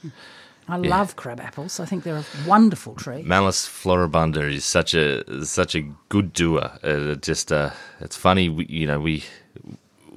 I 0.69 0.79
Yeah. 0.79 0.91
love 0.91 1.15
crab 1.17 1.41
apples. 1.41 1.79
I 1.79 1.85
think 1.85 2.03
they're 2.03 2.17
a 2.17 2.25
wonderful 2.49 2.95
tree. 2.95 3.23
Malus 3.23 3.67
floribunda 3.69 4.53
is 4.53 4.65
such 4.65 4.95
a 4.95 5.45
such 5.45 5.75
a 5.77 5.83
good 6.09 6.33
doer. 6.33 6.71
Uh, 6.83 7.15
just 7.15 7.53
uh, 7.53 7.71
it's 8.01 8.17
funny. 8.17 8.49
We, 8.49 8.67
you 8.67 8.87
know 8.87 9.01
we. 9.01 9.25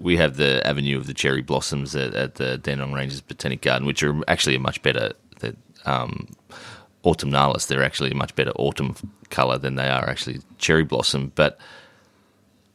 We 0.01 0.15
have 0.15 0.37
the 0.37 0.65
avenue 0.65 0.97
of 0.97 1.07
the 1.07 1.13
cherry 1.13 1.41
blossoms 1.41 1.93
at, 1.93 2.13
at 2.15 2.35
the 2.35 2.57
Dandenong 2.57 2.93
Ranges 2.93 3.19
Botanic 3.19 3.59
Garden, 3.59 3.85
which 3.85 4.01
are 4.01 4.15
actually 4.29 4.55
a 4.55 4.59
much 4.59 4.81
better 4.81 5.11
that 5.41 5.57
um, 5.85 6.27
autumnalis. 7.03 7.67
They're 7.67 7.83
actually 7.83 8.11
a 8.11 8.15
much 8.15 8.33
better 8.35 8.51
autumn 8.51 8.95
color 9.29 9.57
than 9.57 9.75
they 9.75 9.89
are 9.89 10.09
actually 10.09 10.39
cherry 10.57 10.85
blossom. 10.85 11.33
But 11.35 11.59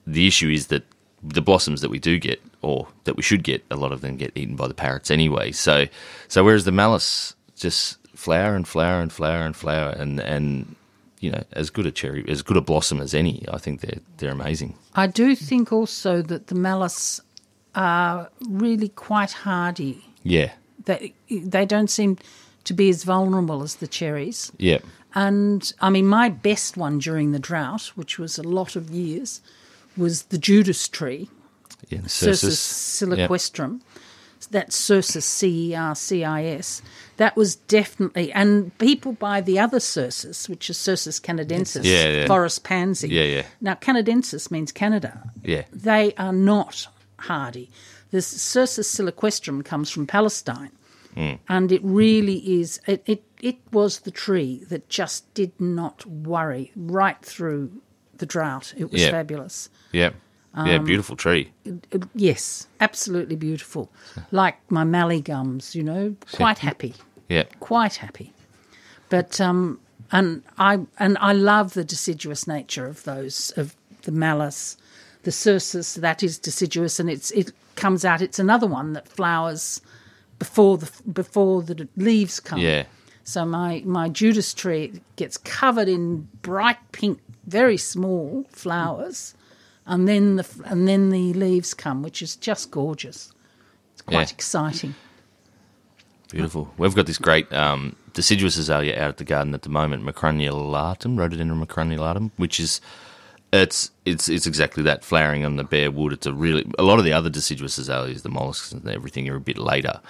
the 0.07 0.27
issue 0.27 0.51
is 0.51 0.67
that 0.67 0.85
the 1.23 1.41
blossoms 1.41 1.81
that 1.81 1.89
we 1.91 1.99
do 1.99 2.19
get, 2.19 2.43
or 2.61 2.89
that 3.05 3.17
we 3.17 3.23
should 3.23 3.43
get, 3.43 3.65
a 3.71 3.77
lot 3.77 3.93
of 3.93 4.03
them 4.03 4.17
get 4.19 4.33
eaten 4.35 4.55
by 4.55 4.69
the 4.69 4.75
parrots 4.75 5.11
anyway. 5.11 5.51
So, 5.53 5.87
so 6.29 6.45
whereas 6.45 6.67
the 6.67 6.73
malice 6.73 7.35
just 7.57 7.99
flower 8.17 8.55
and 8.55 8.67
flower 8.67 9.01
and 9.01 9.13
flower 9.13 9.45
and 9.47 9.55
flower, 9.57 9.91
and 9.91 10.21
and 10.21 10.77
you 11.21 11.31
know, 11.31 11.43
as 11.53 11.71
good 11.71 11.87
a 11.87 11.91
cherry, 11.91 12.25
as 12.29 12.43
good 12.43 12.57
a 12.57 12.61
blossom 12.61 13.01
as 13.01 13.15
any, 13.15 13.45
I 13.53 13.59
think 13.59 13.81
they're 13.81 14.01
they're 14.19 14.33
amazing. 14.33 14.75
I 14.95 15.07
do 15.07 15.35
think 15.35 15.73
also 15.73 16.23
that 16.23 16.47
the 16.49 16.55
malice 16.55 17.21
are 17.75 18.29
really 18.49 18.89
quite 18.89 19.33
hardy. 19.33 20.05
Yeah, 20.23 20.53
They 20.85 21.13
they 21.31 21.67
don't 21.67 21.91
seem 21.91 22.19
to 22.65 22.75
be 22.75 22.89
as 22.89 23.05
vulnerable 23.05 23.63
as 23.63 23.77
the 23.77 23.87
cherries. 23.87 24.51
yeah, 24.59 24.79
And 25.15 25.71
I 25.81 25.91
mean, 25.91 26.07
my 26.07 26.29
best 26.31 26.77
one 26.79 26.99
during 26.99 27.33
the 27.33 27.39
drought, 27.39 27.93
which 27.95 28.19
was 28.19 28.39
a 28.39 28.43
lot 28.43 28.75
of 28.77 28.89
years, 28.91 29.43
was 29.97 30.23
the 30.25 30.39
Judas 30.39 30.89
tree, 30.89 31.29
yeah. 31.91 31.99
Cercis. 32.07 33.01
Yeah. 33.01 33.27
siliquastrum. 33.29 33.81
That's 34.51 34.77
Cercis, 34.81 35.23
C 35.25 35.71
E 35.71 35.75
R 35.75 35.95
C 35.95 36.23
I 36.25 36.45
S. 36.45 36.83
That 37.17 37.37
was 37.37 37.57
definitely, 37.57 38.33
and 38.33 38.77
people 38.79 39.13
buy 39.13 39.41
the 39.41 39.59
other 39.59 39.79
Cercis, 39.79 40.49
which 40.49 40.69
is 40.69 40.77
Cercis 40.79 41.21
canadensis, 41.21 41.85
Yeah, 41.85 42.09
yeah. 42.09 42.27
forest 42.27 42.65
pansy. 42.65 43.09
Yeah, 43.09 43.23
yeah. 43.23 43.43
Now, 43.61 43.75
canadensis 43.75 44.51
means 44.51 44.73
Canada. 44.73 45.31
Yeah. 45.45 45.63
They 45.73 46.13
are 46.19 46.33
not 46.33 46.89
hardy. 47.19 47.71
The 48.11 48.19
Cercis 48.19 48.87
siliquastrum 48.87 49.65
comes 49.65 49.91
from 49.91 50.07
Palestine. 50.07 50.71
Hmm. 51.15 51.35
And 51.49 51.71
it 51.71 51.81
really 51.85 52.39
is, 52.61 52.81
it, 52.89 53.03
it, 53.07 53.23
it 53.41 53.59
was 53.71 54.01
the 54.01 54.11
tree 54.11 54.65
that 54.69 54.89
just 54.89 55.33
did 55.35 55.53
not 55.61 56.05
worry 56.07 56.73
right 56.75 57.21
through 57.23 57.71
the 58.17 58.27
drought. 58.27 58.75
It 58.77 58.91
was 58.91 59.01
Yeah. 59.03 59.11
fabulous. 59.11 59.69
Yeah, 60.57 60.67
yeah, 60.67 60.77
Um, 60.77 60.85
beautiful 60.85 61.17
tree. 61.17 61.51
Yes, 62.15 62.67
absolutely 62.81 63.37
beautiful. 63.37 63.91
Like 64.31 64.57
my 64.71 64.85
mallee 64.85 65.21
gums, 65.21 65.75
you 65.75 65.83
know, 65.83 66.15
quite 66.33 66.59
happy, 66.59 66.95
Yeah, 67.29 67.45
quite 67.61 67.97
happy. 67.97 68.33
But 69.09 69.41
um, 69.41 69.81
and 70.13 70.43
I 70.59 70.81
and 70.99 71.19
I 71.21 71.33
love 71.33 71.75
the 71.75 71.85
deciduous 71.85 72.47
nature 72.47 72.87
of 72.87 73.03
those 73.05 73.53
of 73.57 73.75
the 74.03 74.13
malice, 74.13 74.77
the 75.23 75.31
cercis 75.33 75.97
that 76.01 76.23
is 76.23 76.39
deciduous, 76.39 77.01
and 77.01 77.11
it's 77.11 77.31
it 77.33 77.53
comes 77.77 78.05
out. 78.05 78.23
It's 78.23 78.39
another 78.39 78.67
one 78.67 78.93
that 78.93 79.09
flowers 79.09 79.81
before 80.39 80.79
the 80.79 80.91
before 81.13 81.63
the 81.63 81.89
leaves 81.97 82.41
come. 82.41 82.59
yeah, 82.61 82.85
So 83.25 83.45
my, 83.45 83.83
my 83.85 84.09
Judas 84.09 84.53
tree 84.55 85.01
gets 85.17 85.37
covered 85.39 85.89
in 85.89 86.29
bright 86.43 86.79
pink, 86.93 87.19
very 87.47 87.77
small 87.79 88.45
flowers, 88.51 89.35
and 89.87 90.07
then 90.09 90.37
the 90.37 90.47
and 90.67 90.87
then 90.89 91.11
the 91.11 91.33
leaves 91.35 91.75
come, 91.75 92.03
which 92.03 92.23
is 92.23 92.37
just 92.37 92.71
gorgeous. 92.71 93.33
It's 93.93 94.03
quite 94.03 94.29
Yeah. 94.31 94.35
exciting. 94.35 94.95
Beautiful. 96.31 96.73
We've 96.79 96.95
got 96.95 97.07
this 97.07 97.19
great 97.19 97.53
um, 97.53 97.95
deciduous 98.13 98.57
azalea 98.57 99.01
out 99.01 99.09
at 99.11 99.17
the 99.19 99.25
garden 99.25 99.55
at 99.55 99.63
the 99.63 99.69
moment, 99.69 100.05
mucronulatum, 100.05 101.17
rhododendron 101.19 101.65
mucronulatum, 101.65 102.31
which 102.37 102.59
is 102.59 102.81
it's 103.53 103.93
it's 104.05 104.29
it's 104.29 104.47
exactly 104.47 104.83
that 104.83 105.05
flowering 105.05 105.45
on 105.45 105.57
the 105.57 105.63
bare 105.65 105.91
wood. 105.93 106.13
It's 106.13 106.27
a 106.27 106.33
really 106.33 106.65
a 106.79 106.83
lot 106.83 106.99
of 106.99 107.05
the 107.05 107.13
other 107.13 107.31
deciduous 107.31 107.79
azaleas, 107.79 108.23
the 108.23 108.31
mollusks 108.31 108.73
and 108.73 108.89
everything, 108.89 109.29
are 109.29 109.37
a 109.37 109.41
bit 109.41 109.59
later, 109.59 110.01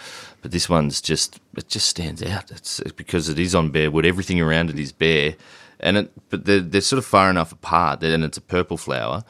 but 0.40 0.50
this 0.50 0.66
one's 0.68 1.02
just 1.02 1.40
it 1.56 1.68
just 1.68 1.88
stands 1.88 2.22
out. 2.22 2.50
It's, 2.50 2.80
it's 2.80 2.92
because 2.92 3.28
it 3.28 3.38
is 3.38 3.54
on 3.54 3.68
bare 3.70 3.90
wood. 3.90 4.06
Everything 4.06 4.40
around 4.40 4.70
it 4.70 4.78
is 4.78 4.92
bare, 4.92 5.34
and 5.80 5.98
it 5.98 6.12
but 6.30 6.46
they're, 6.46 6.60
they're 6.60 6.80
sort 6.80 6.98
of 6.98 7.04
far 7.04 7.28
enough 7.28 7.52
apart, 7.52 8.00
that- 8.00 8.14
and 8.14 8.24
it's 8.24 8.38
a 8.38 8.42
purple 8.42 8.78
flower. 8.78 9.24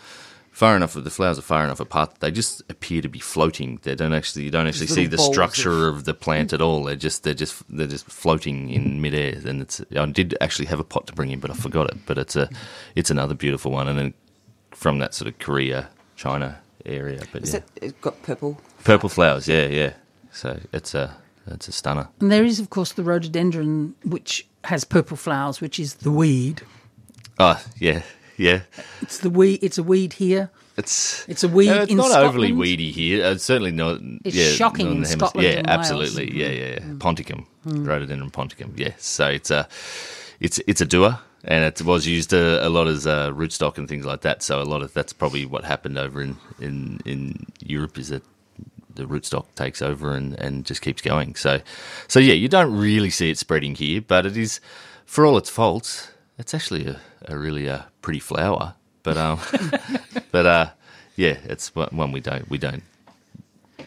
Far 0.55 0.77
enough, 0.77 0.95
the 0.95 1.11
flowers 1.11 1.37
are 1.37 1.43
far 1.43 1.65
enough 1.65 1.81
apart. 1.81 2.11
that 2.11 2.21
They 2.21 2.31
just 2.31 2.63
appear 2.71 3.03
to 3.03 3.09
be 3.09 3.19
floating. 3.19 3.81
They 3.83 3.97
don't 3.97 4.15
actually, 4.15 4.45
you 4.45 4.53
don't 4.53 4.69
actually 4.69 4.87
see 4.87 5.07
the 5.07 5.19
structure 5.19 5.89
of 5.89 6.05
the 6.05 6.15
plant 6.15 6.53
at 6.53 6.63
all. 6.63 6.85
They're 6.85 6.95
just 6.95 7.25
they're 7.25 7.35
just 7.35 7.65
they're 7.69 7.89
just 7.89 8.07
floating 8.07 8.71
in 8.71 9.01
midair. 9.01 9.35
And 9.45 9.63
it's 9.63 9.81
I 9.97 10.07
did 10.07 10.37
actually 10.41 10.67
have 10.67 10.79
a 10.79 10.85
pot 10.85 11.09
to 11.09 11.13
bring 11.13 11.33
in, 11.33 11.41
but 11.41 11.51
I 11.51 11.55
forgot 11.55 11.91
it. 11.91 12.07
But 12.07 12.19
it's 12.19 12.37
a 12.37 12.49
it's 12.95 13.11
another 13.11 13.35
beautiful 13.35 13.73
one, 13.73 13.89
and 13.89 13.99
then 13.99 14.15
from 14.71 15.01
that 15.01 15.13
sort 15.13 15.27
of 15.27 15.41
Korea, 15.41 15.89
China 16.15 16.61
area. 16.87 17.23
But 17.33 17.43
Is 17.43 17.55
yeah. 17.55 17.59
it? 17.59 17.65
It's 17.83 18.01
got 18.01 18.23
purple. 18.23 18.61
purple 18.85 19.09
flowers, 19.09 19.49
yeah, 19.49 19.67
yeah. 19.67 19.95
So 20.31 20.61
it's 20.73 20.95
a 20.95 21.17
it's 21.49 21.67
a 21.67 21.73
stunner. 21.73 22.11
And 22.21 22.31
there 22.31 22.45
is, 22.45 22.61
of 22.61 22.71
course, 22.71 22.93
the 22.93 23.03
rhododendron, 23.03 23.97
which 24.05 24.47
has 24.63 24.85
purple 24.85 25.17
flowers, 25.17 25.61
which 25.61 25.81
is 25.81 25.95
the 25.95 26.13
weed. 26.13 26.63
Oh 27.41 27.61
yeah, 27.79 28.03
yeah. 28.37 28.61
It's 29.03 29.19
the 29.19 29.31
weed. 29.31 29.61
It's 29.63 29.79
a 29.79 29.83
weed 29.83 30.15
here. 30.15 30.51
It's 30.77 31.25
It's 31.29 31.45
a 31.45 31.49
weed 31.49 31.71
Uh, 31.71 31.83
it's 31.83 31.93
not 31.93 32.11
overly 32.11 32.53
weedy 32.53 32.91
here. 32.91 33.25
Uh, 33.25 33.37
certainly 33.39 33.71
not. 33.71 34.01
It's 34.25 34.35
yeah, 34.37 34.51
shocking 34.51 34.91
in. 34.97 35.05
Scotland 35.05 35.47
Yeah, 35.47 35.59
and 35.59 35.67
Wales. 35.69 35.79
absolutely. 35.79 36.37
Yeah, 36.37 36.49
yeah, 36.49 36.69
yeah. 36.73 36.79
Ponticum, 36.99 37.47
rhododendron 37.65 38.31
ponticum. 38.31 38.73
Yeah. 38.77 38.93
So 38.99 39.29
it's 39.29 39.51
a 39.51 39.69
it's 40.41 40.61
it's 40.67 40.81
a 40.81 40.85
doer, 40.87 41.21
and 41.45 41.65
it 41.65 41.81
was 41.83 42.07
used 42.09 42.33
a, 42.33 42.67
a 42.67 42.69
lot 42.69 42.89
as 42.89 43.07
uh, 43.07 43.31
rootstock 43.31 43.79
and 43.79 43.89
things 43.89 44.05
like 44.05 44.23
that. 44.23 44.43
So 44.43 44.61
a 44.61 44.65
lot 44.65 44.83
of 44.83 44.93
that's 44.93 45.13
probably 45.13 45.47
what 45.47 45.65
happened 45.65 45.97
over 45.97 46.21
in 46.21 46.37
in 46.61 46.99
in 47.05 47.47
Europe 47.65 47.97
is 47.99 48.09
that 48.09 48.23
the 48.97 49.05
rootstock 49.05 49.47
takes 49.57 49.83
over 49.83 50.15
and, 50.15 50.35
and 50.41 50.65
just 50.65 50.81
keeps 50.81 51.03
going. 51.03 51.35
So, 51.35 51.61
so 52.07 52.21
yeah, 52.21 52.35
you 52.35 52.49
don't 52.49 52.77
really 52.77 53.11
see 53.11 53.29
it 53.29 53.39
spreading 53.39 53.75
here, 53.75 54.01
but 54.01 54.25
it 54.25 54.37
is, 54.37 54.61
for 55.05 55.27
all 55.27 55.37
its 55.37 55.51
faults, 55.51 56.13
it's 56.39 56.55
actually 56.55 56.87
a, 56.87 57.01
a 57.27 57.37
really 57.37 57.69
uh, 57.69 57.83
pretty 58.05 58.21
flower. 58.21 58.75
But 59.03 59.17
um, 59.17 59.41
but 60.31 60.47
uh, 60.47 60.71
yeah, 61.17 61.39
it's 61.45 61.75
one 61.75 61.89
one 61.91 62.13
we 62.13 62.21
don't 62.21 62.49
we 62.49 62.59
don't 62.59 62.85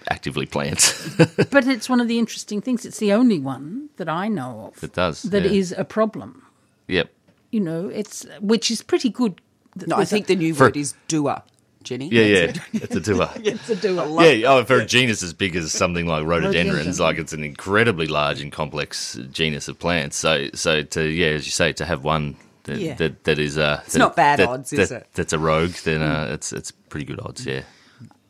actively 0.09 0.45
plant. 0.45 0.93
But 1.49 1.67
it's 1.67 1.89
one 1.89 2.01
of 2.01 2.07
the 2.07 2.19
interesting 2.19 2.61
things. 2.61 2.85
It's 2.85 2.99
the 2.99 3.13
only 3.13 3.39
one 3.39 3.89
that 3.97 4.09
I 4.09 4.27
know 4.27 4.71
of 4.73 4.83
it 4.83 4.93
does 4.93 5.21
that 5.23 5.43
yeah. 5.43 5.51
is 5.51 5.71
a 5.71 5.85
problem. 5.85 6.45
Yep. 6.87 7.09
You 7.51 7.59
know, 7.61 7.87
it's 7.87 8.25
which 8.41 8.69
is 8.69 8.81
pretty 8.81 9.09
good. 9.09 9.39
No, 9.85 9.95
I 9.95 10.05
think 10.05 10.25
the 10.27 10.35
new 10.35 10.53
For- 10.53 10.65
word 10.65 10.77
is 10.77 10.95
doer, 11.07 11.41
Jenny. 11.83 12.09
Yeah, 12.09 12.23
yeah, 12.23 12.53
it's 12.73 12.95
a 12.95 12.99
doer. 12.99 13.29
it's 13.35 13.69
a 13.69 13.75
doer. 13.75 14.23
Yeah, 14.23 14.51
oh, 14.51 14.65
for 14.65 14.77
a 14.81 14.85
genus 14.85 15.21
as 15.23 15.33
big 15.33 15.55
as 15.55 15.71
something 15.71 16.07
like 16.07 16.25
rhododendrons, 16.25 16.99
Rhododendron. 16.99 17.05
like 17.07 17.17
it's 17.19 17.33
an 17.33 17.43
incredibly 17.43 18.07
large 18.07 18.41
and 18.41 18.51
complex 18.51 19.17
genus 19.31 19.67
of 19.67 19.77
plants. 19.77 20.17
So, 20.17 20.49
so 20.53 20.81
to 20.83 21.07
yeah, 21.07 21.37
as 21.37 21.45
you 21.45 21.51
say, 21.51 21.73
to 21.73 21.85
have 21.85 22.03
one 22.03 22.35
that 22.67 22.77
Yeah. 22.79 22.93
that, 22.95 23.23
that 23.25 23.39
is 23.39 23.57
uh, 23.57 23.81
it's 23.85 23.95
not 23.95 24.15
bad 24.15 24.39
odds, 24.39 24.71
is 24.71 24.91
it? 24.91 25.07
That's 25.13 25.33
a 25.33 25.39
rogue. 25.39 25.71
Then 25.83 26.01
uh, 26.01 26.29
it's 26.31 26.53
it's 26.53 26.71
pretty 26.71 27.05
good 27.05 27.19
odds. 27.19 27.45
Yeah. 27.45 27.63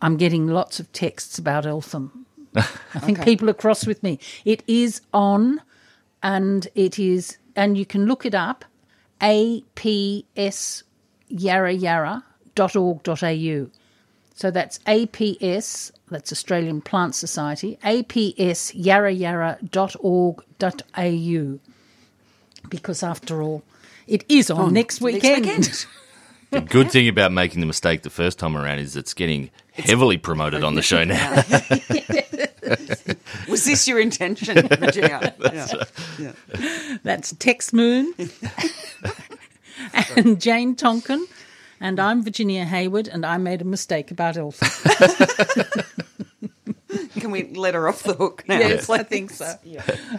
I'm 0.01 0.17
getting 0.17 0.47
lots 0.47 0.79
of 0.79 0.91
texts 0.93 1.37
about 1.37 1.65
Eltham. 1.65 2.25
I 2.55 2.99
think 2.99 3.23
people 3.23 3.49
are 3.49 3.53
cross 3.53 3.85
with 3.85 4.01
me. 4.03 4.19
It 4.45 4.63
is 4.67 5.01
on, 5.13 5.61
and 6.23 6.67
it 6.75 6.97
is, 6.97 7.37
and 7.55 7.77
you 7.77 7.85
can 7.85 8.05
look 8.05 8.25
it 8.25 8.33
up. 8.35 8.63
APS 9.21 10.83
Yarra 11.29 11.71
Yarra 11.73 12.23
dot 12.55 12.75
org 12.75 13.03
dot 13.03 13.23
au. 13.23 13.69
So 14.35 14.51
that's 14.51 14.77
APS, 14.79 15.91
that's 16.11 16.31
Australian 16.31 16.81
Plant 16.81 17.15
Society, 17.15 17.79
APS 17.83 18.71
Yarra 18.75 19.11
Yarra 19.11 19.57
dot 19.71 19.95
org 19.99 20.43
dot 20.59 20.83
au. 20.95 21.59
Because 22.69 23.01
after 23.01 23.41
all, 23.41 23.63
it 24.07 24.23
is 24.29 24.49
on, 24.49 24.59
oh, 24.59 24.69
next 24.69 25.01
weekend. 25.01 25.45
weekend. 25.45 25.85
The 26.49 26.61
good 26.61 26.89
thing 26.91 27.09
about 27.09 27.33
making 27.33 27.59
the 27.59 27.65
mistake 27.65 28.03
the 28.03 28.09
first 28.09 28.39
time 28.39 28.55
around 28.55 28.79
is 28.79 28.95
it's 28.95 29.13
getting 29.13 29.49
heavily 29.73 30.17
promoted 30.17 30.63
on 30.63 30.75
the 30.75 30.81
show 30.81 31.03
now. 31.03 31.43
Was 33.49 33.65
this 33.65 33.85
your 33.85 33.99
intention, 33.99 34.65
Virginia? 34.65 35.35
yeah. 35.51 35.83
Yeah. 36.17 36.31
That's 37.03 37.33
Tex 37.33 37.73
Moon 37.73 38.13
and 40.15 40.39
Jane 40.39 40.73
Tonkin. 40.77 41.27
And 41.81 41.99
I'm 41.99 42.23
Virginia 42.23 42.63
Hayward, 42.63 43.09
and 43.09 43.25
I 43.25 43.37
made 43.37 43.61
a 43.61 43.65
mistake 43.65 44.09
about 44.09 44.37
Eltham. 44.37 44.69
Can 47.19 47.31
we 47.31 47.43
let 47.49 47.73
her 47.75 47.89
off 47.89 48.03
the 48.03 48.13
hook 48.13 48.45
now? 48.47 48.57
Yes, 48.59 48.89
I 48.89 49.03
think 49.03 49.31
so. 49.31 49.53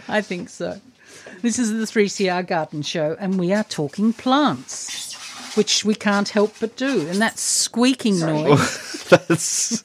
I 0.07 0.21
think 0.21 0.49
so. 0.49 0.79
This 1.41 1.59
is 1.59 1.71
the 1.71 1.85
3CR 1.85 2.45
Garden 2.45 2.81
Show, 2.81 3.15
and 3.19 3.39
we 3.39 3.53
are 3.53 3.63
talking 3.63 4.13
plants, 4.13 5.13
which 5.55 5.85
we 5.85 5.95
can't 5.95 6.29
help 6.29 6.55
but 6.59 6.75
do. 6.75 7.07
And 7.07 7.21
that 7.21 7.39
squeaking 7.39 8.19
noise, 8.19 8.99
That's 9.09 9.81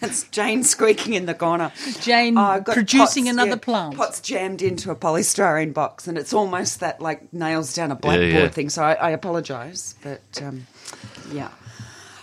That's 0.00 0.24
Jane 0.28 0.62
squeaking 0.62 1.14
in 1.14 1.26
the 1.26 1.34
corner. 1.34 1.72
Jane 2.00 2.38
Oh, 2.38 2.42
I've 2.42 2.64
got 2.64 2.74
producing 2.74 3.24
pots, 3.24 3.32
another 3.32 3.50
yeah, 3.50 3.56
plant. 3.56 3.96
Pots 3.96 4.20
jammed 4.20 4.62
into 4.62 4.90
a 4.90 4.96
polystyrene 4.96 5.74
box, 5.74 6.06
and 6.06 6.16
it's 6.16 6.32
almost 6.32 6.80
that 6.80 7.00
like 7.00 7.32
nails 7.32 7.74
down 7.74 7.90
a 7.90 7.96
blackboard 7.96 8.32
yeah. 8.32 8.48
thing. 8.48 8.70
So 8.70 8.82
I, 8.82 8.92
I 8.94 9.10
apologise, 9.10 9.94
but 10.02 10.42
um, 10.42 10.66
yeah. 11.32 11.50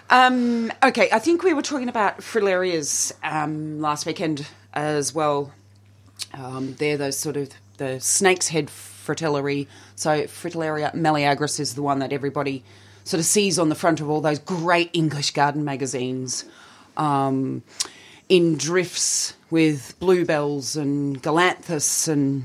Um, 0.09 0.71
okay, 0.83 1.09
I 1.11 1.19
think 1.19 1.43
we 1.43 1.53
were 1.53 1.61
talking 1.61 1.89
about 1.89 2.19
fritillarias 2.19 3.11
um, 3.23 3.81
last 3.81 4.05
weekend 4.05 4.47
as 4.73 5.13
well. 5.13 5.51
Um, 6.33 6.75
they're 6.75 6.97
those 6.97 7.17
sort 7.17 7.37
of 7.37 7.49
the 7.77 7.99
snake's 7.99 8.49
head 8.49 8.69
fritillary. 8.69 9.67
So 9.95 10.23
Fritillaria 10.23 10.93
meleagris 10.93 11.59
is 11.59 11.75
the 11.75 11.81
one 11.81 11.99
that 11.99 12.11
everybody 12.11 12.63
sort 13.03 13.19
of 13.19 13.25
sees 13.25 13.59
on 13.59 13.69
the 13.69 13.75
front 13.75 14.01
of 14.01 14.09
all 14.09 14.21
those 14.21 14.39
great 14.39 14.89
English 14.93 15.31
garden 15.31 15.63
magazines. 15.63 16.45
Um, 16.97 17.63
in 18.29 18.57
drifts 18.57 19.35
with 19.51 19.95
bluebells 19.99 20.75
and 20.75 21.21
galanthus 21.21 22.07
and 22.07 22.43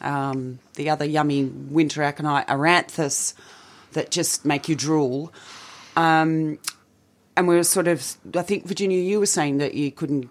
um, 0.00 0.58
the 0.74 0.90
other 0.90 1.04
yummy 1.04 1.44
winter 1.44 2.02
aconite 2.02 2.46
Eranthis 2.46 3.34
that 3.92 4.10
just 4.10 4.44
make 4.44 4.68
you 4.68 4.74
drool. 4.74 5.32
Um, 5.96 6.58
and 7.36 7.46
we 7.46 7.56
were 7.56 7.64
sort 7.64 7.88
of, 7.88 8.16
I 8.34 8.42
think 8.42 8.66
Virginia, 8.66 8.98
you 9.00 9.18
were 9.18 9.26
saying 9.26 9.58
that 9.58 9.74
you 9.74 9.90
couldn't 9.90 10.30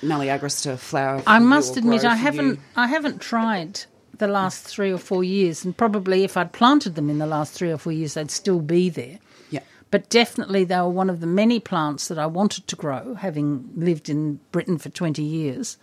get 0.00 0.08
meleagris 0.08 0.78
flower. 0.78 1.18
for 1.20 1.28
I 1.28 1.38
must 1.38 1.76
or 1.76 1.80
admit, 1.80 2.04
I 2.04 2.14
haven't. 2.16 2.46
you. 2.56 2.58
I 2.76 2.86
haven't 2.86 3.20
tried 3.20 3.80
the 4.18 4.26
last 4.28 4.64
three 4.64 4.90
or 4.92 4.98
four 4.98 5.22
years, 5.24 5.64
and 5.64 5.76
probably 5.76 6.24
if 6.24 6.36
I'd 6.36 6.52
planted 6.52 6.94
them 6.94 7.10
in 7.10 7.18
the 7.18 7.26
last 7.26 7.52
three 7.52 7.70
or 7.70 7.78
four 7.78 7.92
years, 7.92 8.14
they'd 8.14 8.30
still 8.30 8.60
be 8.60 8.88
there. 8.88 9.18
Yeah. 9.50 9.60
But 9.90 10.08
definitely, 10.08 10.64
they 10.64 10.76
were 10.76 10.88
one 10.88 11.10
of 11.10 11.20
the 11.20 11.26
many 11.26 11.60
plants 11.60 12.08
that 12.08 12.18
I 12.18 12.26
wanted 12.26 12.66
to 12.68 12.76
grow, 12.76 13.14
having 13.14 13.68
lived 13.76 14.08
in 14.08 14.40
Britain 14.52 14.78
for 14.78 14.88
twenty 14.88 15.22
years. 15.22 15.76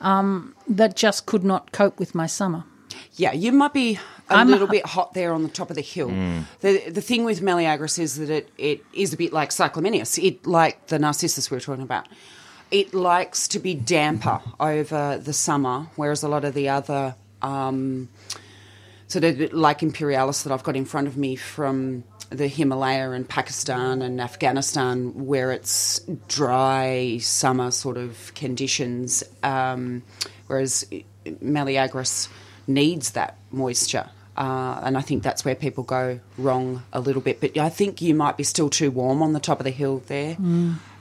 Um, 0.00 0.54
that 0.68 0.94
just 0.96 1.26
could 1.26 1.42
not 1.44 1.72
cope 1.72 1.98
with 1.98 2.14
my 2.14 2.26
summer. 2.26 2.64
Yeah, 3.16 3.32
you 3.32 3.50
might 3.52 3.72
be 3.72 3.98
a 4.30 4.34
I'm- 4.34 4.48
little 4.48 4.68
bit 4.68 4.86
hot 4.86 5.12
there 5.12 5.32
on 5.32 5.42
the 5.42 5.48
top 5.48 5.70
of 5.70 5.76
the 5.76 5.82
hill. 5.82 6.08
The 6.60 6.88
the 6.90 7.00
thing 7.00 7.24
with 7.24 7.40
Meleagris 7.40 7.98
is 7.98 8.16
that 8.16 8.30
it, 8.30 8.48
it 8.58 8.84
is 8.92 9.12
a 9.12 9.16
bit 9.16 9.32
like 9.32 9.50
Cyclamineus. 9.50 10.22
It 10.22 10.46
like 10.46 10.86
the 10.86 10.98
Narcissus 10.98 11.50
we 11.50 11.56
were 11.56 11.60
talking 11.60 11.82
about. 11.84 12.06
It 12.70 12.92
likes 12.92 13.48
to 13.48 13.58
be 13.58 13.74
damper 13.74 14.40
over 14.60 15.18
the 15.18 15.32
summer, 15.32 15.86
whereas 15.96 16.22
a 16.22 16.28
lot 16.28 16.44
of 16.44 16.54
the 16.54 16.68
other 16.68 17.14
um, 17.40 18.08
sort 19.06 19.24
of 19.24 19.52
like 19.52 19.82
Imperialis 19.82 20.42
that 20.42 20.52
I've 20.52 20.62
got 20.62 20.76
in 20.76 20.84
front 20.84 21.06
of 21.06 21.16
me 21.16 21.36
from 21.36 22.04
the 22.30 22.46
Himalaya 22.46 23.12
and 23.12 23.26
Pakistan 23.26 24.02
and 24.02 24.20
Afghanistan, 24.20 25.26
where 25.26 25.50
it's 25.50 26.00
dry 26.28 27.18
summer 27.22 27.70
sort 27.70 27.96
of 27.96 28.32
conditions, 28.34 29.24
um, 29.42 30.02
whereas 30.46 30.84
Meleagris 31.24 32.28
needs 32.66 33.12
that 33.12 33.38
moisture. 33.50 34.10
Uh, 34.36 34.80
and 34.84 34.96
I 34.96 35.00
think 35.00 35.24
that's 35.24 35.44
where 35.44 35.56
people 35.56 35.82
go 35.82 36.20
wrong 36.36 36.84
a 36.92 37.00
little 37.00 37.22
bit. 37.22 37.40
But 37.40 37.56
I 37.58 37.70
think 37.70 38.00
you 38.00 38.14
might 38.14 38.36
be 38.36 38.44
still 38.44 38.70
too 38.70 38.90
warm 38.90 39.20
on 39.22 39.32
the 39.32 39.40
top 39.40 39.58
of 39.58 39.64
the 39.64 39.70
hill 39.70 40.02
there. 40.06 40.36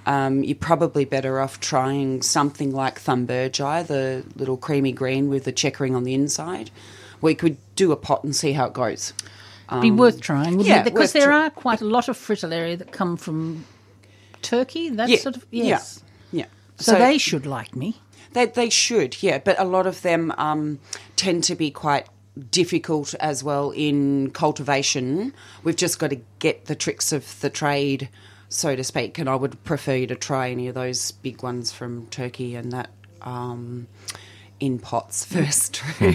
Um, 0.08 0.42
you're 0.44 0.56
probably 0.56 1.04
better 1.04 1.40
off 1.42 1.60
trying 1.60 2.22
something 2.22 2.72
like 2.72 3.00
Thunbergii, 3.00 3.86
the 3.88 4.24
little 4.38 4.56
creamy 4.56 4.94
green 4.94 5.30
with 5.30 5.44
the 5.44 5.52
checkering 5.52 5.96
on 5.96 6.06
the 6.06 6.14
inside, 6.14 6.72
we 7.22 7.36
could 7.36 7.58
do 7.76 7.92
a 7.92 7.98
pot 7.98 8.24
and 8.24 8.34
see 8.34 8.54
how 8.54 8.68
it 8.68 8.74
goes. 8.74 9.14
Be 9.82 9.92
worth 9.92 10.22
trying, 10.22 10.52
wouldn't 10.58 10.68
yeah? 10.68 10.82
Because 10.82 11.12
there 11.12 11.26
try- 11.26 11.48
are 11.48 11.50
quite 11.50 11.82
a 11.82 11.86
lot 11.86 12.08
of 12.08 12.18
fritillaria 12.18 12.78
that 12.78 12.94
come 12.94 13.18
from 13.18 13.66
Turkey. 14.42 14.90
That 14.90 15.10
Yeah, 15.10 15.18
sort 15.18 15.36
of 15.36 15.46
yeah, 15.52 15.66
yes. 15.66 16.04
Yeah. 16.32 16.46
So, 16.78 16.96
they 16.96 17.18
should 17.18 17.46
like 17.46 17.76
me. 17.76 17.98
They, 18.32 18.46
they 18.46 18.70
should, 18.70 19.22
yeah, 19.22 19.40
but 19.40 19.60
a 19.60 19.66
lot 19.66 19.86
of 19.88 20.04
them 20.04 20.34
um, 20.38 20.80
tend 21.18 21.44
to 21.46 21.56
be 21.56 21.70
quite 21.70 22.08
difficult 22.50 23.14
as 23.16 23.44
well 23.44 23.72
in 23.72 24.32
cultivation. 24.32 25.34
We've 25.64 25.76
just 25.76 26.00
got 26.00 26.12
to 26.12 26.20
get 26.40 26.66
the 26.66 26.76
tricks 26.76 27.12
of 27.12 27.40
the 27.42 27.50
trade, 27.50 28.08
so 28.50 28.76
to 28.76 28.84
speak, 28.84 29.18
and 29.18 29.30
I 29.30 29.36
would 29.36 29.64
prefer 29.64 29.96
you 29.96 30.08
to 30.08 30.16
try 30.16 30.50
any 30.50 30.68
of 30.68 30.76
those 30.76 31.12
big 31.12 31.44
ones 31.44 31.72
from 31.72 32.08
Turkey 32.08 32.56
and 32.56 32.72
that 32.72 32.90
um, 33.22 33.88
in 34.60 34.80
pots 34.80 35.26
first. 35.34 35.82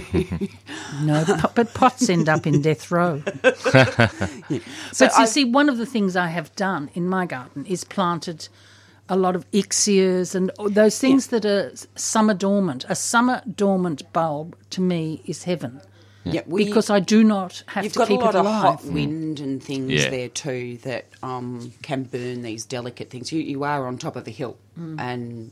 No, 1.01 1.25
but, 1.27 1.55
but 1.55 1.73
pots 1.73 2.11
end 2.11 2.29
up 2.29 2.47
in 2.47 2.61
death 2.61 2.91
row. 2.91 3.23
So 4.93 5.07
but 5.07 5.19
you 5.19 5.27
see, 5.27 5.45
one 5.45 5.71
of 5.71 5.79
the 5.79 5.87
things 5.87 6.17
I 6.17 6.27
have 6.29 6.55
done 6.55 6.91
in 6.93 7.09
my 7.09 7.25
garden 7.25 7.65
is 7.65 7.83
planted 7.83 8.49
a 9.09 9.17
lot 9.17 9.35
of 9.35 9.51
ixias 9.53 10.35
and 10.35 10.51
those 10.75 10.99
things 10.99 11.29
that 11.29 11.47
are 11.47 11.73
summer 11.97 12.35
dormant. 12.35 12.85
A 12.91 12.95
summer 12.95 13.43
dormant 13.53 14.13
bulb 14.13 14.55
to 14.71 14.83
me 14.83 15.23
is 15.25 15.45
heaven 15.45 15.81
yeah, 16.25 16.43
we, 16.47 16.65
because 16.65 16.89
I 16.91 17.01
do 17.01 17.25
not 17.25 17.63
have 17.69 17.85
You've 17.85 17.93
to 17.95 17.99
got 17.99 18.05
a 18.05 18.13
keep 18.13 18.21
lot 18.21 18.35
it 18.35 18.39
of 18.39 18.47
alive. 18.47 18.63
hot 18.63 18.85
wind 18.85 19.41
and 19.41 19.63
things 19.63 19.91
Yeah. 19.91 20.11
there 20.11 20.29
too 20.29 20.79
that 20.83 21.07
um, 21.23 21.73
can 21.83 22.05
burn 22.05 22.43
these 22.43 22.65
delicate 22.65 23.11
things. 23.11 23.33
You, 23.33 23.41
you 23.43 23.65
are 23.65 23.87
on 23.87 23.99
top 23.99 24.17
of 24.17 24.25
the 24.25 24.31
hill, 24.33 24.57
and 24.77 25.51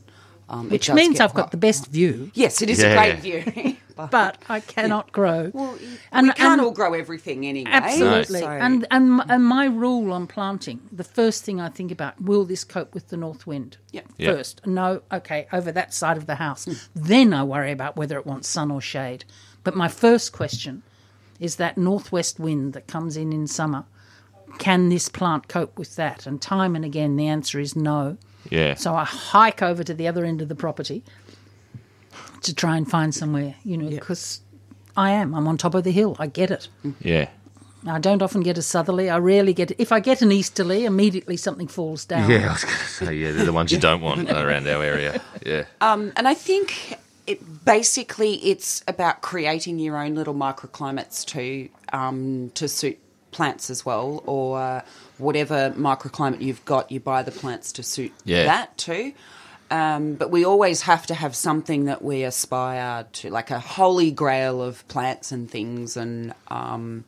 um, 0.49 0.67
Mm. 0.67 0.71
which 0.71 0.87
does 0.87 0.95
means 0.95 1.19
I've 1.21 1.33
got 1.33 1.51
the 1.51 1.57
best 1.57 1.87
view, 1.87 2.29
Yes, 2.33 2.61
it 2.61 2.69
is 2.69 2.81
Yeah, 2.81 2.87
a 2.89 2.95
great 2.97 3.19
view. 3.21 3.77
but 4.11 4.37
I 4.49 4.59
cannot 4.59 5.11
grow. 5.13 5.49
Well, 5.53 5.77
And- 6.11 6.27
we 6.27 6.33
can't 6.33 6.53
and- 6.53 6.61
all 6.61 6.71
grow 6.71 6.93
everything 6.93 7.45
anyway. 7.45 7.69
Absolutely. 7.71 8.39
so- 8.41 8.47
And, 8.49 8.85
and 8.91 9.21
m- 9.21 9.25
and 9.29 9.45
my 9.45 9.65
rule 9.65 10.11
on 10.11 10.27
planting, 10.27 10.81
the 10.91 11.03
first 11.05 11.45
thing 11.45 11.61
I 11.61 11.69
think 11.69 11.89
about, 11.91 12.21
will 12.21 12.43
this 12.43 12.63
cope 12.65 12.93
with 12.93 13.07
the 13.09 13.15
north 13.17 13.47
wind? 13.47 13.77
Yep. 13.91 14.05
Yep. 14.17 14.35
First. 14.35 14.67
No, 14.67 15.01
okay, 15.13 15.47
over 15.53 15.71
that 15.71 15.93
side 15.93 16.17
of 16.17 16.25
the 16.27 16.35
house. 16.35 16.67
Then 16.95 17.33
I 17.33 17.43
worry 17.43 17.71
about 17.71 17.95
whether 17.95 18.17
it 18.17 18.25
wants 18.25 18.49
sun 18.49 18.71
or 18.71 18.81
shade. 18.81 19.23
But 19.63 19.75
my 19.75 19.87
first 19.87 20.31
question 20.31 20.83
is 21.39 21.55
that 21.55 21.77
northwest 21.77 22.39
wind 22.39 22.73
that 22.73 22.87
comes 22.87 23.17
in 23.17 23.33
in 23.33 23.47
summer. 23.47 23.85
Can 24.59 24.89
this 24.89 25.09
plant 25.09 25.47
cope 25.47 25.77
with 25.77 25.95
that? 25.95 26.27
And 26.27 26.41
time 26.41 26.75
and 26.75 26.85
again, 26.85 27.15
the 27.15 27.27
answer 27.27 27.59
is 27.59 27.75
no. 27.75 28.17
Yeah. 28.49 28.75
So 28.75 28.93
I 28.95 29.05
hike 29.05 29.61
over 29.61 29.83
to 29.83 29.93
the 29.93 30.07
other 30.07 30.25
end 30.25 30.41
of 30.41 30.49
the 30.49 30.55
property 30.55 31.03
to 32.41 32.53
try 32.53 32.77
and 32.77 32.89
find 32.89 33.13
somewhere, 33.13 33.55
you 33.63 33.77
know, 33.77 33.89
because 33.89 34.41
I 34.97 35.11
am. 35.11 35.33
I'm 35.33 35.47
on 35.47 35.57
top 35.57 35.73
of 35.75 35.83
the 35.83 35.91
hill. 35.91 36.15
I 36.19 36.27
get 36.27 36.51
it. 36.51 36.67
yeah. 36.99 37.29
I 37.87 37.97
don't 37.97 38.21
often 38.21 38.41
get 38.41 38.59
a 38.59 38.61
southerly. 38.61 39.09
I 39.09 39.17
rarely 39.17 39.53
get. 39.53 39.71
If 39.79 39.91
I 39.91 39.99
get 39.99 40.21
an 40.21 40.31
easterly, 40.31 40.85
immediately 40.85 41.35
something 41.35 41.67
falls 41.67 42.05
down. 42.05 42.29
Yeah, 42.29 42.49
I 42.49 42.53
was 42.53 42.63
going 42.63 42.77
to 42.77 42.83
say, 42.83 43.15
yeah, 43.15 43.31
they're 43.31 43.45
the 43.45 43.53
ones 43.53 43.71
you 43.71 43.79
don't 43.79 44.01
want 44.01 44.29
around 44.29 44.67
our 44.67 44.83
area. 44.83 45.19
Yeah. 45.43 45.65
Um, 45.81 46.13
and 46.15 46.27
I 46.27 46.35
think 46.35 46.95
it, 47.31 47.65
basically 47.65 48.33
it's 48.51 48.83
about 48.87 49.21
creating 49.21 49.79
your 49.79 49.97
own 49.97 50.15
little 50.15 50.33
microclimates 50.33 51.25
to 51.27 51.69
um, 51.97 52.51
to 52.55 52.67
suit 52.67 52.97
plants 53.31 53.69
as 53.69 53.85
well, 53.85 54.21
or 54.25 54.59
uh, 54.59 54.81
whatever 55.17 55.71
microclimate 55.77 56.41
you've 56.41 56.63
got, 56.65 56.91
you 56.91 56.99
buy 56.99 57.23
the 57.23 57.31
plants 57.31 57.71
to 57.73 57.83
suit 57.83 58.11
Yeah. 58.25 58.43
that 58.45 58.77
too. 58.77 59.13
Um, 59.69 60.15
but 60.15 60.29
we 60.31 60.43
always 60.43 60.81
have 60.81 61.05
to 61.07 61.13
have 61.13 61.33
something 61.33 61.85
that 61.85 62.01
we 62.01 62.23
aspire 62.23 63.05
to, 63.13 63.29
like 63.29 63.51
a 63.51 63.59
holy 63.59 64.11
grail 64.11 64.61
of 64.61 64.85
plants 64.89 65.31
and 65.31 65.49
things, 65.49 65.95
and 65.95 66.33
um, 66.49 67.05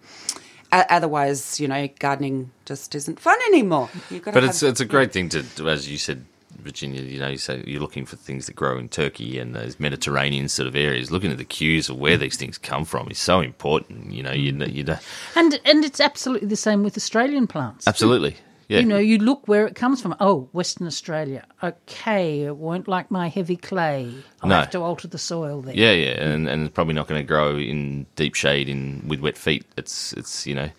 otherwise, 0.71 1.59
you 1.59 1.67
know, 1.67 1.89
gardening 1.99 2.51
just 2.65 2.95
isn't 2.95 3.19
fun 3.19 3.38
anymore. 3.49 3.89
You've 4.09 4.24
got 4.24 4.32
to 4.32 4.39
But 4.39 4.43
it's 4.45 4.63
it's 4.63 4.80
a 4.80 4.86
great 4.86 5.11
thing 5.11 5.28
to, 5.30 5.43
as 5.67 5.89
you 5.91 5.97
said, 5.97 6.24
Virginia. 6.60 7.01
You 7.01 7.20
know, 7.20 7.28
you 7.30 7.38
say 7.38 7.64
you're 7.68 7.82
looking 7.82 8.06
for 8.06 8.16
things 8.16 8.45
that 8.47 8.56
grow 8.56 8.78
in 8.78 8.89
Turkey 8.89 9.39
and 9.39 9.56
those 9.56 9.80
Mediterranean 9.80 10.47
sort 10.49 10.68
of 10.68 10.76
areas. 10.76 11.12
Looking 11.12 11.32
at 11.32 11.38
the 11.38 11.45
cues 11.45 11.89
of 11.89 11.97
where 11.97 12.18
these 12.18 12.38
things 12.38 12.58
come 12.58 12.86
from 12.86 13.10
is 13.10 13.18
so 13.20 13.39
important. 13.41 14.12
You 14.12 14.24
know, 14.24 14.32
you 14.32 14.51
you 14.66 14.84
know, 14.84 14.97
And 15.36 15.60
and 15.66 15.84
it's 15.86 15.99
absolutely 15.99 16.47
the 16.47 16.56
same 16.56 16.84
with 16.84 16.95
Australian 16.97 17.47
plants. 17.47 17.88
absolutely. 17.88 18.36
Yeah. 18.70 18.80
You 18.80 18.86
know, 18.86 18.97
you 18.97 19.18
look 19.18 19.45
where 19.47 19.68
it 19.68 19.76
comes 19.76 20.01
from. 20.01 20.16
Oh, 20.22 20.47
Western 20.54 20.88
Australia. 20.88 21.45
Okay, 21.62 22.43
it 22.43 22.56
won't 22.56 22.88
like 22.88 23.12
my 23.12 23.28
heavy 23.28 23.58
clay. 23.58 24.10
I'll 24.41 24.49
No. 24.49 24.56
have 24.56 24.70
to 24.72 24.80
alter 24.82 25.08
the 25.08 25.18
soil 25.18 25.62
there. 25.62 25.76
Yeah, 25.76 25.91
yeah, 25.91 26.24
and 26.24 26.47
and 26.47 26.66
it's 26.66 26.74
probably 26.74 26.93
not 26.93 27.08
going 27.08 27.22
to 27.22 27.28
grow 27.28 27.58
in 27.58 28.06
deep 28.16 28.36
shade 28.36 28.70
in 28.70 29.04
with 29.06 29.20
wet 29.20 29.38
feet. 29.38 29.66
It's 29.78 30.14
it's 30.14 30.47
you 30.47 30.56
know, 30.56 30.70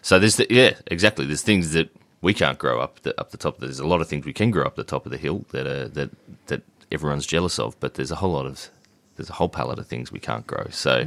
so 0.00 0.18
there's 0.20 0.36
the, 0.36 0.46
yeah 0.48 0.74
exactly. 0.86 1.26
There's 1.26 1.42
things 1.42 1.72
that 1.72 1.90
we 2.24 2.34
can't 2.34 2.58
grow 2.58 2.80
up 2.80 3.00
the, 3.02 3.18
up 3.20 3.30
the 3.30 3.36
top. 3.36 3.58
There's 3.58 3.78
a 3.78 3.86
lot 3.86 4.00
of 4.00 4.08
things 4.08 4.24
we 4.24 4.32
can 4.32 4.50
grow 4.50 4.64
up 4.64 4.76
the 4.76 4.82
top 4.82 5.04
of 5.06 5.12
the 5.12 5.18
hill 5.18 5.44
that 5.52 5.66
are 5.66 5.88
that 5.88 6.10
that 6.46 6.62
everyone's 6.90 7.26
jealous 7.26 7.58
of, 7.58 7.78
but 7.80 7.94
there's 7.94 8.10
a 8.10 8.16
whole 8.16 8.32
lot 8.32 8.46
of 8.46 8.70
there's 9.16 9.30
a 9.30 9.34
whole 9.34 9.48
palette 9.48 9.78
of 9.78 9.86
things 9.86 10.10
we 10.10 10.18
can't 10.18 10.46
grow. 10.46 10.66
So 10.70 11.04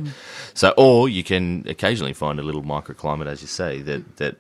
so 0.54 0.74
or 0.78 1.10
you 1.10 1.24
can 1.24 1.66
occasionally 1.68 2.14
find 2.14 2.40
a 2.40 2.44
little 2.44 2.64
microclimate, 2.64 3.28
as 3.28 3.42
you 3.42 3.48
say, 3.48 3.82
that 3.82 4.18
that 4.18 4.38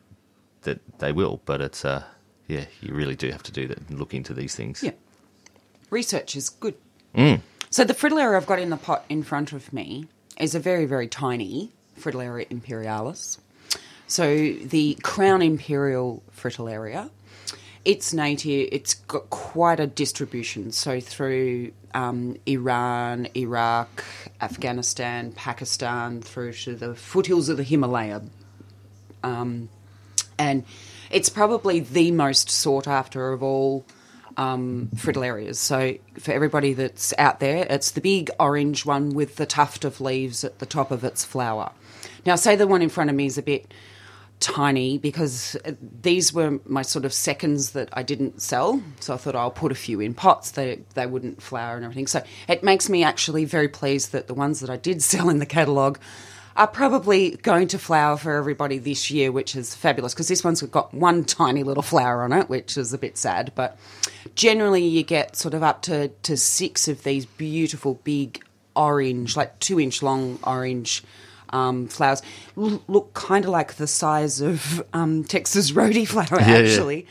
that 0.61 0.79
they 0.99 1.11
will, 1.11 1.41
but 1.45 1.61
it's 1.61 1.83
uh 1.83 2.03
yeah, 2.47 2.65
you 2.81 2.93
really 2.93 3.15
do 3.15 3.29
have 3.31 3.43
to 3.43 3.51
do 3.51 3.67
that 3.67 3.79
and 3.89 3.99
look 3.99 4.13
into 4.13 4.33
these 4.33 4.55
things. 4.55 4.83
Yeah. 4.83 4.91
Research 5.89 6.35
is 6.35 6.49
good. 6.49 6.75
So 7.69 7.83
the 7.83 7.93
fritillaria 7.93 8.37
I've 8.37 8.45
got 8.45 8.59
in 8.59 8.69
the 8.69 8.77
pot 8.77 9.03
in 9.09 9.23
front 9.23 9.51
of 9.51 9.73
me 9.73 10.07
is 10.39 10.55
a 10.55 10.59
very, 10.59 10.85
very 10.85 11.07
tiny 11.07 11.71
Fritillaria 11.99 12.45
imperialis. 12.49 13.39
So 14.07 14.53
the 14.53 14.97
crown 15.03 15.41
imperial 15.41 16.23
fritillaria, 16.35 17.09
it's 17.83 18.13
native. 18.13 18.69
It's 18.71 18.93
got 18.93 19.29
quite 19.29 19.79
a 19.79 19.87
distribution. 19.87 20.71
So 20.71 20.99
through 20.99 21.73
um, 21.93 22.37
Iran, 22.45 23.27
Iraq, 23.35 24.03
Afghanistan, 24.41 25.33
Pakistan, 25.33 26.21
through 26.21 26.53
to 26.53 26.75
the 26.75 26.95
foothills 26.95 27.49
of 27.49 27.57
the 27.57 27.63
Himalaya, 27.63 28.21
um, 29.23 29.69
and 30.39 30.63
it's 31.09 31.29
probably 31.29 31.79
the 31.79 32.11
most 32.11 32.49
sought 32.49 32.87
after 32.87 33.33
of 33.33 33.43
all 33.43 33.85
um, 34.37 34.89
fritillarias. 34.95 35.55
So 35.55 35.95
for 36.19 36.31
everybody 36.31 36.73
that's 36.73 37.13
out 37.17 37.39
there, 37.39 37.65
it's 37.69 37.91
the 37.91 38.01
big 38.01 38.29
orange 38.39 38.85
one 38.85 39.09
with 39.09 39.35
the 39.35 39.45
tuft 39.45 39.83
of 39.83 39.99
leaves 39.99 40.43
at 40.43 40.59
the 40.59 40.65
top 40.65 40.91
of 40.91 41.03
its 41.03 41.25
flower. 41.25 41.71
Now, 42.25 42.35
say 42.35 42.55
the 42.55 42.67
one 42.67 42.81
in 42.81 42.89
front 42.89 43.09
of 43.09 43.15
me 43.15 43.25
is 43.25 43.37
a 43.37 43.41
bit 43.41 43.73
tiny 44.39 44.97
because 44.97 45.55
uh, 45.65 45.71
these 46.01 46.31
were 46.31 46.59
my 46.65 46.81
sort 46.81 47.05
of 47.05 47.13
seconds 47.13 47.71
that 47.71 47.89
I 47.93 48.03
didn't 48.03 48.41
sell. 48.41 48.81
So 48.99 49.13
I 49.13 49.17
thought 49.17 49.35
I'll 49.35 49.51
put 49.51 49.71
a 49.71 49.75
few 49.75 49.99
in 49.99 50.13
pots. 50.13 50.51
They 50.51 50.81
they 50.93 51.05
wouldn't 51.05 51.41
flower 51.41 51.75
and 51.75 51.83
everything. 51.83 52.07
So 52.07 52.23
it 52.47 52.63
makes 52.63 52.89
me 52.89 53.03
actually 53.03 53.45
very 53.45 53.67
pleased 53.67 54.11
that 54.11 54.27
the 54.27 54.33
ones 54.33 54.59
that 54.59 54.69
I 54.69 54.77
did 54.77 55.01
sell 55.11 55.29
in 55.29 55.39
the 55.39 55.45
catalogue 55.45 55.99
are 56.55 56.67
probably 56.67 57.31
going 57.37 57.67
to 57.67 57.77
flower 57.77 58.17
for 58.17 58.35
everybody 58.35 58.79
this 58.79 59.11
year, 59.11 59.31
which 59.31 59.55
is 59.55 59.75
fabulous 59.75 60.13
because 60.13 60.27
this 60.27 60.43
one's 60.43 60.61
got 60.63 60.91
one 60.91 61.23
tiny 61.23 61.61
little 61.61 61.83
flower 61.83 62.23
on 62.23 62.33
it, 62.33 62.49
which 62.49 62.77
is 62.77 62.93
a 62.93 62.97
bit 62.97 63.15
sad. 63.15 63.51
But 63.53 63.77
generally, 64.33 64.83
you 64.83 65.03
get 65.03 65.35
sort 65.35 65.53
of 65.53 65.61
up 65.61 65.83
to, 65.83 66.07
to 66.07 66.35
six 66.35 66.87
of 66.87 67.03
these 67.03 67.27
beautiful 67.27 67.95
big 68.03 68.43
orange, 68.75 69.37
like 69.37 69.59
two 69.59 69.79
inch 69.79 70.01
long 70.01 70.39
orange 70.43 71.03
um, 71.49 71.87
flowers. 71.87 72.21
L- 72.57 72.81
look 72.87 73.13
kind 73.13 73.45
of 73.45 73.51
like 73.51 73.75
the 73.75 73.87
size 73.87 74.41
of 74.41 74.83
um, 74.93 75.23
Tex's 75.23 75.71
rhodie 75.73 76.05
flower, 76.07 76.39
yeah. 76.39 76.57
actually. 76.57 77.07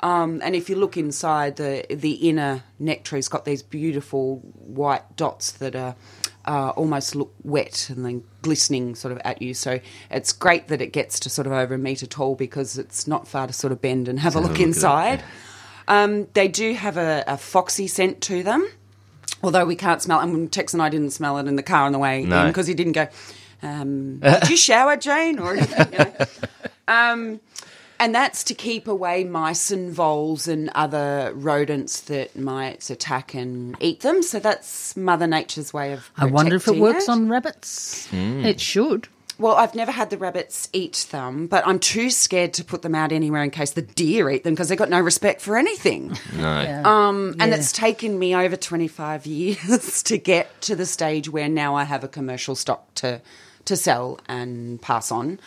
Um, 0.00 0.40
and 0.44 0.54
if 0.54 0.68
you 0.70 0.76
look 0.76 0.96
inside, 0.96 1.56
the 1.56 1.84
the 1.90 2.12
inner 2.28 2.62
nectary's 2.78 3.28
got 3.28 3.44
these 3.44 3.62
beautiful 3.64 4.36
white 4.54 5.16
dots 5.16 5.50
that 5.52 5.74
are 5.74 5.96
uh, 6.44 6.68
almost 6.70 7.16
look 7.16 7.34
wet 7.42 7.90
and 7.90 8.06
then 8.06 8.22
glistening 8.42 8.94
sort 8.94 9.10
of 9.10 9.18
at 9.24 9.42
you. 9.42 9.54
So 9.54 9.80
it's 10.10 10.32
great 10.32 10.68
that 10.68 10.80
it 10.80 10.92
gets 10.92 11.18
to 11.20 11.28
sort 11.30 11.46
of 11.48 11.52
over 11.52 11.74
a 11.74 11.78
metre 11.78 12.06
tall 12.06 12.36
because 12.36 12.78
it's 12.78 13.08
not 13.08 13.26
far 13.26 13.48
to 13.48 13.52
sort 13.52 13.72
of 13.72 13.82
bend 13.82 14.06
and 14.06 14.20
have 14.20 14.36
a 14.36 14.38
a 14.38 14.40
look 14.40 14.52
look 14.52 14.60
inside. 14.60 15.22
Um, 15.88 16.28
they 16.34 16.46
do 16.48 16.74
have 16.74 16.96
a, 16.96 17.24
a 17.26 17.36
foxy 17.36 17.86
scent 17.88 18.20
to 18.22 18.42
them, 18.44 18.68
although 19.42 19.64
we 19.64 19.74
can't 19.74 20.00
smell. 20.00 20.20
And 20.20 20.52
Tex 20.52 20.74
and 20.74 20.82
I 20.82 20.90
didn't 20.90 21.10
smell 21.10 21.38
it 21.38 21.48
in 21.48 21.56
the 21.56 21.62
car 21.62 21.86
on 21.86 21.92
the 21.92 21.98
way 21.98 22.24
No. 22.24 22.42
in 22.42 22.46
because 22.48 22.66
he 22.68 22.74
didn't 22.74 22.92
go. 22.92 23.08
Um, 23.62 24.18
did 24.22 24.50
you 24.50 24.56
shower, 24.56 24.96
Jane? 24.96 25.38
Or 25.38 25.54
anything, 25.54 25.92
you 25.92 25.98
know? 25.98 26.14
um, 26.88 27.40
and 28.00 28.14
that's 28.14 28.44
to 28.44 28.54
keep 28.54 28.86
away 28.86 29.24
mice 29.24 29.70
and 29.72 29.92
voles 29.92 30.46
and 30.46 30.70
other 30.74 31.32
rodents 31.34 32.02
that 32.02 32.36
might 32.38 32.88
attack 32.90 33.34
and 33.34 33.76
eat 33.80 34.00
them. 34.00 34.22
So 34.22 34.38
that's 34.38 34.96
Mother 34.96 35.26
Nature's 35.26 35.72
way 35.72 35.92
of. 35.92 36.10
I 36.16 36.26
wonder 36.26 36.56
if 36.56 36.68
it 36.68 36.76
works 36.76 37.04
it. 37.04 37.10
on 37.10 37.28
rabbits. 37.28 38.06
Hmm. 38.08 38.44
It 38.44 38.60
should. 38.60 39.08
Well, 39.40 39.54
I've 39.54 39.76
never 39.76 39.92
had 39.92 40.10
the 40.10 40.18
rabbits 40.18 40.68
eat 40.72 41.06
them, 41.12 41.46
but 41.46 41.64
I'm 41.64 41.78
too 41.78 42.10
scared 42.10 42.54
to 42.54 42.64
put 42.64 42.82
them 42.82 42.96
out 42.96 43.12
anywhere 43.12 43.44
in 43.44 43.50
case 43.50 43.70
the 43.70 43.82
deer 43.82 44.28
eat 44.30 44.42
them 44.42 44.52
because 44.54 44.68
they've 44.68 44.76
got 44.78 44.90
no 44.90 45.00
respect 45.00 45.40
for 45.40 45.56
anything. 45.56 46.16
No. 46.36 46.60
Yeah. 46.62 46.82
Um, 46.84 47.36
and 47.38 47.50
Yeah. 47.52 47.58
it's 47.58 47.70
taken 47.72 48.18
me 48.18 48.34
over 48.34 48.56
25 48.56 49.26
years 49.26 50.02
to 50.04 50.18
get 50.18 50.60
to 50.62 50.74
the 50.76 50.86
stage 50.86 51.28
where 51.30 51.48
now 51.48 51.76
I 51.76 51.84
have 51.84 52.02
a 52.02 52.08
commercial 52.08 52.54
stock 52.56 52.92
to 52.96 53.20
to 53.68 53.76
sell 53.76 54.18
and 54.28 54.80
pass 54.82 55.12
on. 55.12 55.38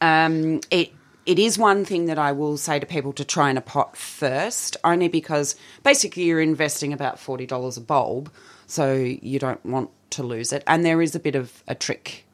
Um, 0.00 0.60
it 0.70 0.92
it 1.26 1.38
is 1.38 1.58
one 1.58 1.84
thing 1.84 2.06
that 2.06 2.18
I 2.18 2.32
will 2.32 2.56
say 2.56 2.78
to 2.78 2.86
people 2.86 3.12
to 3.14 3.24
try 3.24 3.50
in 3.50 3.56
a 3.56 3.60
pot 3.60 3.96
first, 3.96 4.76
only 4.82 5.08
because 5.08 5.54
basically 5.82 6.24
you're 6.24 6.40
investing 6.40 6.92
about 6.92 7.18
forty 7.18 7.46
dollars 7.46 7.76
a 7.76 7.80
bulb, 7.80 8.30
so 8.66 8.94
you 8.94 9.38
don't 9.38 9.64
want 9.64 9.90
to 10.10 10.22
lose 10.22 10.52
it. 10.52 10.62
And 10.66 10.84
there 10.84 11.02
is 11.02 11.14
a 11.14 11.20
bit 11.20 11.34
of 11.36 11.62
a 11.68 11.74
trick 11.74 12.24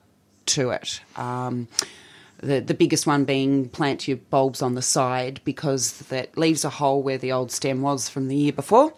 to 0.46 0.70
it. 0.70 1.00
Um, 1.16 1.68
the 2.38 2.60
the 2.60 2.74
biggest 2.74 3.06
one 3.06 3.24
being 3.24 3.68
plant 3.68 4.06
your 4.06 4.18
bulbs 4.18 4.62
on 4.62 4.74
the 4.74 4.82
side 4.82 5.40
because 5.44 5.98
that 6.08 6.36
leaves 6.36 6.64
a 6.64 6.70
hole 6.70 7.02
where 7.02 7.18
the 7.18 7.32
old 7.32 7.50
stem 7.50 7.82
was 7.82 8.08
from 8.08 8.28
the 8.28 8.36
year 8.36 8.52
before, 8.52 8.94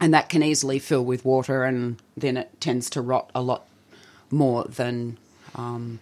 and 0.00 0.14
that 0.14 0.28
can 0.28 0.42
easily 0.42 0.78
fill 0.78 1.04
with 1.04 1.24
water, 1.24 1.64
and 1.64 2.00
then 2.16 2.36
it 2.36 2.60
tends 2.60 2.90
to 2.90 3.00
rot 3.00 3.30
a 3.34 3.42
lot 3.42 3.66
more 4.30 4.64
than. 4.64 5.18
Um, 5.54 6.00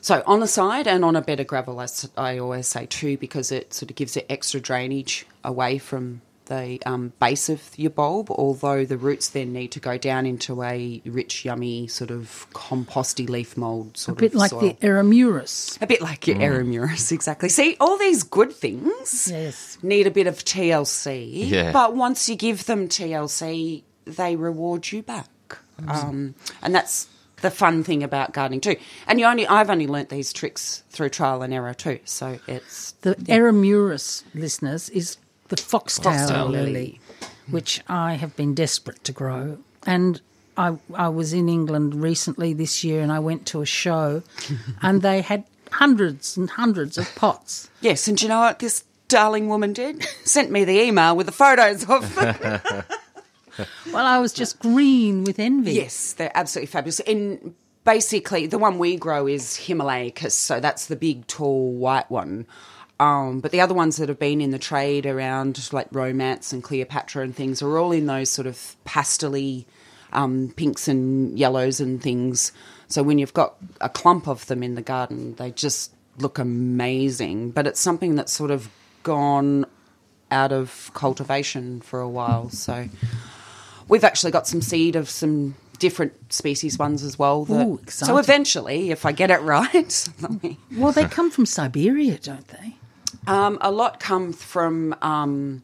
so 0.00 0.22
on 0.26 0.40
the 0.40 0.46
side 0.48 0.86
and 0.86 1.04
on 1.04 1.16
a 1.16 1.22
bed 1.22 1.40
of 1.40 1.46
gravel, 1.46 1.80
as 1.80 2.08
I 2.16 2.38
always 2.38 2.66
say 2.66 2.86
too, 2.86 3.16
because 3.16 3.50
it 3.50 3.72
sort 3.72 3.90
of 3.90 3.96
gives 3.96 4.16
it 4.16 4.26
extra 4.28 4.60
drainage 4.60 5.26
away 5.42 5.78
from 5.78 6.20
the 6.46 6.78
um, 6.84 7.14
base 7.18 7.48
of 7.48 7.62
your 7.78 7.88
bulb, 7.90 8.30
although 8.30 8.84
the 8.84 8.98
roots 8.98 9.30
then 9.30 9.54
need 9.54 9.68
to 9.72 9.80
go 9.80 9.96
down 9.96 10.26
into 10.26 10.62
a 10.62 11.00
rich, 11.06 11.42
yummy 11.46 11.86
sort 11.86 12.10
of 12.10 12.46
composty 12.52 13.26
leaf 13.26 13.56
mold 13.56 13.92
A 13.94 13.98
sort 13.98 14.18
bit 14.18 14.34
of 14.34 14.40
like 14.40 14.50
soil. 14.50 14.60
the 14.60 14.74
Eremurus. 14.86 15.80
A 15.80 15.86
bit 15.86 16.02
like 16.02 16.26
your 16.26 16.36
Eremurus, 16.36 17.10
exactly. 17.12 17.48
See, 17.48 17.78
all 17.80 17.96
these 17.96 18.24
good 18.24 18.52
things 18.52 19.28
Yes. 19.32 19.78
need 19.82 20.06
a 20.06 20.10
bit 20.10 20.26
of 20.26 20.44
TLC, 20.44 21.48
Yeah. 21.48 21.72
but 21.72 21.96
once 21.96 22.28
you 22.28 22.36
give 22.36 22.66
them 22.66 22.88
TLC, 22.88 23.84
they 24.04 24.36
reward 24.36 24.92
you 24.92 25.02
back. 25.02 25.30
Um, 25.88 26.34
and 26.62 26.74
that's 26.74 27.08
the 27.44 27.50
fun 27.50 27.84
thing 27.84 28.02
about 28.02 28.32
gardening 28.32 28.60
too. 28.60 28.76
And 29.06 29.20
you 29.20 29.26
only 29.26 29.46
I've 29.46 29.68
only 29.70 29.86
learnt 29.86 30.08
these 30.08 30.32
tricks 30.32 30.82
through 30.90 31.10
trial 31.10 31.42
and 31.42 31.52
error 31.52 31.74
too. 31.74 32.00
So 32.04 32.38
it's 32.48 32.92
The 33.02 33.14
Eremurus, 33.16 34.24
listeners, 34.34 34.88
is 34.88 35.18
the 35.48 35.56
foxtail, 35.56 36.12
Foxtail 36.12 36.46
lily, 36.48 36.72
lily. 36.72 37.00
which 37.50 37.82
I 37.86 38.14
have 38.14 38.34
been 38.34 38.54
desperate 38.54 39.04
to 39.04 39.12
grow. 39.12 39.58
And 39.86 40.20
I, 40.56 40.78
I 40.94 41.08
was 41.08 41.32
in 41.34 41.48
England 41.50 41.94
recently 42.02 42.54
this 42.54 42.82
year 42.82 43.02
and 43.02 43.12
I 43.12 43.18
went 43.18 43.44
to 43.48 43.60
a 43.60 43.66
show 43.66 44.22
and 44.82 45.02
they 45.02 45.20
had 45.20 45.44
hundreds 45.72 46.36
and 46.36 46.48
hundreds 46.48 46.96
of 46.96 47.14
pots. 47.14 47.68
yes, 47.82 48.08
and 48.08 48.16
do 48.16 48.24
you 48.24 48.28
know 48.30 48.40
what 48.40 48.58
this 48.60 48.84
darling 49.08 49.48
woman 49.48 49.72
did? 49.74 50.02
Sent 50.24 50.50
me 50.50 50.64
the 50.64 50.80
email 50.80 51.14
with 51.14 51.26
the 51.26 51.32
photos 51.32 51.84
of 51.88 52.14
them. 52.14 52.62
Well, 53.92 54.06
I 54.06 54.18
was 54.18 54.32
just 54.32 54.58
green 54.58 55.24
with 55.24 55.38
envy. 55.38 55.72
Yes, 55.72 56.14
they're 56.14 56.32
absolutely 56.34 56.66
fabulous. 56.66 57.00
And 57.00 57.54
basically, 57.84 58.46
the 58.46 58.58
one 58.58 58.78
we 58.78 58.96
grow 58.96 59.26
is 59.26 59.56
Himalaicus, 59.56 60.32
so 60.32 60.60
that's 60.60 60.86
the 60.86 60.96
big, 60.96 61.26
tall, 61.26 61.72
white 61.72 62.10
one. 62.10 62.46
Um, 63.00 63.40
but 63.40 63.50
the 63.50 63.60
other 63.60 63.74
ones 63.74 63.96
that 63.96 64.08
have 64.08 64.18
been 64.18 64.40
in 64.40 64.50
the 64.50 64.58
trade 64.58 65.06
around, 65.06 65.72
like 65.72 65.88
Romance 65.90 66.52
and 66.52 66.62
Cleopatra 66.62 67.22
and 67.22 67.34
things, 67.34 67.62
are 67.62 67.78
all 67.78 67.92
in 67.92 68.06
those 68.06 68.30
sort 68.30 68.46
of 68.46 68.76
pastely 68.84 69.66
um, 70.12 70.52
pinks 70.56 70.88
and 70.88 71.38
yellows 71.38 71.80
and 71.80 72.02
things. 72.02 72.52
So 72.88 73.02
when 73.02 73.18
you've 73.18 73.34
got 73.34 73.56
a 73.80 73.88
clump 73.88 74.28
of 74.28 74.46
them 74.46 74.62
in 74.62 74.74
the 74.76 74.82
garden, 74.82 75.34
they 75.34 75.50
just 75.50 75.92
look 76.18 76.38
amazing. 76.38 77.50
But 77.50 77.66
it's 77.66 77.80
something 77.80 78.14
that's 78.14 78.32
sort 78.32 78.50
of 78.50 78.68
gone 79.02 79.66
out 80.30 80.52
of 80.52 80.90
cultivation 80.94 81.80
for 81.80 82.00
a 82.00 82.08
while. 82.08 82.48
So 82.50 82.88
we've 83.88 84.04
actually 84.04 84.32
got 84.32 84.46
some 84.46 84.60
seed 84.62 84.96
of 84.96 85.08
some 85.10 85.54
different 85.78 86.32
species 86.32 86.78
ones 86.78 87.02
as 87.02 87.18
well. 87.18 87.44
That, 87.44 87.66
Ooh, 87.66 87.80
so 87.88 88.16
eventually, 88.18 88.90
if 88.90 89.04
I 89.04 89.12
get 89.12 89.30
it 89.30 89.40
right, 89.42 90.08
Well, 90.76 90.92
they 90.92 91.04
come 91.06 91.30
from 91.30 91.46
Siberia, 91.46 92.18
don't 92.18 92.46
they? 92.48 92.76
um, 93.26 93.58
a 93.60 93.70
lot 93.70 94.00
come 94.00 94.32
from 94.32 94.94
um, 95.02 95.62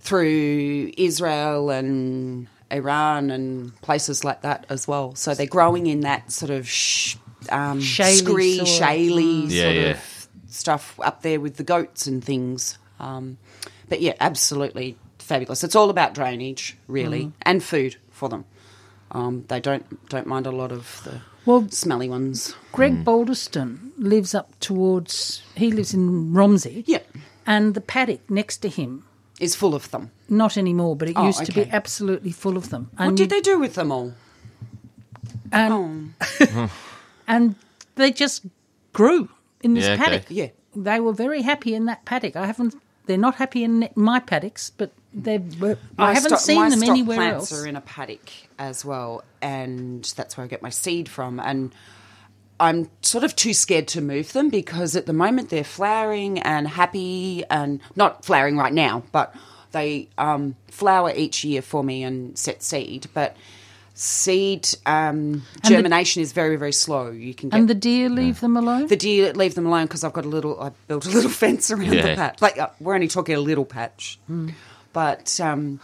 through 0.00 0.92
Israel 0.96 1.70
and 1.70 2.48
Iran 2.70 3.30
and 3.30 3.78
places 3.82 4.24
like 4.24 4.42
that 4.42 4.66
as 4.68 4.86
well. 4.88 5.14
So 5.14 5.34
they're 5.34 5.46
growing 5.46 5.86
in 5.86 6.00
that 6.00 6.30
sort 6.32 6.50
of 6.50 6.68
sh- 6.68 7.16
um, 7.50 7.80
Shaly 7.80 8.14
scree, 8.18 8.56
soil. 8.58 8.66
shaly 8.66 9.50
Yeah, 9.50 9.62
sort 9.64 9.74
yeah. 9.76 9.90
of 9.90 10.28
stuff 10.48 11.00
up 11.02 11.22
there 11.22 11.40
with 11.40 11.56
the 11.56 11.64
goats 11.64 12.06
and 12.06 12.22
things. 12.24 12.78
Um, 13.00 13.38
but 13.88 14.00
yeah, 14.00 14.14
absolutely 14.20 14.96
fabulous. 15.32 15.64
It's 15.64 15.74
all 15.76 15.90
about 15.90 16.14
drainage, 16.14 16.76
really, 16.88 17.24
Mm. 17.26 17.32
and 17.42 17.62
food 17.62 17.96
for 18.10 18.28
them. 18.28 18.44
Um, 19.10 19.44
they 19.48 19.60
don't 19.60 19.84
don't 20.08 20.26
mind 20.26 20.46
a 20.46 20.50
lot 20.50 20.72
of 20.72 21.00
the 21.04 21.20
Well, 21.46 21.68
smelly 21.70 22.08
ones. 22.08 22.54
Greg 22.72 23.04
Balderston 23.04 23.92
lives 23.98 24.34
up 24.34 24.48
towards, 24.60 25.42
he 25.56 25.70
lives 25.70 25.92
in 25.94 26.32
Romsey. 26.32 26.84
Yeah, 26.86 27.00
And 27.46 27.74
the 27.74 27.80
paddock 27.80 28.20
next 28.30 28.58
to 28.58 28.68
him, 28.68 29.04
is 29.40 29.54
full 29.56 29.74
of 29.74 29.90
them. 29.90 30.10
not 30.28 30.56
anymore, 30.56 30.94
but 30.96 31.08
it 31.08 31.16
Oh, 31.16 31.26
used 31.26 31.44
to 31.46 31.52
be 31.52 31.68
absolutely 31.70 32.32
full 32.32 32.56
of 32.56 32.68
them. 32.70 32.90
What 32.96 33.16
did 33.16 33.30
they 33.30 33.40
do 33.40 33.58
with 33.58 33.74
them 33.74 33.90
all? 33.92 34.12
And, 35.50 36.14
Oh. 36.20 36.70
and 37.26 37.54
they 37.96 38.10
just 38.12 38.46
grew 38.92 39.28
in 39.62 39.74
this 39.74 39.84
Yeah, 39.84 39.94
okay. 39.94 40.02
paddock. 40.04 40.24
Yeah. 40.28 40.48
They 40.76 41.00
were 41.00 41.12
very 41.12 41.42
happy 41.42 41.74
in 41.74 41.86
that 41.86 42.04
paddock. 42.04 42.34
I 42.36 42.46
haven't, 42.46 42.74
they're 43.06 43.18
not 43.18 43.34
happy 43.36 43.62
in 43.64 43.88
my 43.94 44.20
paddocks, 44.20 44.70
but 44.70 44.90
they 45.14 45.38
were, 45.38 45.76
I 45.98 46.14
haven't 46.14 46.30
stock- 46.30 46.40
seen 46.40 46.68
them 46.70 46.78
stock 46.80 46.88
anywhere 46.90 47.16
plants 47.16 47.52
else. 47.52 47.62
are 47.62 47.66
in 47.66 47.76
a 47.76 47.80
paddock 47.80 48.30
as 48.58 48.84
well, 48.84 49.22
and 49.40 50.04
that's 50.16 50.36
where 50.36 50.44
I 50.44 50.48
get 50.48 50.62
my 50.62 50.70
seed 50.70 51.08
from. 51.08 51.38
And 51.40 51.74
I'm 52.60 52.88
sort 53.02 53.24
of 53.24 53.34
too 53.36 53.52
scared 53.54 53.88
to 53.88 54.00
move 54.00 54.32
them 54.32 54.48
because 54.48 54.94
at 54.96 55.06
the 55.06 55.12
moment 55.12 55.50
they're 55.50 55.64
flowering 55.64 56.38
and 56.38 56.66
happy, 56.68 57.44
and 57.50 57.80
not 57.96 58.24
flowering 58.24 58.56
right 58.56 58.72
now, 58.72 59.02
but 59.12 59.34
they 59.72 60.08
um, 60.18 60.54
flower 60.68 61.12
each 61.14 61.44
year 61.44 61.62
for 61.62 61.82
me 61.82 62.02
and 62.04 62.38
set 62.38 62.62
seed. 62.62 63.06
But 63.14 63.36
seed 63.94 64.68
um, 64.86 65.42
the- 65.62 65.68
germination 65.68 66.22
is 66.22 66.32
very 66.32 66.56
very 66.56 66.72
slow. 66.72 67.10
You 67.10 67.34
can 67.34 67.48
get 67.50 67.58
and 67.58 67.68
the 67.68 67.74
deer 67.74 68.08
leave 68.08 68.40
them 68.40 68.56
alone? 68.56 68.86
the 68.86 68.96
deer 68.96 69.32
leave 69.34 69.54
them 69.54 69.66
alone 69.66 69.84
because 69.86 70.04
I've 70.04 70.12
got 70.12 70.24
a 70.24 70.28
little. 70.28 70.60
I 70.60 70.70
built 70.88 71.04
a 71.06 71.10
little 71.10 71.30
fence 71.42 71.70
around 71.70 71.90
the 71.90 72.14
patch. 72.14 72.40
Like 72.40 72.58
uh, 72.58 72.68
we're 72.80 72.94
only 72.94 73.08
talking 73.08 73.34
a 73.34 73.40
little 73.40 73.64
patch, 73.66 74.18
but 74.92 75.40
um, 75.40 75.80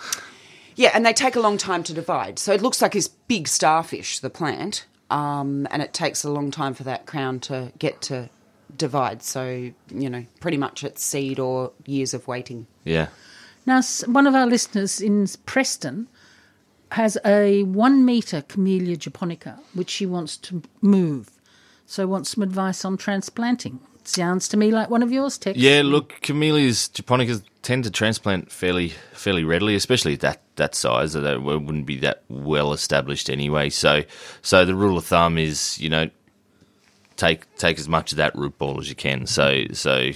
yeah, 0.77 0.91
and 0.95 1.05
they 1.05 1.13
take 1.13 1.37
a 1.37 1.41
long 1.41 1.59
time 1.59 1.83
to 1.85 1.95
divide. 1.95 2.39
So 2.39 2.53
it 2.53 2.63
looks 2.63 2.81
like 2.81 2.93
this 2.93 3.09
big 3.09 3.49
starfish, 3.49 4.21
the 4.21 4.31
plant, 4.31 4.87
um, 5.11 5.67
and 5.71 5.83
it 5.83 5.93
takes 5.93 6.25
a 6.25 6.31
long 6.31 6.51
time 6.51 6.75
for 6.75 6.85
that 6.85 7.07
crown 7.07 7.41
to 7.41 7.73
get 7.79 8.01
to 8.03 8.31
divide. 8.77 9.23
So 9.23 9.73
you 9.91 10.11
know, 10.11 10.25
pretty 10.41 10.57
much 10.57 10.85
it's 10.85 11.03
seed 11.03 11.39
or 11.39 11.73
years 11.87 12.15
of 12.15 12.29
waiting. 12.29 12.67
Yeah. 12.85 13.09
Now, 13.67 13.83
one 14.07 14.27
of 14.27 14.35
our 14.35 14.47
listeners 14.47 14.99
in 14.99 15.27
Preston 15.45 16.09
has 16.93 17.19
a 17.25 17.65
one 17.65 18.05
metre 18.05 18.43
Camellia 18.43 18.97
japonica, 18.97 19.59
which 19.75 19.91
she 19.91 20.07
wants 20.07 20.37
to 20.39 20.63
move. 20.81 21.31
So, 21.85 22.07
wants 22.07 22.31
some 22.31 22.43
advice 22.43 22.85
on 22.85 22.97
transplanting. 22.97 23.81
Sounds 24.09 24.49
to 24.49 24.57
me 24.57 24.71
like 24.71 24.89
one 24.89 25.03
of 25.03 25.13
yours, 25.13 25.37
Tex. 25.37 25.59
Yeah, 25.59 25.83
look, 25.85 26.19
camellias 26.23 26.89
japonicas 26.89 27.43
tend 27.61 27.85
to 27.85 27.91
transplant 27.91 28.51
fairly 28.51 28.95
fairly 29.13 29.45
readily, 29.45 29.75
especially 29.75 30.15
at 30.15 30.21
that 30.21 30.41
that 30.57 30.75
size. 30.75 31.13
That 31.13 31.43
wouldn't 31.43 31.85
be 31.85 31.99
that 31.99 32.23
well 32.31 32.73
established 32.73 33.29
anyway. 33.29 33.69
So, 33.69 34.05
so 34.41 34.65
the 34.65 34.75
rule 34.75 34.97
of 34.97 35.05
thumb 35.05 35.37
is, 35.37 35.79
you 35.79 35.91
know, 35.91 36.09
take 37.17 37.55
take 37.57 37.79
as 37.79 37.87
much 37.87 38.13
of 38.13 38.17
that 38.17 38.35
root 38.35 38.57
ball 38.57 38.81
as 38.81 38.89
you 38.89 38.95
can. 38.95 39.27
So, 39.27 39.65
so 39.73 40.13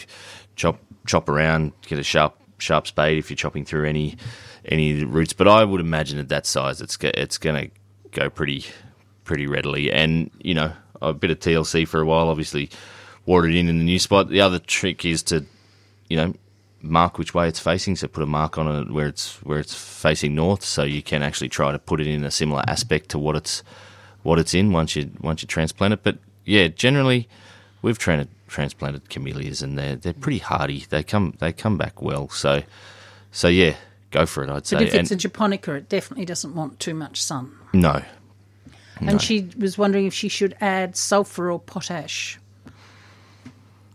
chop 0.56 0.80
chop 1.06 1.28
around, 1.28 1.72
get 1.82 1.98
a 1.98 2.02
sharp 2.02 2.38
sharp 2.56 2.86
spade 2.86 3.18
if 3.18 3.28
you're 3.28 3.36
chopping 3.36 3.66
through 3.66 3.86
any 3.86 4.16
any 4.64 5.04
roots. 5.04 5.34
But 5.34 5.48
I 5.48 5.64
would 5.64 5.82
imagine 5.82 6.18
at 6.18 6.30
that 6.30 6.46
size, 6.46 6.80
it's 6.80 6.96
it's 7.02 7.36
going 7.36 7.66
to 7.66 7.70
go 8.10 8.30
pretty 8.30 8.64
pretty 9.24 9.46
readily. 9.46 9.92
And 9.92 10.30
you 10.42 10.54
know, 10.54 10.72
a 11.02 11.12
bit 11.12 11.30
of 11.30 11.40
TLC 11.40 11.86
for 11.86 12.00
a 12.00 12.06
while, 12.06 12.28
obviously, 12.28 12.70
water 13.26 13.48
it 13.48 13.54
in 13.54 13.68
in 13.68 13.78
the 13.78 13.84
new 13.84 13.98
spot. 13.98 14.28
The 14.28 14.40
other 14.40 14.58
trick 14.58 15.04
is 15.04 15.22
to, 15.24 15.44
you 16.08 16.16
know, 16.16 16.34
mark 16.80 17.18
which 17.18 17.32
way 17.34 17.48
it's 17.48 17.60
facing. 17.60 17.96
So 17.96 18.08
put 18.08 18.22
a 18.22 18.26
mark 18.26 18.58
on 18.58 18.66
it 18.82 18.90
where 18.92 19.06
it's 19.08 19.36
where 19.44 19.58
it's 19.58 19.74
facing 19.74 20.34
north, 20.34 20.64
so 20.64 20.82
you 20.82 21.02
can 21.02 21.22
actually 21.22 21.48
try 21.48 21.72
to 21.72 21.78
put 21.78 22.00
it 22.00 22.06
in 22.06 22.24
a 22.24 22.30
similar 22.30 22.62
aspect 22.68 23.08
to 23.10 23.18
what 23.18 23.36
it's 23.36 23.62
what 24.22 24.38
it's 24.38 24.54
in 24.54 24.72
once 24.72 24.96
you 24.96 25.10
once 25.20 25.42
you 25.42 25.48
transplant 25.48 25.94
it. 25.94 26.02
But 26.02 26.18
yeah, 26.44 26.68
generally, 26.68 27.28
we've 27.82 27.98
tra- 27.98 28.26
transplanted 28.48 29.08
camellias 29.08 29.62
and 29.62 29.78
they're 29.78 29.96
they're 29.96 30.12
pretty 30.12 30.38
hardy. 30.38 30.84
They 30.88 31.02
come 31.02 31.34
they 31.38 31.52
come 31.52 31.78
back 31.78 32.02
well. 32.02 32.28
So 32.28 32.62
so 33.30 33.48
yeah, 33.48 33.76
go 34.10 34.26
for 34.26 34.42
it. 34.44 34.50
I'd 34.50 34.66
say. 34.66 34.76
But 34.76 34.82
if 34.88 34.94
it's 34.94 35.10
And- 35.10 35.18
a 35.18 35.22
japonica, 35.22 35.74
it 35.74 35.88
definitely 35.88 36.24
doesn't 36.26 36.54
want 36.54 36.80
too 36.80 36.94
much 36.94 37.22
sun. 37.22 37.52
no, 37.72 38.02
And 39.00 39.22
she 39.22 39.48
was 39.56 39.78
wondering 39.78 40.06
if 40.06 40.14
she 40.14 40.28
should 40.28 40.54
add 40.60 40.96
sulphur 40.96 41.50
or 41.50 41.58
potash. 41.58 42.38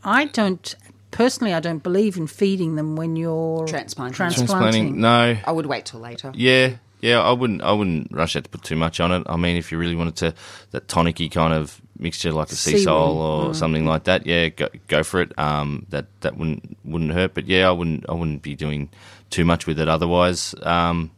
I 0.08 0.26
don't, 0.26 0.76
personally, 1.12 1.53
I 1.53 1.60
don't 1.60 1.84
believe 1.84 2.18
in 2.18 2.26
feeding 2.28 2.76
them 2.76 2.95
when 2.95 3.16
you're 3.16 3.68
Transplanting. 3.68 4.16
transplanting. 4.16 4.47
transplanting. 4.47 5.01
No, 5.01 5.38
I 5.45 5.51
would 5.51 5.66
wait 5.68 5.86
till 5.86 5.99
later. 5.99 6.32
Yeah, 6.34 6.76
Yeah, 7.01 7.22
I 7.22 7.32
wouldn't. 7.34 7.62
I 7.62 7.72
wouldn't 7.74 8.12
rush 8.12 8.36
out 8.36 8.45
to 8.45 8.49
put 8.49 8.64
too 8.64 8.76
much 8.76 8.99
on 8.99 9.12
it. 9.12 9.24
I 9.28 9.36
mean, 9.36 9.55
if 9.58 9.72
you 9.72 9.78
really 9.78 9.95
wanted 9.95 10.16
to 10.18 10.34
that 10.72 10.88
tonicy 10.88 11.30
kind 11.32 11.53
of 11.53 11.80
mixture, 11.99 12.32
like 12.32 12.49
a 12.49 12.55
sea 12.55 12.72
Seaweed. 12.72 12.84
sole 12.86 13.18
or 13.22 13.53
something 13.53 13.86
like 13.86 14.05
that, 14.05 14.26
yeah, 14.26 14.47
go, 14.49 14.68
go 14.88 15.03
for 15.03 15.22
it. 15.22 15.38
Um, 15.38 15.86
that 15.89 16.08
that 16.22 16.38
wouldn't 16.38 16.76
wouldn't 16.86 17.12
hurt. 17.12 17.34
But 17.36 17.45
yeah, 17.47 17.68
I 17.68 17.72
wouldn't. 17.72 18.05
I 18.10 18.14
wouldn't 18.14 18.41
be 18.41 18.55
doing 18.55 18.89
too 19.30 19.45
much 19.45 19.68
with 19.68 19.80
it 19.80 19.88
otherwise. 19.88 20.55
Um, 20.64 21.12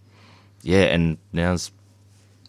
yeah, 0.63 0.83
and 0.93 1.17
now's 1.31 1.71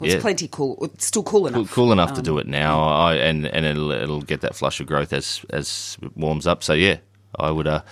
Well, 0.01 0.09
yeah. 0.09 0.17
It's 0.17 0.23
plenty 0.23 0.49
cool. 0.49 0.79
It's 0.83 1.05
still 1.05 1.23
cool 1.23 1.41
cool, 1.41 1.47
enough. 1.49 1.71
cool 1.71 1.93
enough 1.93 2.15
to 2.15 2.21
um, 2.21 2.25
do 2.25 2.39
it 2.39 2.47
now. 2.47 2.83
I, 2.83 3.17
and 3.17 3.47
and 3.47 3.67
it'll 3.67 3.91
it'll 3.91 4.23
get 4.23 4.41
that 4.41 4.57
flush 4.57 4.81
of 4.81 4.87
growth 4.87 5.13
as 5.13 5.45
as 5.51 5.99
it 6.01 6.17
warms 6.17 6.47
up. 6.47 6.63
So 6.63 6.73
yeah, 6.73 6.99
I 7.39 7.51
would 7.51 7.67
uh, 7.67 7.83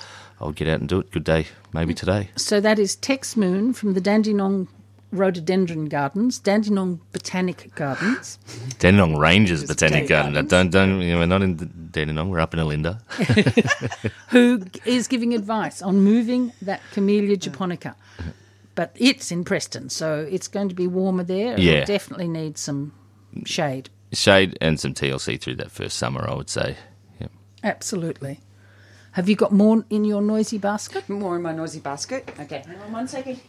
I 0.40 0.46
would 0.46 0.56
get 0.56 0.68
out 0.68 0.80
and 0.80 0.88
do 0.88 1.00
it. 1.00 1.10
Good 1.10 1.24
day, 1.24 1.46
maybe 1.74 1.92
mm. 1.92 1.98
today. 1.98 2.30
So 2.36 2.60
that 2.60 2.78
is 2.78 2.96
Tex 2.96 3.36
Moon 3.36 3.74
from 3.74 3.92
the 3.92 4.00
Dandenong 4.00 4.68
Rhododendron 5.12 5.86
Gardens, 5.86 6.38
Dandenong 6.38 7.00
Botanic 7.12 7.74
Gardens. 7.74 8.38
Dandenong 8.78 9.18
Ranges 9.18 9.64
Botanic 9.64 10.04
Botanic 10.04 10.08
Garden. 10.08 10.32
Gardens. 10.32 10.50
Don't 10.50 10.70
don't. 10.70 11.00
You 11.02 11.12
know, 11.12 11.18
we're 11.18 11.26
not 11.26 11.42
in 11.42 11.56
Dandenong. 11.92 12.30
We're 12.30 12.40
up 12.40 12.54
in 12.54 12.60
Olinda. 12.60 13.02
who 14.28 14.64
is 14.84 15.08
giving 15.08 15.34
advice 15.34 15.82
on 15.82 16.00
moving 16.00 16.52
that 16.62 16.80
Camellia 16.92 17.36
japonica. 17.36 17.96
Uh, 18.18 18.22
But 18.78 18.92
it's 18.94 19.32
in 19.32 19.42
Preston, 19.42 19.90
so 19.90 20.24
it's 20.30 20.46
going 20.46 20.68
to 20.68 20.74
be 20.76 20.86
warmer 20.86 21.24
there. 21.24 21.54
It'll 21.54 21.64
Yeah. 21.64 21.84
definitely 21.84 22.28
need 22.28 22.56
some 22.56 22.92
shade. 23.44 23.90
Shade 24.12 24.56
and 24.60 24.78
some 24.78 24.94
TLC 24.94 25.36
through 25.36 25.56
that 25.56 25.72
first 25.72 25.96
summer, 25.98 26.24
I 26.30 26.34
would 26.34 26.48
say. 26.48 26.76
Yeah. 27.20 27.26
Absolutely. 27.64 28.38
Have 29.12 29.28
you 29.28 29.34
got 29.34 29.50
more 29.50 29.84
in 29.90 30.04
your 30.04 30.22
noisy 30.22 30.58
basket? 30.58 31.08
More 31.08 31.34
in 31.34 31.42
my 31.42 31.50
noisy 31.50 31.80
basket. 31.80 32.30
Okay, 32.38 32.62
hang 32.64 32.80
on 32.82 32.92
one 32.92 33.08
second. 33.08 33.40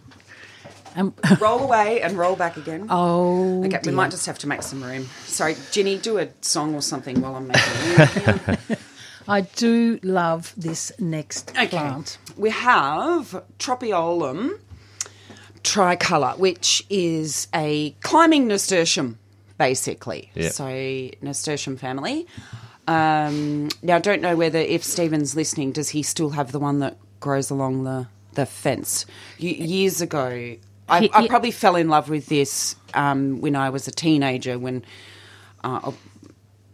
Um, 0.95 1.13
Roll 1.39 1.59
away 1.59 2.01
and 2.01 2.17
roll 2.17 2.35
back 2.35 2.57
again. 2.57 2.87
oh, 2.89 3.63
Okay, 3.65 3.79
we 3.85 3.91
might 3.91 4.09
just 4.09 4.25
have 4.25 4.39
to 4.39 4.47
make 4.47 4.63
some 4.63 4.83
room. 4.83 5.05
Sorry, 5.27 5.55
Ginny, 5.71 5.99
do 5.99 6.17
a 6.17 6.29
song 6.41 6.73
or 6.73 6.81
something 6.81 7.21
while 7.21 7.35
I'm 7.35 7.45
making 7.49 8.47
room. 8.47 8.57
I 9.27 9.41
do 9.41 9.99
love 10.01 10.55
this 10.57 10.91
next 10.97 11.51
Okay. 11.51 11.67
plant. 11.67 12.17
We 12.35 12.49
have 12.49 13.43
Tropaeolum 13.59 14.57
tricolor, 15.63 16.33
which 16.37 16.85
is 16.89 17.47
a 17.53 17.91
climbing 18.01 18.47
nasturtium, 18.47 19.19
basically. 19.57 20.31
Yeah. 20.35 20.49
So 20.49 21.09
nasturtium 21.21 21.77
family. 21.77 22.27
Um, 22.87 23.69
now, 23.83 23.97
I 23.97 23.99
don't 23.99 24.21
know 24.21 24.35
whether 24.35 24.57
if 24.57 24.83
Stephen's 24.83 25.35
listening, 25.35 25.71
does 25.71 25.89
he 25.89 26.01
still 26.01 26.31
have 26.31 26.51
the 26.51 26.59
one 26.59 26.79
that 26.79 26.97
grows 27.19 27.49
along 27.49 27.83
the 27.83 28.07
the 28.33 28.45
fence? 28.45 29.05
Y- 29.39 29.49
years 29.49 30.01
ago, 30.01 30.55
I, 30.87 31.09
I 31.13 31.27
probably 31.27 31.51
fell 31.51 31.75
in 31.75 31.89
love 31.89 32.09
with 32.09 32.27
this 32.27 32.75
um, 32.95 33.41
when 33.41 33.55
I 33.55 33.69
was 33.69 33.87
a 33.87 33.91
teenager. 33.91 34.57
When 34.57 34.83
uh, 35.63 35.91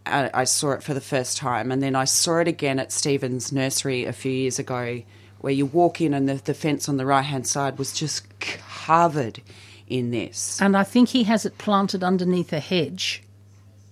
I, 0.05 0.29
I 0.33 0.43
saw 0.45 0.71
it 0.71 0.83
for 0.83 0.93
the 0.93 1.01
first 1.01 1.37
time, 1.37 1.71
and 1.71 1.83
then 1.83 1.95
I 1.95 2.05
saw 2.05 2.37
it 2.37 2.47
again 2.47 2.79
at 2.79 2.91
Stephen's 2.91 3.51
nursery 3.51 4.05
a 4.05 4.13
few 4.13 4.31
years 4.31 4.57
ago, 4.57 5.01
where 5.45 5.53
you 5.53 5.67
walk 5.67 6.01
in 6.01 6.11
and 6.15 6.27
the, 6.27 6.33
the 6.43 6.55
fence 6.55 6.89
on 6.89 6.97
the 6.97 7.05
right 7.05 7.21
hand 7.21 7.45
side 7.45 7.77
was 7.77 7.93
just 7.93 8.25
covered 8.39 9.39
in 9.87 10.09
this. 10.09 10.59
And 10.59 10.75
I 10.75 10.83
think 10.83 11.09
he 11.09 11.21
has 11.25 11.45
it 11.45 11.59
planted 11.59 12.03
underneath 12.03 12.51
a 12.51 12.59
hedge. 12.59 13.21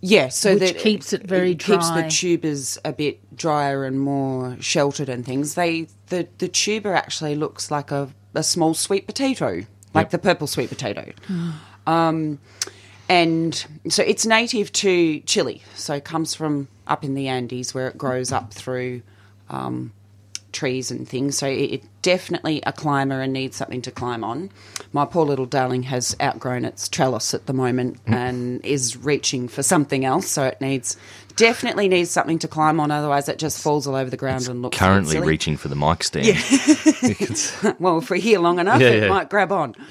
Yeah, 0.02 0.30
so 0.30 0.54
Which 0.56 0.62
that 0.62 0.78
keeps 0.80 1.14
it 1.14 1.22
very 1.28 1.52
keeps 1.54 1.66
dry. 1.66 2.02
Keeps 2.02 2.16
the 2.16 2.20
tubers 2.20 2.78
a 2.84 2.92
bit 2.92 3.38
drier 3.38 3.86
and 3.86 4.02
more 4.02 4.58
sheltered 4.62 5.10
and 5.10 5.24
things. 5.24 5.54
They 5.54 5.90
the 6.08 6.28
the 6.40 6.48
tuber 6.48 6.96
actually 6.96 7.36
looks 7.36 7.70
like 7.70 7.92
a, 7.92 8.10
a 8.34 8.42
small 8.42 8.74
sweet 8.74 9.06
potato, 9.06 9.62
like 9.94 10.06
Yep. 10.06 10.10
the 10.10 10.18
purple 10.18 10.48
sweet 10.48 10.70
potato. 10.70 11.14
Um, 11.86 12.40
and 13.08 13.64
so 13.90 14.02
it's 14.02 14.26
native 14.26 14.72
to 14.72 15.20
Chile, 15.20 15.62
so 15.76 15.94
it 15.94 16.04
comes 16.04 16.34
from 16.34 16.68
up 16.88 17.04
in 17.04 17.14
the 17.14 17.28
Andes 17.28 17.76
where 17.76 17.90
it 17.90 17.98
grows 17.98 18.32
up 18.32 18.52
through 18.52 19.04
um, 19.52 19.92
trees 20.54 20.92
and 20.92 21.08
things. 21.08 21.38
So 21.38 21.48
it, 21.48 21.72
it 21.72 21.84
definitely 22.02 22.62
a 22.66 22.72
climber 22.72 23.20
and 23.20 23.34
needs 23.34 23.58
something 23.58 23.82
to 23.82 23.92
climb 23.92 24.24
on. 24.24 24.50
My 24.94 25.04
poor 25.06 25.26
little 25.26 25.46
darling 25.46 25.84
has 25.84 26.16
outgrown 26.22 26.64
its 26.66 26.88
trellis 26.88 27.34
at 27.34 27.46
the 27.48 27.54
moment 27.54 27.98
and 28.06 28.64
is 28.66 28.96
reaching 28.96 29.48
for 29.48 29.64
something 29.64 30.06
else. 30.06 30.28
So 30.28 30.44
it 30.46 30.62
needs 30.62 30.96
definitely 31.36 31.88
needs 31.88 32.12
something 32.12 32.38
to 32.40 32.48
climb 32.48 32.80
on. 32.80 32.92
Otherwise, 32.92 33.28
it 33.28 33.40
just 33.40 33.62
falls 33.62 33.88
all 33.88 33.96
over 33.96 34.10
the 34.10 34.18
ground 34.18 34.48
and 34.48 34.62
looks 34.62 34.78
Currently 34.78 35.14
silly. 35.14 35.28
reaching 35.28 35.58
for 35.58 35.68
the 35.68 35.76
mic 35.76 36.04
stand. 36.06 36.28
Yeah. 36.28 37.74
well, 37.80 37.98
if 37.98 38.10
we're 38.10 38.18
here 38.18 38.40
long 38.40 38.60
enough, 38.60 38.80
Yeah, 38.82 38.90
it 38.90 39.04
yeah. 39.04 39.10
might 39.10 39.30
grab 39.30 39.52
on. 39.52 39.76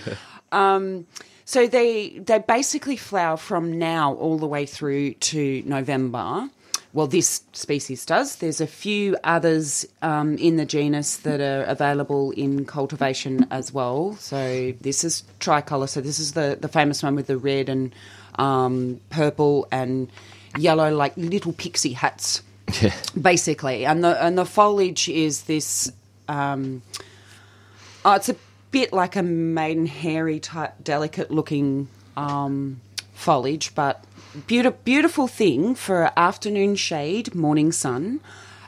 Um, 0.53 1.07
so 1.47 1.67
they 1.67 2.11
they 2.19 2.39
basically 2.39 2.99
flower 2.99 3.39
from 3.39 3.79
now 3.79 4.13
all 4.17 4.37
the 4.39 4.47
way 4.47 4.67
through 4.67 5.15
to 5.15 5.63
November. 5.65 6.51
Well, 6.95 7.07
this 7.07 7.43
species 7.55 8.05
does. 8.05 8.37
There's 8.37 8.61
a 8.61 8.67
few 8.67 9.17
others 9.25 9.87
um, 10.03 10.37
in 10.37 10.57
the 10.57 10.67
genus 10.67 11.17
that 11.19 11.41
are 11.41 11.63
available 11.65 12.33
in 12.33 12.67
cultivation 12.67 13.47
as 13.51 13.73
well. 13.73 14.15
So 14.17 14.73
this 14.81 15.03
is 15.03 15.23
tricolour. 15.41 15.87
So 15.87 16.03
this 16.03 16.19
is 16.19 16.33
the, 16.33 16.59
the 16.61 16.69
famous 16.69 17.03
one 17.03 17.15
with 17.15 17.29
the 17.29 17.39
red 17.39 17.71
and 17.71 17.95
um, 18.39 19.01
purple 19.09 19.67
and 19.73 20.11
yellow, 20.59 20.95
like 20.95 21.17
little 21.17 21.55
pixie 21.55 21.95
hats 21.95 22.43
Yeah. 22.83 22.93
basically. 23.19 23.87
And 23.87 24.05
the 24.05 24.23
and 24.23 24.37
the 24.37 24.45
foliage 24.45 25.09
is 25.09 25.43
this. 25.45 25.91
Um, 26.29 26.83
oh, 28.05 28.13
it's 28.15 28.29
a 28.29 28.37
bit 28.71 28.93
like 28.93 29.17
a 29.17 29.23
maiden 29.23 29.87
hairy 29.87 30.41
type, 30.41 30.75
delicate 30.85 31.31
looking 31.31 31.89
um, 32.19 32.81
foliage, 33.23 33.75
but 33.75 34.05
beautiful, 34.47 34.79
beautiful 34.85 35.29
thing 35.29 35.75
for 35.75 36.11
afternoon 36.17 36.75
shade, 36.77 37.35
morning 37.35 37.73
sun. 37.73 38.21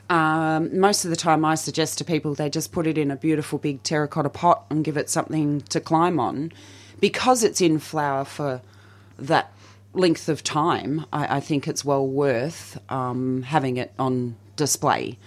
Um, 0.09 0.79
most 0.79 1.03
of 1.03 1.09
the 1.09 1.15
time, 1.15 1.43
I 1.43 1.55
suggest 1.55 1.97
to 1.97 2.05
people 2.05 2.33
they 2.35 2.49
just 2.49 2.71
put 2.71 2.87
it 2.87 2.97
in 2.97 3.11
a 3.11 3.15
beautiful 3.15 3.59
big 3.59 3.83
terracotta 3.83 4.29
pot 4.29 4.65
and 4.69 4.85
give 4.85 4.97
it 4.97 5.09
something 5.09 5.61
to 5.69 5.79
climb 5.79 6.19
on, 6.19 6.51
because 6.99 7.43
it's 7.43 7.59
in 7.59 7.79
flower 7.79 8.23
for 8.23 8.61
that 9.19 9.51
length 9.93 10.29
of 10.29 10.43
time. 10.43 11.05
I, 11.11 11.37
I 11.37 11.39
think 11.39 11.67
it's 11.67 11.83
well 11.83 12.07
worth 12.07 12.79
um, 12.91 13.41
having 13.43 13.77
it 13.77 13.91
on 13.97 14.35
display. 14.55 15.17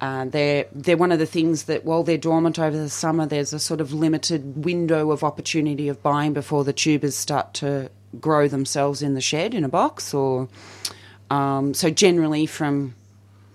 Uh, 0.00 0.24
they're 0.26 0.66
they're 0.72 0.96
one 0.96 1.12
of 1.12 1.18
the 1.18 1.26
things 1.26 1.64
that 1.64 1.84
while 1.84 2.04
they're 2.04 2.16
dormant 2.16 2.58
over 2.58 2.76
the 2.76 2.88
summer, 2.88 3.26
there's 3.26 3.52
a 3.52 3.58
sort 3.58 3.80
of 3.80 3.92
limited 3.92 4.64
window 4.64 5.10
of 5.10 5.22
opportunity 5.22 5.88
of 5.88 6.02
buying 6.02 6.32
before 6.32 6.64
the 6.64 6.72
tubers 6.72 7.16
start 7.16 7.52
to 7.54 7.90
grow 8.20 8.48
themselves 8.48 9.02
in 9.02 9.14
the 9.14 9.20
shed 9.20 9.54
in 9.54 9.64
a 9.64 9.68
box, 9.68 10.14
or 10.14 10.48
um, 11.30 11.74
so 11.74 11.90
generally 11.90 12.46
from 12.46 12.94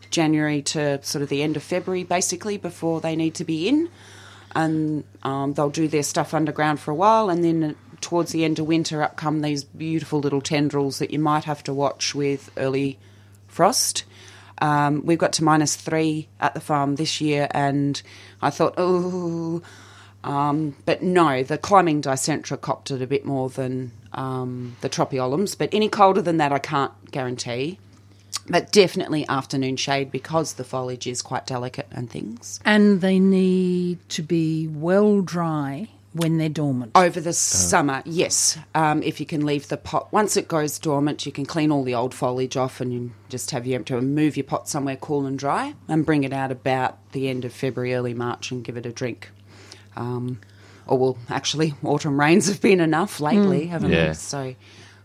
January 0.09 0.61
to 0.61 1.03
sort 1.03 1.21
of 1.21 1.29
the 1.29 1.41
end 1.41 1.57
of 1.57 1.63
February, 1.63 2.03
basically 2.03 2.57
before 2.57 3.01
they 3.01 3.15
need 3.15 3.35
to 3.35 3.43
be 3.43 3.67
in, 3.67 3.89
and 4.55 5.03
um, 5.23 5.53
they'll 5.53 5.69
do 5.69 5.87
their 5.87 6.03
stuff 6.03 6.33
underground 6.33 6.79
for 6.79 6.91
a 6.91 6.95
while, 6.95 7.29
and 7.29 7.43
then 7.43 7.75
towards 7.99 8.31
the 8.31 8.43
end 8.43 8.59
of 8.59 8.67
winter, 8.67 9.01
up 9.01 9.15
come 9.15 9.41
these 9.41 9.63
beautiful 9.63 10.19
little 10.19 10.41
tendrils 10.41 10.99
that 10.99 11.11
you 11.11 11.19
might 11.19 11.45
have 11.45 11.63
to 11.63 11.73
watch 11.73 12.13
with 12.13 12.51
early 12.57 12.99
frost. 13.47 14.03
Um, 14.59 15.05
we've 15.05 15.17
got 15.17 15.33
to 15.33 15.43
minus 15.43 15.75
three 15.75 16.27
at 16.39 16.53
the 16.53 16.59
farm 16.59 16.95
this 16.95 17.19
year, 17.19 17.47
and 17.51 17.99
I 18.41 18.49
thought, 18.51 18.75
oh, 18.77 19.61
um, 20.23 20.75
but 20.85 21.01
no, 21.01 21.43
the 21.43 21.57
climbing 21.57 22.01
dicentra 22.01 22.59
copped 22.61 22.91
it 22.91 23.01
a 23.01 23.07
bit 23.07 23.25
more 23.25 23.49
than 23.49 23.91
um, 24.13 24.75
the 24.81 24.89
tropaeolums. 24.89 25.57
But 25.57 25.69
any 25.71 25.89
colder 25.89 26.21
than 26.21 26.37
that, 26.37 26.51
I 26.51 26.59
can't 26.59 26.93
guarantee. 27.11 27.79
But 28.49 28.71
definitely 28.71 29.27
afternoon 29.27 29.77
shade 29.77 30.11
because 30.11 30.53
the 30.53 30.63
foliage 30.63 31.07
is 31.07 31.21
quite 31.21 31.45
delicate 31.45 31.87
and 31.91 32.09
things. 32.09 32.59
And 32.65 32.99
they 32.99 33.19
need 33.19 33.99
to 34.09 34.21
be 34.21 34.67
well 34.67 35.21
dry 35.21 35.87
when 36.13 36.37
they're 36.37 36.49
dormant. 36.49 36.91
Over 36.95 37.19
the 37.19 37.33
summer, 37.33 38.03
yes. 38.05 38.57
Um, 38.75 39.01
if 39.01 39.19
you 39.19 39.25
can 39.25 39.45
leave 39.45 39.67
the 39.67 39.77
pot, 39.77 40.11
once 40.11 40.37
it 40.37 40.47
goes 40.47 40.77
dormant, 40.77 41.25
you 41.25 41.31
can 41.31 41.45
clean 41.45 41.71
all 41.71 41.83
the 41.83 41.95
old 41.95 42.13
foliage 42.13 42.55
off 42.55 42.81
and 42.81 42.93
you 42.93 43.11
just 43.29 43.51
have 43.51 43.65
you 43.65 43.79
to 43.79 44.01
move 44.01 44.37
your 44.37 44.43
pot 44.43 44.69
somewhere 44.69 44.95
cool 44.97 45.25
and 45.25 45.39
dry 45.39 45.73
and 45.87 46.05
bring 46.05 46.23
it 46.23 46.33
out 46.33 46.51
about 46.51 46.97
the 47.13 47.29
end 47.29 47.45
of 47.45 47.53
February, 47.53 47.93
early 47.95 48.13
March 48.13 48.51
and 48.51 48.63
give 48.63 48.77
it 48.77 48.85
a 48.85 48.91
drink. 48.91 49.31
Um, 49.95 50.39
or, 50.93 50.99
well, 50.99 51.17
actually, 51.29 51.73
autumn 51.83 52.19
rains 52.19 52.47
have 52.47 52.61
been 52.61 52.79
enough 52.79 53.19
lately, 53.19 53.67
haven't 53.67 53.91
Yeah. 53.91 54.07
they? 54.07 54.13
So, 54.13 54.55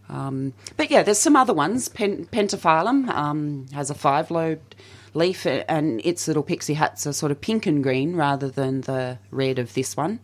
um, 0.09 0.53
but 0.77 0.91
yeah, 0.91 1.03
there's 1.03 1.19
some 1.19 1.37
other 1.37 1.55
ones. 1.55 1.89
Pen- 1.89 2.27
Pentaphyllum 2.33 3.09
um, 3.09 3.67
has 3.73 3.91
a 3.91 3.95
five 3.95 4.31
lobed 4.31 4.75
leaf, 5.15 5.47
uh, 5.47 5.65
and 5.69 6.01
its 6.05 6.29
little 6.29 6.43
pixie 6.43 6.75
hats 6.75 7.07
are 7.07 7.13
sort 7.13 7.33
of 7.33 7.41
pink 7.41 7.67
and 7.67 7.83
green 7.83 8.15
rather 8.17 8.49
than 8.49 8.83
the 8.83 9.19
red 9.31 9.59
of 9.59 9.73
this 9.75 9.97
one. 9.97 10.21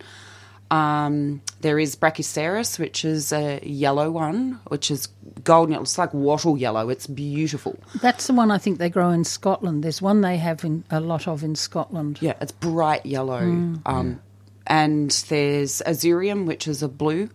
Um, 0.70 1.42
there 1.60 1.78
is 1.78 1.94
Brachyceras, 1.94 2.78
which 2.78 3.04
is 3.04 3.32
a 3.32 3.60
yellow 3.62 4.10
one, 4.10 4.58
which 4.68 4.90
is 4.90 5.08
golden. 5.44 5.74
It 5.74 5.78
looks 5.78 5.98
like 5.98 6.12
wattle 6.14 6.56
yellow. 6.58 6.88
It's 6.88 7.06
beautiful. 7.06 7.78
That's 8.00 8.26
the 8.26 8.32
one 8.32 8.50
I 8.50 8.58
think 8.58 8.78
they 8.78 8.88
grow 8.88 9.10
in 9.10 9.24
Scotland. 9.24 9.84
There's 9.84 10.02
one 10.02 10.22
they 10.22 10.36
have 10.38 10.64
in, 10.64 10.82
a 10.90 11.00
lot 11.00 11.28
of 11.28 11.44
in 11.44 11.54
Scotland. 11.54 12.18
Yeah, 12.20 12.34
it's 12.40 12.50
bright 12.52 13.04
yellow. 13.06 13.38
Um, 13.86 14.20
and 14.66 15.10
there's 15.28 15.82
Azureum, 15.86 16.46
which 16.46 16.66
is 16.68 16.82
a 16.82 16.88
blue. 16.88 17.28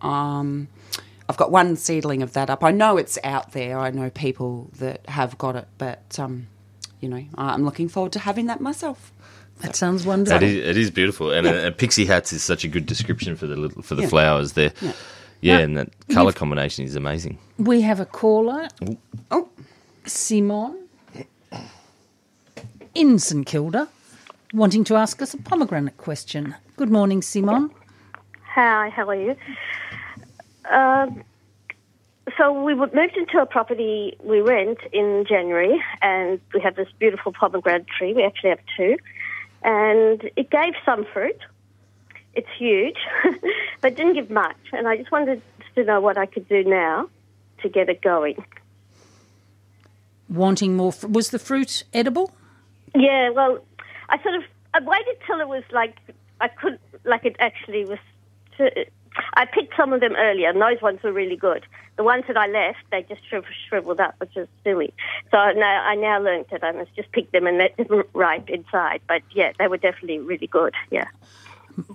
Um, 0.00 0.68
I've 1.28 1.36
got 1.36 1.50
one 1.50 1.76
seedling 1.76 2.22
of 2.22 2.34
that 2.34 2.50
up. 2.50 2.62
I 2.62 2.70
know 2.70 2.96
it's 2.98 3.18
out 3.24 3.52
there. 3.52 3.78
I 3.78 3.90
know 3.90 4.10
people 4.10 4.70
that 4.78 5.06
have 5.08 5.36
got 5.38 5.56
it, 5.56 5.66
but 5.78 6.18
um, 6.18 6.46
you 7.00 7.08
know, 7.08 7.24
I'm 7.36 7.64
looking 7.64 7.88
forward 7.88 8.12
to 8.12 8.18
having 8.20 8.46
that 8.46 8.60
myself. 8.60 9.12
That 9.62 9.74
sounds 9.74 10.04
wonderful. 10.04 10.38
That 10.38 10.44
is, 10.46 10.54
it 10.56 10.76
is 10.76 10.90
beautiful, 10.90 11.30
and, 11.32 11.46
and 11.46 11.76
pixie 11.76 12.04
hats 12.04 12.32
is 12.32 12.42
such 12.44 12.62
a 12.64 12.68
good 12.68 12.84
description 12.86 13.36
for 13.36 13.46
the 13.46 13.56
little, 13.56 13.80
for 13.82 13.94
the 13.94 14.02
Yeah. 14.02 14.08
flowers 14.08 14.52
there. 14.52 14.72
Yeah. 14.82 14.92
Yeah, 15.40 15.58
and 15.58 15.76
that 15.76 15.90
color 16.08 16.32
combination 16.32 16.84
is 16.84 16.94
amazing. 16.96 17.38
We 17.58 17.82
have 17.82 18.00
a 18.00 18.06
caller, 18.06 18.68
Oh, 19.30 19.48
Simon, 20.06 20.76
in 22.94 23.18
St 23.18 23.46
Kilda, 23.46 23.88
wanting 24.54 24.84
to 24.84 24.96
ask 24.96 25.20
us 25.22 25.34
a 25.34 25.38
pomegranate 25.38 25.96
question. 25.98 26.54
Good 26.76 26.90
morning, 26.90 27.22
Simon. 27.22 27.70
Hi, 28.54 28.90
how 28.90 29.08
are 29.08 29.14
you? 29.14 29.34
Um, 30.70 31.24
so 32.36 32.52
we 32.64 32.74
moved 32.74 33.16
into 33.16 33.38
a 33.40 33.46
property 33.46 34.14
we 34.22 34.40
rent 34.42 34.76
in 34.92 35.24
January, 35.26 35.82
and 36.02 36.38
we 36.52 36.60
have 36.60 36.76
this 36.76 36.88
beautiful 36.98 37.32
pomegranate 37.32 37.86
tree. 37.86 38.12
We 38.12 38.24
actually 38.24 38.50
have 38.50 38.58
two, 38.76 38.98
and 39.62 40.30
it 40.36 40.50
gave 40.50 40.74
some 40.84 41.06
fruit. 41.14 41.38
It's 42.34 42.48
huge, 42.58 42.98
but 43.80 43.96
didn't 43.96 44.12
give 44.12 44.28
much. 44.28 44.58
And 44.74 44.86
I 44.86 44.98
just 44.98 45.10
wanted 45.10 45.40
to 45.76 45.84
know 45.84 46.02
what 46.02 46.18
I 46.18 46.26
could 46.26 46.46
do 46.46 46.62
now 46.62 47.08
to 47.62 47.70
get 47.70 47.88
it 47.88 48.02
going. 48.02 48.36
Wanting 50.28 50.76
more. 50.76 50.92
Fr- 50.92 51.06
was 51.06 51.30
the 51.30 51.38
fruit 51.38 51.84
edible? 51.94 52.32
Yeah, 52.94 53.30
well, 53.30 53.60
I 54.10 54.22
sort 54.22 54.34
of 54.34 54.42
I 54.74 54.80
waited 54.80 55.16
till 55.26 55.40
it 55.40 55.48
was 55.48 55.62
like 55.72 55.96
I 56.40 56.48
couldn't 56.48 56.80
like 57.04 57.24
it 57.24 57.36
actually 57.38 57.84
was. 57.84 57.98
I 59.34 59.46
picked 59.46 59.74
some 59.76 59.92
of 59.92 60.00
them 60.00 60.14
earlier, 60.16 60.48
and 60.50 60.60
those 60.60 60.80
ones 60.82 61.02
were 61.02 61.12
really 61.12 61.36
good. 61.36 61.64
The 61.96 62.04
ones 62.04 62.24
that 62.28 62.36
I 62.36 62.46
left, 62.48 62.78
they 62.90 63.02
just 63.02 63.22
shriv- 63.30 63.44
shriveled 63.68 64.00
up, 64.00 64.14
which 64.18 64.36
is 64.36 64.46
silly. 64.64 64.92
So 65.30 65.36
now 65.56 65.82
I 65.84 65.94
now 65.94 66.20
learned 66.20 66.46
that 66.50 66.62
I 66.62 66.72
must 66.72 66.94
just 66.94 67.10
pick 67.12 67.30
them 67.32 67.46
and 67.46 67.56
let 67.56 67.76
them 67.78 68.02
ripe 68.14 68.50
inside. 68.50 69.00
But 69.08 69.22
yeah, 69.34 69.52
they 69.58 69.68
were 69.68 69.78
definitely 69.78 70.18
really 70.18 70.46
good. 70.46 70.74
Yeah. 70.90 71.06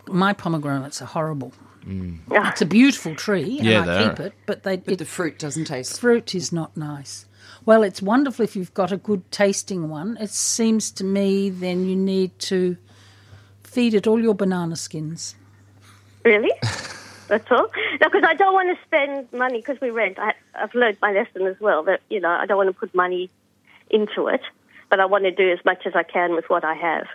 My 0.08 0.34
pomegranates 0.34 1.02
are 1.02 1.06
horrible. 1.06 1.54
Mm. 1.86 2.20
Ah. 2.32 2.52
It's 2.52 2.62
a 2.62 2.66
beautiful 2.68 3.16
tree, 3.16 3.58
and 3.60 3.68
Yeah, 3.68 3.82
I 3.82 4.04
keep 4.10 4.20
are. 4.20 4.24
it, 4.28 4.34
but 4.46 4.64
they 4.64 4.78
but 4.78 4.94
it, 4.94 4.98
the 5.00 5.06
fruit 5.06 5.38
doesn't 5.40 5.66
taste. 5.66 6.00
fruit 6.00 6.34
is 6.36 6.52
not 6.52 6.76
nice. 6.78 7.26
Well, 7.66 7.84
it's 7.84 8.02
wonderful 8.02 8.44
if 8.44 8.56
you've 8.56 8.74
got 8.74 8.92
a 8.92 8.98
good 8.98 9.30
tasting 9.32 9.90
one. 9.90 10.18
It 10.20 10.30
seems 10.32 10.90
to 10.92 11.04
me 11.04 11.50
then 11.50 11.86
you 11.86 11.96
need 11.96 12.38
to 12.40 12.78
feed 13.72 13.94
it 13.94 14.06
all 14.08 14.22
your 14.22 14.36
banana 14.36 14.76
skins. 14.76 15.36
Really? 16.26 16.52
That's 17.30 17.50
all? 17.50 17.68
No, 18.02 18.10
because 18.10 18.24
I 18.28 18.34
don't 18.34 18.54
want 18.54 18.78
to 18.78 18.84
spend 18.86 19.32
money 19.32 19.60
because 19.60 19.80
we 19.80 19.90
rent. 19.90 20.20
I, 20.20 20.34
I've 20.56 20.76
learned 20.76 20.98
my 21.02 21.12
lesson 21.14 21.48
as 21.48 21.58
well 21.62 21.82
that, 21.84 22.02
you 22.10 22.20
know, 22.20 22.30
I 22.30 22.46
don't 22.46 22.58
want 22.58 22.68
to 22.68 22.74
put 22.74 22.94
money 22.94 23.30
into 23.90 24.28
it, 24.28 24.42
but 24.90 25.00
I 25.00 25.06
want 25.06 25.24
to 25.24 25.32
do 25.32 25.50
as 25.52 25.60
much 25.64 25.86
as 25.86 25.96
I 25.96 26.04
can 26.04 26.36
with 26.36 26.50
what 26.50 26.66
I 26.66 26.74
have. 26.74 27.08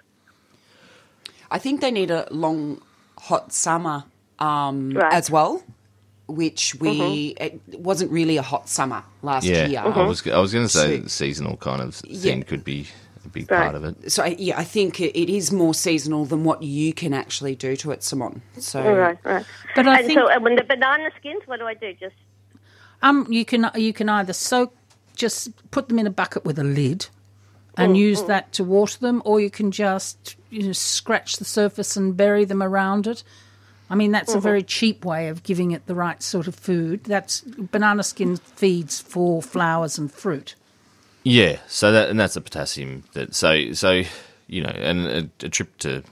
I 1.50 1.58
think 1.58 1.82
they 1.82 1.90
need 1.90 2.10
a 2.10 2.26
long, 2.30 2.80
hot 3.18 3.52
summer 3.52 4.04
um, 4.38 4.92
Right. 4.92 5.12
as 5.12 5.30
well, 5.30 5.62
which 6.26 6.74
we 6.80 7.34
it 7.38 7.60
wasn't 7.78 8.10
really 8.10 8.38
a 8.38 8.42
hot 8.42 8.68
summer 8.68 9.04
last 9.22 9.44
Yeah, 9.44 9.66
year. 9.66 9.80
I 9.80 10.06
was 10.06 10.26
I 10.26 10.38
was 10.40 10.52
going 10.54 10.64
to 10.66 10.72
say 10.72 11.02
So- 11.02 11.06
seasonal 11.08 11.56
kind 11.58 11.82
of 11.82 11.94
thing 11.94 12.38
Yeah. 12.38 12.44
could 12.44 12.64
be 12.64 12.86
a 13.26 13.28
big 13.28 13.50
Right. 13.50 13.62
part 13.62 13.74
of 13.74 13.84
it. 13.84 14.12
So 14.12 14.22
I- 14.22 14.36
yeah, 14.38 14.58
I 14.58 14.64
think 14.64 15.00
it 15.00 15.16
it 15.16 15.28
is 15.28 15.52
more 15.52 15.74
seasonal 15.74 16.24
than 16.24 16.44
what 16.44 16.62
you 16.62 16.92
can 16.92 17.12
actually 17.12 17.54
do 17.54 17.76
to 17.76 17.90
it, 17.90 18.02
Simon. 18.02 18.42
So 18.58 18.80
Right, 18.82 19.18
right. 19.24 19.44
But 19.74 19.86
I 19.86 19.98
and 19.98 20.06
think 20.06 20.18
so, 20.18 20.28
and 20.28 20.42
when 20.42 20.56
the 20.56 20.64
banana 20.64 21.10
skins, 21.18 21.42
what 21.46 21.58
do 21.60 21.66
I 21.66 21.74
do? 21.74 21.92
Just 21.94 22.16
um, 23.02 23.26
you 23.30 23.44
can 23.44 23.70
you 23.74 23.92
can 23.92 24.08
either 24.08 24.32
soak, 24.32 24.74
just 25.14 25.50
put 25.70 25.88
them 25.88 25.98
in 25.98 26.06
a 26.06 26.10
bucket 26.10 26.44
with 26.44 26.58
a 26.58 26.64
lid, 26.64 27.08
and 27.76 27.94
mm, 27.94 27.98
use 27.98 28.22
mm. 28.22 28.26
that 28.28 28.52
to 28.52 28.64
water 28.64 28.98
them, 28.98 29.22
or 29.24 29.40
you 29.40 29.50
can 29.50 29.70
just 29.70 30.36
you 30.50 30.62
know 30.62 30.72
scratch 30.72 31.36
the 31.36 31.44
surface 31.44 31.96
and 31.96 32.16
bury 32.16 32.44
them 32.44 32.62
around 32.62 33.06
it. 33.06 33.22
I 33.88 33.94
mean, 33.94 34.10
that's 34.10 34.32
a 34.32 34.36
mm-hmm. 34.36 34.42
very 34.42 34.62
cheap 34.62 35.04
way 35.04 35.28
of 35.28 35.44
giving 35.44 35.70
it 35.70 35.86
the 35.86 35.94
right 35.94 36.20
sort 36.22 36.48
of 36.48 36.56
food. 36.56 37.04
That's 37.04 37.42
banana 37.42 38.02
skin 38.02 38.36
feeds 38.36 39.00
for 39.00 39.40
flowers 39.40 39.96
and 39.96 40.12
fruit. 40.12 40.56
Yeah, 41.28 41.58
so 41.66 41.90
that 41.90 42.08
and 42.08 42.20
that's 42.20 42.34
the 42.34 42.40
potassium 42.40 43.02
that 43.14 43.34
so 43.34 43.72
so 43.72 44.02
you 44.46 44.62
know, 44.62 44.68
and 44.70 45.06
a, 45.06 45.46
a 45.46 45.48
trip 45.48 45.76
to 45.78 46.04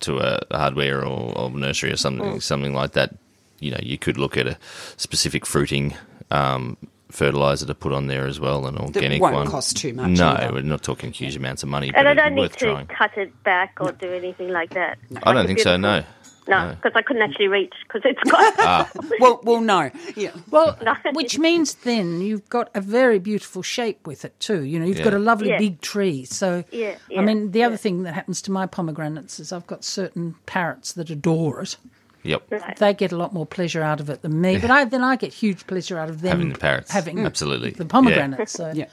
to 0.00 0.18
a 0.18 0.40
hardware 0.50 1.04
or, 1.04 1.32
or 1.38 1.50
nursery 1.50 1.92
or 1.92 1.96
something 1.96 2.26
Mm. 2.26 2.42
something 2.42 2.74
like 2.74 2.92
that. 2.92 3.14
You 3.60 3.70
know, 3.70 3.78
you 3.82 3.98
could 3.98 4.16
look 4.18 4.36
at 4.36 4.46
a 4.48 4.58
specific 4.96 5.46
fruiting 5.46 5.94
um, 6.32 6.76
fertilizer 7.10 7.66
to 7.66 7.74
put 7.74 7.92
on 7.92 8.06
there 8.08 8.26
as 8.26 8.40
well, 8.40 8.66
an 8.66 8.78
organic 8.78 9.20
won't 9.20 9.34
one. 9.34 9.46
cost 9.46 9.76
too 9.76 9.92
much 9.92 10.18
No, 10.18 10.28
either. 10.30 10.54
we're 10.54 10.62
not 10.62 10.82
talking 10.82 11.12
huge 11.12 11.36
amounts 11.36 11.62
of 11.62 11.68
money, 11.68 11.88
and 11.88 11.94
but 11.94 12.06
I 12.08 12.14
don't 12.14 12.34
need 12.34 12.52
to 12.52 12.58
trying. 12.58 12.86
cut 12.86 13.16
it 13.18 13.44
back 13.44 13.76
or 13.80 13.92
do 13.92 14.12
anything 14.12 14.48
like 14.48 14.70
that. 14.74 14.98
I 15.22 15.32
don't 15.32 15.36
Like 15.36 15.46
think 15.46 15.60
so. 15.60 15.76
No. 15.76 16.02
No, 16.50 16.74
because 16.74 16.92
I 16.94 17.02
couldn't 17.02 17.22
actually 17.22 17.48
reach 17.48 17.72
because 17.86 18.02
it's 18.04 18.22
got. 18.30 18.54
Ah. 18.58 18.90
well, 19.20 19.40
well, 19.42 19.60
no, 19.74 19.90
yeah. 20.16 20.32
Well, 20.50 20.76
which 21.12 21.38
means 21.38 21.74
then 21.76 22.20
you've 22.20 22.48
got 22.48 22.68
a 22.74 22.80
very 22.80 23.18
beautiful 23.18 23.62
shape 23.62 24.06
with 24.06 24.24
it 24.24 24.38
too. 24.40 24.64
You 24.64 24.78
know, 24.80 24.84
you've 24.86 25.02
got 25.02 25.14
a 25.14 25.18
lovely 25.18 25.50
Yeah. 25.50 25.58
big 25.58 25.80
tree. 25.80 26.24
So, 26.24 26.64
Yeah, 26.72 26.96
I 27.16 27.22
mean, 27.22 27.52
the 27.52 27.62
other 27.64 27.76
thing 27.76 28.02
that 28.02 28.14
happens 28.14 28.42
to 28.42 28.50
my 28.52 28.66
pomegranates 28.66 29.40
is 29.40 29.52
I've 29.52 29.66
got 29.66 29.84
certain 29.84 30.34
parrots 30.46 30.92
that 30.94 31.08
adore 31.08 31.62
it. 31.62 31.76
Yep. 32.22 32.42
Right. 32.50 32.76
They 32.76 32.92
get 32.92 33.12
a 33.12 33.16
lot 33.16 33.32
more 33.32 33.46
pleasure 33.46 33.82
out 33.82 33.98
of 34.00 34.10
it 34.10 34.20
than 34.20 34.40
me, 34.42 34.58
but 34.58 34.70
I, 34.70 34.84
then 34.84 35.02
I 35.02 35.16
get 35.16 35.32
huge 35.32 35.66
pleasure 35.66 35.98
out 35.98 36.10
of 36.10 36.20
them 36.20 36.32
Having 36.38 36.52
the 36.52 36.58
parrots. 36.58 36.90
having 36.90 37.18
Absolutely. 37.24 37.70
the 37.70 37.86
pomegranates. 37.86 38.52
So, 38.52 38.70
Yeah. 38.74 38.86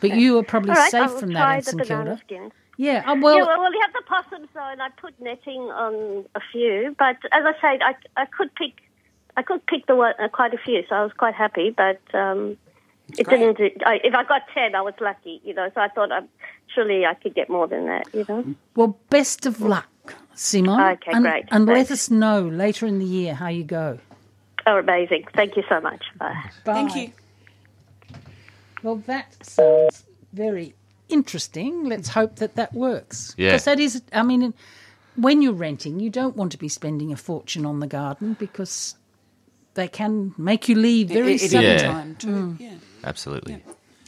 but 0.00 0.10
you 0.16 0.38
are 0.38 0.42
probably 0.42 0.70
All 0.70 0.76
right, 0.76 0.90
safe 0.90 1.12
from 1.12 1.32
that 1.34 1.50
in 1.52 1.58
the 1.60 1.62
St 1.64 1.78
banana 1.88 2.04
Kilda. 2.04 2.20
skins. 2.50 2.52
Yeah. 2.76 3.04
Oh, 3.06 3.14
well, 3.20 3.38
yeah, 3.38 3.44
well, 3.44 3.70
we 3.70 3.78
have 3.80 3.92
the 3.92 4.02
possums 4.06 4.48
though, 4.54 4.68
and 4.68 4.82
I 4.82 4.88
put 4.90 5.18
netting 5.20 5.60
on 5.60 6.24
a 6.34 6.40
few. 6.52 6.94
But 6.98 7.16
as 7.32 7.44
I 7.44 7.52
said, 7.60 7.82
I 7.82 7.94
I 8.20 8.26
could 8.26 8.54
pick, 8.54 8.80
I 9.36 9.42
could 9.42 9.64
pick 9.66 9.86
the 9.86 9.96
one, 9.96 10.14
uh, 10.18 10.28
quite 10.28 10.54
a 10.54 10.58
few, 10.58 10.82
so 10.88 10.96
I 10.96 11.02
was 11.02 11.12
quite 11.12 11.34
happy. 11.34 11.70
But 11.70 12.00
um, 12.14 12.56
it 13.16 13.26
Great. 13.26 13.38
didn't. 13.38 13.58
do- 13.58 13.84
I, 13.86 14.00
if 14.02 14.14
I 14.14 14.24
got 14.24 14.42
ten, 14.52 14.74
I 14.74 14.82
was 14.82 14.94
lucky, 15.00 15.40
you 15.44 15.54
know. 15.54 15.70
So 15.74 15.80
I 15.80 15.88
thought, 15.88 16.10
I, 16.10 16.20
surely 16.74 17.06
I 17.06 17.14
could 17.14 17.34
get 17.34 17.48
more 17.48 17.68
than 17.68 17.86
that, 17.86 18.08
you 18.12 18.24
know. 18.28 18.54
well, 18.74 18.98
best 19.08 19.46
of 19.46 19.60
luck, 19.60 20.14
Simon. 20.34 20.80
Okay, 20.80 21.12
and, 21.12 21.24
great. 21.24 21.44
And 21.50 21.66
let 21.66 21.90
us 21.90 22.10
know 22.10 22.42
later 22.42 22.86
in 22.86 22.98
the 22.98 23.06
year 23.06 23.34
how 23.34 23.48
you 23.48 23.64
go. 23.64 23.98
Oh, 24.66 24.78
amazing! 24.78 25.24
Thank 25.34 25.56
you 25.56 25.62
so 25.68 25.80
much. 25.80 26.04
Bye. 26.16 26.34
Bye. 26.64 26.74
Thank 26.74 26.96
you. 26.96 27.12
Well, 28.82 28.96
that 29.06 29.36
sounds 29.44 30.04
very 30.32 30.74
interesting. 31.08 31.84
Let's 31.84 32.08
hope 32.08 32.36
that 32.36 32.54
that 32.56 32.72
works. 32.74 33.34
Yeah. 33.36 33.50
Because 33.50 33.64
that 33.64 33.80
is, 33.80 34.02
I 34.12 34.22
mean, 34.22 34.54
when 35.16 35.42
you're 35.42 35.52
renting, 35.52 36.00
you 36.00 36.10
don't 36.10 36.36
want 36.36 36.52
to 36.52 36.58
be 36.58 36.68
spending 36.68 37.12
a 37.12 37.16
fortune 37.16 37.66
on 37.66 37.80
the 37.80 37.86
garden 37.86 38.34
because 38.38 38.96
they 39.74 39.88
can 39.88 40.34
make 40.38 40.68
you 40.68 40.74
leave 40.76 41.08
very 41.08 41.34
It- 41.34 41.42
it 41.42 41.44
is 41.44 41.50
suddenly. 41.52 41.76
Yeah. 41.76 41.82
time 41.92 42.16
too. 42.16 42.56
Yeah. 42.60 42.74
Absolutely. 43.04 43.62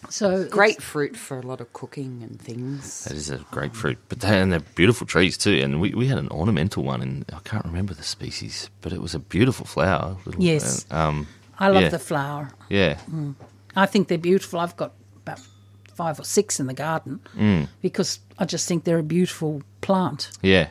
So 0.09 0.47
grapefruit 0.49 1.17
for 1.17 1.37
a 1.39 1.43
lot 1.43 1.61
of 1.61 1.73
cooking 1.73 2.23
and 2.23 2.41
things. 2.41 3.05
That 3.05 3.15
is 3.17 3.29
a 3.29 3.39
grapefruit, 3.51 3.99
but 4.09 4.21
they, 4.21 4.41
and 4.41 4.53
they're 4.53 4.61
beautiful 4.77 5.05
trees 5.07 5.37
too. 5.37 5.55
And 5.63 5.81
we, 5.81 5.95
we 5.95 6.07
had 6.07 6.19
an 6.19 6.29
ornamental 6.29 6.85
one, 6.85 7.03
and 7.03 7.25
I 7.33 7.41
can't 7.43 7.65
remember 7.65 7.93
the 7.93 8.05
species, 8.05 8.71
but 8.83 8.93
it 8.93 9.03
was 9.03 9.15
a 9.17 9.19
beautiful 9.19 9.67
flower. 9.67 10.17
Little, 10.25 10.41
Yes. 10.43 10.87
uh, 10.93 10.97
um, 11.09 11.27
I 11.59 11.69
love 11.71 11.83
yeah. 11.83 11.89
the 11.89 11.99
flower. 11.99 12.51
yeah, 12.69 12.99
I 13.75 13.87
think 13.87 14.07
they're 14.07 14.17
beautiful. 14.19 14.61
I've 14.61 14.77
got 14.77 14.93
about 14.93 14.95
five 15.97 16.21
or 16.21 16.25
six 16.25 16.61
in 16.61 16.67
the 16.67 16.75
garden 16.75 17.21
Mm. 17.37 17.69
because 17.83 18.21
I 18.39 18.45
just 18.45 18.69
think 18.69 18.85
they're 18.85 18.99
a 18.99 19.03
beautiful 19.19 19.63
plant. 19.81 20.31
yeah, 20.43 20.69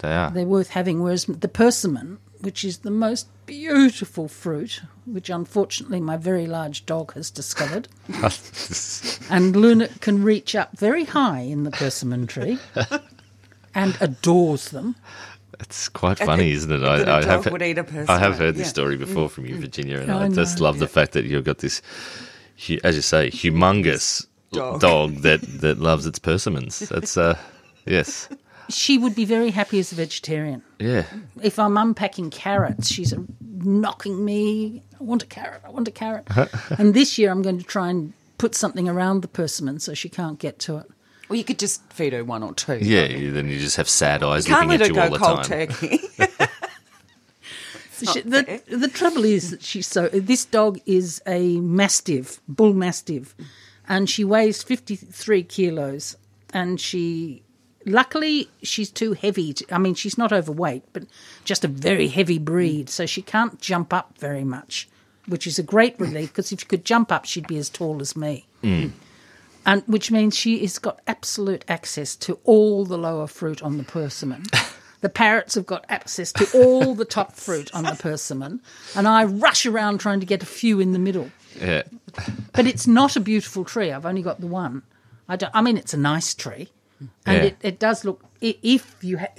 they 0.00 0.12
are. 0.12 0.30
They're 0.30 0.46
worth 0.46 0.70
having. 0.70 1.00
Whereas 1.02 1.24
the 1.26 1.48
persimmon, 1.48 2.18
which 2.40 2.64
is 2.64 2.78
the 2.78 2.90
most 2.90 3.26
beautiful 3.46 4.26
fruit, 4.28 4.82
which 5.06 5.30
unfortunately 5.30 6.00
my 6.00 6.16
very 6.16 6.46
large 6.46 6.84
dog 6.86 7.12
has 7.14 7.30
discovered, 7.30 7.88
and 9.30 9.54
Luna 9.56 9.88
can 10.00 10.22
reach 10.22 10.54
up 10.54 10.76
very 10.76 11.04
high 11.04 11.40
in 11.40 11.64
the 11.64 11.70
persimmon 11.70 12.26
tree 12.26 12.58
and 13.74 13.96
adores 14.00 14.70
them. 14.70 14.96
It's 15.60 15.88
quite 15.88 16.18
funny, 16.18 16.50
isn't 16.52 16.72
it? 16.72 16.78
That 16.78 17.08
a 17.08 17.10
I, 17.12 17.18
I 17.18 17.24
have 17.24 17.50
would 17.52 17.62
eat 17.62 17.78
a 17.78 17.86
I 18.08 18.18
have 18.18 18.36
heard 18.38 18.54
this 18.56 18.66
yeah. 18.66 18.70
story 18.76 18.96
before 18.96 19.28
from 19.28 19.46
you, 19.46 19.56
Virginia, 19.60 20.00
and 20.00 20.10
I 20.10 20.24
I, 20.24 20.28
just 20.28 20.58
know. 20.58 20.64
love 20.64 20.78
the 20.80 20.88
fact 20.88 21.12
that 21.12 21.24
you've 21.26 21.44
got 21.44 21.58
this, 21.58 21.80
as 22.82 22.96
you 22.96 23.02
say, 23.02 23.30
humongous 23.30 24.26
Dog. 24.54 24.80
dog, 24.80 25.14
that 25.22 25.40
that 25.60 25.78
loves 25.78 26.06
its 26.06 26.18
persimmons. 26.18 26.78
That's 26.80 27.16
uh, 27.16 27.36
yes, 27.86 28.28
She 28.68 28.96
would 28.98 29.14
be 29.14 29.24
very 29.24 29.50
happy 29.50 29.78
as 29.78 29.92
a 29.92 29.94
vegetarian. 29.94 30.62
yeah, 30.78 31.04
If 31.42 31.58
I'm 31.58 31.76
unpacking 31.76 32.30
carrots, 32.30 32.88
she's 32.88 33.12
knocking 33.40 34.24
me. 34.24 34.82
I 35.00 35.04
want 35.04 35.22
a 35.22 35.26
carrot. 35.26 35.60
I 35.66 35.70
want 35.70 35.88
a 35.88 35.90
carrot. 35.90 36.26
and 36.78 36.94
this 36.94 37.18
year 37.18 37.30
I'm 37.30 37.42
going 37.42 37.58
to 37.58 37.64
try 37.64 37.88
and 37.90 38.12
put 38.38 38.54
something 38.54 38.88
around 38.88 39.20
the 39.22 39.28
persimmon 39.28 39.80
so 39.80 39.94
she 39.94 40.08
can't 40.08 40.38
get 40.38 40.58
to 40.60 40.78
it. 40.78 40.86
Well, 41.28 41.36
you 41.38 41.44
could 41.44 41.58
just 41.58 41.82
feed 41.92 42.12
her 42.12 42.24
one 42.24 42.42
or 42.42 42.52
two. 42.54 42.78
yeah. 42.80 43.04
you- 43.06 43.32
Then 43.32 43.48
you 43.48 43.58
just 43.58 43.76
have 43.76 43.88
sad 43.88 44.22
eyes 44.22 44.46
Can't 44.46 44.68
looking 44.68 44.70
let 44.70 44.80
at 44.82 44.86
her 44.88 44.94
you 44.94 45.00
all 45.00 45.08
go 45.08 45.14
the 45.18 45.24
cold 45.24 45.44
time. 45.44 45.68
turkey. 45.68 45.98
She- 48.12 48.20
the, 48.22 48.60
the 48.68 48.88
trouble 48.88 49.24
is 49.24 49.50
that 49.52 49.62
she's 49.62 49.86
so. 49.86 50.08
This 50.08 50.44
dog 50.44 50.78
is 50.84 51.22
a 51.26 51.58
mastiff, 51.60 52.40
bull 52.48 52.74
mastiff, 52.74 53.34
and 53.88 54.08
she 54.08 54.24
weighs 54.24 54.62
fifty 54.62 54.96
three 54.96 55.42
kilos. 55.42 56.16
And 56.52 56.80
she, 56.80 57.42
luckily, 57.84 58.48
she's 58.62 58.90
too 58.90 59.14
heavy. 59.14 59.52
To, 59.54 59.74
I 59.74 59.78
mean, 59.78 59.94
she's 59.94 60.16
not 60.16 60.32
overweight, 60.32 60.84
but 60.92 61.04
just 61.44 61.64
a 61.64 61.68
very 61.68 62.06
heavy 62.06 62.38
breed, 62.38 62.88
so 62.88 63.06
she 63.06 63.22
can't 63.22 63.60
jump 63.60 63.92
up 63.92 64.16
very 64.18 64.44
much, 64.44 64.88
which 65.26 65.48
is 65.48 65.58
a 65.58 65.64
great 65.64 65.98
relief 65.98 66.28
because 66.30 66.52
if 66.52 66.60
she 66.60 66.66
could 66.66 66.84
jump 66.84 67.10
up, 67.10 67.24
she'd 67.24 67.48
be 67.48 67.58
as 67.58 67.68
tall 67.68 68.00
as 68.00 68.16
me. 68.16 68.46
Mm. 68.62 68.92
And 69.66 69.82
which 69.86 70.12
means 70.12 70.36
she 70.36 70.60
has 70.60 70.78
got 70.78 71.00
absolute 71.06 71.64
access 71.66 72.14
to 72.16 72.38
all 72.44 72.84
the 72.84 72.98
lower 72.98 73.26
fruit 73.26 73.62
on 73.62 73.78
the 73.78 73.84
persimmon. 73.84 74.44
The 75.04 75.10
parrots 75.10 75.54
have 75.56 75.66
got 75.66 75.84
access 75.90 76.32
to 76.32 76.48
all 76.54 76.94
the 76.94 77.04
top 77.04 77.32
fruit 77.32 77.70
on 77.74 77.84
the 77.84 77.94
persimmon, 77.98 78.62
and 78.96 79.06
I 79.06 79.24
rush 79.24 79.66
around 79.66 79.98
trying 79.98 80.20
to 80.20 80.24
get 80.24 80.42
a 80.42 80.46
few 80.46 80.80
in 80.80 80.92
the 80.92 80.98
middle. 80.98 81.30
Yeah. 81.60 81.82
But 82.52 82.66
it's 82.66 82.86
not 82.86 83.16
a 83.16 83.20
beautiful 83.20 83.64
tree. 83.64 83.90
I've 83.92 84.06
only 84.06 84.22
got 84.22 84.40
the 84.40 84.46
one. 84.46 84.82
I 85.28 85.36
don't. 85.36 85.50
I 85.54 85.60
mean, 85.62 85.76
it's 85.76 85.94
a 85.94 85.98
nice 85.98 86.34
tree, 86.34 86.68
and 87.26 87.36
Yeah. 87.38 87.42
it, 87.44 87.56
it 87.62 87.78
does 87.78 88.04
look. 88.04 88.24
If 88.40 88.96
you 89.02 89.18
ha- 89.18 89.32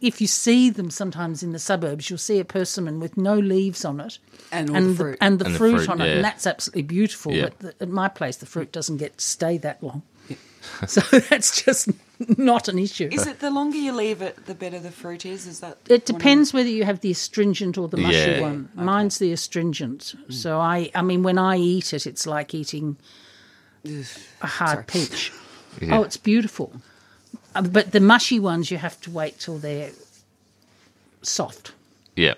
if 0.00 0.20
you 0.20 0.26
see 0.26 0.70
them 0.70 0.90
sometimes 0.90 1.42
in 1.42 1.52
the 1.52 1.58
suburbs, 1.58 2.08
you'll 2.08 2.18
see 2.18 2.38
a 2.40 2.44
persimmon 2.44 3.00
with 3.00 3.18
no 3.18 3.38
leaves 3.38 3.84
on 3.84 4.00
it, 4.00 4.18
And 4.50 4.70
all 4.70 4.80
the 4.82 4.94
fruit. 4.94 5.18
and 5.20 5.38
the 5.38 5.44
And 5.44 5.54
the 5.54 5.58
fruit, 5.58 5.76
fruit, 5.78 5.88
on 5.90 6.00
it, 6.00 6.14
and 6.16 6.24
that's 6.24 6.46
absolutely 6.46 6.82
beautiful. 6.82 7.32
Yeah. 7.32 7.42
But 7.44 7.58
the, 7.58 7.74
at 7.82 7.88
my 7.90 8.08
place, 8.08 8.36
the 8.38 8.46
fruit 8.46 8.72
doesn't 8.72 8.96
get 8.96 9.18
to 9.18 9.24
stay 9.24 9.58
that 9.58 9.82
long, 9.82 10.02
so 10.86 11.00
that's 11.30 11.62
just 11.62 11.90
not 12.38 12.68
an 12.68 12.78
issue. 12.78 13.08
Is 13.12 13.26
it 13.26 13.40
the 13.40 13.50
longer 13.50 13.76
you 13.76 13.92
leave 13.92 14.22
it, 14.22 14.46
the 14.46 14.54
better 14.54 14.78
the 14.78 14.90
fruit 14.90 15.26
is? 15.26 15.46
Is 15.46 15.60
that 15.60 15.78
It 15.88 16.06
depends 16.06 16.52
whether 16.54 16.68
you 16.68 16.84
have 16.84 17.00
the 17.00 17.10
astringent 17.10 17.76
or 17.78 17.88
the 17.88 17.96
mushy 17.98 18.16
Yeah. 18.18 18.40
one. 18.40 18.68
Mine's 18.74 19.18
the 19.18 19.32
astringent. 19.32 20.14
So 20.30 20.58
I, 20.60 20.90
I 20.94 21.02
mean, 21.02 21.22
when 21.22 21.38
I 21.38 21.56
eat 21.58 21.92
it, 21.92 22.06
it's 22.06 22.26
like 22.26 22.54
eating 22.54 22.96
a 24.42 24.46
hard 24.46 24.86
peach. 24.86 25.32
Yeah. 25.78 25.98
Oh, 25.98 26.04
it's 26.04 26.16
beautiful. 26.16 26.72
Uh, 27.54 27.60
But 27.60 27.92
the 27.92 28.00
mushy 28.00 28.40
ones, 28.40 28.70
you 28.70 28.78
have 28.78 28.98
to 29.02 29.10
wait 29.10 29.38
till 29.38 29.58
they're 29.58 29.90
soft. 31.20 31.72
Yeah. 32.16 32.32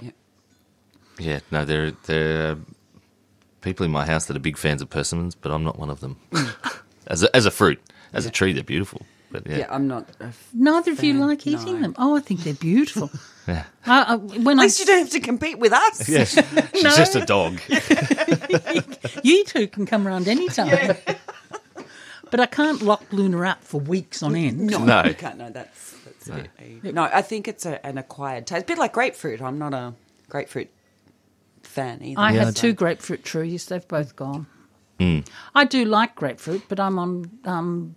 Yeah. 1.21 1.39
No, 1.53 1.65
there 1.65 1.93
there 2.07 2.51
are 2.51 2.57
people 3.61 3.87
in 3.87 3.93
my 3.93 4.05
house 4.07 4.27
that 4.27 4.37
are 4.37 4.41
big 4.41 4.57
fans 4.59 4.83
of 4.83 4.91
persimmons, 4.91 5.37
but 5.37 5.53
I'm 5.53 5.63
not 5.63 5.79
one 5.79 5.89
of 5.89 6.01
them. 6.01 6.17
as 7.07 7.23
a, 7.23 7.37
as 7.37 7.47
a 7.47 7.51
fruit, 7.53 7.81
as 8.13 8.27
a 8.27 8.31
tree, 8.31 8.53
they're 8.53 8.65
beautiful. 8.65 9.03
But 9.31 9.47
yeah, 9.47 9.59
Yeah, 9.59 9.67
I'm 9.71 9.87
not. 9.89 10.09
A 10.21 10.25
f- 10.25 10.49
Neither 10.55 10.93
of 10.93 11.03
you 11.05 11.15
Fair. 11.19 11.27
like 11.27 11.47
eating 11.47 11.77
No. 11.77 11.81
them. 11.83 11.95
Oh, 11.99 12.17
I 12.17 12.21
think 12.21 12.41
they're 12.45 12.55
beautiful. 12.55 13.11
yeah. 13.49 13.65
uh, 13.87 14.05
uh, 14.09 14.17
when 14.19 14.59
At 14.59 14.63
I, 14.63 14.65
least 14.65 14.81
you 14.81 14.87
don't 14.87 14.99
have 15.01 15.11
to 15.11 15.21
compete 15.21 15.59
with 15.59 15.73
us. 15.73 16.09
Yes, 16.09 16.33
she's 16.73 16.83
just 16.97 17.15
a 17.17 17.25
dog. 17.27 17.61
you 19.23 19.45
two 19.45 19.67
can 19.69 19.87
come 19.87 20.07
around 20.07 20.29
any 20.29 20.49
time. 20.49 20.97
But 22.31 22.41
I 22.41 22.47
can't 22.47 22.83
lock 22.83 23.05
Luna 23.13 23.41
up 23.43 23.65
for 23.65 23.81
weeks 23.81 24.23
on 24.23 24.37
end. 24.37 24.61
No, 24.67 24.79
No. 24.85 25.05
you 25.05 25.15
can't. 25.15 25.39
No, 25.39 25.49
that's 25.51 25.93
that's 26.05 26.29
a 26.29 26.33
bit- 26.33 26.85
a- 26.85 26.93
no. 26.93 27.05
I 27.05 27.23
think 27.23 27.49
it's 27.49 27.65
a, 27.65 27.85
an 27.87 27.97
acquired 27.99 28.47
taste, 28.47 28.65
a 28.65 28.67
bit 28.67 28.79
like 28.79 28.93
grapefruit. 28.93 29.41
I'm 29.41 29.59
not 29.59 29.73
a 29.73 29.95
grapefruit 30.29 30.69
fan 31.63 32.03
either. 32.03 32.21
I 32.21 32.33
Yeah, 32.33 32.39
had 32.41 32.49
I 32.49 32.53
two 32.53 32.73
grapefruit 32.75 33.25
trees. 33.25 33.67
They've 33.67 33.87
both 33.89 34.15
gone. 34.17 34.47
I 35.55 35.65
do 35.65 35.85
like 35.85 36.17
grapefruit, 36.17 36.65
but 36.69 36.81
I'm 36.81 36.99
on 36.99 37.31
um, 37.45 37.95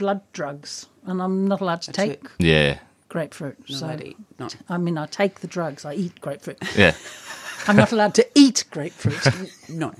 blood 0.00 0.20
drugs, 0.32 0.86
and 1.04 1.22
I'm 1.22 1.46
not 1.46 1.60
allowed 1.60 1.82
to 1.82 1.92
That's 1.92 1.96
take 2.08 2.24
it. 2.24 2.30
Yeah, 2.38 2.78
grapefruit. 3.08 3.58
No, 3.68 3.76
so 3.76 3.86
I'd 3.86 4.02
eat. 4.02 4.16
No. 4.38 4.48
I 4.68 4.78
mean, 4.78 4.96
I 4.98 5.06
take 5.06 5.40
the 5.40 5.46
drugs. 5.46 5.84
I 5.84 5.94
eat 5.94 6.20
grapefruit. 6.20 6.58
yeah. 6.76 6.94
I'm 7.68 7.76
not 7.76 7.92
allowed 7.92 8.14
to 8.14 8.26
eat 8.34 8.64
grapefruit, 8.70 9.20
No, 9.68 9.92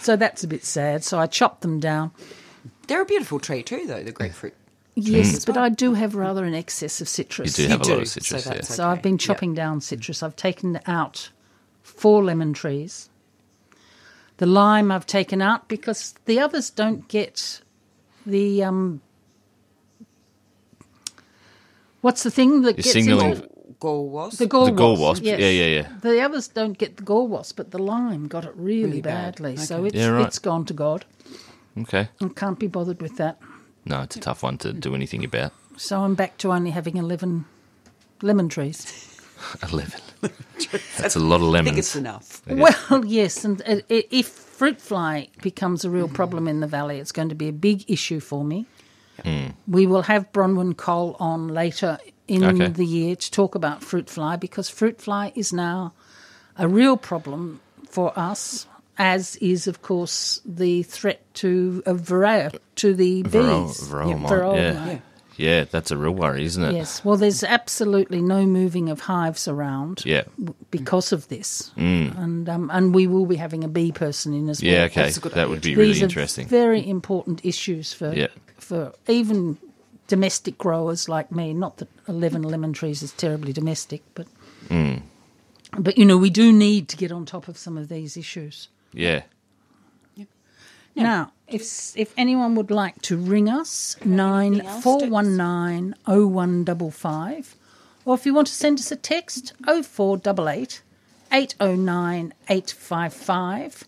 so 0.00 0.14
that's 0.14 0.44
a 0.44 0.46
bit 0.46 0.64
sad. 0.64 1.02
So 1.02 1.18
I 1.18 1.26
chop 1.26 1.60
them 1.60 1.80
down. 1.80 2.12
they're 2.86 3.02
a 3.02 3.04
beautiful 3.04 3.40
tree 3.40 3.62
too, 3.64 3.84
though 3.86 4.02
the 4.04 4.12
grapefruit. 4.12 4.54
Yes, 4.94 5.44
but 5.44 5.56
I 5.56 5.68
do 5.68 5.94
have 5.94 6.14
rather 6.14 6.44
an 6.44 6.54
excess 6.54 7.00
of 7.02 7.08
citrus. 7.08 7.58
You 7.58 7.66
do 7.66 7.70
have 7.72 7.80
You 7.86 7.92
a 7.92 7.94
lot 7.94 8.02
of 8.02 8.08
citrus. 8.08 8.44
so 8.44 8.50
yeah. 8.50 8.54
that's- 8.54 8.74
So 8.76 8.88
I've 8.88 9.02
been 9.02 9.14
Okay, 9.16 9.24
yeah. 9.24 9.26
chopping 9.34 9.54
down 9.54 9.80
citrus. 9.82 10.22
I've 10.22 10.36
taken 10.36 10.80
out 10.86 11.30
four 11.82 12.22
lemon 12.24 12.54
trees. 12.54 13.10
The 14.38 14.46
lime 14.46 14.90
I've 14.92 15.06
taken 15.06 15.42
out 15.42 15.66
because 15.68 16.14
the 16.26 16.38
others 16.40 16.70
don't 16.70 17.08
get 17.08 17.60
the 18.24 18.62
um. 18.62 19.00
What's 22.06 22.22
the 22.22 22.30
thing 22.30 22.62
that 22.62 22.76
You're 22.76 22.82
gets 22.84 22.92
signaling- 22.92 23.32
into 23.32 23.48
Gall 23.80 24.08
was 24.08 24.38
the 24.38 24.46
gall 24.46 24.66
The 24.66 24.72
gall 24.72 24.92
wasp? 24.96 25.02
wasp, 25.02 25.22
Yes. 25.24 25.40
yeah, 25.40 25.50
yeah, 25.50 25.70
yeah. 25.78 25.88
The 26.00 26.20
others 26.26 26.48
don't 26.48 26.78
get 26.78 26.96
the 26.96 27.02
gall 27.02 27.26
wasp, 27.28 27.56
but 27.56 27.72
the 27.72 27.78
lime 27.78 28.26
got 28.28 28.44
it 28.44 28.52
really, 28.56 28.84
Really 28.84 29.00
bad. 29.02 29.34
badly. 29.34 29.56
So 29.56 29.78
Okay. 29.78 29.86
it's 29.88 29.96
Yeah, 29.96 30.08
right. 30.16 30.26
it's 30.26 30.38
gone 30.38 30.64
to 30.66 30.72
God. 30.74 31.04
Okay. 31.82 32.08
I 32.22 32.28
can't 32.28 32.58
be 32.58 32.68
bothered 32.68 33.02
with 33.02 33.16
that. 33.18 33.36
No, 33.84 34.00
it's 34.02 34.16
a 34.16 34.20
tough 34.20 34.42
one 34.44 34.56
to 34.58 34.72
do 34.72 34.94
anything 34.94 35.24
about. 35.24 35.52
So 35.76 36.00
I'm 36.04 36.14
back 36.14 36.38
to 36.38 36.52
only 36.52 36.70
having 36.70 36.96
eleven 36.96 37.44
lemon 38.22 38.48
trees. 38.48 38.86
Eleven. 39.72 40.00
That's 40.98 41.16
a 41.16 41.20
lot 41.20 41.40
of 41.42 41.48
I 41.54 41.58
think 41.58 41.66
lemons. 41.66 41.78
it's 41.78 41.96
enough. 41.96 42.40
Well, 42.46 43.04
yes, 43.04 43.44
and 43.44 43.60
uh, 43.66 43.80
i- 43.90 44.06
if 44.10 44.26
fruit 44.28 44.80
fly 44.80 45.28
becomes 45.42 45.84
a 45.84 45.90
real 45.90 46.08
problem 46.08 46.48
in 46.48 46.60
the 46.60 46.66
valley, 46.68 46.98
it's 46.98 47.12
going 47.12 47.28
to 47.30 47.34
be 47.34 47.48
a 47.48 47.52
big 47.52 47.84
issue 47.88 48.20
for 48.20 48.42
me. 48.44 48.64
Hmm. 49.24 49.46
We 49.66 49.86
will 49.86 50.02
have 50.02 50.30
Bronwyn 50.32 50.76
Cole 50.76 51.16
on 51.18 51.48
later 51.48 51.98
in 52.28 52.44
Okay. 52.44 52.68
the 52.68 52.84
year 52.84 53.16
to 53.16 53.30
talk 53.30 53.54
about 53.54 53.82
fruit 53.82 54.08
fly 54.10 54.36
because 54.36 54.68
fruit 54.68 55.00
fly 55.00 55.32
is 55.34 55.52
now 55.52 55.92
a 56.58 56.66
real 56.68 56.96
problem 56.96 57.60
for 57.88 58.12
us, 58.18 58.66
as 58.98 59.36
is, 59.36 59.66
of 59.66 59.82
course, 59.82 60.40
the 60.44 60.82
threat 60.82 61.20
to 61.34 61.82
a 61.86 61.94
varroa 61.94 62.58
to 62.76 62.94
the 62.94 63.22
bees. 63.22 63.32
varroa 63.32 64.10
Yeah, 64.10 64.16
varroa 64.28 64.56
yeah. 64.56 64.72
mite. 64.84 65.02
Yeah, 65.36 65.64
that's 65.64 65.90
a 65.90 65.96
real 65.96 66.12
worry, 66.14 66.44
isn't 66.44 66.62
it? 66.64 66.72
Yes, 66.74 67.04
well, 67.04 67.16
there's 67.16 67.42
absolutely 67.44 68.20
no 68.22 68.46
moving 68.46 68.88
of 68.88 69.00
hives 69.00 69.46
around 69.46 70.02
Yeah. 70.04 70.24
because 70.70 71.12
of 71.12 71.28
this, 71.28 71.70
and 71.76 72.48
um, 72.48 72.70
and 72.72 72.94
we 72.94 73.06
will 73.06 73.26
be 73.26 73.36
having 73.36 73.62
a 73.64 73.68
bee 73.68 73.92
person 73.92 74.32
in 74.34 74.48
as 74.48 74.62
well. 74.62 74.72
Yeah, 74.72 74.82
okay. 74.84 75.02
That's 75.02 75.16
a 75.18 75.20
good 75.20 75.32
That 75.32 75.38
idea. 75.40 75.48
would 75.50 75.62
be 75.62 75.68
These 75.70 75.76
really 75.76 76.00
interesting. 76.00 76.46
very 76.48 76.88
important 76.88 77.44
issues 77.44 77.92
for 77.92 78.12
Yeah. 78.14 78.28
for 78.58 78.92
even 79.08 79.58
domestic 80.08 80.56
growers 80.56 81.08
like 81.08 81.30
me. 81.32 81.52
Not 81.52 81.76
that 81.78 81.88
eleven 82.08 82.42
lemon 82.42 82.72
trees 82.72 83.02
is 83.02 83.12
terribly 83.12 83.52
domestic, 83.52 84.02
but 84.14 84.26
Mm. 84.68 85.02
but 85.78 85.98
you 85.98 86.04
know 86.04 86.16
we 86.16 86.30
do 86.30 86.52
need 86.52 86.88
to 86.88 86.96
get 86.96 87.12
on 87.12 87.26
top 87.26 87.48
of 87.48 87.58
some 87.58 87.76
of 87.76 87.88
these 87.88 88.16
issues. 88.16 88.68
Yeah. 88.94 89.22
Now, 90.96 91.32
if 91.46 91.96
if 91.96 92.12
anyone 92.16 92.54
would 92.54 92.70
like 92.70 93.00
to 93.02 93.16
ring 93.16 93.48
us 93.48 93.96
nine 94.04 94.62
four 94.80 95.06
one 95.06 95.36
nine 95.36 95.94
oh 96.06 96.26
one 96.26 96.64
double 96.64 96.90
five, 96.90 97.54
or 98.04 98.14
if 98.14 98.26
you 98.26 98.34
want 98.34 98.48
to 98.48 98.52
send 98.54 98.78
us 98.78 98.90
a 98.90 98.96
text 98.96 99.52
oh 99.66 99.82
four 99.82 100.16
double 100.16 100.48
eight 100.48 100.82
eight 101.32 101.54
oh 101.60 101.74
nine 101.74 102.32
eight 102.48 102.70
five 102.70 103.12
five, 103.12 103.84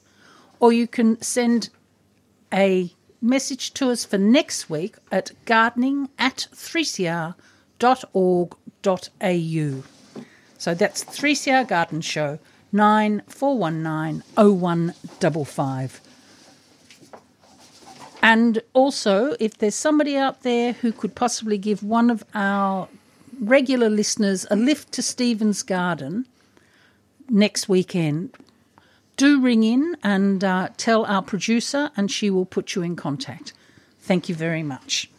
or 0.60 0.72
you 0.72 0.86
can 0.86 1.20
send 1.22 1.70
a 2.52 2.92
message 3.20 3.74
to 3.74 3.90
us 3.90 4.04
for 4.04 4.18
next 4.18 4.70
week 4.70 4.96
at 5.10 5.32
gardening 5.44 6.08
at 6.18 6.46
3cr.org.au. 6.54 7.34
So 10.56 10.74
that's 10.74 11.04
3CR 11.04 11.68
Garden 11.68 12.00
Show, 12.00 12.38
9419 12.72 14.22
0155. 14.34 16.00
And 18.22 18.62
also, 18.72 19.36
if 19.38 19.58
there's 19.58 19.74
somebody 19.74 20.16
out 20.16 20.42
there 20.42 20.72
who 20.72 20.92
could 20.92 21.14
possibly 21.14 21.58
give 21.58 21.82
one 21.82 22.10
of 22.10 22.24
our 22.34 22.88
regular 23.40 23.88
listeners 23.88 24.46
a 24.50 24.56
lift 24.56 24.92
to 24.92 25.02
Stephen's 25.02 25.62
Garden 25.62 26.26
next 27.28 27.68
weekend, 27.68 28.34
do 29.16 29.40
ring 29.40 29.62
in 29.62 29.96
and 30.02 30.42
uh, 30.42 30.68
tell 30.76 31.04
our 31.06 31.22
producer, 31.22 31.90
and 31.96 32.10
she 32.10 32.30
will 32.30 32.46
put 32.46 32.74
you 32.74 32.82
in 32.82 32.96
contact. 32.96 33.52
Thank 34.00 34.28
you 34.28 34.34
very 34.34 34.62
much. 34.62 35.10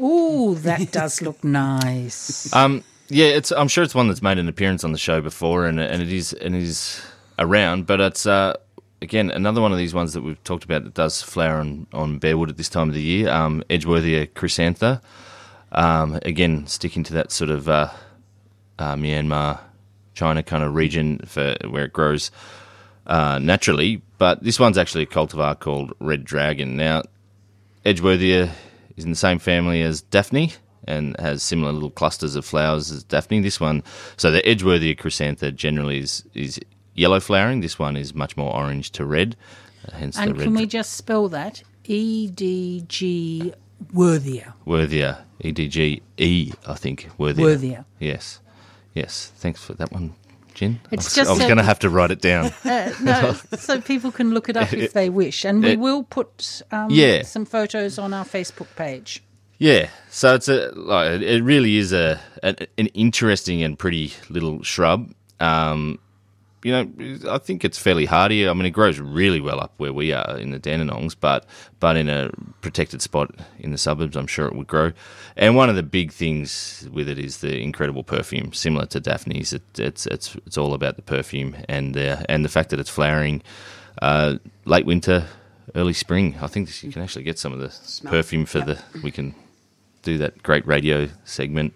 Ooh, 0.00 0.54
that 0.56 0.90
does 0.92 1.22
look 1.22 1.44
nice. 1.44 2.52
Um, 2.54 2.82
yeah, 3.08 3.26
it's. 3.26 3.52
I'm 3.52 3.68
sure 3.68 3.84
it's 3.84 3.94
one 3.94 4.08
that's 4.08 4.22
made 4.22 4.38
an 4.38 4.48
appearance 4.48 4.82
on 4.82 4.92
the 4.92 4.98
show 4.98 5.20
before, 5.20 5.66
and 5.66 5.78
and 5.78 6.02
it 6.02 6.12
is 6.12 6.32
and 6.32 6.56
it 6.56 6.62
is 6.62 7.04
around. 7.38 7.86
But 7.86 8.00
it's 8.00 8.26
uh, 8.26 8.56
again 9.04 9.30
another 9.30 9.60
one 9.60 9.70
of 9.70 9.78
these 9.78 9.94
ones 9.94 10.14
that 10.14 10.22
we've 10.22 10.42
talked 10.42 10.64
about 10.64 10.82
that 10.82 10.94
does 10.94 11.22
flower 11.22 11.58
on, 11.58 11.86
on 11.92 12.18
Bearwood 12.18 12.48
at 12.48 12.56
this 12.56 12.68
time 12.68 12.88
of 12.88 12.94
the 12.94 13.02
year. 13.02 13.30
Um, 13.30 13.62
Edgeworthia 13.70 14.26
chrysantha. 14.32 15.00
Um, 15.70 16.18
again, 16.22 16.66
sticking 16.66 17.04
to 17.04 17.14
that 17.14 17.30
sort 17.30 17.50
of 17.50 17.68
uh, 17.68 17.90
uh, 18.78 18.94
Myanmar, 18.94 19.60
China 20.14 20.42
kind 20.42 20.64
of 20.64 20.74
region 20.74 21.18
for 21.26 21.54
where 21.68 21.84
it 21.84 21.92
grows 21.92 22.30
uh, 23.06 23.38
naturally. 23.38 24.02
But 24.18 24.42
this 24.42 24.58
one's 24.58 24.78
actually 24.78 25.04
a 25.04 25.06
cultivar 25.06 25.58
called 25.58 25.92
Red 26.00 26.24
Dragon. 26.24 26.76
Now, 26.76 27.02
Edgeworthia 27.84 28.50
is 28.96 29.04
in 29.04 29.10
the 29.10 29.16
same 29.16 29.38
family 29.38 29.82
as 29.82 30.02
Daphne, 30.02 30.52
and 30.86 31.18
has 31.18 31.42
similar 31.42 31.72
little 31.72 31.90
clusters 31.90 32.36
of 32.36 32.44
flowers 32.44 32.90
as 32.90 33.02
Daphne. 33.04 33.40
This 33.40 33.60
one, 33.60 33.82
so 34.16 34.30
the 34.30 34.42
Edgeworthia 34.42 34.96
chrysantha 34.98 35.54
generally 35.54 35.98
is 35.98 36.24
is 36.34 36.60
yellow 36.94 37.20
flowering. 37.20 37.60
This 37.60 37.78
one 37.78 37.96
is 37.96 38.14
much 38.14 38.36
more 38.36 38.54
orange 38.54 38.90
to 38.92 39.04
red, 39.04 39.36
uh, 39.88 39.96
hence 39.96 40.16
And 40.18 40.30
the 40.30 40.34
red. 40.34 40.46
And 40.46 40.54
can 40.56 40.60
we 40.62 40.66
just 40.66 40.94
spell 40.94 41.28
that? 41.28 41.62
E 41.84 42.28
D 42.30 42.84
G 42.88 43.52
Worthier. 43.92 44.54
Worthier, 44.64 45.18
E 45.40 45.52
D 45.52 45.68
G 45.68 46.02
E, 46.16 46.52
I 46.66 46.74
think. 46.74 47.08
Worthier. 47.18 47.44
Worthier. 47.44 47.84
Yes, 48.00 48.40
yes. 48.94 49.30
Thanks 49.36 49.62
for 49.62 49.74
that 49.74 49.92
one, 49.92 50.14
Jen. 50.54 50.80
It's 50.90 50.92
I 50.92 50.96
was, 51.08 51.14
just 51.14 51.28
I 51.28 51.32
was 51.32 51.40
so- 51.42 51.46
going 51.46 51.58
to 51.58 51.64
have 51.64 51.80
to 51.80 51.90
write 51.90 52.10
it 52.10 52.20
down. 52.22 52.52
Uh, 52.64 52.90
no, 53.02 53.32
so 53.58 53.80
people 53.80 54.10
can 54.10 54.32
look 54.32 54.48
it 54.48 54.56
up 54.56 54.72
if 54.72 54.94
they 54.94 55.10
wish, 55.10 55.44
and 55.44 55.62
we 55.62 55.76
will 55.76 56.02
put 56.04 56.62
um, 56.70 56.88
Yeah. 56.90 57.22
some 57.22 57.44
photos 57.44 57.98
on 57.98 58.14
our 58.14 58.24
Facebook 58.24 58.68
page. 58.76 59.22
Yeah, 59.58 59.88
so 60.10 60.34
it's 60.34 60.48
a 60.48 60.72
like 60.74 61.20
it 61.20 61.42
really 61.44 61.76
is 61.76 61.92
a 61.92 62.18
an, 62.42 62.56
an 62.78 62.86
interesting 62.88 63.62
and 63.62 63.78
pretty 63.78 64.12
little 64.30 64.62
shrub. 64.62 65.12
Um, 65.40 65.98
you 66.64 66.72
know, 66.72 67.30
I 67.30 67.38
think 67.38 67.64
it's 67.64 67.78
fairly 67.78 68.06
hardy. 68.06 68.48
I 68.48 68.52
mean, 68.54 68.64
it 68.64 68.70
grows 68.70 68.98
really 68.98 69.40
well 69.40 69.60
up 69.60 69.74
where 69.76 69.92
we 69.92 70.12
are 70.12 70.38
in 70.38 70.50
the 70.50 70.58
Dandenongs, 70.58 71.14
but 71.18 71.44
but 71.78 71.96
in 71.96 72.08
a 72.08 72.30
protected 72.62 73.02
spot 73.02 73.34
in 73.58 73.70
the 73.70 73.78
suburbs, 73.78 74.16
I'm 74.16 74.26
sure 74.26 74.46
it 74.46 74.54
would 74.56 74.66
grow. 74.66 74.92
And 75.36 75.54
one 75.56 75.68
of 75.68 75.76
the 75.76 75.82
big 75.82 76.10
things 76.10 76.88
with 76.90 77.08
it 77.08 77.18
is 77.18 77.38
the 77.38 77.60
incredible 77.60 78.02
perfume, 78.02 78.52
similar 78.54 78.86
to 78.86 78.98
Daphne's. 79.00 79.52
It, 79.52 79.62
it's 79.78 80.06
it's 80.06 80.36
it's 80.46 80.56
all 80.58 80.72
about 80.72 80.96
the 80.96 81.02
perfume 81.02 81.54
and 81.68 81.96
uh, 81.96 82.22
and 82.28 82.44
the 82.44 82.48
fact 82.48 82.70
that 82.70 82.80
it's 82.80 82.90
flowering 82.90 83.42
uh, 84.00 84.38
late 84.64 84.86
winter, 84.86 85.26
early 85.74 85.92
spring. 85.92 86.36
I 86.40 86.46
think 86.46 86.82
you 86.82 86.90
can 86.90 87.02
actually 87.02 87.24
get 87.24 87.38
some 87.38 87.52
of 87.52 87.58
the 87.60 88.08
perfume 88.08 88.46
for 88.46 88.60
the. 88.60 88.78
We 89.02 89.10
can 89.10 89.34
do 90.02 90.16
that 90.18 90.42
great 90.42 90.66
radio 90.66 91.08
segment 91.24 91.74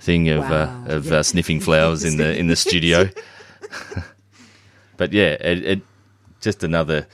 thing 0.00 0.30
of 0.30 0.44
Wow. 0.48 0.84
uh, 0.88 0.94
of 0.96 1.12
uh, 1.12 1.22
sniffing 1.22 1.60
flowers 1.60 2.04
in 2.04 2.16
the 2.16 2.34
in 2.38 2.46
the 2.46 2.56
studio. 2.56 3.10
but 5.00 5.14
yeah, 5.14 5.30
it, 5.40 5.64
it 5.64 5.80
just 6.42 6.62
another. 6.62 7.06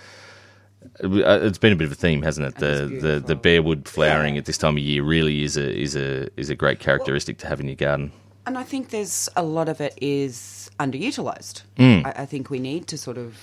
It's 0.99 1.59
been 1.59 1.73
a 1.73 1.77
bit 1.77 1.85
of 1.87 1.93
a 1.93 1.97
theme, 1.97 2.23
hasn't 2.23 2.49
it? 2.49 2.57
The 2.57 2.99
the 3.01 3.21
the 3.25 3.37
barewood 3.37 3.89
flowering 3.89 4.37
at 4.37 4.45
this 4.45 4.59
time 4.59 4.77
of 4.77 4.83
year 4.83 5.05
really 5.05 5.45
is 5.45 5.57
a 5.57 5.73
is 5.73 5.95
a 5.95 6.29
is 6.37 6.51
a 6.51 6.57
great 6.57 6.81
characteristic 6.81 7.39
to 7.39 7.47
have 7.47 7.61
in 7.61 7.67
your 7.69 7.77
garden. 7.77 8.11
And 8.45 8.59
I 8.59 8.65
think 8.65 8.91
there's 8.91 9.29
a 9.37 9.43
lot 9.45 9.69
of 9.69 9.81
it 9.81 9.95
is 10.01 10.69
underutilized. 10.81 11.63
Mm. 11.79 12.07
I, 12.07 12.23
I 12.23 12.27
think 12.27 12.51
we 12.51 12.59
need 12.59 12.89
to 12.89 12.99
sort 12.99 13.19
of 13.19 13.37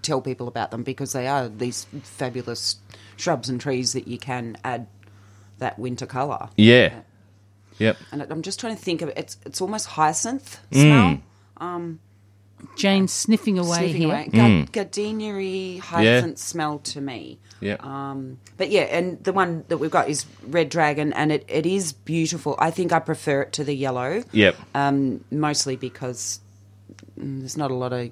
tell 0.00 0.22
people 0.22 0.48
about 0.48 0.70
them 0.70 0.82
because 0.82 1.12
they 1.12 1.26
are 1.26 1.48
these 1.48 1.86
fabulous 2.02 2.76
shrubs 3.16 3.50
and 3.50 3.60
trees 3.60 3.92
that 3.92 4.08
you 4.08 4.18
can 4.18 4.56
add 4.64 4.86
that 5.58 5.78
winter 5.78 6.06
colour. 6.06 6.48
Yeah. 6.56 7.00
Yep. 7.78 7.96
And 8.12 8.22
I'm 8.22 8.42
just 8.42 8.60
trying 8.60 8.76
to 8.76 8.82
think 8.82 9.02
of 9.02 9.08
it. 9.10 9.18
It's 9.18 9.36
it's 9.44 9.60
almost 9.60 9.86
hyacinth 9.88 10.58
Mm. 10.72 10.80
smell. 10.80 11.98
Jane's 12.76 13.12
sniffing 13.12 13.58
away 13.58 13.78
Sniffing 13.78 14.00
here. 14.02 14.10
away. 14.10 14.28
Ga- 14.32 14.66
Gardenia-y 14.72 15.80
hyacinth 15.82 16.38
smell 16.38 16.78
to 16.80 17.00
me. 17.00 17.38
Yeah. 17.60 17.76
Um, 17.80 18.38
but 18.56 18.70
yeah, 18.70 18.82
and 18.82 19.22
the 19.22 19.32
one 19.32 19.64
that 19.68 19.78
we've 19.78 19.90
got 19.90 20.08
is 20.08 20.24
Red 20.46 20.68
Dragon, 20.70 21.12
and 21.12 21.30
it, 21.30 21.44
it 21.48 21.66
is 21.66 21.92
beautiful. 21.92 22.56
I 22.58 22.70
think 22.70 22.92
I 22.92 22.98
prefer 23.00 23.42
it 23.42 23.52
to 23.54 23.64
the 23.64 23.74
yellow. 23.74 24.22
Yep. 24.32 24.56
Um, 24.74 25.24
mostly 25.30 25.76
because 25.76 26.40
mm, 27.18 27.40
there's 27.40 27.56
not 27.58 27.70
a 27.70 27.74
lot 27.74 27.92
of 27.92 28.10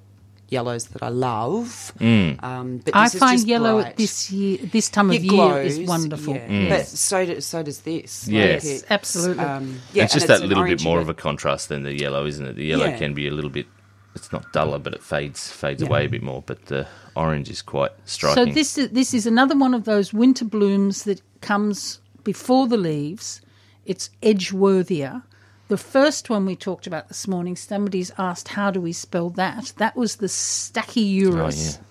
yellows 0.50 0.86
that 0.88 1.02
I 1.02 1.08
love. 1.08 1.92
Mm. 1.98 2.42
Um, 2.42 2.78
but 2.78 2.94
I 2.96 3.04
is 3.06 3.14
find 3.14 3.36
just 3.38 3.46
yellow 3.46 3.80
bright. 3.82 3.96
this 3.96 4.30
year, 4.30 4.58
this 4.58 4.88
time 4.90 5.10
of 5.10 5.16
It 5.16 5.22
year 5.24 5.62
is 5.62 5.80
wonderful. 5.80 6.34
yeah. 6.34 6.68
But 6.70 6.86
so 6.86 7.24
do, 7.26 7.40
so 7.40 7.62
does 7.62 7.80
this. 7.80 8.28
Yes. 8.28 8.64
it's, 8.66 8.84
Absolutely. 8.90 9.44
Um, 9.44 9.80
yeah, 9.92 10.04
it's 10.04 10.14
and 10.14 10.20
just 10.20 10.26
that 10.28 10.42
an 10.42 10.48
little 10.48 10.64
bit 10.64 10.78
orangey 10.78 10.84
more 10.84 11.00
of 11.00 11.08
a 11.08 11.14
contrast 11.14 11.68
than 11.70 11.82
the 11.84 11.92
yellow, 11.98 12.26
isn't 12.26 12.44
it? 12.46 12.56
The 12.56 12.64
yellow 12.64 12.86
Yeah. 12.86 12.96
can 12.98 13.14
be 13.14 13.28
a 13.28 13.30
little 13.30 13.50
bit. 13.50 13.66
It's 14.14 14.32
not 14.32 14.52
duller, 14.52 14.78
but 14.78 14.94
it 14.94 15.02
fades 15.02 15.48
fades 15.50 15.82
Yeah. 15.82 15.88
away 15.88 16.06
a 16.06 16.08
bit 16.08 16.22
more. 16.22 16.42
But 16.44 16.66
the 16.66 16.86
orange 17.14 17.48
is 17.50 17.62
quite 17.62 17.92
striking. 18.04 18.46
So 18.46 18.52
this 18.52 18.76
is 18.78 18.90
this 18.90 19.14
is 19.14 19.26
another 19.26 19.56
one 19.56 19.74
of 19.74 19.84
those 19.84 20.12
winter 20.12 20.44
blooms 20.44 21.04
that 21.04 21.20
comes 21.40 22.00
before 22.24 22.66
the 22.66 22.76
leaves. 22.76 23.40
It's 23.86 24.10
Edgeworthia. 24.22 25.22
The 25.68 25.76
first 25.76 26.30
one 26.30 26.46
we 26.46 26.56
talked 26.56 26.86
about 26.86 27.08
this 27.08 27.28
morning, 27.28 27.54
somebody's 27.54 28.10
asked 28.18 28.48
how 28.48 28.70
do 28.70 28.80
we 28.80 28.92
spell 28.92 29.30
that? 29.30 29.72
That 29.76 29.94
was 29.96 30.16
the 30.16 30.26
Stachyurus, 30.28 31.76
Oh, 31.76 31.78
yeah. 31.80 31.84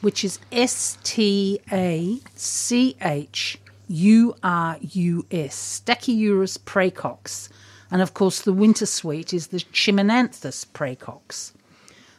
which 0.00 0.24
is 0.24 0.38
S 0.50 0.98
T 1.04 1.60
A 1.70 2.18
C 2.34 2.96
H 3.00 3.58
U 3.88 4.34
R 4.42 4.78
U 4.80 5.26
S, 5.30 5.82
Stachyurus 5.86 6.58
praecox. 6.58 7.48
And 7.90 8.02
of 8.02 8.12
course, 8.14 8.42
the 8.42 8.52
winter 8.52 8.84
sweet 8.86 9.32
is 9.32 9.46
the 9.48 9.58
Chimonanthus 9.58 10.66
praecox. 10.66 11.52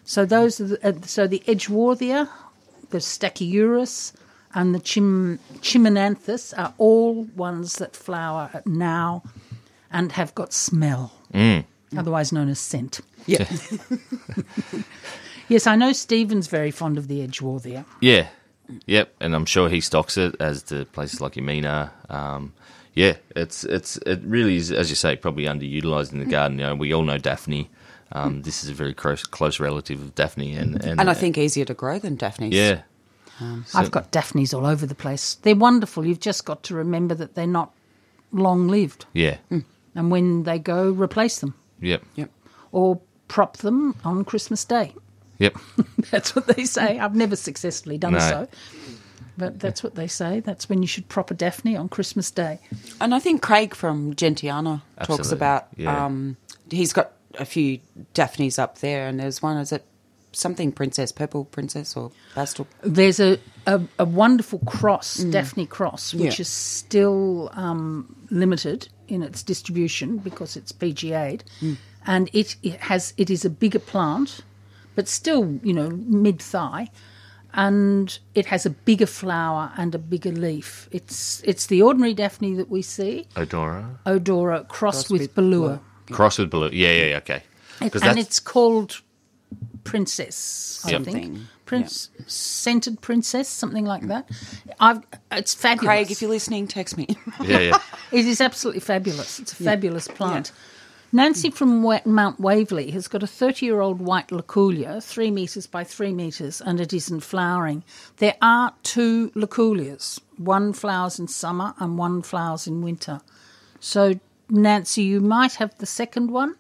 So 0.09 0.25
those 0.25 0.59
are 0.59 0.65
the, 0.65 0.87
uh, 0.87 0.93
so 1.03 1.27
the 1.27 1.43
Edgeworthia, 1.45 2.27
the 2.89 2.97
Stachyurus, 2.97 4.11
and 4.55 4.73
the 4.73 4.79
Chim, 4.79 5.37
Chimonanthus 5.61 6.51
are 6.57 6.73
all 6.79 7.25
ones 7.35 7.75
that 7.75 7.95
flower 7.95 8.63
now 8.65 9.21
and 9.91 10.11
have 10.13 10.33
got 10.33 10.51
smell, 10.51 11.13
otherwise 11.95 12.31
known 12.31 12.49
as 12.49 12.59
scent. 12.59 13.01
Yeah. 13.27 13.45
Yes, 15.51 15.65
I 15.65 15.75
know 15.75 15.93
Stephen's 15.93 16.45
very 16.45 16.69
fond 16.69 16.99
of 16.99 17.07
the 17.07 17.27
Edgeworthia. 17.27 17.83
Yeah, 18.01 18.27
yep, 18.85 19.15
and 19.19 19.33
I'm 19.33 19.47
sure 19.47 19.67
he 19.67 19.81
stocks 19.81 20.15
it 20.15 20.35
as 20.39 20.61
the 20.61 20.85
places 20.85 21.21
like 21.21 21.33
Yamina. 21.33 21.89
Um, 22.07 22.53
yeah, 22.93 23.15
it's 23.35 23.63
it's 23.63 23.97
it 24.05 24.21
really 24.23 24.57
is, 24.57 24.71
as 24.71 24.91
you 24.91 24.95
say, 24.95 25.15
probably 25.15 25.45
underutilized 25.45 26.13
in 26.13 26.19
the 26.19 26.25
garden. 26.25 26.59
You 26.59 26.67
know, 26.67 26.75
we 26.75 26.93
all 26.93 27.01
know 27.01 27.17
Daphne. 27.17 27.67
Um, 28.11 28.41
this 28.41 28.63
is 28.63 28.69
a 28.69 28.73
very 28.73 28.93
close 28.93 29.23
close 29.25 29.59
relative 29.59 30.01
of 30.01 30.15
Daphne, 30.15 30.55
and 30.55 30.83
and, 30.83 30.99
and 30.99 31.09
I 31.09 31.13
think 31.13 31.37
easier 31.37 31.65
to 31.65 31.73
grow 31.73 31.99
than 31.99 32.15
Daphne's. 32.15 32.55
yeah, 32.55 32.81
I've 33.73 33.91
got 33.91 34.11
Daphnes 34.11 34.53
all 34.53 34.65
over 34.65 34.85
the 34.85 34.95
place. 34.95 35.35
They're 35.35 35.55
wonderful. 35.55 36.05
You've 36.05 36.19
just 36.19 36.45
got 36.45 36.63
to 36.63 36.75
remember 36.75 37.15
that 37.15 37.35
they're 37.35 37.47
not 37.47 37.71
long 38.31 38.67
lived. 38.67 39.05
yeah, 39.13 39.37
And 39.95 40.11
when 40.11 40.43
they 40.43 40.59
go, 40.59 40.91
replace 40.91 41.39
them 41.39 41.53
yep, 41.79 42.03
Yep. 42.15 42.29
or 42.71 42.99
prop 43.27 43.57
them 43.57 43.95
on 44.03 44.23
Christmas 44.25 44.63
Day. 44.65 44.93
yep, 45.37 45.55
That's 46.11 46.35
what 46.35 46.47
they 46.47 46.65
say. 46.65 46.99
I've 46.99 47.15
never 47.15 47.35
successfully 47.35 47.97
done 47.97 48.13
No. 48.13 48.19
so. 48.19 48.47
But 49.37 49.57
that's 49.61 49.81
what 49.83 49.95
they 49.95 50.07
say. 50.07 50.41
That's 50.41 50.67
when 50.67 50.81
you 50.81 50.87
should 50.87 51.07
prop 51.07 51.31
a 51.31 51.33
Daphne 51.33 51.77
on 51.77 51.87
Christmas 51.87 52.29
Day. 52.29 52.59
And 52.99 53.15
I 53.15 53.19
think 53.19 53.41
Craig 53.41 53.73
from 53.73 54.13
Gentiana 54.15 54.81
talks 55.03 55.31
about. 55.31 55.67
yeah. 55.77 56.05
Um, 56.05 56.35
he's 56.69 56.91
got 56.91 57.13
a 57.39 57.45
few 57.45 57.79
Daphnes 58.13 58.59
up 58.59 58.79
there, 58.79 59.07
and 59.07 59.19
there's 59.19 59.41
one. 59.41 59.57
Is 59.57 59.71
it 59.71 59.83
something 60.31 60.71
princess, 60.71 61.11
purple 61.11 61.45
princess, 61.45 61.95
or 61.97 62.11
pastel? 62.35 62.67
There's 62.83 63.19
a, 63.19 63.39
a, 63.65 63.81
a 63.97 64.05
wonderful 64.05 64.59
cross, 64.59 65.17
Daphne 65.17 65.65
cross, 65.65 66.13
which 66.13 66.37
Yeah. 66.37 66.41
is 66.43 66.49
still 66.49 67.49
um, 67.53 68.15
limited 68.29 68.89
in 69.07 69.23
its 69.23 69.41
distribution 69.41 70.17
because 70.17 70.55
it's 70.55 70.71
PGA'd, 70.71 71.43
and 72.05 72.29
it, 72.33 72.55
it 72.61 72.79
has 72.81 73.13
it 73.17 73.29
is 73.29 73.43
a 73.45 73.49
bigger 73.49 73.79
plant, 73.79 74.41
but 74.95 75.07
still 75.07 75.59
you 75.63 75.73
know 75.73 75.89
mid 75.89 76.39
thigh, 76.41 76.89
and 77.53 78.19
it 78.35 78.45
has 78.47 78.65
a 78.65 78.69
bigger 78.69 79.07
flower 79.07 79.71
and 79.77 79.95
a 79.95 79.97
bigger 79.97 80.31
leaf. 80.31 80.87
It's 80.91 81.41
it's 81.43 81.65
the 81.67 81.81
ordinary 81.81 82.13
Daphne 82.13 82.53
that 82.55 82.69
we 82.69 82.81
see, 82.83 83.25
Odora 83.35 83.97
Odora 84.05 84.67
crossed 84.67 85.07
Crossed 85.07 85.09
with 85.11 85.21
with 85.21 85.35
Bholua. 85.35 85.79
Cross 86.11 86.39
with 86.39 86.49
blue. 86.49 86.69
Yeah, 86.71 86.91
yeah, 86.91 87.05
yeah, 87.05 87.17
okay. 87.17 87.43
It- 87.81 87.91
'Cause 87.91 88.03
and 88.03 88.19
it's 88.19 88.39
called 88.39 89.01
Princess, 89.83 90.81
I 90.85 90.91
Yep. 90.91 91.03
think. 91.03 91.37
Something, 91.69 92.25
scented 92.25 92.99
princess, 93.01 93.47
something 93.47 93.85
like 93.85 94.07
that. 94.07 94.27
I've, 94.79 95.01
it's 95.31 95.53
fabulous. 95.53 95.85
Craig, 95.85 96.11
if 96.11 96.19
you're 96.21 96.31
listening, 96.31 96.67
text 96.67 96.97
me. 96.97 97.07
yeah, 97.43 97.59
yeah. 97.59 97.77
it 98.11 98.25
is 98.25 98.41
absolutely 98.41 98.79
fabulous. 98.81 99.39
It's 99.39 99.53
a 99.53 99.55
fabulous 99.63 100.07
plant. 100.07 100.51
Nancy 101.11 101.51
from 101.51 101.81
Mount 102.05 102.39
Waverley 102.39 102.89
has 102.91 103.07
got 103.07 103.21
a 103.23 103.27
30 103.27 103.65
year 103.67 103.81
old 103.81 103.99
white 103.99 104.29
luculia, 104.29 105.03
three 105.03 105.29
metres 105.31 105.67
by 105.67 105.83
three 105.83 106.11
metres, 106.13 106.59
and 106.59 106.79
it 106.81 106.91
isn't 106.91 107.19
flowering. 107.21 107.83
There 108.17 108.35
are 108.41 108.73
two 108.83 109.29
luculias. 109.35 110.19
One 110.37 110.73
flowers 110.73 111.19
in 111.19 111.27
summer 111.27 111.73
and 111.79 111.97
one 111.99 112.21
flowers 112.23 112.65
in 112.67 112.81
winter. 112.81 113.21
So, 113.79 114.19
Nancy, 114.49 115.03
you 115.03 115.19
might 115.21 115.55
have 115.55 115.77
the 115.77 115.85
second 115.85 116.31
one. 116.31 116.55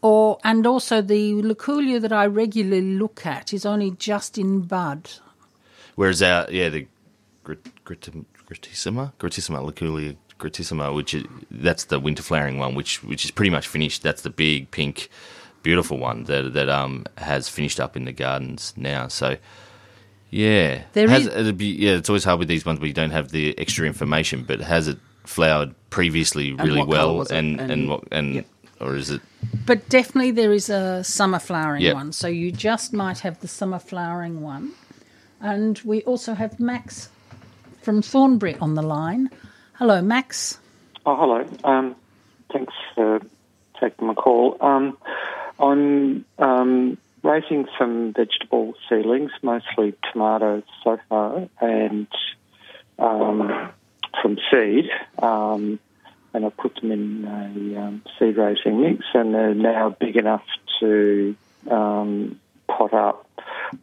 Or 0.00 0.38
and 0.44 0.64
also 0.66 1.02
the 1.02 1.32
luculia 1.42 2.00
that 2.00 2.12
I 2.12 2.26
regularly 2.26 2.82
look 2.96 3.26
at 3.26 3.52
is 3.52 3.66
only 3.66 3.90
just 3.90 4.38
in 4.38 4.60
bud. 4.60 5.10
Whereas 5.96 6.22
our 6.22 6.46
yeah 6.50 6.68
the 6.68 6.86
gratissima 7.44 9.12
gratissima 9.18 9.60
luculia 9.72 10.16
gratissima, 10.38 10.94
which 10.94 11.14
is 11.14 11.24
that's 11.50 11.84
the 11.84 11.98
winter 11.98 12.22
flowering 12.22 12.58
one, 12.58 12.76
which 12.76 13.02
which 13.02 13.24
is 13.24 13.32
pretty 13.32 13.50
much 13.50 13.66
finished. 13.66 14.04
That's 14.04 14.22
the 14.22 14.30
big 14.30 14.70
pink, 14.70 15.08
beautiful 15.64 15.98
one 15.98 16.24
that 16.24 16.52
that 16.52 16.68
um 16.68 17.04
has 17.16 17.48
finished 17.48 17.80
up 17.80 17.96
in 17.96 18.04
the 18.04 18.12
gardens 18.12 18.72
now. 18.76 19.08
So 19.08 19.36
yeah, 20.30 20.82
There 20.92 21.08
has, 21.08 21.26
is- 21.26 21.52
be 21.52 21.66
yeah. 21.66 21.92
It's 21.96 22.08
always 22.08 22.22
hard 22.24 22.38
with 22.38 22.46
these 22.48 22.64
ones 22.64 22.78
where 22.78 22.86
you 22.86 22.94
don't 22.94 23.10
have 23.10 23.30
the 23.30 23.58
extra 23.58 23.84
information, 23.84 24.44
but 24.46 24.60
has 24.60 24.86
it 24.86 24.98
flowered 25.28 25.74
previously 25.90 26.52
really 26.54 26.78
what 26.80 26.90
colour 26.90 27.14
well, 27.18 27.26
and 27.30 27.60
and 27.60 27.70
And- 27.70 27.88
what 27.90 28.02
and 28.10 28.34
Yep. 28.36 28.46
or 28.80 28.96
is 28.96 29.10
it? 29.10 29.20
But 29.66 29.88
definitely 29.88 30.30
there 30.32 30.52
is 30.52 30.68
a 30.70 31.04
summer 31.04 31.38
flowering 31.38 31.82
Yep. 31.82 31.94
one. 31.94 32.12
So 32.12 32.26
you 32.28 32.50
just 32.50 32.92
might 32.92 33.20
have 33.20 33.38
the 33.40 33.48
summer 33.48 33.78
flowering 33.78 34.40
one. 34.42 34.72
And 35.40 35.80
we 35.84 36.02
also 36.02 36.34
have 36.34 36.58
Max 36.58 37.10
from 37.82 38.02
Thornbury 38.02 38.56
on 38.60 38.74
the 38.74 38.82
line. 38.82 39.30
Hello, 39.74 40.02
Max. 40.02 40.58
Oh, 41.06 41.14
hello. 41.16 41.44
Um, 41.62 41.94
thanks 42.52 42.74
for 42.94 43.20
taking 43.80 44.08
my 44.08 44.14
call. 44.14 44.56
Um, 44.60 44.96
I'm 45.60 46.24
um, 46.38 46.98
raising 47.22 47.68
some 47.78 48.12
vegetable 48.12 48.74
seedlings, 48.88 49.30
mostly 49.42 49.94
tomatoes 50.12 50.64
so 50.82 50.98
far, 51.08 51.48
and 51.60 52.08
um, 52.98 53.70
from 54.22 54.38
seed. 54.50 54.90
Um, 55.18 55.78
and 56.34 56.44
I 56.44 56.50
put 56.50 56.76
them 56.76 56.92
in 56.92 57.24
a 57.24 57.80
um, 57.80 58.02
seed 58.18 58.36
raising 58.36 58.80
mix, 58.82 59.04
and 59.14 59.34
they're 59.34 59.54
now 59.54 59.96
big 59.98 60.16
enough 60.16 60.44
to 60.80 61.34
um, 61.70 62.38
pot 62.66 62.92
up 62.92 63.26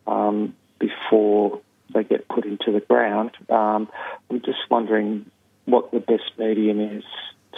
um, 0.06 0.56
before 0.80 1.62
they 1.94 2.04
get 2.04 2.28
put 2.28 2.46
into 2.46 2.72
the 2.72 2.82
ground. 2.82 3.32
Um, 3.50 3.90
I'm 4.30 4.42
just 4.42 4.60
wondering 4.70 5.30
what 5.66 5.92
the 5.92 6.00
best 6.00 6.32
medium 6.38 6.80
is 6.80 7.04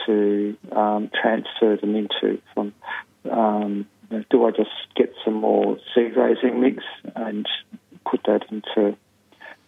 to 0.05 0.57
um, 0.71 1.11
transfer 1.21 1.75
them 1.75 1.95
into. 1.95 2.41
From 2.53 2.73
do 4.29 4.45
I 4.45 4.51
just 4.51 4.69
get 4.95 5.13
some 5.23 5.35
more 5.35 5.77
seed 5.93 6.15
raising 6.15 6.61
mix 6.61 6.83
and 7.15 7.47
put 8.09 8.21
that 8.25 8.45
into 8.49 8.95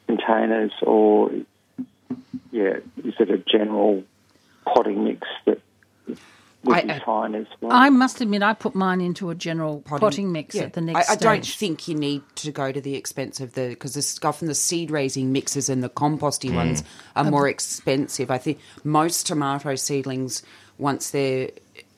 containers, 0.08 0.72
or 0.82 1.32
yeah, 2.52 2.78
is 3.04 3.14
it 3.20 3.30
a 3.30 3.38
general 3.38 4.04
potting 4.66 5.04
mix 5.04 5.28
that 5.46 5.60
would 6.64 6.78
I- 6.78 6.82
be 6.82 6.90
uh, 6.90 7.00
fine 7.06 7.36
as 7.36 7.48
well? 7.62 7.72
I 7.72 7.90
must 7.90 8.22
admit, 8.22 8.44
I 8.44 8.54
put 8.54 8.76
mine 8.76 9.02
into 9.02 9.30
a 9.30 9.36
general 9.36 9.82
potting, 9.82 10.32
mix 10.32 10.56
yeah. 10.56 10.64
at 10.64 10.74
the 10.74 10.82
next 10.82 11.10
I, 11.10 11.14
I 11.14 11.16
don't 11.16 11.46
think 11.46 11.88
you 11.88 11.96
need 11.96 12.22
to 12.36 12.52
go 12.52 12.72
to 12.72 12.82
the 12.82 12.96
expense 12.96 13.40
of 13.40 13.54
the 13.54 13.70
because 13.70 14.20
often 14.24 14.48
the 14.48 14.56
seed 14.56 14.92
raising 14.92 15.32
mixes 15.32 15.70
and 15.70 15.84
the 15.84 15.90
composty 15.90 16.54
ones 16.54 16.82
mm. 16.82 16.86
are 17.16 17.26
um, 17.26 17.32
more 17.32 17.48
expensive. 17.48 18.30
I 18.30 18.38
think 18.38 18.60
most 18.84 19.26
tomato 19.26 19.76
seedlings, 19.76 20.44
once 20.78 21.12
they're 21.12 21.52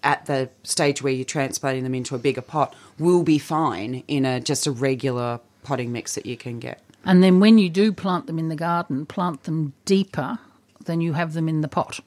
at 0.03 0.25
the 0.25 0.49
stage 0.63 1.01
where 1.01 1.13
you're 1.13 1.25
transplanting 1.25 1.83
them 1.83 1.95
into 1.95 2.15
a 2.15 2.19
bigger 2.19 2.41
pot, 2.41 2.75
will 2.99 3.23
be 3.23 3.39
fine 3.39 4.03
in 4.07 4.25
a 4.25 4.39
just 4.39 4.67
a 4.67 4.71
regular 4.71 5.39
potting 5.63 5.91
mix 5.91 6.15
that 6.15 6.25
you 6.25 6.37
can 6.37 6.59
get. 6.59 6.81
And 7.03 7.23
then 7.23 7.39
when 7.39 7.57
you 7.57 7.69
do 7.69 7.91
plant 7.91 8.27
them 8.27 8.37
in 8.37 8.49
the 8.49 8.55
garden, 8.55 9.05
plant 9.05 9.43
them 9.43 9.73
deeper 9.85 10.39
than 10.85 11.01
you 11.01 11.13
have 11.13 11.33
them 11.33 11.49
in 11.49 11.61
the 11.61 11.67
pot. 11.67 11.99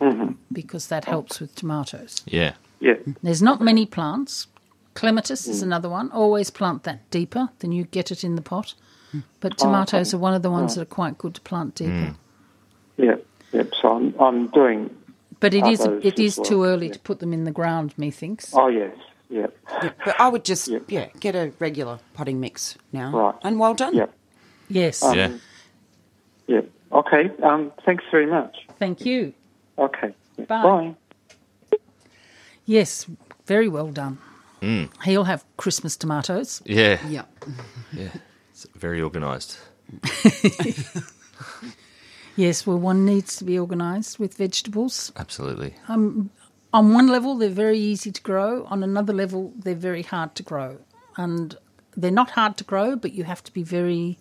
Mm-hmm. 0.00 0.32
Because 0.52 0.86
that 0.88 1.04
helps 1.04 1.40
with 1.40 1.54
tomatoes. 1.54 2.22
Yeah, 2.26 2.54
yeah, 2.80 2.94
There's 3.22 3.42
not 3.42 3.60
many 3.60 3.86
plants. 3.86 4.48
Clematis 4.94 5.46
is 5.46 5.60
mm. 5.60 5.64
another 5.64 5.88
one. 5.88 6.10
Always 6.10 6.50
plant 6.50 6.82
that 6.82 7.08
deeper 7.10 7.48
than 7.60 7.72
you 7.72 7.84
get 7.84 8.10
it 8.10 8.24
in 8.24 8.34
the 8.34 8.42
pot. 8.42 8.74
But 9.40 9.54
oh, 9.58 9.64
tomatoes 9.64 10.14
are 10.14 10.18
one 10.18 10.34
of 10.34 10.42
the 10.42 10.50
ones 10.50 10.72
mm. 10.72 10.74
that 10.76 10.82
are 10.82 10.86
quite 10.86 11.18
good 11.18 11.34
to 11.34 11.40
plant 11.42 11.74
deeper. 11.74 11.90
Mm. 11.90 12.16
yeah, 12.96 13.16
yeah. 13.52 13.62
So 13.80 13.96
I'm 13.96 14.14
I'm 14.18 14.46
doing. 14.48 14.90
But 15.40 15.54
it 15.54 15.66
is 15.66 15.80
Others 15.80 16.04
it 16.04 16.18
as 16.18 16.38
is 16.38 16.48
too 16.48 16.64
early 16.64 16.86
yeah. 16.86 16.94
to 16.94 16.98
put 16.98 17.20
them 17.20 17.32
in 17.32 17.44
the 17.44 17.50
ground, 17.50 17.94
methinks. 17.96 18.52
Oh 18.54 18.68
yes, 18.68 18.94
yeah, 19.28 19.46
But 20.04 20.20
I 20.20 20.28
would 20.28 20.44
just 20.44 20.68
Yep. 20.68 20.90
yeah 20.90 21.08
get 21.20 21.34
a 21.34 21.52
regular 21.58 21.98
potting 22.14 22.40
mix 22.40 22.76
now. 22.92 23.10
Right. 23.16 23.34
And 23.42 23.58
well 23.58 23.74
done. 23.74 23.94
yeah, 23.94 24.06
Yes. 24.72 25.02
yeah. 25.14 25.32
yeah. 26.46 26.60
Okay. 26.92 27.30
Um, 27.42 27.72
thanks 27.84 28.04
very 28.10 28.26
much. 28.26 28.56
Thank 28.78 29.04
you. 29.06 29.32
Okay. 29.78 30.14
Bye. 30.48 30.62
Bye. 30.62 30.94
Yes, 32.64 33.06
very 33.46 33.68
well 33.68 33.88
done. 33.90 34.18
He'll 35.04 35.24
have 35.24 35.44
Christmas 35.56 35.96
tomatoes. 35.96 36.62
Yeah, 36.64 36.98
Yeah. 37.08 37.24
yeah. 37.92 38.12
It's 38.50 38.66
very 38.76 39.02
organised. 39.02 39.58
Yes, 42.36 42.66
well, 42.66 42.78
one 42.78 43.04
needs 43.04 43.36
to 43.36 43.44
be 43.44 43.58
organised 43.58 44.18
with 44.18 44.34
vegetables. 44.38 45.12
Absolutely. 45.16 45.74
Um, 45.88 46.30
On 46.72 46.94
one 46.94 47.08
level, 47.08 47.36
they're 47.36 47.50
very 47.50 47.78
easy 47.78 48.10
to 48.10 48.22
grow. 48.22 48.64
On 48.70 48.82
another 48.82 49.12
level, 49.12 49.52
they're 49.58 49.74
very 49.74 50.02
hard 50.02 50.34
to 50.36 50.42
grow. 50.42 50.78
And 51.18 51.54
they're 51.94 52.10
not 52.10 52.30
hard 52.30 52.56
to 52.56 52.64
grow, 52.64 52.96
but 52.96 53.12
you 53.12 53.24
have 53.24 53.44
to 53.44 53.52
be 53.52 53.62
very 53.62 54.18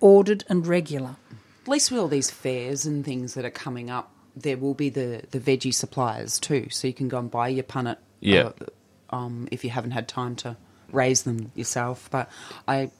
ordered 0.00 0.44
and 0.48 0.66
regular. 0.66 1.16
At 1.62 1.68
least 1.68 1.90
with 1.90 2.00
all 2.00 2.08
these 2.08 2.30
fairs 2.30 2.86
and 2.86 3.04
things 3.04 3.34
that 3.34 3.44
are 3.44 3.50
coming 3.50 3.90
up, 3.90 4.12
there 4.36 4.56
will 4.56 4.74
be 4.74 4.88
the, 4.88 5.22
the 5.30 5.40
veggie 5.40 5.74
suppliers 5.74 6.38
too, 6.38 6.68
so 6.70 6.86
you 6.86 6.94
can 6.94 7.08
go 7.08 7.18
and 7.18 7.30
buy 7.30 7.48
your 7.48 7.64
punnet. 7.64 7.96
Yeah. 8.20 8.52
uh, 8.60 8.66
um, 9.10 9.48
if 9.50 9.64
you 9.64 9.70
haven't 9.70 9.92
had 9.92 10.08
time 10.08 10.36
to 10.36 10.56
raise 10.92 11.22
them 11.22 11.50
yourself, 11.54 12.08
but 12.10 12.30
I, 12.66 12.90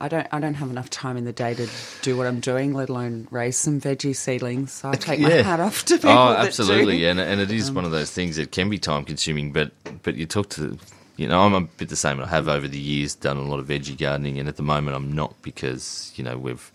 I 0.00 0.08
don't, 0.08 0.26
I 0.32 0.40
don't 0.40 0.54
have 0.54 0.70
enough 0.70 0.90
time 0.90 1.16
in 1.16 1.24
the 1.24 1.32
day 1.32 1.54
to 1.54 1.68
do 2.02 2.16
what 2.16 2.26
I'm 2.26 2.40
doing, 2.40 2.72
let 2.72 2.88
alone 2.88 3.28
raise 3.30 3.56
some 3.56 3.80
veggie 3.80 4.14
seedlings. 4.14 4.72
So 4.72 4.90
I 4.90 4.94
take 4.94 5.20
my 5.20 5.30
hat 5.30 5.60
off 5.60 5.84
to 5.86 5.96
people. 5.96 6.10
Oh, 6.10 6.30
that 6.30 6.46
absolutely, 6.46 7.00
do. 7.00 7.08
and 7.08 7.20
and 7.20 7.40
it 7.40 7.50
is 7.50 7.70
one 7.70 7.84
of 7.84 7.90
those 7.90 8.10
things 8.10 8.36
that 8.36 8.52
can 8.52 8.70
be 8.70 8.78
time 8.78 9.04
consuming. 9.04 9.52
But 9.52 9.72
but 10.02 10.14
you 10.14 10.26
talk 10.26 10.50
to, 10.50 10.78
you 11.18 11.26
know, 11.26 11.40
I'm 11.40 11.52
a 11.52 11.60
bit 11.62 11.88
the 11.88 11.96
same. 11.96 12.20
I 12.20 12.26
have 12.28 12.48
over 12.48 12.68
the 12.68 12.78
years 12.78 13.16
done 13.16 13.36
a 13.36 13.42
lot 13.42 13.58
of 13.58 13.66
veggie 13.66 13.98
gardening, 13.98 14.38
and 14.38 14.48
at 14.48 14.56
the 14.56 14.62
moment 14.62 14.96
I'm 14.96 15.12
not 15.12 15.34
because 15.42 16.12
you 16.14 16.22
know 16.22 16.38
we've 16.38 16.70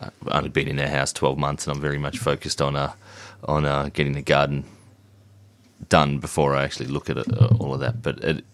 uh, 0.00 0.10
only 0.32 0.48
been 0.48 0.66
in 0.66 0.80
our 0.80 0.88
house 0.88 1.12
12 1.12 1.38
months, 1.38 1.66
and 1.66 1.74
I'm 1.74 1.80
very 1.80 1.98
much 1.98 2.18
focused 2.18 2.60
on 2.60 2.76
uh 2.76 2.92
on 3.44 3.64
uh, 3.64 3.88
getting 3.92 4.14
the 4.14 4.22
garden 4.22 4.64
done 5.88 6.18
before 6.18 6.56
I 6.56 6.64
actually 6.64 6.88
look 6.88 7.08
at 7.08 7.18
it, 7.18 7.32
uh, 7.32 7.54
all 7.60 7.72
of 7.72 7.80
that. 7.80 8.02
But 8.02 8.18
it 8.24 8.44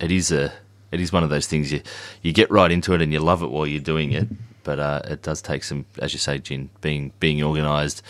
it 0.00 0.10
is 0.10 0.32
a 0.32 0.50
it 0.90 0.98
is 0.98 1.12
one 1.12 1.24
of 1.24 1.30
those 1.30 1.46
things 1.46 1.70
you 1.70 1.82
you 2.22 2.32
get 2.32 2.50
right 2.50 2.70
into 2.70 2.94
it 2.94 3.02
and 3.02 3.12
you 3.12 3.20
love 3.20 3.42
it 3.42 3.50
while 3.50 3.66
you're 3.66 3.80
doing 3.82 4.12
it. 4.12 4.28
But 4.62 4.78
uh, 4.78 5.02
it 5.04 5.22
does 5.22 5.42
take 5.42 5.64
some, 5.64 5.86
as 5.98 6.12
you 6.12 6.18
say, 6.18 6.38
Jin, 6.38 6.70
being 6.80 7.12
being 7.20 7.42
organised 7.42 8.02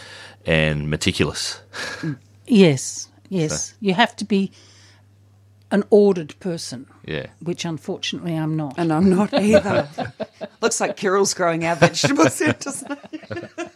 and 0.46 0.88
meticulous. 0.88 1.60
Yes, 2.46 3.08
yes. 3.28 3.74
You 3.80 3.94
have 3.94 4.16
to 4.16 4.24
be 4.24 4.50
an 5.70 5.84
ordered 5.90 6.34
person, 6.40 6.86
Yeah. 7.06 7.26
which 7.40 7.64
unfortunately 7.64 8.34
I'm 8.34 8.56
not. 8.56 8.74
And 8.76 8.92
I'm 8.92 9.08
not 9.10 9.32
either. 9.34 9.88
Looks 10.60 10.80
like 10.80 10.96
Kirill's 10.96 11.34
growing 11.34 11.64
our 11.64 11.76
vegetables 11.76 12.38
here, 12.38 12.52
doesn't 12.54 12.98
it? 13.12 13.70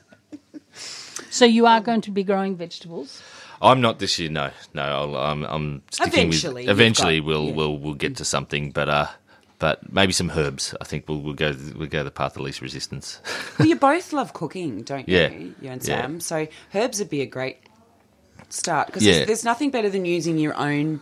So 1.31 1.45
you 1.45 1.67
are 1.67 1.81
going 1.81 2.01
to 2.03 2.11
be 2.11 2.23
growing 2.25 2.57
vegetables. 2.57 3.23
I'm 3.63 3.81
not 3.81 3.99
this 3.99 4.19
year. 4.19 4.31
No, 4.31 4.51
no. 4.73 4.83
I'll, 4.83 5.17
I'm, 5.17 5.45
I'm 5.45 5.83
sticking 5.91 6.13
Eventually, 6.29 6.55
with. 6.55 6.63
you've 6.65 6.71
Eventually, 6.81 7.21
got- 7.21 7.27
we'll 7.27 7.47
yeah. 7.47 7.53
we'll 7.55 7.79
we'll 7.79 7.95
get 7.95 8.17
to 8.17 8.25
something, 8.25 8.71
but 8.73 8.89
uh, 8.89 9.07
but 9.59 9.93
maybe 9.93 10.13
some 10.13 10.31
herbs. 10.31 10.75
I 10.81 10.85
think 10.85 11.09
we'll 11.09 11.21
we'll 11.21 11.35
go 11.35 11.55
we'll 11.77 11.89
go 11.89 12.05
the 12.05 12.11
path 12.11 12.37
of 12.37 12.43
least 12.43 12.61
resistance. 12.61 13.21
Well, 13.59 13.69
you 13.69 13.77
both 13.77 14.13
love 14.13 14.33
cooking, 14.33 14.83
don't 14.83 15.09
you? 15.09 15.17
Yeah. 15.17 15.29
You 15.31 15.55
and 15.71 15.83
Yeah. 15.87 16.03
Sam. 16.03 16.21
So 16.21 16.49
herbs 16.75 16.99
would 16.99 17.09
be 17.11 17.21
a 17.23 17.27
great 17.27 17.59
start 18.49 18.89
because 18.89 19.05
Yeah. 19.05 19.13
there's, 19.15 19.27
there's 19.27 19.45
nothing 19.45 19.71
better 19.71 19.89
than 19.89 20.05
using 20.05 20.39
your 20.39 20.57
own 20.57 21.01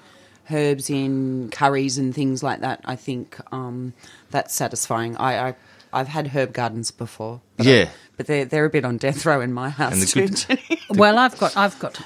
herbs 0.53 0.91
in 0.91 1.49
curries 1.51 1.99
and 1.99 2.15
things 2.15 2.43
like 2.43 2.61
that. 2.61 2.81
I 2.85 2.97
think 2.97 3.39
um, 3.53 3.93
that's 4.31 4.55
satisfying. 4.55 5.17
I, 5.17 5.49
I 5.49 5.55
I've 5.93 6.09
had 6.09 6.29
herb 6.29 6.53
gardens 6.53 6.91
before. 6.91 7.41
But 7.57 7.67
Yeah. 7.67 7.89
but 8.17 8.27
they're 8.27 8.45
they're 8.45 8.65
a 8.65 8.71
bit 8.71 8.85
on 8.85 8.97
death 8.97 9.25
row 9.27 9.41
in 9.41 9.53
my 9.53 9.69
house 9.71 10.15
And 10.15 10.37
too. 10.39 10.57
good- 10.57 10.69
Well, 10.91 11.19
I've 11.19 11.37
got 11.39 11.57
I've 11.57 11.79
got 11.79 12.01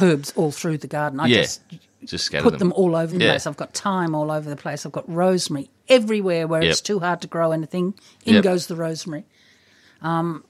herbs 0.00 0.32
all 0.36 0.50
through 0.50 0.78
the 0.78 0.86
garden. 0.86 1.20
I 1.20 1.26
yeah, 1.26 1.42
just 1.42 1.62
just 2.04 2.24
scatter 2.26 2.42
put 2.50 2.58
them 2.58 2.72
all 2.72 2.94
over 2.96 3.16
the 3.16 3.24
Yeah. 3.24 3.30
place. 3.32 3.46
I've 3.46 3.56
got 3.56 3.72
thyme 3.74 4.14
all 4.14 4.30
over 4.30 4.48
the 4.50 4.56
place. 4.56 4.84
I've 4.84 4.92
got 4.92 5.08
rosemary 5.12 5.70
everywhere 5.88 6.46
where 6.46 6.62
it's 6.62 6.80
too 6.80 7.00
hard 7.00 7.20
to 7.22 7.28
grow 7.28 7.52
anything. 7.52 7.94
In 8.24 8.34
Yep. 8.34 8.44
goes 8.44 8.66
the 8.66 8.76
rosemary. 8.76 9.24
Um, 10.02 10.44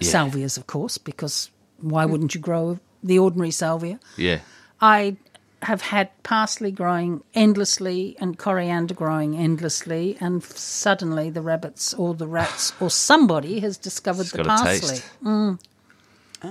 Yeah. 0.00 0.10
Salvias, 0.10 0.56
of 0.58 0.66
course, 0.66 0.98
because 0.98 1.50
why 1.78 2.04
wouldn't 2.04 2.34
you 2.34 2.40
grow 2.40 2.78
the 3.02 3.18
ordinary 3.18 3.50
salvia? 3.52 4.00
Yeah, 4.16 4.40
I 4.80 5.16
have 5.62 5.82
had 5.82 6.10
parsley 6.22 6.70
growing 6.72 7.22
endlessly 7.34 8.16
and 8.20 8.38
coriander 8.38 8.94
growing 8.94 9.36
endlessly, 9.36 10.16
and 10.20 10.42
suddenly 10.42 11.30
the 11.30 11.42
rabbits 11.42 11.94
or 11.94 12.14
the 12.14 12.26
rats 12.26 12.72
or 12.80 12.90
somebody 12.90 13.60
has 13.60 13.76
discovered 13.76 14.22
It's 14.22 14.32
the 14.32 14.38
got 14.38 14.46
a 14.46 14.64
parsley. 14.64 14.88
taste. 14.96 15.10
Mm. 15.22 15.58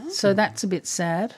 So 0.10 0.34
that's 0.34 0.64
a 0.64 0.68
bit 0.68 0.88
sad. 0.88 1.36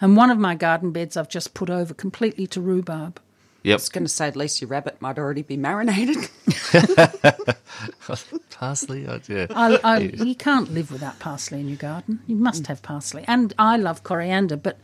And 0.00 0.16
one 0.16 0.30
of 0.30 0.38
my 0.38 0.54
garden 0.54 0.90
beds 0.90 1.16
I've 1.16 1.28
just 1.28 1.54
put 1.54 1.70
over 1.70 1.94
completely 1.94 2.46
to 2.48 2.60
rhubarb. 2.60 3.18
I 3.18 3.70
yep. 3.70 3.76
was 3.76 3.88
going 3.88 4.04
to 4.04 4.08
say 4.08 4.28
at 4.28 4.36
least 4.36 4.60
your 4.60 4.68
rabbit 4.68 5.00
might 5.00 5.18
already 5.18 5.42
be 5.42 5.56
marinated. 5.56 6.16
Parsley. 8.50 9.06
oh, 9.08 9.20
yeah. 9.28 9.46
I, 9.50 9.80
I, 9.82 9.98
you 9.98 10.34
can't 10.34 10.72
live 10.72 10.92
without 10.92 11.18
parsley 11.18 11.60
in 11.60 11.68
your 11.68 11.76
garden. 11.76 12.20
You 12.26 12.36
must 12.36 12.68
have 12.68 12.82
parsley. 12.82 13.24
And 13.26 13.54
I 13.58 13.76
love 13.76 14.04
coriander, 14.04 14.56
but 14.56 14.78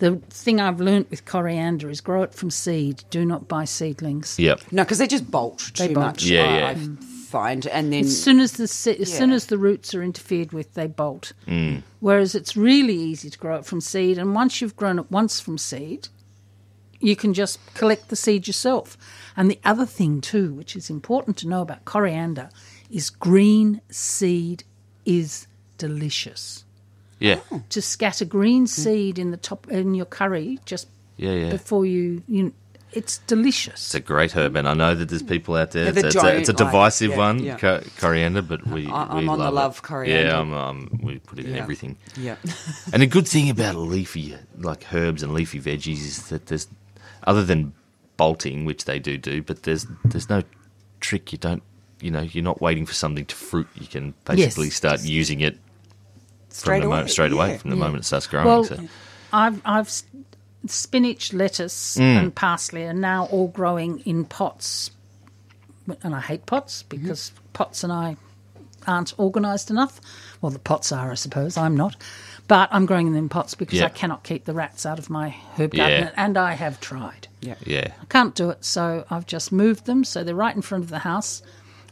the 0.00 0.16
thing 0.30 0.60
I've 0.60 0.80
learnt 0.80 1.08
with 1.10 1.24
coriander 1.24 1.88
is 1.88 2.00
grow 2.00 2.22
it 2.22 2.34
from 2.34 2.50
seed. 2.50 3.04
Do 3.10 3.24
not 3.24 3.46
buy 3.48 3.64
seedlings. 3.64 4.38
Yep. 4.38 4.60
no, 4.72 4.82
because 4.82 4.98
they 4.98 5.06
just 5.06 5.30
bolt 5.30 5.70
They 5.76 5.88
too 5.88 5.94
bolt. 5.94 6.06
much. 6.06 6.24
Yeah, 6.24 6.42
I, 6.42 6.58
yeah. 6.58 6.68
I 6.70 7.04
find, 7.30 7.66
and 7.68 7.92
then 7.92 8.00
As 8.04 8.20
soon 8.22 8.40
as 8.40 8.52
the 8.52 8.66
se- 8.66 8.96
as 8.98 9.12
soon 9.16 9.30
as 9.30 9.46
the 9.46 9.56
roots 9.58 9.94
are 9.94 10.02
interfered 10.02 10.52
with, 10.52 10.74
they 10.74 10.88
bolt. 10.88 11.32
Mm. 11.46 11.82
Whereas 12.00 12.34
it's 12.34 12.56
really 12.56 12.94
easy 12.96 13.30
to 13.30 13.38
grow 13.38 13.56
it 13.56 13.64
from 13.64 13.80
seed, 13.80 14.18
and 14.18 14.34
once 14.34 14.60
you've 14.60 14.74
grown 14.76 14.98
it 14.98 15.10
once 15.10 15.38
from 15.38 15.56
seed, 15.56 16.08
you 16.98 17.14
can 17.14 17.32
just 17.32 17.58
collect 17.74 18.08
the 18.08 18.16
seed 18.16 18.46
yourself. 18.46 18.96
And 19.36 19.50
the 19.50 19.60
other 19.64 19.86
thing 19.86 20.20
too, 20.20 20.52
which 20.54 20.74
is 20.74 20.90
important 20.90 21.36
to 21.38 21.48
know 21.48 21.62
about 21.62 21.84
coriander, 21.84 22.50
is 22.90 23.10
green 23.10 23.80
seed 23.90 24.64
is 25.04 25.46
delicious. 25.78 26.64
Yeah, 27.20 27.38
To 27.68 27.80
scatter 27.82 28.24
green 28.24 28.66
seed 28.66 29.18
in 29.18 29.30
the 29.30 29.36
top 29.36 29.68
in 29.70 29.94
your 29.94 30.06
curry 30.06 30.58
just 30.64 30.88
yeah, 31.16 31.32
yeah. 31.32 31.50
before 31.50 31.84
you, 31.86 32.22
you 32.26 32.52
it's 32.92 33.18
delicious. 33.26 33.74
It's 33.74 33.94
a 33.94 34.00
great 34.00 34.32
herb, 34.32 34.56
and 34.56 34.66
I 34.66 34.74
know 34.74 34.94
that 34.96 35.08
there's 35.10 35.22
people 35.22 35.54
out 35.54 35.70
there. 35.72 35.84
Yeah, 35.84 35.90
that 35.92 36.04
it's, 36.06 36.16
a, 36.16 36.36
it's 36.38 36.48
a 36.48 36.52
don't 36.54 36.64
like- 36.66 36.72
divisive 36.72 37.10
yeah, 37.12 37.16
one, 37.18 37.38
yeah. 37.44 37.56
co- 37.56 37.82
coriander, 37.98 38.42
but 38.42 38.66
we 38.66 38.88
I- 38.88 39.04
I'm 39.04 39.24
we 39.24 39.28
on 39.28 39.38
the 39.38 39.44
love, 39.44 39.54
love 39.54 39.76
it. 39.78 39.82
coriander. 39.82 40.26
Yeah, 40.28 40.40
I'm, 40.40 40.52
um, 40.54 41.00
we 41.02 41.18
put 41.20 41.38
it 41.38 41.46
in 41.46 41.54
everything. 41.56 41.98
yeah, 42.16 42.34
And 42.92 43.02
the 43.02 43.06
good 43.06 43.28
thing 43.28 43.48
about 43.50 43.76
leafy, 43.76 44.34
like 44.58 44.92
herbs 44.92 45.22
and 45.22 45.32
leafy 45.34 45.60
veggies, 45.60 45.98
is 45.98 46.28
that 46.30 46.46
there's, 46.46 46.66
other 47.24 47.44
than 47.44 47.74
bolting, 48.16 48.64
which 48.64 48.86
they 48.86 48.98
do 48.98 49.16
do, 49.18 49.40
but 49.42 49.62
there's 49.64 49.86
there's 50.06 50.28
no 50.28 50.42
trick. 51.00 51.30
You 51.32 51.38
don't, 51.38 51.62
you 52.00 52.10
know, 52.10 52.22
you're 52.22 52.42
not 52.42 52.60
waiting 52.60 52.86
for 52.86 52.94
something 52.94 53.26
to 53.26 53.36
fruit. 53.36 53.68
You 53.76 53.86
can 53.86 54.14
basically 54.24 54.66
Yes. 54.66 54.74
start 54.74 55.04
using 55.04 55.42
it 55.42 55.58
straight 56.52 56.80
from 56.80 56.90
the 56.90 56.94
away, 56.94 57.00
mo- 57.02 57.06
straight 57.06 57.32
away 57.32 57.50
yeah. 57.50 57.56
from 57.58 57.70
the 57.70 57.76
moment 57.76 58.04
it 58.04 58.06
starts 58.06 58.26
growing. 58.26 58.46
Well, 58.46 58.64
so. 58.64 58.78
I've 59.32 59.60
I've 59.64 59.90
spinach, 60.66 61.32
lettuce, 61.32 61.96
mm. 61.96 62.02
and 62.02 62.34
parsley 62.34 62.84
are 62.84 62.92
now 62.92 63.26
all 63.26 63.48
growing 63.48 64.00
in 64.00 64.24
pots, 64.24 64.90
and 66.02 66.14
I 66.14 66.20
hate 66.20 66.46
pots 66.46 66.82
mm-hmm. 66.82 67.02
because 67.02 67.32
pots 67.52 67.84
and 67.84 67.92
I 67.92 68.16
aren't 68.86 69.18
organised 69.18 69.70
enough. 69.70 70.00
Well, 70.40 70.50
the 70.50 70.58
pots 70.58 70.92
are, 70.92 71.10
I 71.10 71.14
suppose. 71.14 71.56
I'm 71.56 71.76
not, 71.76 71.96
but 72.48 72.68
I'm 72.72 72.86
growing 72.86 73.06
them 73.06 73.16
in 73.16 73.28
pots 73.28 73.54
because 73.54 73.78
Yeah. 73.78 73.86
I 73.86 73.90
cannot 73.90 74.24
keep 74.24 74.44
the 74.44 74.54
rats 74.54 74.86
out 74.86 74.98
of 74.98 75.10
my 75.10 75.36
herb 75.56 75.72
garden, 75.74 76.04
Yeah. 76.04 76.10
and 76.16 76.36
I 76.36 76.54
have 76.54 76.80
tried. 76.80 77.28
yeah. 77.40 77.54
Yeah, 77.64 77.92
I 78.00 78.04
can't 78.06 78.34
do 78.34 78.50
it, 78.50 78.64
so 78.64 79.04
I've 79.10 79.26
just 79.26 79.52
moved 79.52 79.86
them 79.86 80.04
so 80.04 80.24
they're 80.24 80.34
right 80.34 80.54
in 80.56 80.62
front 80.62 80.84
of 80.84 80.90
the 80.90 81.00
house. 81.00 81.42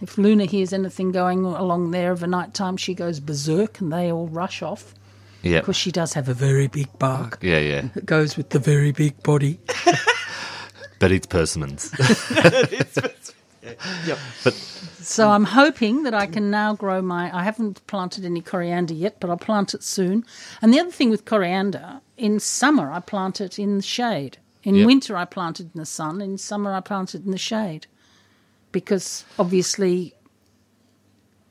If 0.01 0.17
Luna 0.19 0.45
hears 0.45 0.73
anything 0.73 1.13
going 1.13 1.45
along 1.45 1.91
there 1.91 2.13
of 2.13 2.23
a 2.23 2.27
night 2.27 2.55
time, 2.55 2.77
she 2.77 2.95
goes 2.95 3.21
berserk 3.21 3.81
and 3.81 3.93
they 3.93 4.13
all 4.13 4.29
rush 4.29 4.63
off 4.63 4.95
yeah, 5.43 5.61
because 5.61 5.77
she 5.77 5.91
does 5.91 6.13
have 6.15 6.29
a 6.29 6.35
very 6.35 6.67
big 6.69 6.87
bark 6.99 7.39
yeah, 7.43 7.59
yeah. 7.59 7.89
that 7.95 8.07
goes 8.07 8.37
with 8.37 8.51
the 8.51 8.59
very 8.59 8.93
big 8.93 9.23
body. 9.23 9.61
But 11.01 11.13
it's 11.13 11.27
persimmons. 11.27 11.93
So 15.01 15.31
I'm 15.31 15.45
hoping 15.45 16.03
that 16.03 16.13
I 16.15 16.27
can 16.27 16.51
now 16.51 16.75
grow 16.75 17.01
my. 17.01 17.35
I 17.35 17.43
haven't 17.43 17.87
planted 17.87 18.25
any 18.25 18.41
coriander 18.41 18.95
yet, 18.95 19.21
but 19.21 19.31
I'll 19.31 19.37
plant 19.39 19.75
it 19.75 19.83
soon. 19.83 20.25
And 20.61 20.73
the 20.73 20.81
other 20.81 20.91
thing 20.91 21.09
with 21.09 21.25
coriander, 21.25 22.01
in 22.17 22.41
summer 22.41 22.93
I 22.93 23.01
plant 23.01 23.41
it 23.41 23.59
in 23.59 23.77
the 23.77 23.83
shade. 23.83 24.39
In 24.65 24.75
Yep. 24.75 24.87
winter 24.87 25.17
I 25.17 25.25
plant 25.25 25.61
it 25.61 25.69
in 25.75 25.81
the 25.81 25.87
sun. 25.87 26.21
In 26.21 26.37
summer 26.37 26.73
I 26.75 26.81
plant 26.81 27.15
it 27.15 27.25
in 27.25 27.31
the 27.31 27.39
shade, 27.39 27.87
because 28.73 29.25
obviously 29.39 30.15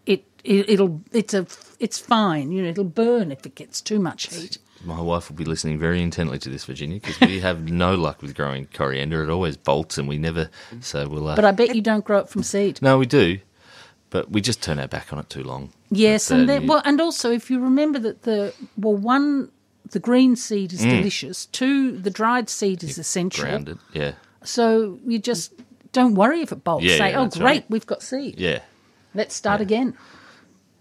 it, 0.05 0.25
it 0.43 0.69
it'll 0.69 1.01
it's 1.11 1.33
a 1.33 1.45
it's 1.79 1.99
fine. 1.99 2.51
You 2.51 2.63
know, 2.63 2.69
it'll 2.69 2.83
burn 2.83 3.31
if 3.31 3.45
it 3.45 3.55
gets 3.55 3.81
too 3.81 3.99
much 3.99 4.33
heat. 4.33 4.57
My 4.83 5.01
wife 5.01 5.29
will 5.29 5.35
be 5.37 5.43
listening 5.45 5.79
very 5.79 6.01
intently 6.03 6.37
to 6.39 6.49
this, 6.49 6.65
Virginia, 6.65 6.99
because 6.99 7.19
we 7.19 7.39
have 7.39 7.67
no 7.71 7.95
luck 7.95 8.21
with 8.21 8.35
growing 8.35 8.67
coriander. 8.73 9.23
It 9.23 9.29
always 9.31 9.57
bolts, 9.57 9.97
and 9.97 10.07
we 10.07 10.17
never. 10.17 10.49
So 10.81 11.07
we'll. 11.07 11.27
Uh, 11.27 11.35
But 11.35 11.45
I 11.45 11.51
bet 11.51 11.75
you 11.75 11.81
don't 11.81 12.05
grow 12.05 12.19
it 12.19 12.29
from 12.29 12.43
seed. 12.43 12.79
no, 12.81 12.97
we 12.99 13.07
do, 13.07 13.39
but 14.11 14.29
we 14.31 14.39
just 14.39 14.61
turn 14.61 14.77
our 14.79 14.87
back 14.87 15.11
on 15.11 15.17
it 15.19 15.29
too 15.29 15.43
long. 15.43 15.71
Yes, 15.89 16.29
But, 16.29 16.35
and 16.35 16.43
uh, 16.43 16.53
then, 16.53 16.67
well, 16.67 16.81
and 16.85 17.01
also 17.01 17.31
if 17.31 17.49
you 17.49 17.59
remember 17.59 17.97
that 17.99 18.21
the 18.23 18.53
well, 18.77 18.93
one 18.95 19.49
the 19.91 19.99
green 19.99 20.35
seed 20.35 20.73
is 20.73 20.81
delicious. 20.81 21.45
Two, 21.47 21.97
the 21.97 22.09
dried 22.11 22.49
seed 22.49 22.83
is 22.83 22.97
essential. 22.97 23.45
grounded. 23.45 23.79
Yeah, 23.93 24.13
So 24.43 24.99
you 25.05 25.17
just 25.17 25.53
don't 25.91 26.15
worry 26.15 26.41
if 26.41 26.51
it 26.51 26.63
bolts. 26.63 26.85
Yeah, 26.85 26.97
Say, 26.97 27.09
yeah, 27.11 27.19
oh, 27.19 27.27
great, 27.27 27.43
right. 27.43 27.65
we've 27.69 27.85
got 27.85 28.01
seed. 28.03 28.39
yeah, 28.39 28.59
Let's 29.13 29.35
start 29.35 29.61
again. 29.61 29.95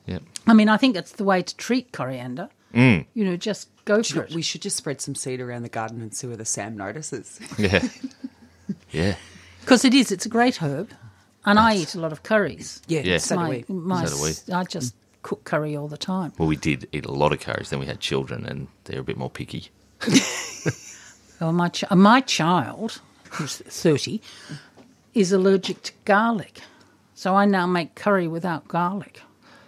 yeah. 0.06 0.18
I 0.46 0.52
mean, 0.54 0.68
I 0.68 0.76
think 0.76 0.94
that's 0.94 1.12
the 1.12 1.24
way 1.24 1.42
to 1.42 1.56
treat 1.56 1.92
coriander. 1.92 2.48
Mm. 2.74 3.06
You 3.14 3.24
know, 3.24 3.36
just 3.36 3.68
go 3.84 4.02
for 4.02 4.22
it. 4.24 4.34
We 4.34 4.42
should 4.42 4.62
just 4.62 4.76
spread 4.76 5.00
some 5.00 5.14
seed 5.14 5.40
around 5.40 5.62
the 5.62 5.68
garden 5.68 6.00
and 6.02 6.14
see 6.14 6.26
whether 6.26 6.44
Sam 6.44 6.76
notices. 6.76 7.40
Yeah. 7.58 7.88
yeah. 8.90 9.16
Because 9.60 9.84
it 9.84 9.94
is, 9.94 10.12
it's 10.12 10.26
a 10.26 10.28
great 10.28 10.56
herb. 10.62 10.90
And 11.44 11.58
I 11.58 11.76
eat 11.76 11.94
a 11.94 12.00
lot 12.00 12.12
of 12.12 12.22
curries. 12.24 12.82
Yeah, 12.88 13.00
Yeah. 13.02 13.18
so 13.18 13.36
do 13.36 13.40
my, 13.42 13.48
we. 13.48 13.64
my, 13.74 14.04
So 14.04 14.16
do 14.16 14.22
we. 14.22 14.54
I 14.54 14.64
just 14.64 14.94
cook 15.22 15.44
curry 15.44 15.76
all 15.76 15.88
the 15.88 15.96
time. 15.98 16.32
Well, 16.38 16.48
we 16.48 16.56
did 16.56 16.88
eat 16.92 17.06
a 17.06 17.12
lot 17.12 17.32
of 17.32 17.40
curries. 17.40 17.70
Then 17.70 17.78
we 17.80 17.86
had 17.86 18.00
children, 18.00 18.44
and 18.46 18.66
they're 18.84 19.00
a 19.00 19.04
bit 19.04 19.16
more 19.16 19.30
picky. 19.30 19.70
Well, 21.40 21.52
my, 21.52 21.68
ch- 21.68 21.84
my 21.90 22.22
child, 22.22 23.02
who's 23.32 23.58
30, 23.58 24.22
is 25.16 25.32
allergic 25.32 25.82
to 25.82 25.92
garlic. 26.04 26.60
So 27.14 27.34
I 27.34 27.46
now 27.46 27.66
make 27.66 27.94
curry 27.94 28.28
without 28.28 28.68
garlic, 28.68 29.22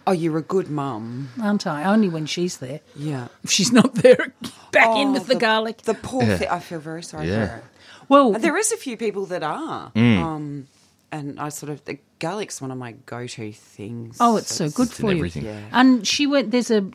Oh, 0.07 0.11
you're 0.11 0.37
a 0.37 0.41
good 0.41 0.69
mum. 0.69 1.29
aren't 1.41 1.67
I? 1.67 1.83
Only 1.83 2.09
when 2.09 2.25
she's 2.25 2.57
there. 2.57 2.79
Yeah. 2.95 3.27
If 3.43 3.51
she's 3.51 3.71
not 3.71 3.93
there, 3.95 4.33
back 4.71 4.95
in 4.97 5.09
Oh, 5.09 5.11
with 5.13 5.27
the, 5.27 5.35
garlic. 5.35 5.83
The 5.83 5.93
poor 5.93 6.23
Yeah. 6.23 6.37
thing. 6.37 6.47
I 6.49 6.59
feel 6.59 6.79
very 6.79 7.03
sorry 7.03 7.27
Yeah. 7.27 7.45
for 7.45 7.51
her. 7.53 7.63
well, 8.07 8.31
There 8.33 8.57
is 8.57 8.71
a 8.71 8.77
few 8.77 8.97
people 8.97 9.25
that 9.27 9.43
are. 9.43 9.91
Mm. 9.95 10.17
Um, 10.23 10.67
and 11.11 11.39
I 11.39 11.49
sort 11.49 11.71
of, 11.71 11.83
the 11.85 11.97
garlic's 12.19 12.59
one 12.61 12.71
of 12.71 12.77
my 12.77 12.93
go 13.05 13.27
to 13.27 13.51
things. 13.51 14.17
Oh, 14.19 14.37
it's 14.37 14.53
so 14.53 14.69
good 14.69 14.87
It's 14.87 14.99
for 14.99 15.11
you. 15.11 15.17
everything. 15.17 15.45
Yeah. 15.45 15.61
And 15.71 16.07
she 16.07 16.25
went. 16.27 16.51
There's 16.51 16.71
a. 16.71 16.89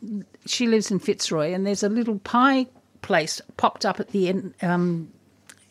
She 0.47 0.66
lives 0.66 0.90
in 0.90 0.98
Fitzroy, 1.01 1.52
and 1.52 1.64
there's 1.66 1.82
a 1.82 1.89
little 1.89 2.18
pie 2.20 2.66
place 3.02 3.40
popped 3.56 3.85
up 3.85 3.98
at 4.01 4.09
the 4.09 4.28
end, 4.28 4.55
um, 4.62 5.10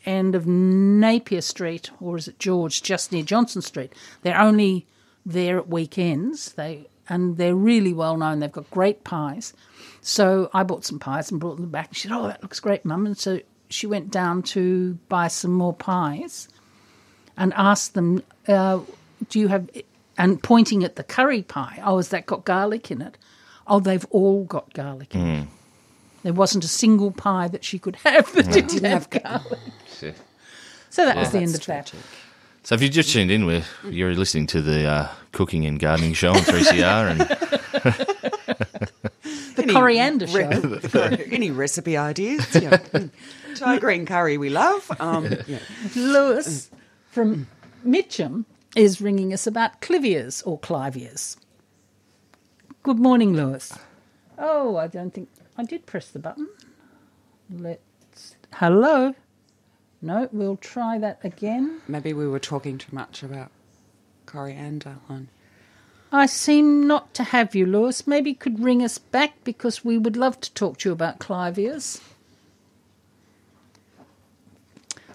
end 0.05 0.35
of 0.35 0.45
Napier 0.47 1.41
Street, 1.41 1.89
or 1.99 2.17
is 2.17 2.27
it 2.27 2.39
George, 2.39 2.81
just 2.81 3.11
near 3.11 3.23
Johnston 3.23 3.61
Street. 3.61 3.93
They're 4.21 4.39
only 4.39 4.85
there 5.25 5.57
at 5.57 5.67
weekends. 5.67 6.53
They 6.53 6.87
and 7.09 7.37
they're 7.37 7.55
really 7.55 7.93
well 7.93 8.17
known. 8.17 8.39
They've 8.39 8.51
got 8.51 8.69
great 8.71 9.03
pies. 9.03 9.53
So 10.01 10.49
I 10.53 10.63
bought 10.63 10.85
some 10.85 10.99
pies 10.99 11.31
and 11.31 11.39
brought 11.39 11.57
them 11.57 11.69
back. 11.69 11.93
She 11.93 12.07
said, 12.07 12.15
"Oh, 12.15 12.27
that 12.27 12.41
looks 12.41 12.59
great, 12.59 12.85
Mum." 12.85 13.05
And 13.05 13.17
so 13.17 13.39
she 13.69 13.87
went 13.87 14.11
down 14.11 14.43
to 14.43 14.97
buy 15.09 15.27
some 15.27 15.51
more 15.51 15.73
pies 15.73 16.47
and 17.37 17.53
asked 17.55 17.93
them, 17.93 18.23
uh, 18.47 18.79
"Do 19.29 19.39
you 19.39 19.47
have?" 19.49 19.69
And 20.17 20.41
pointing 20.43 20.83
at 20.83 20.95
the 20.95 21.03
curry 21.03 21.41
pie, 21.41 21.81
oh, 21.83 21.97
has 21.97 22.09
that 22.09 22.27
got 22.27 22.45
garlic 22.45 22.91
in 22.91 23.01
it? 23.01 23.17
Oh, 23.65 23.79
they've 23.79 24.05
all 24.11 24.43
got 24.43 24.71
garlic 24.73 25.15
in 25.15 25.21
it. 25.27 25.47
There 26.23 26.33
wasn't 26.33 26.63
a 26.63 26.69
single 26.69 27.11
pie 27.11 27.47
that 27.49 27.63
she 27.63 27.77
could 27.79 27.97
have 27.97 28.31
that 28.33 28.51
didn't 28.51 28.83
have 28.85 29.09
garlic. 29.09 29.59
So 30.89 31.05
that 31.05 31.17
was 31.17 31.31
the 31.31 31.39
end 31.39 31.55
of 31.55 31.65
that. 31.65 31.93
So 32.63 32.75
if 32.75 32.81
you 32.81 32.87
just 32.87 33.11
tuned 33.11 33.29
in, 33.29 33.45
we're, 33.45 33.63
you're 33.89 34.15
listening 34.15 34.47
to 34.47 34.61
the 34.61 34.85
uh, 34.87 35.07
cooking 35.33 35.65
and 35.65 35.77
gardening 35.79 36.13
show 36.13 36.29
on 36.31 36.37
3CR, 36.37 37.11
and 37.11 37.19
The 39.55 39.63
coriander 39.71 40.27
show. 40.27 41.17
Any 41.31 41.51
recipe 41.51 41.97
ideas? 41.97 42.55
Yeah. 42.55 42.77
Thai 43.55 43.79
green 43.79 44.05
curry 44.05 44.37
we 44.37 44.49
love. 44.49 44.89
Um, 44.99 45.35
yeah. 45.47 45.59
Lewis 45.95 46.69
from 47.11 47.47
Mitcham 47.83 48.45
is 48.75 49.01
ringing 49.01 49.33
us 49.33 49.45
about 49.45 49.81
clivias 49.81 50.41
or 50.45 50.59
clivias. 50.59 51.37
Good 52.81 52.99
morning, 52.99 53.33
Lewis. 53.33 53.77
Oh, 54.37 54.77
I 54.77 54.87
don't 54.87 55.13
think 55.13 55.29
I 55.57 55.63
did 55.63 55.85
press 55.85 56.09
the 56.09 56.19
button. 56.19 56.47
Let's. 57.49 58.35
Hello. 58.53 59.15
No, 60.01 60.27
we'll 60.31 60.57
try 60.57 60.97
that 60.99 61.19
again. 61.23 61.81
Maybe 61.87 62.11
we 62.13 62.27
were 62.27 62.39
talking 62.39 62.77
too 62.77 62.93
much 62.93 63.23
about 63.23 63.51
coriander. 64.25 64.97
hon. 65.07 65.29
I 66.11 66.25
seem 66.25 66.85
not 66.85 67.13
to 67.15 67.23
have 67.23 67.55
you, 67.55 67.65
Lewis. 67.65 68.05
Maybe 68.05 68.31
you 68.31 68.35
could 68.35 68.59
ring 68.59 68.83
us 68.83 68.97
back 68.97 69.43
because 69.43 69.83
we 69.85 69.97
would 69.97 70.15
love 70.17 70.39
to 70.41 70.53
talk 70.53 70.77
to 70.79 70.89
you 70.89 70.93
about 70.93 71.19
clivias. 71.19 72.01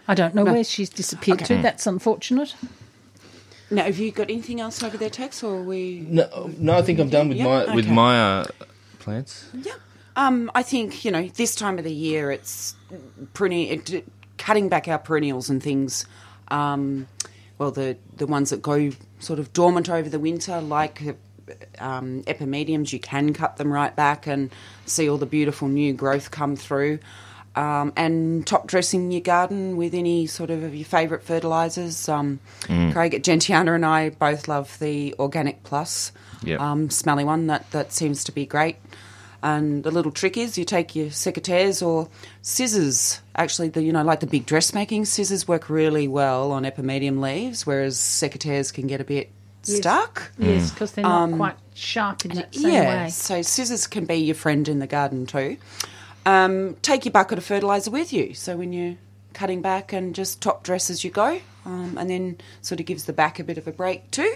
I 0.09 0.15
don't 0.15 0.35
know 0.35 0.44
where 0.44 0.65
she's 0.65 0.89
disappeared 0.89 1.44
to. 1.44 1.60
That's 1.60 1.86
unfortunate. 1.86 2.55
Now, 3.70 3.85
have 3.85 3.98
you 3.98 4.10
got 4.10 4.31
anything 4.31 4.60
else 4.60 4.82
over 4.82 4.97
there, 4.97 5.10
Tex, 5.10 5.43
or 5.43 5.56
are 5.59 5.62
we? 5.62 6.06
no, 6.09 6.51
no, 6.56 6.78
I 6.78 6.82
think 6.82 6.98
I'm 6.98 7.10
done 7.10 7.28
with 7.28 7.36
Yeah, 7.36 7.44
my 7.66 7.74
with 7.74 7.89
my 7.89 8.39
uh, 8.40 8.44
plants. 8.98 9.51
Yeah. 9.52 9.74
Um, 10.19 10.51
I 10.55 10.65
think 10.65 11.05
you 11.05 11.12
know 11.12 11.28
this 11.28 11.55
time 11.55 11.78
of 11.78 11.85
the 11.85 11.95
year 11.95 12.31
it's 12.32 12.74
it, 13.32 14.09
cutting 14.36 14.69
back 14.69 14.89
our 14.89 14.99
perennials 14.99 15.49
and 15.49 15.62
things. 15.62 16.07
Um, 16.49 17.07
well, 17.57 17.70
the 17.70 17.97
the 18.16 18.27
ones 18.27 18.51
that 18.51 18.61
go 18.61 18.90
sort 19.20 19.39
of 19.39 19.53
dormant 19.53 19.89
over 19.89 20.09
the 20.09 20.19
winter, 20.19 20.61
like 20.61 21.03
um, 21.78 22.24
epimediums, 22.24 22.93
you 22.93 22.99
can 22.99 23.32
cut 23.32 23.57
them 23.59 23.73
right 23.73 23.95
back 23.95 24.27
and 24.27 24.51
see 24.86 25.09
all 25.09 25.19
the 25.19 25.27
beautiful 25.27 25.69
new 25.69 25.93
growth 25.93 26.31
come 26.31 26.57
through. 26.57 26.99
Um, 27.57 27.93
and 27.97 28.47
top 28.47 28.69
dressing 28.69 29.11
your 29.11 29.20
garden 29.20 29.77
with 29.77 29.93
any 29.95 30.27
sort 30.27 30.51
of 30.51 30.74
your 30.74 30.85
favourite 30.85 31.24
fertilisers. 31.24 32.09
Um, 32.09 32.39
Craig 32.93 33.15
at 33.15 33.23
Gentiana 33.23 33.74
and 33.74 33.85
I 33.85 34.11
both 34.11 34.47
love 34.47 34.78
the 34.78 35.15
Organic 35.19 35.65
Plus 35.65 36.12
Yep. 36.43 36.61
um, 36.61 36.90
smelly 36.90 37.24
one. 37.24 37.49
That, 37.49 37.69
that 37.73 37.93
seems 37.93 38.23
to 38.24 38.32
be 38.32 38.47
great. 38.47 38.77
And 39.43 39.85
the 39.85 39.90
little 39.90 40.10
trick 40.10 40.36
is 40.36 40.59
you 40.59 40.65
take 40.65 40.97
your 40.97 41.06
secateurs 41.06 41.85
or 41.85 42.09
scissors. 42.43 43.20
Actually, 43.36 43.69
the 43.69 43.82
you 43.82 43.93
know 43.93 44.02
like 44.02 44.20
the 44.20 44.27
big 44.27 44.47
dressmaking 44.47 45.05
scissors 45.05 45.47
work 45.47 45.70
really 45.70 46.09
well 46.09 46.51
on 46.51 46.65
epimedium 46.65 47.20
leaves, 47.20 47.66
whereas 47.66 47.97
secateurs 47.97 48.73
can 48.73 48.89
get 48.89 49.01
a 49.01 49.05
bit 49.05 49.31
stuck. 49.62 50.32
Yes, 50.39 50.70
because 50.70 50.93
they're 50.93 51.05
not 51.05 51.32
quite 51.32 51.56
sharp 51.74 52.24
in 52.24 52.32
that 52.32 52.55
same 52.55 52.73
yeah, 52.73 53.05
way. 53.05 53.10
so 53.10 53.43
scissors 53.43 53.86
can 53.86 54.06
be 54.06 54.16
your 54.16 54.35
friend 54.35 54.66
in 54.69 54.81
the 54.81 54.86
garden 54.86 55.27
too. 55.27 55.56
Um, 56.27 56.74
take 56.82 57.05
your 57.05 57.12
bucket 57.12 57.39
of 57.39 57.44
fertiliser 57.44 57.90
with 57.90 58.12
you, 58.12 58.35
so 58.35 58.56
when 58.56 58.73
you're 58.73 58.97
cutting 59.35 59.62
back 59.62 59.93
and 59.93 60.15
just 60.15 60.43
top 60.43 60.65
dress 60.65 60.90
as 60.90 61.05
you 61.05 61.10
go, 61.10 61.40
um, 61.65 61.97
and 61.97 62.10
then 62.10 62.39
sort 62.60 62.81
of 62.81 62.86
gives 62.86 63.05
the 63.05 63.12
back 63.12 63.39
a 63.39 63.44
bit 63.44 63.56
of 63.56 63.69
a 63.69 63.73
break 63.73 64.10
too. 64.10 64.35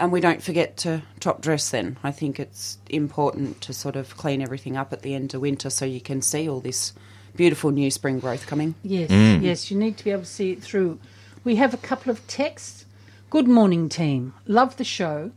And 0.00 0.10
we 0.10 0.22
don't 0.22 0.42
forget 0.42 0.78
to 0.78 1.02
top 1.20 1.42
dress 1.42 1.68
then. 1.68 1.98
I 2.02 2.10
think 2.10 2.40
it's 2.40 2.78
important 2.88 3.60
to 3.60 3.74
sort 3.74 3.96
of 3.96 4.16
clean 4.16 4.40
everything 4.40 4.74
up 4.74 4.94
at 4.94 5.02
the 5.02 5.14
end 5.14 5.34
of 5.34 5.42
winter 5.42 5.68
so 5.68 5.84
you 5.84 6.00
can 6.00 6.22
see 6.22 6.48
all 6.48 6.60
this 6.60 6.94
beautiful 7.36 7.70
new 7.70 7.90
spring 7.90 8.18
growth 8.18 8.46
coming. 8.46 8.74
Yes, 8.82 9.10
mm. 9.10 9.42
yes, 9.42 9.70
you 9.70 9.76
need 9.76 9.98
to 9.98 10.04
be 10.04 10.10
able 10.10 10.22
to 10.22 10.26
see 10.26 10.52
it 10.52 10.62
through. 10.62 10.98
We 11.44 11.56
have 11.56 11.74
a 11.74 11.76
couple 11.76 12.10
of 12.10 12.26
texts. 12.26 12.86
Good 13.28 13.46
morning, 13.46 13.90
team. 13.90 14.32
Love 14.46 14.78
the 14.78 14.84
show. 14.84 15.32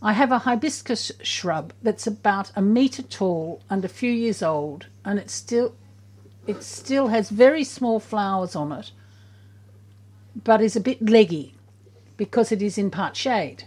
I 0.00 0.12
have 0.12 0.30
a 0.30 0.38
hibiscus 0.38 1.10
shrub 1.22 1.72
that's 1.82 2.06
about 2.06 2.52
a 2.54 2.62
metre 2.62 3.02
tall 3.02 3.62
and 3.68 3.84
a 3.84 3.88
few 3.88 4.12
years 4.12 4.44
old, 4.44 4.86
and 5.04 5.18
it 5.18 5.28
still 5.28 5.74
it 6.46 6.62
still 6.62 7.08
has 7.08 7.30
very 7.30 7.64
small 7.64 7.98
flowers 7.98 8.54
on 8.54 8.70
it, 8.70 8.92
but 10.44 10.60
is 10.60 10.76
a 10.76 10.80
bit 10.80 11.02
leggy 11.02 11.54
because 12.16 12.52
it 12.52 12.62
is 12.62 12.78
in 12.78 12.92
part 12.92 13.16
shade. 13.16 13.64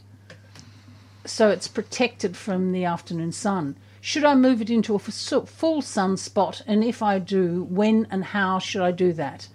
So 1.27 1.49
it's 1.49 1.67
protected 1.67 2.37
from 2.37 2.71
the 2.71 2.85
afternoon 2.85 3.31
sun. 3.31 3.77
Should 4.01 4.23
I 4.23 4.35
move 4.35 4.61
it 4.61 4.69
into 4.69 4.95
a 4.95 4.99
full 4.99 5.81
sun 5.81 6.17
spot? 6.17 6.61
And 6.65 6.83
if 6.83 7.03
I 7.03 7.19
do, 7.19 7.63
when 7.69 8.07
and 8.09 8.23
how 8.23 8.59
should 8.59 8.81
I 8.81 8.91
do 8.91 9.11
that? 9.13 9.47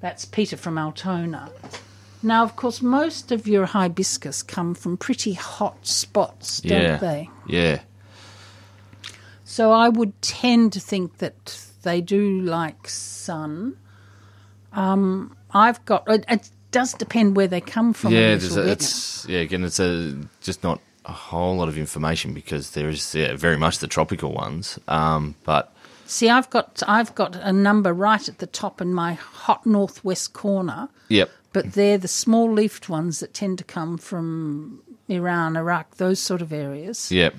That's 0.00 0.24
Peter 0.24 0.56
from 0.56 0.78
Altona. 0.78 1.50
Now, 2.22 2.44
of 2.44 2.56
course, 2.56 2.82
most 2.82 3.32
of 3.32 3.48
your 3.48 3.66
hibiscus 3.66 4.42
come 4.42 4.74
from 4.74 4.96
pretty 4.96 5.32
hot 5.32 5.86
spots, 5.86 6.60
don't 6.60 6.82
yeah. 6.82 6.96
they? 6.96 7.30
Yeah. 7.46 7.80
So 9.44 9.72
I 9.72 9.88
would 9.88 10.20
tend 10.22 10.72
to 10.74 10.80
think 10.80 11.18
that 11.18 11.60
they 11.82 12.00
do 12.00 12.40
like 12.40 12.88
sun. 12.88 13.76
Um, 14.72 15.36
I've 15.52 15.84
got. 15.84 16.04
It, 16.08 16.24
it 16.28 16.50
does 16.70 16.92
depend 16.94 17.34
where 17.34 17.48
they 17.48 17.60
come 17.60 17.92
from. 17.92 18.12
yeah, 18.12 18.36
there's 18.36 18.56
a, 18.56 18.70
it's 18.70 19.26
yeah. 19.28 19.40
Again, 19.40 19.64
it's 19.64 19.80
a 19.80 20.16
just 20.40 20.62
not 20.62 20.80
a 21.08 21.12
whole 21.12 21.56
lot 21.56 21.68
of 21.68 21.78
information 21.78 22.34
because 22.34 22.72
there 22.72 22.88
is 22.88 23.14
yeah, 23.14 23.34
very 23.34 23.56
much 23.56 23.78
the 23.78 23.88
tropical 23.88 24.32
ones. 24.32 24.78
Um, 24.86 25.34
but 25.44 25.72
See, 26.06 26.28
I've 26.28 26.48
got 26.50 26.82
I've 26.86 27.14
got 27.14 27.36
a 27.36 27.52
number 27.52 27.92
right 27.92 28.28
at 28.28 28.38
the 28.38 28.46
top 28.46 28.80
in 28.80 28.94
my 28.94 29.14
hot 29.14 29.66
northwest 29.66 30.32
corner, 30.32 30.88
yep, 31.08 31.30
but 31.52 31.72
they're 31.72 31.98
the 31.98 32.08
small 32.08 32.50
leafed 32.50 32.88
ones 32.88 33.20
that 33.20 33.34
tend 33.34 33.58
to 33.58 33.64
come 33.64 33.98
from 33.98 34.82
Iran, 35.08 35.56
Iraq, 35.56 35.96
those 35.96 36.20
sort 36.20 36.40
of 36.40 36.52
areas. 36.52 37.10
yep, 37.12 37.34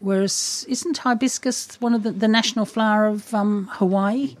Whereas, 0.00 0.66
isn't 0.68 0.98
hibiscus 0.98 1.80
one 1.80 1.94
of 1.94 2.02
the, 2.02 2.10
the 2.10 2.26
national 2.26 2.64
flower 2.64 3.06
of 3.06 3.32
um, 3.32 3.68
Hawaii? 3.74 4.36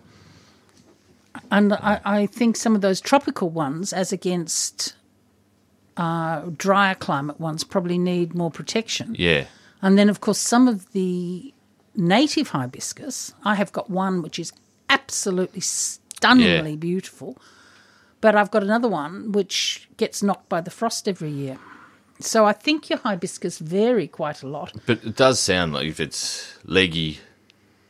And 1.52 1.72
I, 1.74 2.00
I 2.04 2.26
think 2.26 2.56
some 2.56 2.74
of 2.74 2.80
those 2.80 3.00
tropical 3.00 3.48
ones, 3.48 3.92
as 3.92 4.12
against 4.12 4.94
uh, 5.96 6.42
drier 6.56 6.94
climate 6.94 7.38
ones, 7.40 7.64
probably 7.64 7.98
need 7.98 8.34
more 8.34 8.50
protection. 8.50 9.14
yeah, 9.18 9.44
And 9.82 9.98
then, 9.98 10.08
of 10.08 10.20
course, 10.20 10.38
some 10.38 10.68
of 10.68 10.90
the 10.92 11.52
native 11.94 12.48
hibiscus, 12.48 13.34
I 13.44 13.54
have 13.56 13.72
got 13.72 13.90
one 13.90 14.22
which 14.22 14.38
is 14.38 14.52
absolutely 14.88 15.60
stunningly 15.60 16.70
Yeah. 16.70 16.76
beautiful, 16.76 17.36
but 18.20 18.34
I've 18.34 18.50
got 18.50 18.62
another 18.62 18.88
one 18.88 19.32
which 19.32 19.88
gets 19.96 20.22
knocked 20.22 20.48
by 20.48 20.60
the 20.60 20.70
frost 20.70 21.08
every 21.08 21.30
year. 21.30 21.58
So 22.20 22.44
I 22.46 22.52
think 22.52 22.88
your 22.88 22.98
hibiscus 23.00 23.58
vary 23.58 24.06
quite 24.06 24.42
a 24.42 24.48
lot. 24.48 24.72
but 24.86 25.04
it 25.04 25.16
does 25.16 25.40
sound 25.40 25.72
like 25.74 25.86
if 25.88 25.98
it's 26.00 26.56
leggy, 26.64 27.18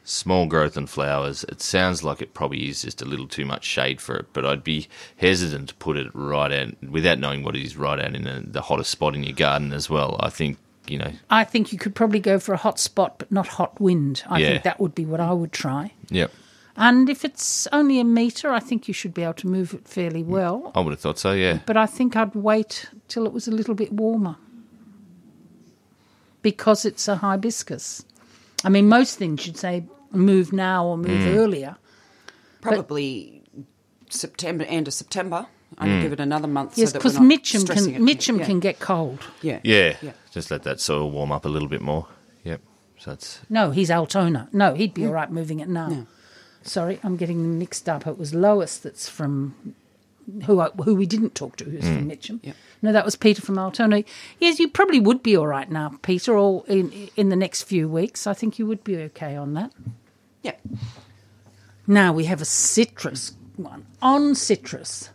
small 0.04 0.46
growth 0.46 0.76
and 0.76 0.88
flowers, 0.90 1.44
it 1.44 1.60
sounds 1.62 2.02
like 2.02 2.20
it 2.20 2.34
probably 2.34 2.68
is 2.68 2.82
just 2.82 3.00
a 3.02 3.04
little 3.04 3.28
too 3.28 3.44
much 3.44 3.64
shade 3.64 4.00
for 4.00 4.16
it. 4.16 4.26
But 4.32 4.44
I'd 4.44 4.64
be 4.64 4.88
hesitant 5.16 5.68
to 5.70 5.74
put 5.76 5.96
it 5.96 6.10
right 6.14 6.52
out 6.52 6.82
without 6.82 7.18
knowing 7.18 7.42
what 7.44 7.54
it 7.56 7.62
is 7.62 7.76
right 7.76 7.98
out 8.00 8.14
in 8.14 8.24
the, 8.24 8.42
the 8.46 8.62
hottest 8.62 8.90
spot 8.90 9.14
in 9.14 9.22
your 9.24 9.34
garden 9.36 9.72
as 9.72 9.88
well. 9.88 10.16
I 10.20 10.28
think 10.30 10.58
you 10.88 10.98
know, 10.98 11.12
I 11.30 11.44
think 11.44 11.72
you 11.72 11.78
could 11.78 11.94
probably 11.94 12.18
go 12.18 12.40
for 12.40 12.52
a 12.52 12.56
hot 12.56 12.80
spot, 12.80 13.16
but 13.18 13.30
not 13.30 13.46
hot 13.46 13.80
wind. 13.80 14.24
I 14.28 14.40
Yeah. 14.40 14.48
think 14.48 14.62
that 14.64 14.80
would 14.80 14.94
be 14.96 15.06
what 15.06 15.20
I 15.20 15.32
would 15.32 15.52
try. 15.52 15.92
yep, 16.10 16.32
And 16.76 17.08
if 17.08 17.24
it's 17.24 17.68
only 17.70 18.00
a 18.00 18.04
metre, 18.04 18.50
I 18.50 18.58
think 18.58 18.88
you 18.88 18.94
should 18.94 19.14
be 19.14 19.22
able 19.22 19.34
to 19.34 19.46
move 19.46 19.74
it 19.74 19.86
fairly 19.86 20.24
mm, 20.24 20.26
well. 20.26 20.72
I 20.74 20.80
would 20.80 20.90
have 20.90 20.98
thought 20.98 21.20
so. 21.20 21.32
Yeah, 21.34 21.60
but 21.66 21.76
I 21.76 21.86
think 21.86 22.16
I'd 22.16 22.34
wait 22.34 22.90
till 23.06 23.26
it 23.26 23.32
was 23.32 23.46
a 23.46 23.52
little 23.52 23.74
bit 23.76 23.92
warmer 23.92 24.34
because 26.42 26.84
it's 26.84 27.06
a 27.06 27.16
hibiscus. 27.16 28.04
I 28.64 28.68
mean, 28.68 28.88
most 28.88 29.18
things 29.18 29.46
you'd 29.46 29.56
say 29.56 29.84
move 30.12 30.52
now 30.52 30.86
or 30.86 30.96
move 30.96 31.22
Mm. 31.22 31.36
earlier. 31.36 31.76
Probably 32.60 33.42
September, 34.10 34.64
end 34.64 34.88
of 34.88 34.94
September. 34.94 35.46
Only 35.78 36.02
give 36.02 36.12
it 36.12 36.20
another 36.20 36.46
month. 36.46 36.76
Yes, 36.76 36.90
so 36.90 36.92
that 36.92 36.98
because 36.98 37.14
we're 37.14 37.20
not 37.20 37.28
Mitcham 37.28 37.60
stressing 37.62 37.92
can 37.94 38.02
it. 38.02 38.04
Mitcham 38.04 38.38
yeah. 38.38 38.44
can 38.44 38.60
get 38.60 38.78
cold. 38.78 39.20
Yeah. 39.40 39.60
yeah, 39.64 39.96
Yeah. 40.02 40.12
Just 40.30 40.50
let 40.50 40.62
that 40.64 40.80
soil 40.80 41.10
warm 41.10 41.32
up 41.32 41.44
a 41.46 41.48
little 41.48 41.68
bit 41.68 41.80
more. 41.80 42.06
Yep. 42.44 42.60
So 42.98 43.10
that's 43.10 43.40
No, 43.48 43.70
he's 43.70 43.90
Altona. 43.90 44.48
No, 44.52 44.74
he'd 44.74 44.92
be 44.94 45.06
all 45.06 45.12
right 45.12 45.30
moving 45.30 45.60
it 45.60 45.68
now. 45.68 46.06
Sorry, 46.62 47.00
I'm 47.02 47.16
getting 47.16 47.42
them 47.42 47.58
mixed 47.58 47.88
up. 47.88 48.06
It 48.06 48.18
was 48.18 48.34
Lois 48.34 48.76
that's 48.78 49.08
from 49.08 49.74
who 50.44 50.60
I, 50.60 50.70
who 50.84 50.94
we 50.94 51.06
didn't 51.06 51.34
talk 51.34 51.56
to, 51.56 51.64
who's 51.64 51.84
from 51.84 52.04
mm. 52.04 52.06
Mitcham. 52.06 52.40
Yep. 52.42 52.56
No, 52.82 52.92
that 52.92 53.04
was 53.04 53.16
Peter 53.16 53.42
from 53.42 53.58
Altona. 53.58 54.04
Yes, 54.38 54.58
you 54.58 54.68
probably 54.68 55.00
would 55.00 55.22
be 55.22 55.36
all 55.36 55.46
right 55.46 55.70
now, 55.70 55.98
Peter, 56.02 56.36
or 56.36 56.64
in 56.66 57.10
in 57.16 57.28
the 57.28 57.36
next 57.36 57.62
few 57.62 57.88
weeks. 57.88 58.26
I 58.26 58.34
think 58.34 58.58
you 58.58 58.66
would 58.66 58.84
be 58.84 58.96
okay 58.96 59.36
on 59.36 59.54
that. 59.54 59.72
Yeah. 60.42 60.56
Now 61.86 62.12
we 62.12 62.24
have 62.24 62.40
a 62.40 62.46
citrus 62.46 63.34
one. 63.56 63.86
On 64.00 64.34
citrus, 64.34 65.10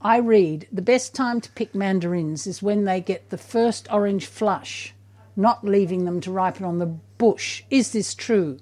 I 0.00 0.18
read 0.18 0.68
the 0.72 0.82
best 0.82 1.14
time 1.14 1.40
to 1.40 1.50
pick 1.52 1.74
mandarins 1.74 2.46
is 2.46 2.62
when 2.62 2.84
they 2.84 3.00
get 3.00 3.30
the 3.30 3.38
first 3.38 3.88
orange 3.92 4.26
flush, 4.26 4.94
not 5.36 5.64
leaving 5.64 6.04
them 6.04 6.20
to 6.22 6.30
ripen 6.30 6.64
on 6.64 6.78
the 6.78 6.86
bush. 6.86 7.64
Is 7.70 7.92
this 7.92 8.14
true? 8.14 8.58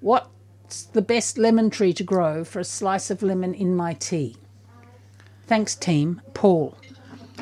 What's 0.00 0.84
the 0.92 1.02
best 1.02 1.38
lemon 1.38 1.70
tree 1.70 1.92
to 1.92 2.02
grow 2.02 2.44
for 2.44 2.60
a 2.60 2.64
slice 2.64 3.10
of 3.10 3.22
lemon 3.22 3.54
in 3.54 3.76
my 3.76 3.94
tea? 3.94 4.36
Thanks, 5.46 5.74
team. 5.74 6.20
Paul. 6.34 6.76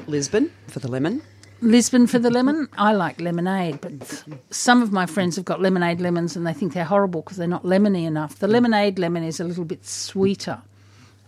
Lisbon 0.06 0.50
for 0.68 0.78
the 0.80 0.88
lemon. 0.88 1.22
Lisbon 1.60 2.06
for 2.06 2.18
the 2.18 2.30
lemon. 2.30 2.68
I 2.78 2.92
like 2.92 3.20
lemonade, 3.20 3.80
but 3.80 4.24
some 4.50 4.82
of 4.82 4.92
my 4.92 5.04
friends 5.06 5.36
have 5.36 5.44
got 5.44 5.60
lemonade 5.60 6.00
lemons 6.00 6.34
and 6.36 6.46
they 6.46 6.52
think 6.54 6.72
they're 6.72 6.84
horrible 6.84 7.20
because 7.22 7.36
they're 7.36 7.46
not 7.46 7.64
lemony 7.64 8.06
enough. 8.06 8.38
The 8.38 8.48
lemonade 8.48 8.98
lemon 8.98 9.22
is 9.24 9.40
a 9.40 9.44
little 9.44 9.64
bit 9.66 9.84
sweeter. 9.86 10.62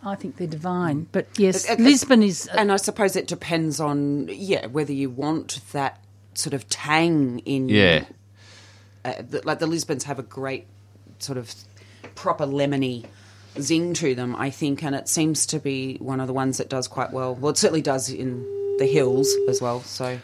I 0.05 0.15
think 0.17 0.37
they're 0.37 0.47
divine. 0.49 1.07
But 1.13 1.29
yes, 1.39 1.69
It- 1.69 1.79
it- 1.79 1.81
Lisbon 1.81 2.23
is. 2.23 2.47
And 2.49 2.73
I 2.73 2.77
suppose 2.77 3.15
it 3.15 3.29
depends 3.29 3.79
on 3.79 4.29
yeah 4.33 4.67
whether 4.67 4.93
you 4.93 5.11
want 5.11 5.61
that 5.73 6.01
sort 6.35 6.55
of 6.55 6.67
tang 6.69 7.41
in 7.41 7.69
yeah, 7.69 8.05
uh, 9.05 9.13
the, 9.21 9.43
like 9.45 9.59
the 9.59 9.67
Lisbons 9.67 10.05
have 10.05 10.19
a 10.19 10.23
great 10.23 10.67
sort 11.19 11.37
of 11.39 11.55
proper 12.15 12.47
lemony 12.47 13.05
zing 13.61 13.95
to 13.95 14.15
them, 14.15 14.35
I 14.37 14.51
think, 14.51 14.83
and 14.83 14.95
it 14.95 15.09
seems 15.09 15.47
to 15.47 15.59
be 15.59 15.97
one 16.01 16.21
of 16.21 16.27
the 16.27 16.33
ones 16.33 16.59
that 16.59 16.69
does 16.69 16.89
quite 16.89 17.13
well. 17.13 17.35
Well, 17.35 17.51
it 17.51 17.59
certainly 17.59 17.83
does 17.83 18.11
in 18.11 18.43
the 18.79 18.87
hills 18.87 19.33
as 19.49 19.61
well. 19.61 19.81
So, 19.83 20.19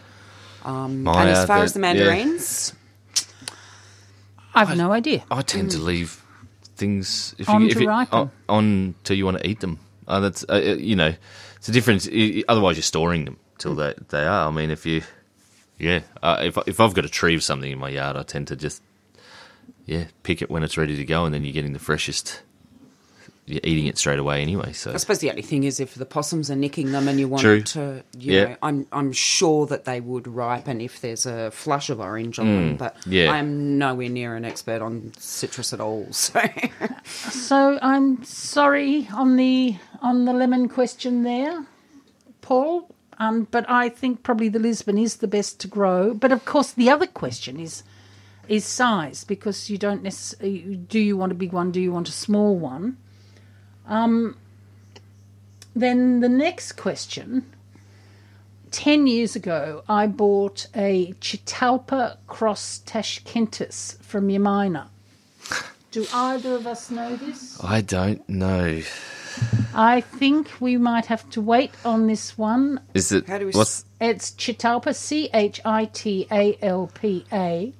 um, 0.65 1.03
My, 1.05 1.21
and 1.23 1.31
as 1.31 1.39
uh, 1.39 1.47
far 1.47 1.59
the- 1.59 1.65
as 1.65 1.73
the 1.75 1.81
mandarins, 1.81 2.73
I've 4.55 4.77
no 4.77 4.93
idea. 4.93 5.25
I 5.31 5.43
tend 5.43 5.71
to 5.73 5.79
leave 5.79 6.23
things 6.77 7.35
if 7.39 7.49
On 7.49 7.61
you, 7.63 7.69
if 7.69 7.75
to 7.75 7.81
you, 7.83 7.89
ripen. 7.89 8.19
on, 8.19 8.31
on 8.49 8.95
till 9.05 9.17
you 9.17 9.25
want 9.25 9.39
to 9.39 9.47
eat 9.49 9.61
them. 9.61 9.79
Uh, 10.07 10.21
that's 10.21 10.45
uh, 10.49 10.53
uh, 10.55 10.59
you 10.75 10.97
know, 10.97 11.15
it's 11.57 11.69
a 11.69 11.73
difference. 11.73 12.09
i- 12.09 12.11
i- 12.13 12.45
Otherwise, 12.49 12.77
you're 12.77 12.83
storing 12.83 13.25
them 13.25 13.37
till 13.59 13.75
they 13.75 13.95
they 14.09 14.25
are. 14.27 14.49
I 14.49 14.51
mean, 14.51 14.71
if 14.71 14.87
you, 14.87 15.03
yeah, 15.79 16.01
uh, 16.23 16.39
if 16.41 16.57
if 16.67 16.81
I've 16.81 16.95
got 16.95 17.05
a 17.05 17.09
tree 17.11 17.35
of 17.35 17.43
something 17.45 17.71
in 17.71 17.79
my 17.79 17.91
yard, 17.91 18.17
I 18.17 18.23
tend 18.23 18.49
to 18.49 18.57
just 18.57 18.83
yeah 19.87 20.05
pick 20.23 20.41
it 20.43 20.51
when 20.51 20.63
it's 20.63 20.77
ready 20.79 20.97
to 20.97 21.05
go, 21.05 21.25
and 21.25 21.35
then 21.35 21.45
you're 21.45 21.53
getting 21.53 21.73
the 21.75 21.79
freshest 21.79 22.27
you're 22.29 22.48
eating 23.51 23.87
it 23.87 23.99
straight 23.99 24.19
away 24.19 24.43
anyway. 24.43 24.73
So 24.73 24.93
I 24.93 24.97
suppose 24.99 25.19
the 25.19 25.31
only 25.31 25.43
thing 25.43 25.65
is 25.65 25.81
if 25.81 25.95
the 25.95 26.05
possums 26.07 26.51
are 26.51 26.57
nicking 26.57 26.93
them 26.93 27.09
and 27.09 27.19
you 27.19 27.29
want 27.29 27.43
True. 27.43 27.63
to, 27.63 28.03
you 28.19 28.33
Yeah. 28.35 28.45
know, 28.45 28.57
I'm 28.63 28.87
I'm 28.93 29.13
sure 29.13 29.67
that 29.67 29.85
they 29.85 30.01
would 30.01 30.27
ripen 30.29 30.81
if 30.81 31.01
there's 31.01 31.27
a 31.27 31.51
flush 31.51 31.91
of 31.91 32.01
orange 32.01 32.39
on 32.39 32.47
them, 32.47 32.77
but 32.77 32.97
Mm. 33.03 33.13
yeah. 33.13 33.31
I'm 33.33 33.79
nowhere 33.79 34.09
near 34.09 34.35
an 34.37 34.45
expert 34.45 34.83
on 34.83 35.13
citrus 35.19 35.73
at 35.73 35.81
all. 35.81 36.07
So 36.13 36.41
So 37.31 37.79
I'm 37.83 38.23
sorry 38.25 39.09
on 39.15 39.37
the 39.37 39.77
on 40.03 40.25
the 40.25 40.33
lemon 40.33 40.69
question 40.69 41.23
there, 41.23 41.65
Paul. 42.41 42.95
Um, 43.21 43.49
but 43.51 43.69
I 43.69 43.89
think 43.89 44.23
probably 44.23 44.49
the 44.49 44.61
Lisbon 44.61 44.97
is 44.97 45.17
the 45.17 45.27
best 45.27 45.59
to 45.61 45.69
grow. 45.69 46.15
But 46.15 46.31
of 46.31 46.45
course, 46.45 46.73
the 46.73 46.89
other 46.91 47.07
question 47.07 47.59
is 47.59 47.83
is 48.49 48.65
size 48.65 49.25
because 49.25 49.69
you 49.69 49.77
don't 49.77 50.03
necessarily 50.03 50.77
do 50.77 50.99
you 50.99 51.17
want 51.17 51.33
a 51.33 51.35
big 51.35 51.53
one? 51.53 51.71
Do 51.73 51.81
you 51.81 51.93
want 51.93 52.09
a 52.09 52.13
small 52.13 52.57
one? 52.57 52.97
Um, 53.89 54.37
then 55.75 56.21
the 56.21 56.29
next 56.29 56.73
question. 56.73 57.51
Ten 58.71 59.07
years 59.07 59.35
ago, 59.35 59.83
I 59.89 60.07
bought 60.07 60.67
a 60.75 61.15
Chitalpa 61.21 62.19
cross 62.27 62.83
Tashkentis 62.85 64.01
from 64.03 64.29
Yamina. 64.29 64.89
Do 65.91 66.07
either 66.13 66.55
of 66.55 66.67
us 66.67 66.91
know 66.91 67.17
this? 67.17 67.59
I 67.65 67.81
don't 67.81 68.29
know. 68.29 68.83
I 69.75 70.01
think 70.03 70.61
we 70.61 70.77
might 70.77 71.07
have 71.07 71.29
to 71.31 71.41
wait 71.41 71.71
on 71.85 72.09
this 72.09 72.37
one. 72.37 72.81
Is 72.93 73.11
it 73.11 73.27
How 73.27 73.39
do 73.39 73.47
we 73.47 73.53
what's 73.53 73.85
It's 74.01 74.33
Chitalpa, 74.33 74.95
C 74.95 75.31
H 75.33 75.61
I 75.65 75.87
T 75.87 76.27
A 76.31 76.59
L 76.61 76.91
P 76.93 77.25
A, 77.33 77.73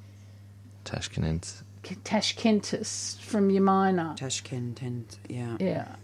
Tashkent? 0.85 1.63
Tashkentis 1.97 3.19
from 3.21 3.51
Yamina. 3.51 4.17
Tashkent 4.17 4.83
and 4.83 5.05
yeah. 5.29 5.57
Yeah. 5.61 5.95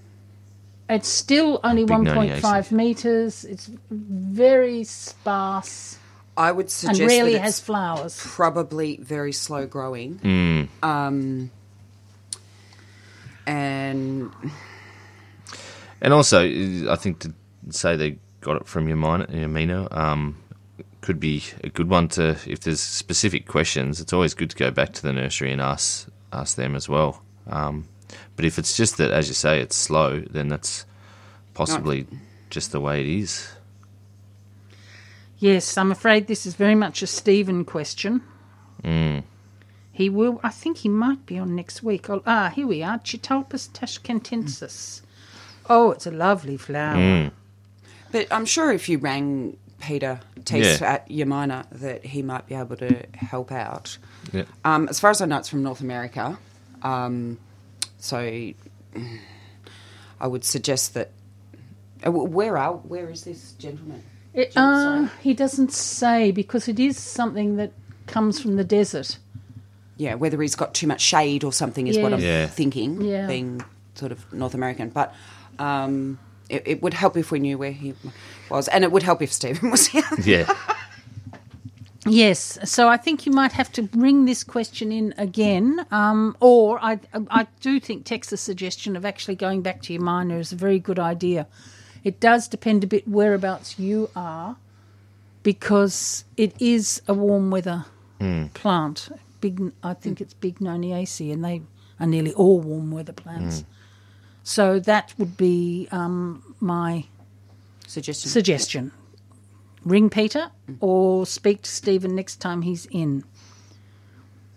It's 0.89 1.09
still 1.09 1.61
only 1.65 1.85
Big 1.85 1.97
1.5 1.97 2.71
metres. 2.71 3.45
It's 3.45 3.71
very 3.91 4.85
sparse 4.85 5.99
I 6.37 6.53
would 6.53 6.67
and 6.67 6.71
suggest 6.71 7.01
rarely 7.01 7.33
that 7.35 7.41
has 7.43 7.61
flowers. 7.61 8.21
probably 8.21 8.99
very 8.99 9.33
slow 9.33 9.67
growing. 9.67 10.19
Hmm. 10.19 10.87
Um, 10.87 11.51
and 13.47 14.33
And 16.01 16.13
also, 16.13 16.43
I 16.45 16.97
think 16.97 17.21
to 17.21 17.33
say 17.71 17.97
they 17.97 18.19
got 18.41 18.57
it 18.57 18.67
from 18.67 18.87
Yamina, 18.87 19.31
Yamina 19.31 19.97
um, 19.97 20.37
could 21.05 21.21
be 21.21 21.45
a 21.63 21.69
good 21.69 21.91
one 21.91 22.09
to. 22.09 22.39
If 22.47 22.61
there's 22.61 22.81
specific 22.81 23.47
questions, 23.47 24.01
it's 24.01 24.15
always 24.15 24.33
good 24.33 24.49
to 24.51 24.57
go 24.57 24.71
back 24.71 24.95
to 24.95 25.03
the 25.03 25.13
nursery 25.13 25.53
and 25.53 25.61
ask 25.61 26.09
ask 26.33 26.57
them 26.57 26.75
as 26.75 26.89
well. 26.89 27.23
Um, 27.47 27.87
but 28.37 28.47
if 28.47 28.59
it's 28.59 28.75
just 28.75 28.97
that, 28.97 29.11
as 29.11 29.29
you 29.29 29.35
say, 29.35 29.61
it's 29.61 29.77
slow, 29.77 30.21
then 30.21 30.49
that's 30.49 30.87
possibly 31.53 32.07
just 32.49 32.73
the 32.73 32.81
way 32.81 33.03
it 33.03 33.07
is. 33.07 33.53
Yes, 35.39 35.77
I'm 35.77 35.93
afraid 35.93 36.27
this 36.27 36.47
is 36.47 36.55
very 36.55 36.75
much 36.75 37.03
a 37.03 37.07
Stephen 37.07 37.67
question. 37.67 38.23
Mm. 38.83 39.25
He 39.93 40.09
will, 40.09 40.41
I 40.43 40.49
think 40.49 40.79
he 40.79 40.89
might 40.89 41.27
be 41.27 41.39
on 41.39 41.55
next 41.55 41.83
week. 41.83 42.09
Oh, 42.09 42.23
ah, 42.27 42.51
here 42.55 42.67
we 42.67 42.83
are, 42.83 42.99
Chitalpa 42.99 43.59
tashkentensis. 43.69 45.03
Oh, 45.69 45.91
it's 45.91 46.07
a 46.07 46.11
lovely 46.11 46.57
flower. 46.57 46.97
Mm. 46.97 47.31
but 48.11 48.27
I'm 48.31 48.47
sure 48.47 48.73
if 48.73 48.89
you 48.89 48.99
rang 48.99 49.59
Peter 49.85 50.21
Teese 50.41 50.81
Yeah. 50.81 50.93
at 50.95 51.09
Yamina 51.09 51.67
that 51.73 52.05
he 52.05 52.23
might 52.23 52.47
be 52.47 52.55
able 52.55 52.77
to 52.77 53.05
help 53.15 53.53
out. 53.53 53.97
Yeah. 54.33 54.45
Um, 54.65 54.89
as 54.89 54.99
far 55.01 55.11
as 55.11 55.21
I 55.21 55.27
know, 55.27 55.39
it's 55.39 55.49
from 55.49 55.63
North 55.63 55.81
America. 55.81 56.39
Um, 56.83 57.39
so 57.99 58.19
I 60.21 60.27
would 60.27 60.45
suggest 60.45 60.95
that. 60.95 61.11
uh, 62.07 62.11
Where 62.11 62.57
are 62.59 62.75
where 62.75 63.09
is 63.11 63.25
this 63.25 63.53
gentleman? 63.53 64.03
It, 64.33 64.53
uh, 64.57 65.09
he 65.23 65.33
doesn't 65.35 65.73
say 65.73 66.31
because 66.33 66.67
it 66.69 66.79
is 66.81 66.99
something 66.99 67.57
that 67.57 67.73
comes 68.07 68.41
from 68.41 68.57
the 68.57 68.65
desert. 68.65 69.19
Yeah, 69.97 70.15
whether 70.15 70.41
he's 70.43 70.57
got 70.57 70.75
too 70.75 70.89
much 70.89 71.01
shade 71.01 71.45
or 71.45 71.53
something 71.53 71.87
is 71.87 71.97
what 71.99 72.13
I'm 72.13 72.21
Yeah. 72.21 72.47
thinking. 72.49 73.01
Yeah. 73.01 73.29
Being 73.29 73.63
sort 73.95 74.11
of 74.11 74.33
North 74.33 74.55
American, 74.55 74.91
but 74.91 75.15
um, 75.61 76.19
it, 76.49 76.63
it 76.67 76.83
would 76.83 76.95
help 76.95 77.17
if 77.17 77.31
we 77.31 77.39
knew 77.39 77.57
where 77.59 77.71
he 77.71 77.95
was, 78.51 78.69
and 78.69 78.85
it 78.85 78.93
would 78.93 79.03
help 79.03 79.23
if 79.23 79.33
Stephen 79.33 79.71
was 79.71 79.87
here. 79.89 80.05
Yeah. 80.25 80.47
Yes, 82.07 82.59
so 82.71 82.87
I 82.91 82.99
think 82.99 83.25
you 83.25 83.33
might 83.33 83.53
have 83.53 83.73
to 83.73 83.83
bring 83.83 84.27
this 84.27 84.45
question 84.45 84.93
in 84.93 85.15
again, 85.17 85.87
um, 85.91 86.37
or 86.39 86.79
I, 86.85 87.01
I 87.31 87.47
do 87.63 87.81
think 87.81 88.05
Tex's 88.05 88.43
suggestion 88.43 88.95
of 88.95 89.07
actually 89.07 89.37
going 89.37 89.63
back 89.63 89.81
to 89.83 89.99
Yamina 89.99 90.39
is 90.39 90.53
a 90.53 90.57
very 90.57 90.79
good 90.79 90.99
idea. 90.99 91.47
It 92.03 92.21
does 92.21 92.47
depend 92.47 92.85
a 92.85 92.87
bit 92.87 93.09
whereabouts 93.09 93.79
you 93.79 94.11
are, 94.15 94.57
because 95.43 96.25
it 96.37 96.55
is 96.61 97.01
a 97.09 97.15
warm 97.15 97.51
weather 97.51 97.87
plant. 98.53 99.09
Big, 99.41 99.73
I 99.83 99.95
think 99.95 100.21
it's 100.21 100.35
Bignoniaceae, 100.35 101.33
and 101.33 101.43
they 101.43 101.63
are 101.99 102.07
nearly 102.07 102.35
all 102.35 102.61
warm 102.61 102.91
weather 102.91 103.15
plants. 103.15 103.65
So 104.43 104.79
that 104.81 105.15
would 105.17 105.39
be 105.39 105.89
um, 105.91 106.55
my 106.61 107.07
Suggestion. 107.95 108.31
suggestion. 108.31 108.93
Ring 109.85 110.11
Peter 110.11 110.51
or 110.81 111.27
speak 111.27 111.63
to 111.63 111.71
Stephen 111.71 112.15
next 112.17 112.37
time 112.37 112.63
he's 112.63 112.87
in, 112.91 113.23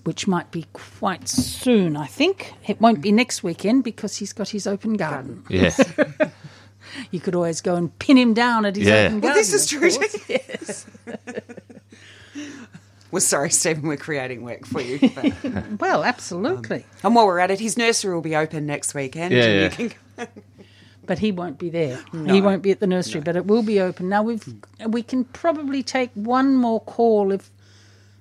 which 0.06 0.26
might 0.28 0.50
be 0.52 0.66
quite 0.74 1.28
soon, 1.28 1.96
I 1.98 2.08
think. 2.08 2.54
It 2.68 2.80
won't 2.82 3.02
be 3.02 3.12
next 3.12 3.44
weekend 3.44 3.84
because 3.84 4.16
he's 4.18 4.34
got 4.34 4.50
his 4.50 4.66
open 4.68 4.94
garden. 4.94 5.44
Yeah. 5.50 5.72
You 7.12 7.20
could 7.20 7.36
always 7.36 7.60
go 7.60 7.76
and 7.76 7.92
pin 8.00 8.18
him 8.18 8.34
down 8.34 8.66
at 8.66 8.78
his 8.78 8.88
Yeah. 8.88 8.94
open 9.08 9.20
garden. 9.20 9.22
well, 9.22 9.36
this 9.36 9.54
is 9.54 9.72
of 9.74 9.80
true. 9.80 9.92
yes. 10.30 10.86
We're 13.12 13.20
sorry, 13.20 13.50
Stephen. 13.50 13.88
We're 13.88 13.98
creating 13.98 14.42
work 14.44 14.66
for 14.66 14.82
you. 14.82 14.98
but- 15.14 15.46
um, 15.46 15.78
Well, 15.82 16.04
absolutely. 16.06 16.86
and 17.04 17.14
while 17.14 17.26
we're 17.26 17.40
at 17.40 17.52
it, 17.52 17.60
his 17.60 17.78
nursery 17.78 18.14
will 18.14 18.22
be 18.22 18.36
open 18.38 18.66
next 18.66 18.94
weekend. 18.94 19.34
Yeah, 19.34 19.44
and 19.78 19.96
yeah. 20.18 20.26
You 21.08 21.16
can, 21.16 21.16
but 21.16 21.20
he 21.20 21.32
won't 21.32 21.58
be 21.58 21.70
there. 21.70 22.00
He 22.34 22.42
won't 22.42 22.62
be 22.62 22.72
at 22.72 22.80
the 22.80 22.88
nursery, 22.88 23.22
but 23.22 23.36
it 23.36 23.46
will 23.48 23.64
be 23.64 23.80
open. 23.82 24.10
Now 24.10 24.24
we've 24.24 24.44
we 24.88 25.04
can 25.04 25.24
probably 25.26 25.84
take 25.84 26.12
one 26.14 26.56
more 26.56 26.80
call 26.82 27.32
if 27.32 27.50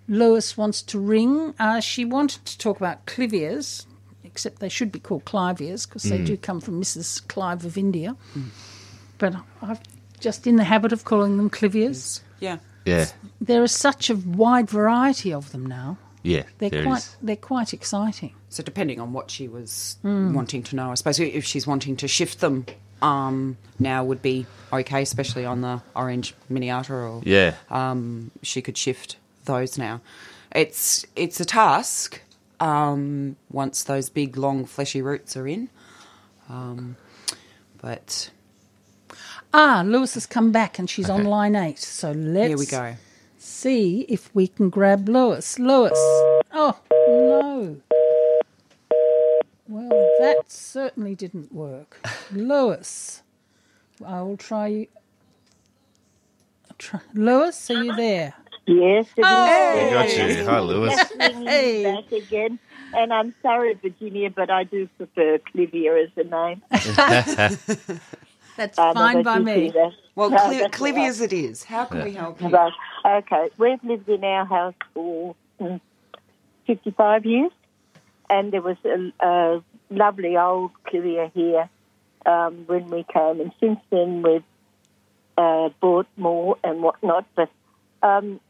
Lois 0.08 0.56
wants 0.56 0.82
to 0.82 0.98
ring. 0.98 1.54
Uh, 1.58 1.80
she 1.80 2.04
wanted 2.04 2.44
to 2.46 2.58
talk 2.58 2.76
about 2.76 3.06
clivias, 3.06 3.86
except 4.24 4.60
they 4.60 4.68
should 4.68 4.92
be 4.92 5.00
called 5.00 5.24
clivias 5.24 5.86
because 5.88 6.04
they 6.04 6.18
do 6.24 6.36
come 6.36 6.60
from 6.60 6.80
Mrs. 6.80 7.26
Clive 7.28 7.64
of 7.64 7.76
India. 7.76 8.16
But 9.18 9.34
I'm 9.62 9.78
just 10.20 10.46
in 10.46 10.56
the 10.56 10.64
habit 10.64 10.92
of 10.92 11.04
calling 11.04 11.36
them 11.36 11.50
clivias. 11.50 12.20
yeah. 12.40 12.58
Yeah. 12.84 13.06
There 13.40 13.64
is 13.64 13.72
such 13.72 14.10
a 14.10 14.14
wide 14.14 14.70
variety 14.70 15.32
of 15.32 15.50
them 15.50 15.66
now. 15.66 15.98
Yeah. 16.26 16.42
They're 16.58 16.70
there 16.70 16.82
quite 16.84 16.98
is. 16.98 17.16
they're 17.22 17.36
quite 17.36 17.72
exciting. 17.72 18.34
So 18.50 18.62
depending 18.62 19.00
on 19.00 19.12
what 19.12 19.30
she 19.30 19.46
was 19.48 19.96
Hmm. 20.02 20.34
wanting 20.34 20.62
to 20.64 20.76
know, 20.76 20.90
I 20.90 20.94
suppose 20.94 21.20
if 21.20 21.44
she's 21.44 21.66
wanting 21.66 21.96
to 21.98 22.08
shift 22.08 22.40
them, 22.40 22.66
um, 23.02 23.56
now 23.78 24.02
would 24.04 24.22
be 24.22 24.46
okay, 24.72 25.02
especially 25.02 25.44
on 25.44 25.60
the 25.60 25.82
orange 25.94 26.34
miniata, 26.50 26.90
or 26.90 27.22
Yeah. 27.24 27.54
um, 27.70 28.30
she 28.42 28.60
could 28.62 28.76
shift 28.76 29.16
those 29.44 29.78
now. 29.78 30.00
It's 30.52 31.04
it's 31.14 31.38
a 31.40 31.44
task 31.44 32.20
um, 32.60 33.36
once 33.50 33.84
those 33.84 34.08
big 34.10 34.36
long 34.36 34.64
fleshy 34.64 35.02
roots 35.02 35.36
are 35.36 35.46
in, 35.46 35.68
um, 36.48 36.96
but 37.80 38.30
Ah, 39.54 39.82
Lois 39.86 40.14
has 40.14 40.26
come 40.26 40.50
back 40.52 40.78
and 40.78 40.88
she's 40.90 41.08
on 41.08 41.24
line 41.24 41.54
eight. 41.54 41.78
So 41.78 42.10
let's 42.12 42.48
here 42.48 42.58
we 42.58 42.66
go. 42.66 42.94
See 43.48 44.00
if 44.08 44.28
we 44.34 44.48
can 44.48 44.70
grab 44.70 45.08
Lois. 45.08 45.56
Lois. 45.60 45.92
Oh, 46.52 46.76
no. 46.90 47.76
Well, 49.68 50.16
that 50.18 50.50
certainly 50.50 51.14
didn't 51.14 51.52
work. 51.54 51.96
Lois. 52.32 53.22
I 54.04 54.20
will 54.22 54.36
try 54.36 54.66
you. 54.66 54.86
Try. 56.78 56.98
Lois, 57.14 57.70
are 57.70 57.84
you 57.84 57.94
there? 57.94 58.34
Yes, 58.66 59.06
it 59.16 59.24
Oh, 59.24 59.90
Got 59.92 60.16
you. 60.16 60.44
Hi, 60.44 60.58
Lois. 60.58 60.98
is 61.00 61.12
ringing 61.16 61.46
Hey. 61.46 61.84
back 61.84 62.10
again. 62.10 62.58
And 62.94 63.12
I'm 63.12 63.32
sorry, 63.42 63.74
Virginia, 63.74 64.28
but 64.28 64.50
I 64.50 64.64
do 64.64 64.88
prefer 64.96 65.38
Clivia 65.38 66.04
as 66.04 66.10
a 66.16 66.24
name. 66.24 68.00
That's 68.56 68.78
Um, 68.78 68.94
fine 68.94 69.22
by 69.22 69.38
me. 69.38 69.70
see. 69.70 69.78
Well, 70.14 70.30
No, 70.30 70.38
Cli- 70.38 70.58
that's 70.58 70.76
Clivy 70.78 70.96
right. 70.96 71.08
as 71.08 71.20
it 71.20 71.32
is, 71.32 71.64
how 71.64 71.84
can 71.84 72.04
we 72.04 72.12
help 72.12 72.40
you? 72.40 72.48
Right. 72.48 72.72
Okay, 73.04 73.50
we've 73.58 73.82
lived 73.84 74.08
in 74.08 74.24
our 74.24 74.44
house 74.46 74.74
for 74.94 75.34
mm, 75.60 75.80
55 76.66 77.26
years, 77.26 77.52
and 78.30 78.52
there 78.52 78.62
was 78.62 78.76
a, 78.84 79.12
a 79.24 79.62
lovely 79.90 80.36
old 80.36 80.70
Clivia 80.86 81.30
here 81.32 81.68
um, 82.24 82.64
when 82.66 82.88
we 82.88 83.04
came, 83.04 83.40
and 83.40 83.52
since 83.60 83.78
then 83.90 84.22
we've 84.22 84.42
uh, 85.36 85.68
bought 85.80 86.06
more 86.16 86.56
and 86.64 86.82
whatnot. 86.82 87.26
But 87.34 87.50
um, 88.02 88.40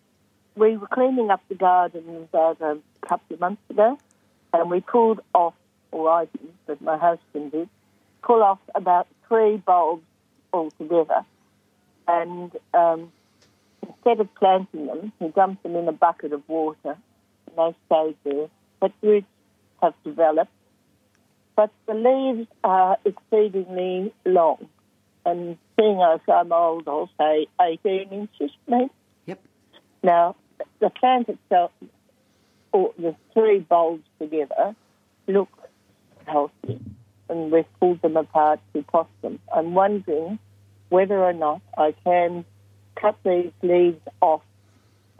we 0.55 0.77
were 0.77 0.87
cleaning 0.87 1.31
up 1.31 1.43
the 1.49 1.57
garden 1.57 2.29
about 2.33 2.61
a 2.61 2.79
couple 3.07 3.35
of 3.35 3.41
months 3.41 3.63
ago, 3.71 3.99
and 4.53 4.71
we 4.71 4.81
pulled 4.81 5.21
off, 5.35 5.55
or 5.91 6.09
I 6.11 6.27
did, 6.27 6.53
but 6.67 6.81
my 6.81 6.97
husband 6.97 7.51
did, 7.53 7.69
pull 8.23 8.43
off 8.43 8.61
about 8.75 9.09
three 9.29 9.57
bulbs 9.57 10.05
altogether. 10.53 11.25
And 12.09 12.53
um, 12.73 13.13
instead 13.83 14.21
of 14.21 14.35
planting 14.35 14.87
them, 14.87 15.13
he 15.19 15.29
dumped 15.29 15.63
them 15.63 15.77
in 15.77 15.89
a 15.89 15.93
bucket 15.93 16.33
of 16.33 16.49
water 16.49 16.97
and 17.47 17.57
they 17.57 17.77
stayed 17.87 18.17
there. 18.25 18.49
But 18.81 18.93
roots 19.03 19.27
have 19.83 19.95
developed. 20.05 20.51
But 21.57 21.71
the 21.87 21.95
leaves 21.95 22.49
are 22.63 22.99
exceedingly 23.05 24.13
long. 24.25 24.69
And 25.25 25.57
seeing 25.77 26.01
as 26.01 26.21
I'm 26.33 26.53
old, 26.53 26.87
I'll 26.87 27.11
say 27.19 27.47
18 27.61 28.09
inches 28.11 28.51
maybe. 28.69 28.91
Yep. 29.25 29.41
Now, 30.03 30.37
the 30.81 30.91
plant 30.91 31.29
itself, 31.29 31.73
or 32.73 32.93
the 32.99 33.17
three 33.33 33.61
bulbs 33.61 34.05
together, 34.21 34.77
look 35.27 35.49
healthy, 36.27 36.81
and 37.29 37.51
we've 37.51 37.65
pulled 37.81 38.01
them 38.03 38.17
apart 38.17 38.61
to 38.73 38.83
pot 38.83 39.09
them. 39.23 39.39
I'm 39.55 39.75
wondering 39.75 40.39
whether 40.89 41.19
or 41.19 41.33
not 41.33 41.61
I 41.77 41.95
can 42.05 42.45
cut 42.95 43.17
these 43.25 43.53
leaves 43.63 44.01
off 44.21 44.43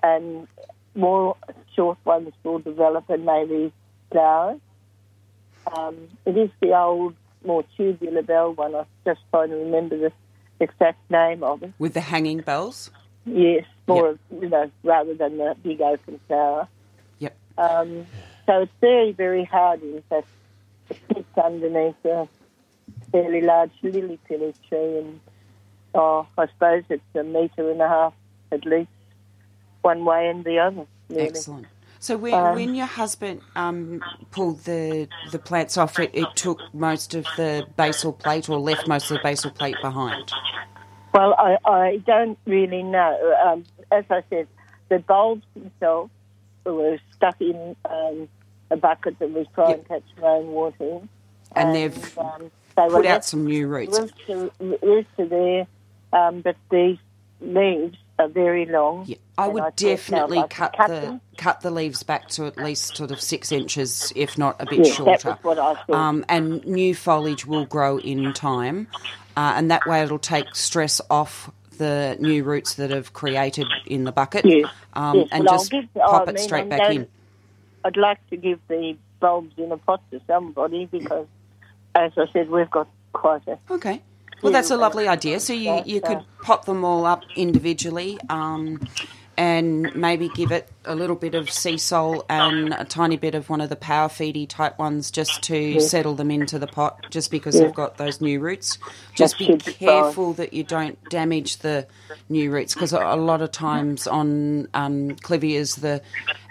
and 0.03 0.47
more 0.95 1.37
short 1.75 1.99
ones 2.05 2.33
will 2.43 2.59
develop 2.59 3.09
and 3.11 3.25
maybe 3.25 3.73
flower. 4.11 4.57
Um, 5.77 5.97
it 6.25 6.37
is 6.37 6.51
the 6.61 6.77
old, 6.79 7.15
more 7.45 7.65
tubular 7.77 8.23
bell 8.23 8.53
one. 8.55 8.75
I'm 8.75 8.87
just 9.05 9.21
trying 9.31 9.51
to 9.51 9.57
remember 9.57 9.99
the 9.99 10.13
exact 10.61 11.11
name 11.11 11.43
of 11.43 11.63
it. 11.63 11.73
With 11.79 11.95
the 11.95 12.01
hanging 12.01 12.39
bells. 12.41 12.91
Yes, 13.25 13.65
more 13.87 14.07
Yep. 14.07 14.15
of, 14.33 14.43
you 14.43 14.49
know, 14.49 14.71
rather 14.85 15.15
than 15.15 15.39
the 15.39 15.57
big 15.63 15.81
open 15.81 16.21
flower. 16.29 16.69
Yep. 17.19 17.37
Um, 17.59 18.07
so 18.47 18.63
it's 18.63 18.73
very, 18.81 19.13
very 19.13 19.45
hard 19.45 19.83
in 19.83 20.03
fact. 20.09 20.29
It 20.91 20.99
sits 21.15 21.39
underneath 21.43 22.05
a 22.05 22.29
fairly 23.11 23.41
large 23.41 23.73
lilly 23.83 24.19
pilly 24.29 24.55
tree 24.69 24.99
and 24.99 25.21
oh, 25.95 26.27
I 26.39 26.47
suppose 26.49 26.85
it's 26.89 27.03
a 27.15 27.23
metre 27.23 27.71
and 27.71 27.81
a 27.81 27.89
half 27.89 28.15
at 28.53 28.65
least, 28.65 28.91
one 29.83 30.05
way 30.05 30.29
and 30.29 30.45
the 30.45 30.59
other. 30.59 30.87
Really. 31.09 31.29
Excellent. 31.29 31.67
So 31.99 32.17
when, 32.17 32.35
Um, 32.35 32.55
when 32.55 32.75
your 32.75 32.87
husband 32.87 33.41
um, 33.57 34.01
pulled 34.31 34.61
the 34.65 35.09
the 35.33 35.39
plants 35.39 35.77
off, 35.77 35.99
it, 35.99 36.11
it 36.13 36.29
took 36.35 36.61
most 36.73 37.15
of 37.15 37.25
the 37.37 37.67
basal 37.77 38.13
plate 38.13 38.49
or 38.49 38.59
left 38.59 38.87
most 38.87 39.11
of 39.11 39.17
the 39.17 39.23
basal 39.23 39.51
plate 39.51 39.77
behind. 39.83 40.33
Well, 41.13 41.35
I, 41.39 41.57
I 41.65 41.97
don't 42.07 42.39
really 42.47 42.83
know. 42.83 43.37
Um, 43.45 43.65
as 43.91 44.05
I 44.11 44.23
said, 44.29 44.47
the 44.91 44.99
bulbs 44.99 45.47
themselves 45.55 46.11
were 46.65 46.99
stuck 47.15 47.41
in 47.41 47.75
um, 47.89 48.29
a 48.71 48.77
bucket 48.77 49.19
that 49.19 49.31
was 49.31 49.47
trying 49.55 49.71
Yep. 49.71 49.83
to 49.83 49.89
catch 49.89 50.03
rainwater 50.23 50.85
in. 50.85 51.09
And 51.55 51.75
they've 51.75 52.19
um, 52.19 52.51
they 52.77 52.89
Put 52.89 53.07
out 53.07 53.25
some 53.25 53.47
new 53.47 53.67
roots. 53.69 53.99
roots 53.99 54.13
are, 54.29 54.51
roots 54.61 55.09
are 55.19 55.27
there, 55.27 55.67
um, 56.13 56.41
but 56.43 56.57
these 56.71 56.99
leaves 57.41 57.97
are 58.19 58.29
very 58.29 58.67
long. 58.67 59.05
Yeah, 59.07 59.17
I 59.39 59.49
would 59.49 59.63
now, 59.63 59.71
definitely 59.77 60.39
I 60.39 60.47
cut, 60.49 60.73
can 60.75 60.91
the 60.91 61.01
them, 61.01 61.21
cut 61.39 61.61
the 61.63 61.71
leaves 61.71 62.03
back 62.03 62.29
to 62.31 62.47
at 62.47 62.57
least 62.59 62.97
sort 62.97 63.11
of 63.11 63.21
six 63.21 63.53
inches, 63.53 64.13
if 64.17 64.37
not 64.37 64.57
a 64.61 64.67
bit 64.67 64.79
Yes, 64.81 64.89
that 64.89 64.95
shorter. 64.97 65.29
was 65.31 65.39
what 65.45 65.59
I 65.59 65.75
thought. 65.75 65.91
Um, 65.97 66.25
and 66.29 66.65
new 66.67 66.95
foliage 66.95 67.47
will 67.47 67.65
grow 67.67 67.99
in 67.99 68.33
time, 68.35 68.89
uh, 69.37 69.55
and 69.57 69.71
that 69.71 69.87
way 69.87 70.03
it'll 70.03 70.19
take 70.19 70.55
stress 70.55 71.01
off 71.11 71.51
the 71.79 72.17
new 72.21 72.43
roots 72.45 72.75
that 72.75 72.91
have 72.91 73.13
created 73.13 73.67
in 73.87 74.05
the 74.05 74.13
bucket, 74.13 74.45
Yes, 74.47 74.71
um, 74.95 75.17
yes, 75.19 75.29
and 75.31 75.45
well, 75.45 75.55
just 75.55 75.71
give- 75.71 75.93
pop 75.95 76.27
I 76.27 76.31
it 76.31 76.35
mean, 76.37 76.45
straight 76.45 76.63
I'm 76.63 76.69
back 76.71 76.81
going- 76.81 77.01
in. 77.03 77.09
I'd 77.87 77.97
like 77.97 78.19
to 78.31 78.37
give 78.37 78.59
the 78.67 78.97
bulbs 79.21 79.55
in 79.57 79.71
a 79.71 79.77
pot 79.77 80.03
to 80.11 80.21
somebody 80.27 80.87
because, 80.87 81.29
as 81.95 82.11
I 82.17 82.27
said, 82.33 82.51
we've 82.51 82.69
got 82.69 82.89
quite 83.13 83.47
a 83.47 83.59
Okay. 83.71 84.03
Well, 84.43 84.53
that's 84.53 84.73
a 84.73 84.77
lovely 84.77 85.07
idea. 85.07 85.39
So 85.39 85.53
you, 85.53 85.83
you 85.87 86.01
could 86.01 86.19
uh, 86.19 86.43
pop 86.43 86.65
them 86.65 86.85
all 86.85 87.07
up 87.07 87.23
individually 87.37 88.19
um, 88.29 88.81
and 89.37 89.95
maybe 89.95 90.29
give 90.31 90.51
it 90.53 90.69
a 90.85 90.95
little 90.95 91.17
bit 91.17 91.35
of 91.35 91.47
Seasol 91.47 92.25
and 92.29 92.73
a 92.73 92.85
tiny 92.85 93.17
bit 93.17 93.35
of 93.35 93.51
one 93.51 93.61
of 93.61 93.69
the 93.69 93.77
power 93.77 94.09
feedy 94.09 94.49
type 94.49 94.79
ones 94.79 95.11
just 95.11 95.43
to 95.45 95.81
settle 95.81 96.15
them 96.15 96.31
into 96.31 96.59
the 96.59 96.67
pot 96.67 97.07
just 97.11 97.31
because 97.31 97.59
they've 97.59 97.75
got 97.75 97.97
those 97.99 98.21
new 98.21 98.41
roots. 98.41 98.79
Just 99.15 99.39
be 99.39 99.57
careful 99.59 100.33
that 100.35 100.53
you 100.53 100.65
don't 100.65 100.99
damage 101.11 101.59
the 101.59 101.87
new 102.29 102.51
roots 102.51 102.75
because 102.75 102.93
a, 102.93 103.17
lot 103.17 103.43
of 103.43 103.51
times 103.53 104.07
on 104.07 104.69
um, 104.75 105.11
clivias, 105.17 105.81
the 105.81 106.01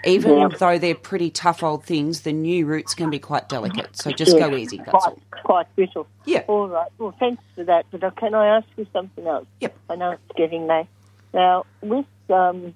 even 0.04 0.36
Yeah. 0.36 0.48
though 0.58 0.78
they're 0.78 0.94
pretty 0.94 1.30
tough 1.30 1.62
old 1.62 1.84
things, 1.84 2.20
the 2.20 2.32
new 2.32 2.66
roots 2.66 2.94
can 2.94 3.10
be 3.10 3.18
quite 3.18 3.48
delicate. 3.48 3.96
So 3.96 4.10
just 4.12 4.36
Yeah, 4.36 4.48
go 4.48 4.56
easy. 4.56 4.76
That's 4.78 4.90
quite, 4.90 5.04
all. 5.06 5.18
quite 5.42 5.76
brittle. 5.76 6.06
Yeah. 6.24 6.44
All 6.46 6.68
right. 6.68 6.90
Well, 6.98 7.14
thanks 7.18 7.42
for 7.54 7.64
that. 7.64 7.86
But 7.90 8.04
uh, 8.04 8.10
can 8.10 8.34
I 8.34 8.58
ask 8.58 8.66
you 8.76 8.86
something 8.92 9.26
else? 9.26 9.46
Yep. 9.60 9.76
I 9.90 9.96
know 9.96 10.10
it's 10.12 10.22
getting 10.36 10.66
late. 10.66 10.86
Now, 11.34 11.64
with 11.80 12.06
um, 12.30 12.74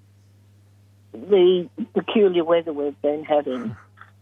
the 1.12 1.68
peculiar 1.94 2.44
weather 2.44 2.72
we've 2.72 3.00
been 3.02 3.24
having, 3.24 3.76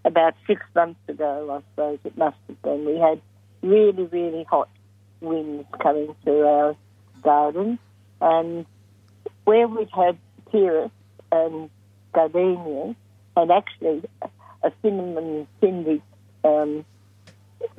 about 0.05 0.35
six 0.47 0.63
months 0.75 1.01
ago, 1.09 1.51
I 1.51 1.63
suppose 1.71 1.99
it 2.05 2.17
must 2.17 2.37
have 2.49 2.63
been, 2.63 2.85
we 2.85 2.99
had 2.99 3.21
really, 3.63 4.05
really 4.05 4.45
hot 4.45 4.69
winds 5.21 5.67
coming 5.83 6.15
through 6.25 6.47
our 6.47 6.77
garden. 7.23 7.79
And 8.21 8.67
where 9.45 9.69
we'd 9.69 9.91
had 9.91 10.19
pieris 10.53 10.91
and 11.31 11.71
gardenias, 12.13 12.97
and 13.37 13.51
actually 13.51 14.03
a 14.63 14.73
cinnamon 14.83 15.47
cindy 15.61 16.03
um, 16.45 16.85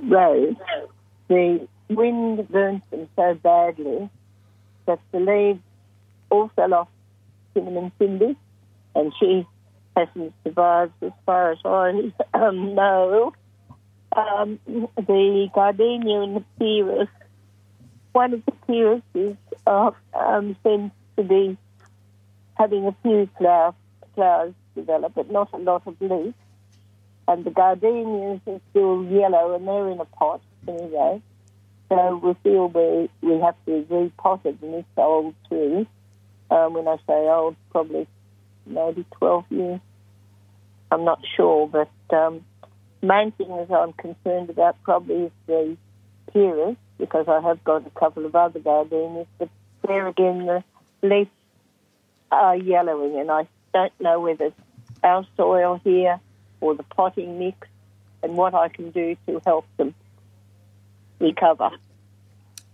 rose, 0.03 0.55
the 1.27 1.67
wind 1.89 2.47
burnt 2.49 2.89
them 2.91 3.09
so 3.15 3.34
badly 3.35 4.09
that 4.85 4.99
the 5.11 5.19
leaves 5.19 5.59
all 6.30 6.49
fell 6.55 6.73
off 6.73 6.88
cinnamon 7.60 7.91
cindy, 7.99 8.38
and 8.95 9.14
she 9.19 9.45
hasn't 9.95 10.34
survived 10.44 10.94
as 11.02 11.11
far 11.26 11.52
as 11.52 11.60
I 11.65 12.11
um, 12.34 12.76
know. 12.76 13.34
Um, 14.15 14.60
the 14.68 15.49
gardenia 15.53 16.22
and 16.22 16.38
the 16.38 16.44
pieris, 16.60 17.07
one 18.11 18.34
of 18.34 18.44
the 18.45 18.53
pierises 18.68 19.38
uh, 19.68 19.91
um, 20.14 20.56
seems 20.64 20.91
to 21.18 21.23
be 21.23 21.57
having 22.57 22.88
a 22.88 22.95
few 23.03 23.30
flower, 23.38 23.76
flowers 24.15 24.53
develop, 24.76 25.14
but 25.15 25.31
not 25.31 25.49
a 25.53 25.57
lot 25.57 25.84
of 25.86 25.95
leaves. 26.02 26.34
And 27.27 27.45
the 27.45 27.52
gardenias 27.52 28.41
are 28.48 28.60
still 28.72 29.06
yellow, 29.06 29.56
and 29.56 29.68
they're 29.68 29.90
in 29.90 29.99
a 29.99 30.06
pot 30.06 30.41
anyway. 30.68 31.22
So 31.90 32.19
we 32.23 32.34
feel 32.44 32.68
we 32.68 33.10
we 33.22 33.40
have 33.41 33.56
to 33.65 33.84
repot 33.90 34.45
it, 34.45 34.57
and 34.61 34.76
it's 34.76 34.88
old 34.98 35.36
too. 35.49 35.86
Um, 36.51 36.73
when 36.73 36.88
I 36.88 36.97
say 37.07 37.30
old, 37.30 37.55
probably 37.71 38.07
maybe 38.65 39.05
12 39.17 39.45
years. 39.49 39.80
I'm 40.91 41.05
not 41.05 41.21
sure, 41.35 41.67
but 41.67 41.91
um, 42.15 42.43
main 43.01 43.31
thing 43.31 43.47
that 43.49 43.71
I'm 43.71 43.93
concerned 43.93 44.49
about 44.49 44.81
probably 44.84 45.26
is 45.26 45.31
the 45.47 45.77
pieris, 46.34 46.77
because 46.97 47.27
I 47.27 47.41
have 47.41 47.63
got 47.63 47.85
a 47.85 47.89
couple 47.91 48.26
of 48.26 48.35
other 48.35 48.59
gardenias, 48.59 49.27
but 49.38 49.49
there 49.88 50.07
again 50.07 50.45
the 50.45 50.63
leaves 51.01 51.30
are 52.31 52.55
yellowing, 52.55 53.19
and 53.19 53.30
I 53.30 53.47
don't 53.73 53.93
know 53.99 54.19
whether 54.19 54.45
it's 54.45 54.59
our 55.03 55.26
soil 55.38 55.80
here 55.84 56.19
or 56.61 56.76
the 56.76 56.84
potting 56.84 57.39
mix, 57.39 57.67
and 58.21 58.35
what 58.35 58.53
I 58.53 58.67
can 58.69 58.91
do 58.91 59.15
to 59.27 59.41
help 59.45 59.65
them 59.77 59.93
recover. 61.19 61.69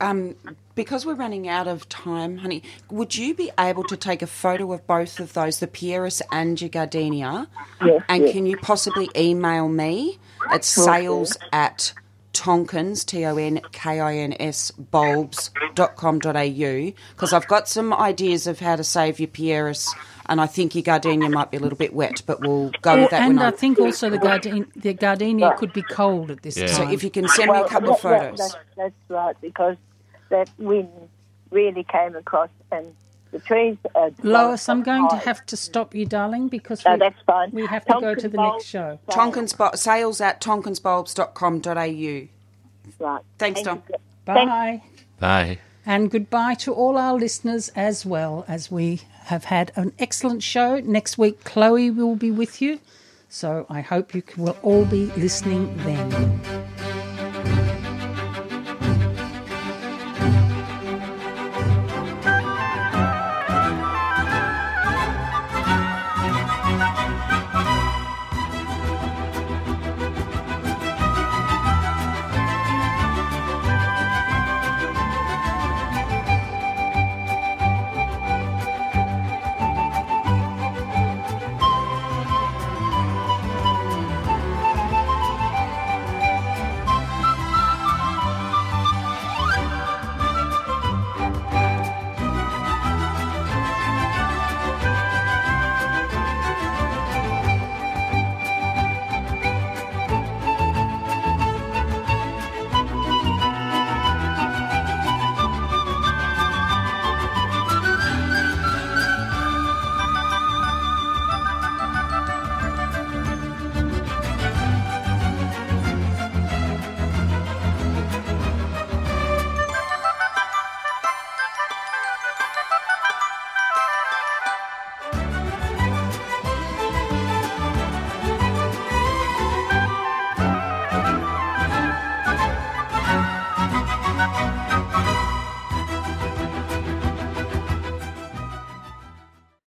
Um, 0.02 0.36
because 0.76 1.06
we're 1.06 1.16
running 1.16 1.48
out 1.48 1.68
of 1.68 1.88
time, 1.88 2.38
honey, 2.38 2.64
would 2.92 3.16
you 3.16 3.34
be 3.34 3.50
able 3.58 3.84
to 3.86 3.96
take 3.96 4.22
a 4.22 4.28
photo 4.28 4.74
of 4.74 4.86
both 4.86 5.22
of 5.22 5.34
those, 5.34 5.60
the 5.60 5.68
Pieris 5.68 6.22
and 6.32 6.60
your 6.60 6.70
gardenia? 6.70 7.48
Yes, 7.84 8.04
and 8.10 8.24
yes. 8.24 8.34
can 8.34 8.46
you 8.46 8.58
possibly 8.58 9.10
email 9.16 9.70
me 9.70 10.20
at 10.52 10.66
sales 10.66 11.38
at 11.54 11.94
tonkins, 12.34 13.06
T 13.06 13.26
O 13.26 13.38
N 13.38 13.62
K 13.72 14.02
I 14.02 14.18
N 14.18 14.36
S, 14.38 14.72
bulbs.com.au? 14.72 16.22
Because 16.22 17.34
I've 17.34 17.48
got 17.48 17.70
some 17.70 17.94
ideas 17.94 18.48
of 18.48 18.60
how 18.60 18.76
to 18.76 18.84
save 18.84 19.20
your 19.20 19.30
Pieris, 19.30 19.88
and 20.28 20.42
I 20.42 20.48
think 20.48 20.76
your 20.76 20.82
gardenia 20.84 21.30
might 21.30 21.52
be 21.52 21.58
a 21.58 21.60
little 21.60 21.78
bit 21.78 21.94
wet, 21.94 22.22
but 22.26 22.42
we'll 22.42 22.72
go 22.82 23.00
with 23.02 23.12
that 23.12 23.22
and 23.22 23.38
when 23.38 23.46
I 23.46 23.50
I 23.50 23.52
think 23.52 23.80
also 23.80 24.10
the, 24.10 24.18
garden, 24.18 24.72
the 24.76 24.94
gardenia 24.94 25.56
could 25.58 25.72
be 25.74 25.82
cold 25.84 26.32
at 26.32 26.42
this 26.42 26.58
Yeah. 26.58 26.68
So 26.68 26.90
if 26.90 27.04
you 27.04 27.10
can 27.12 27.28
send 27.28 27.52
me 27.52 27.60
a 27.60 27.68
couple 27.68 27.92
of 27.94 28.02
that- 28.02 28.10
that- 28.12 28.38
photos. 28.38 28.52
that- 28.52 28.60
that's 28.78 28.96
right, 29.10 29.36
because 29.42 29.78
that 30.30 30.50
wind 30.58 30.90
really 31.52 31.84
came 31.84 32.16
across 32.16 32.50
and 32.72 32.94
the 33.32 33.40
trees 33.40 33.78
are. 33.96 34.12
Lois, 34.24 34.68
I'm 34.70 34.82
going 34.84 35.08
to 35.10 35.18
have 35.18 35.46
to 35.48 35.58
stop 35.58 35.94
you, 35.94 36.06
darling, 36.06 36.48
because 36.48 36.84
No, 36.86 36.94
we, 36.94 37.00
that's 37.00 37.22
fine. 37.28 37.50
we 37.52 37.66
have 37.66 37.86
to 37.86 37.98
go 38.00 38.16
to 38.16 38.28
the 38.30 38.38
bulbs, 38.38 38.56
next 38.64 38.66
show. 38.68 39.00
Tonkins, 39.10 39.54
bu- 39.58 39.76
sales 39.78 40.22
at 40.22 40.40
tonkinsbulbs.com.au. 40.42 42.28
Right. 43.06 43.22
Thanks, 43.38 43.62
Tom. 43.62 43.84
you. 43.90 43.96
Bye. 44.26 44.82
Bye. 45.20 45.60
And 45.86 46.10
goodbye 46.10 46.56
to 46.56 46.74
all 46.74 46.98
our 46.98 47.14
listeners 47.14 47.70
as 47.76 48.06
well 48.06 48.44
as 48.48 48.72
we 48.72 49.02
have 49.26 49.46
had 49.46 49.72
an 49.76 49.92
excellent 50.00 50.44
show. 50.44 50.80
Next 50.80 51.18
week, 51.18 51.44
Chloe 51.44 51.90
will 51.90 52.16
be 52.16 52.32
with 52.32 52.62
you. 52.62 52.80
So 53.30 53.66
I 53.70 53.82
hope 53.82 54.14
you 54.14 54.24
will 54.38 54.58
all 54.62 54.86
be 54.86 55.08
listening 55.18 55.76
then. 55.78 56.75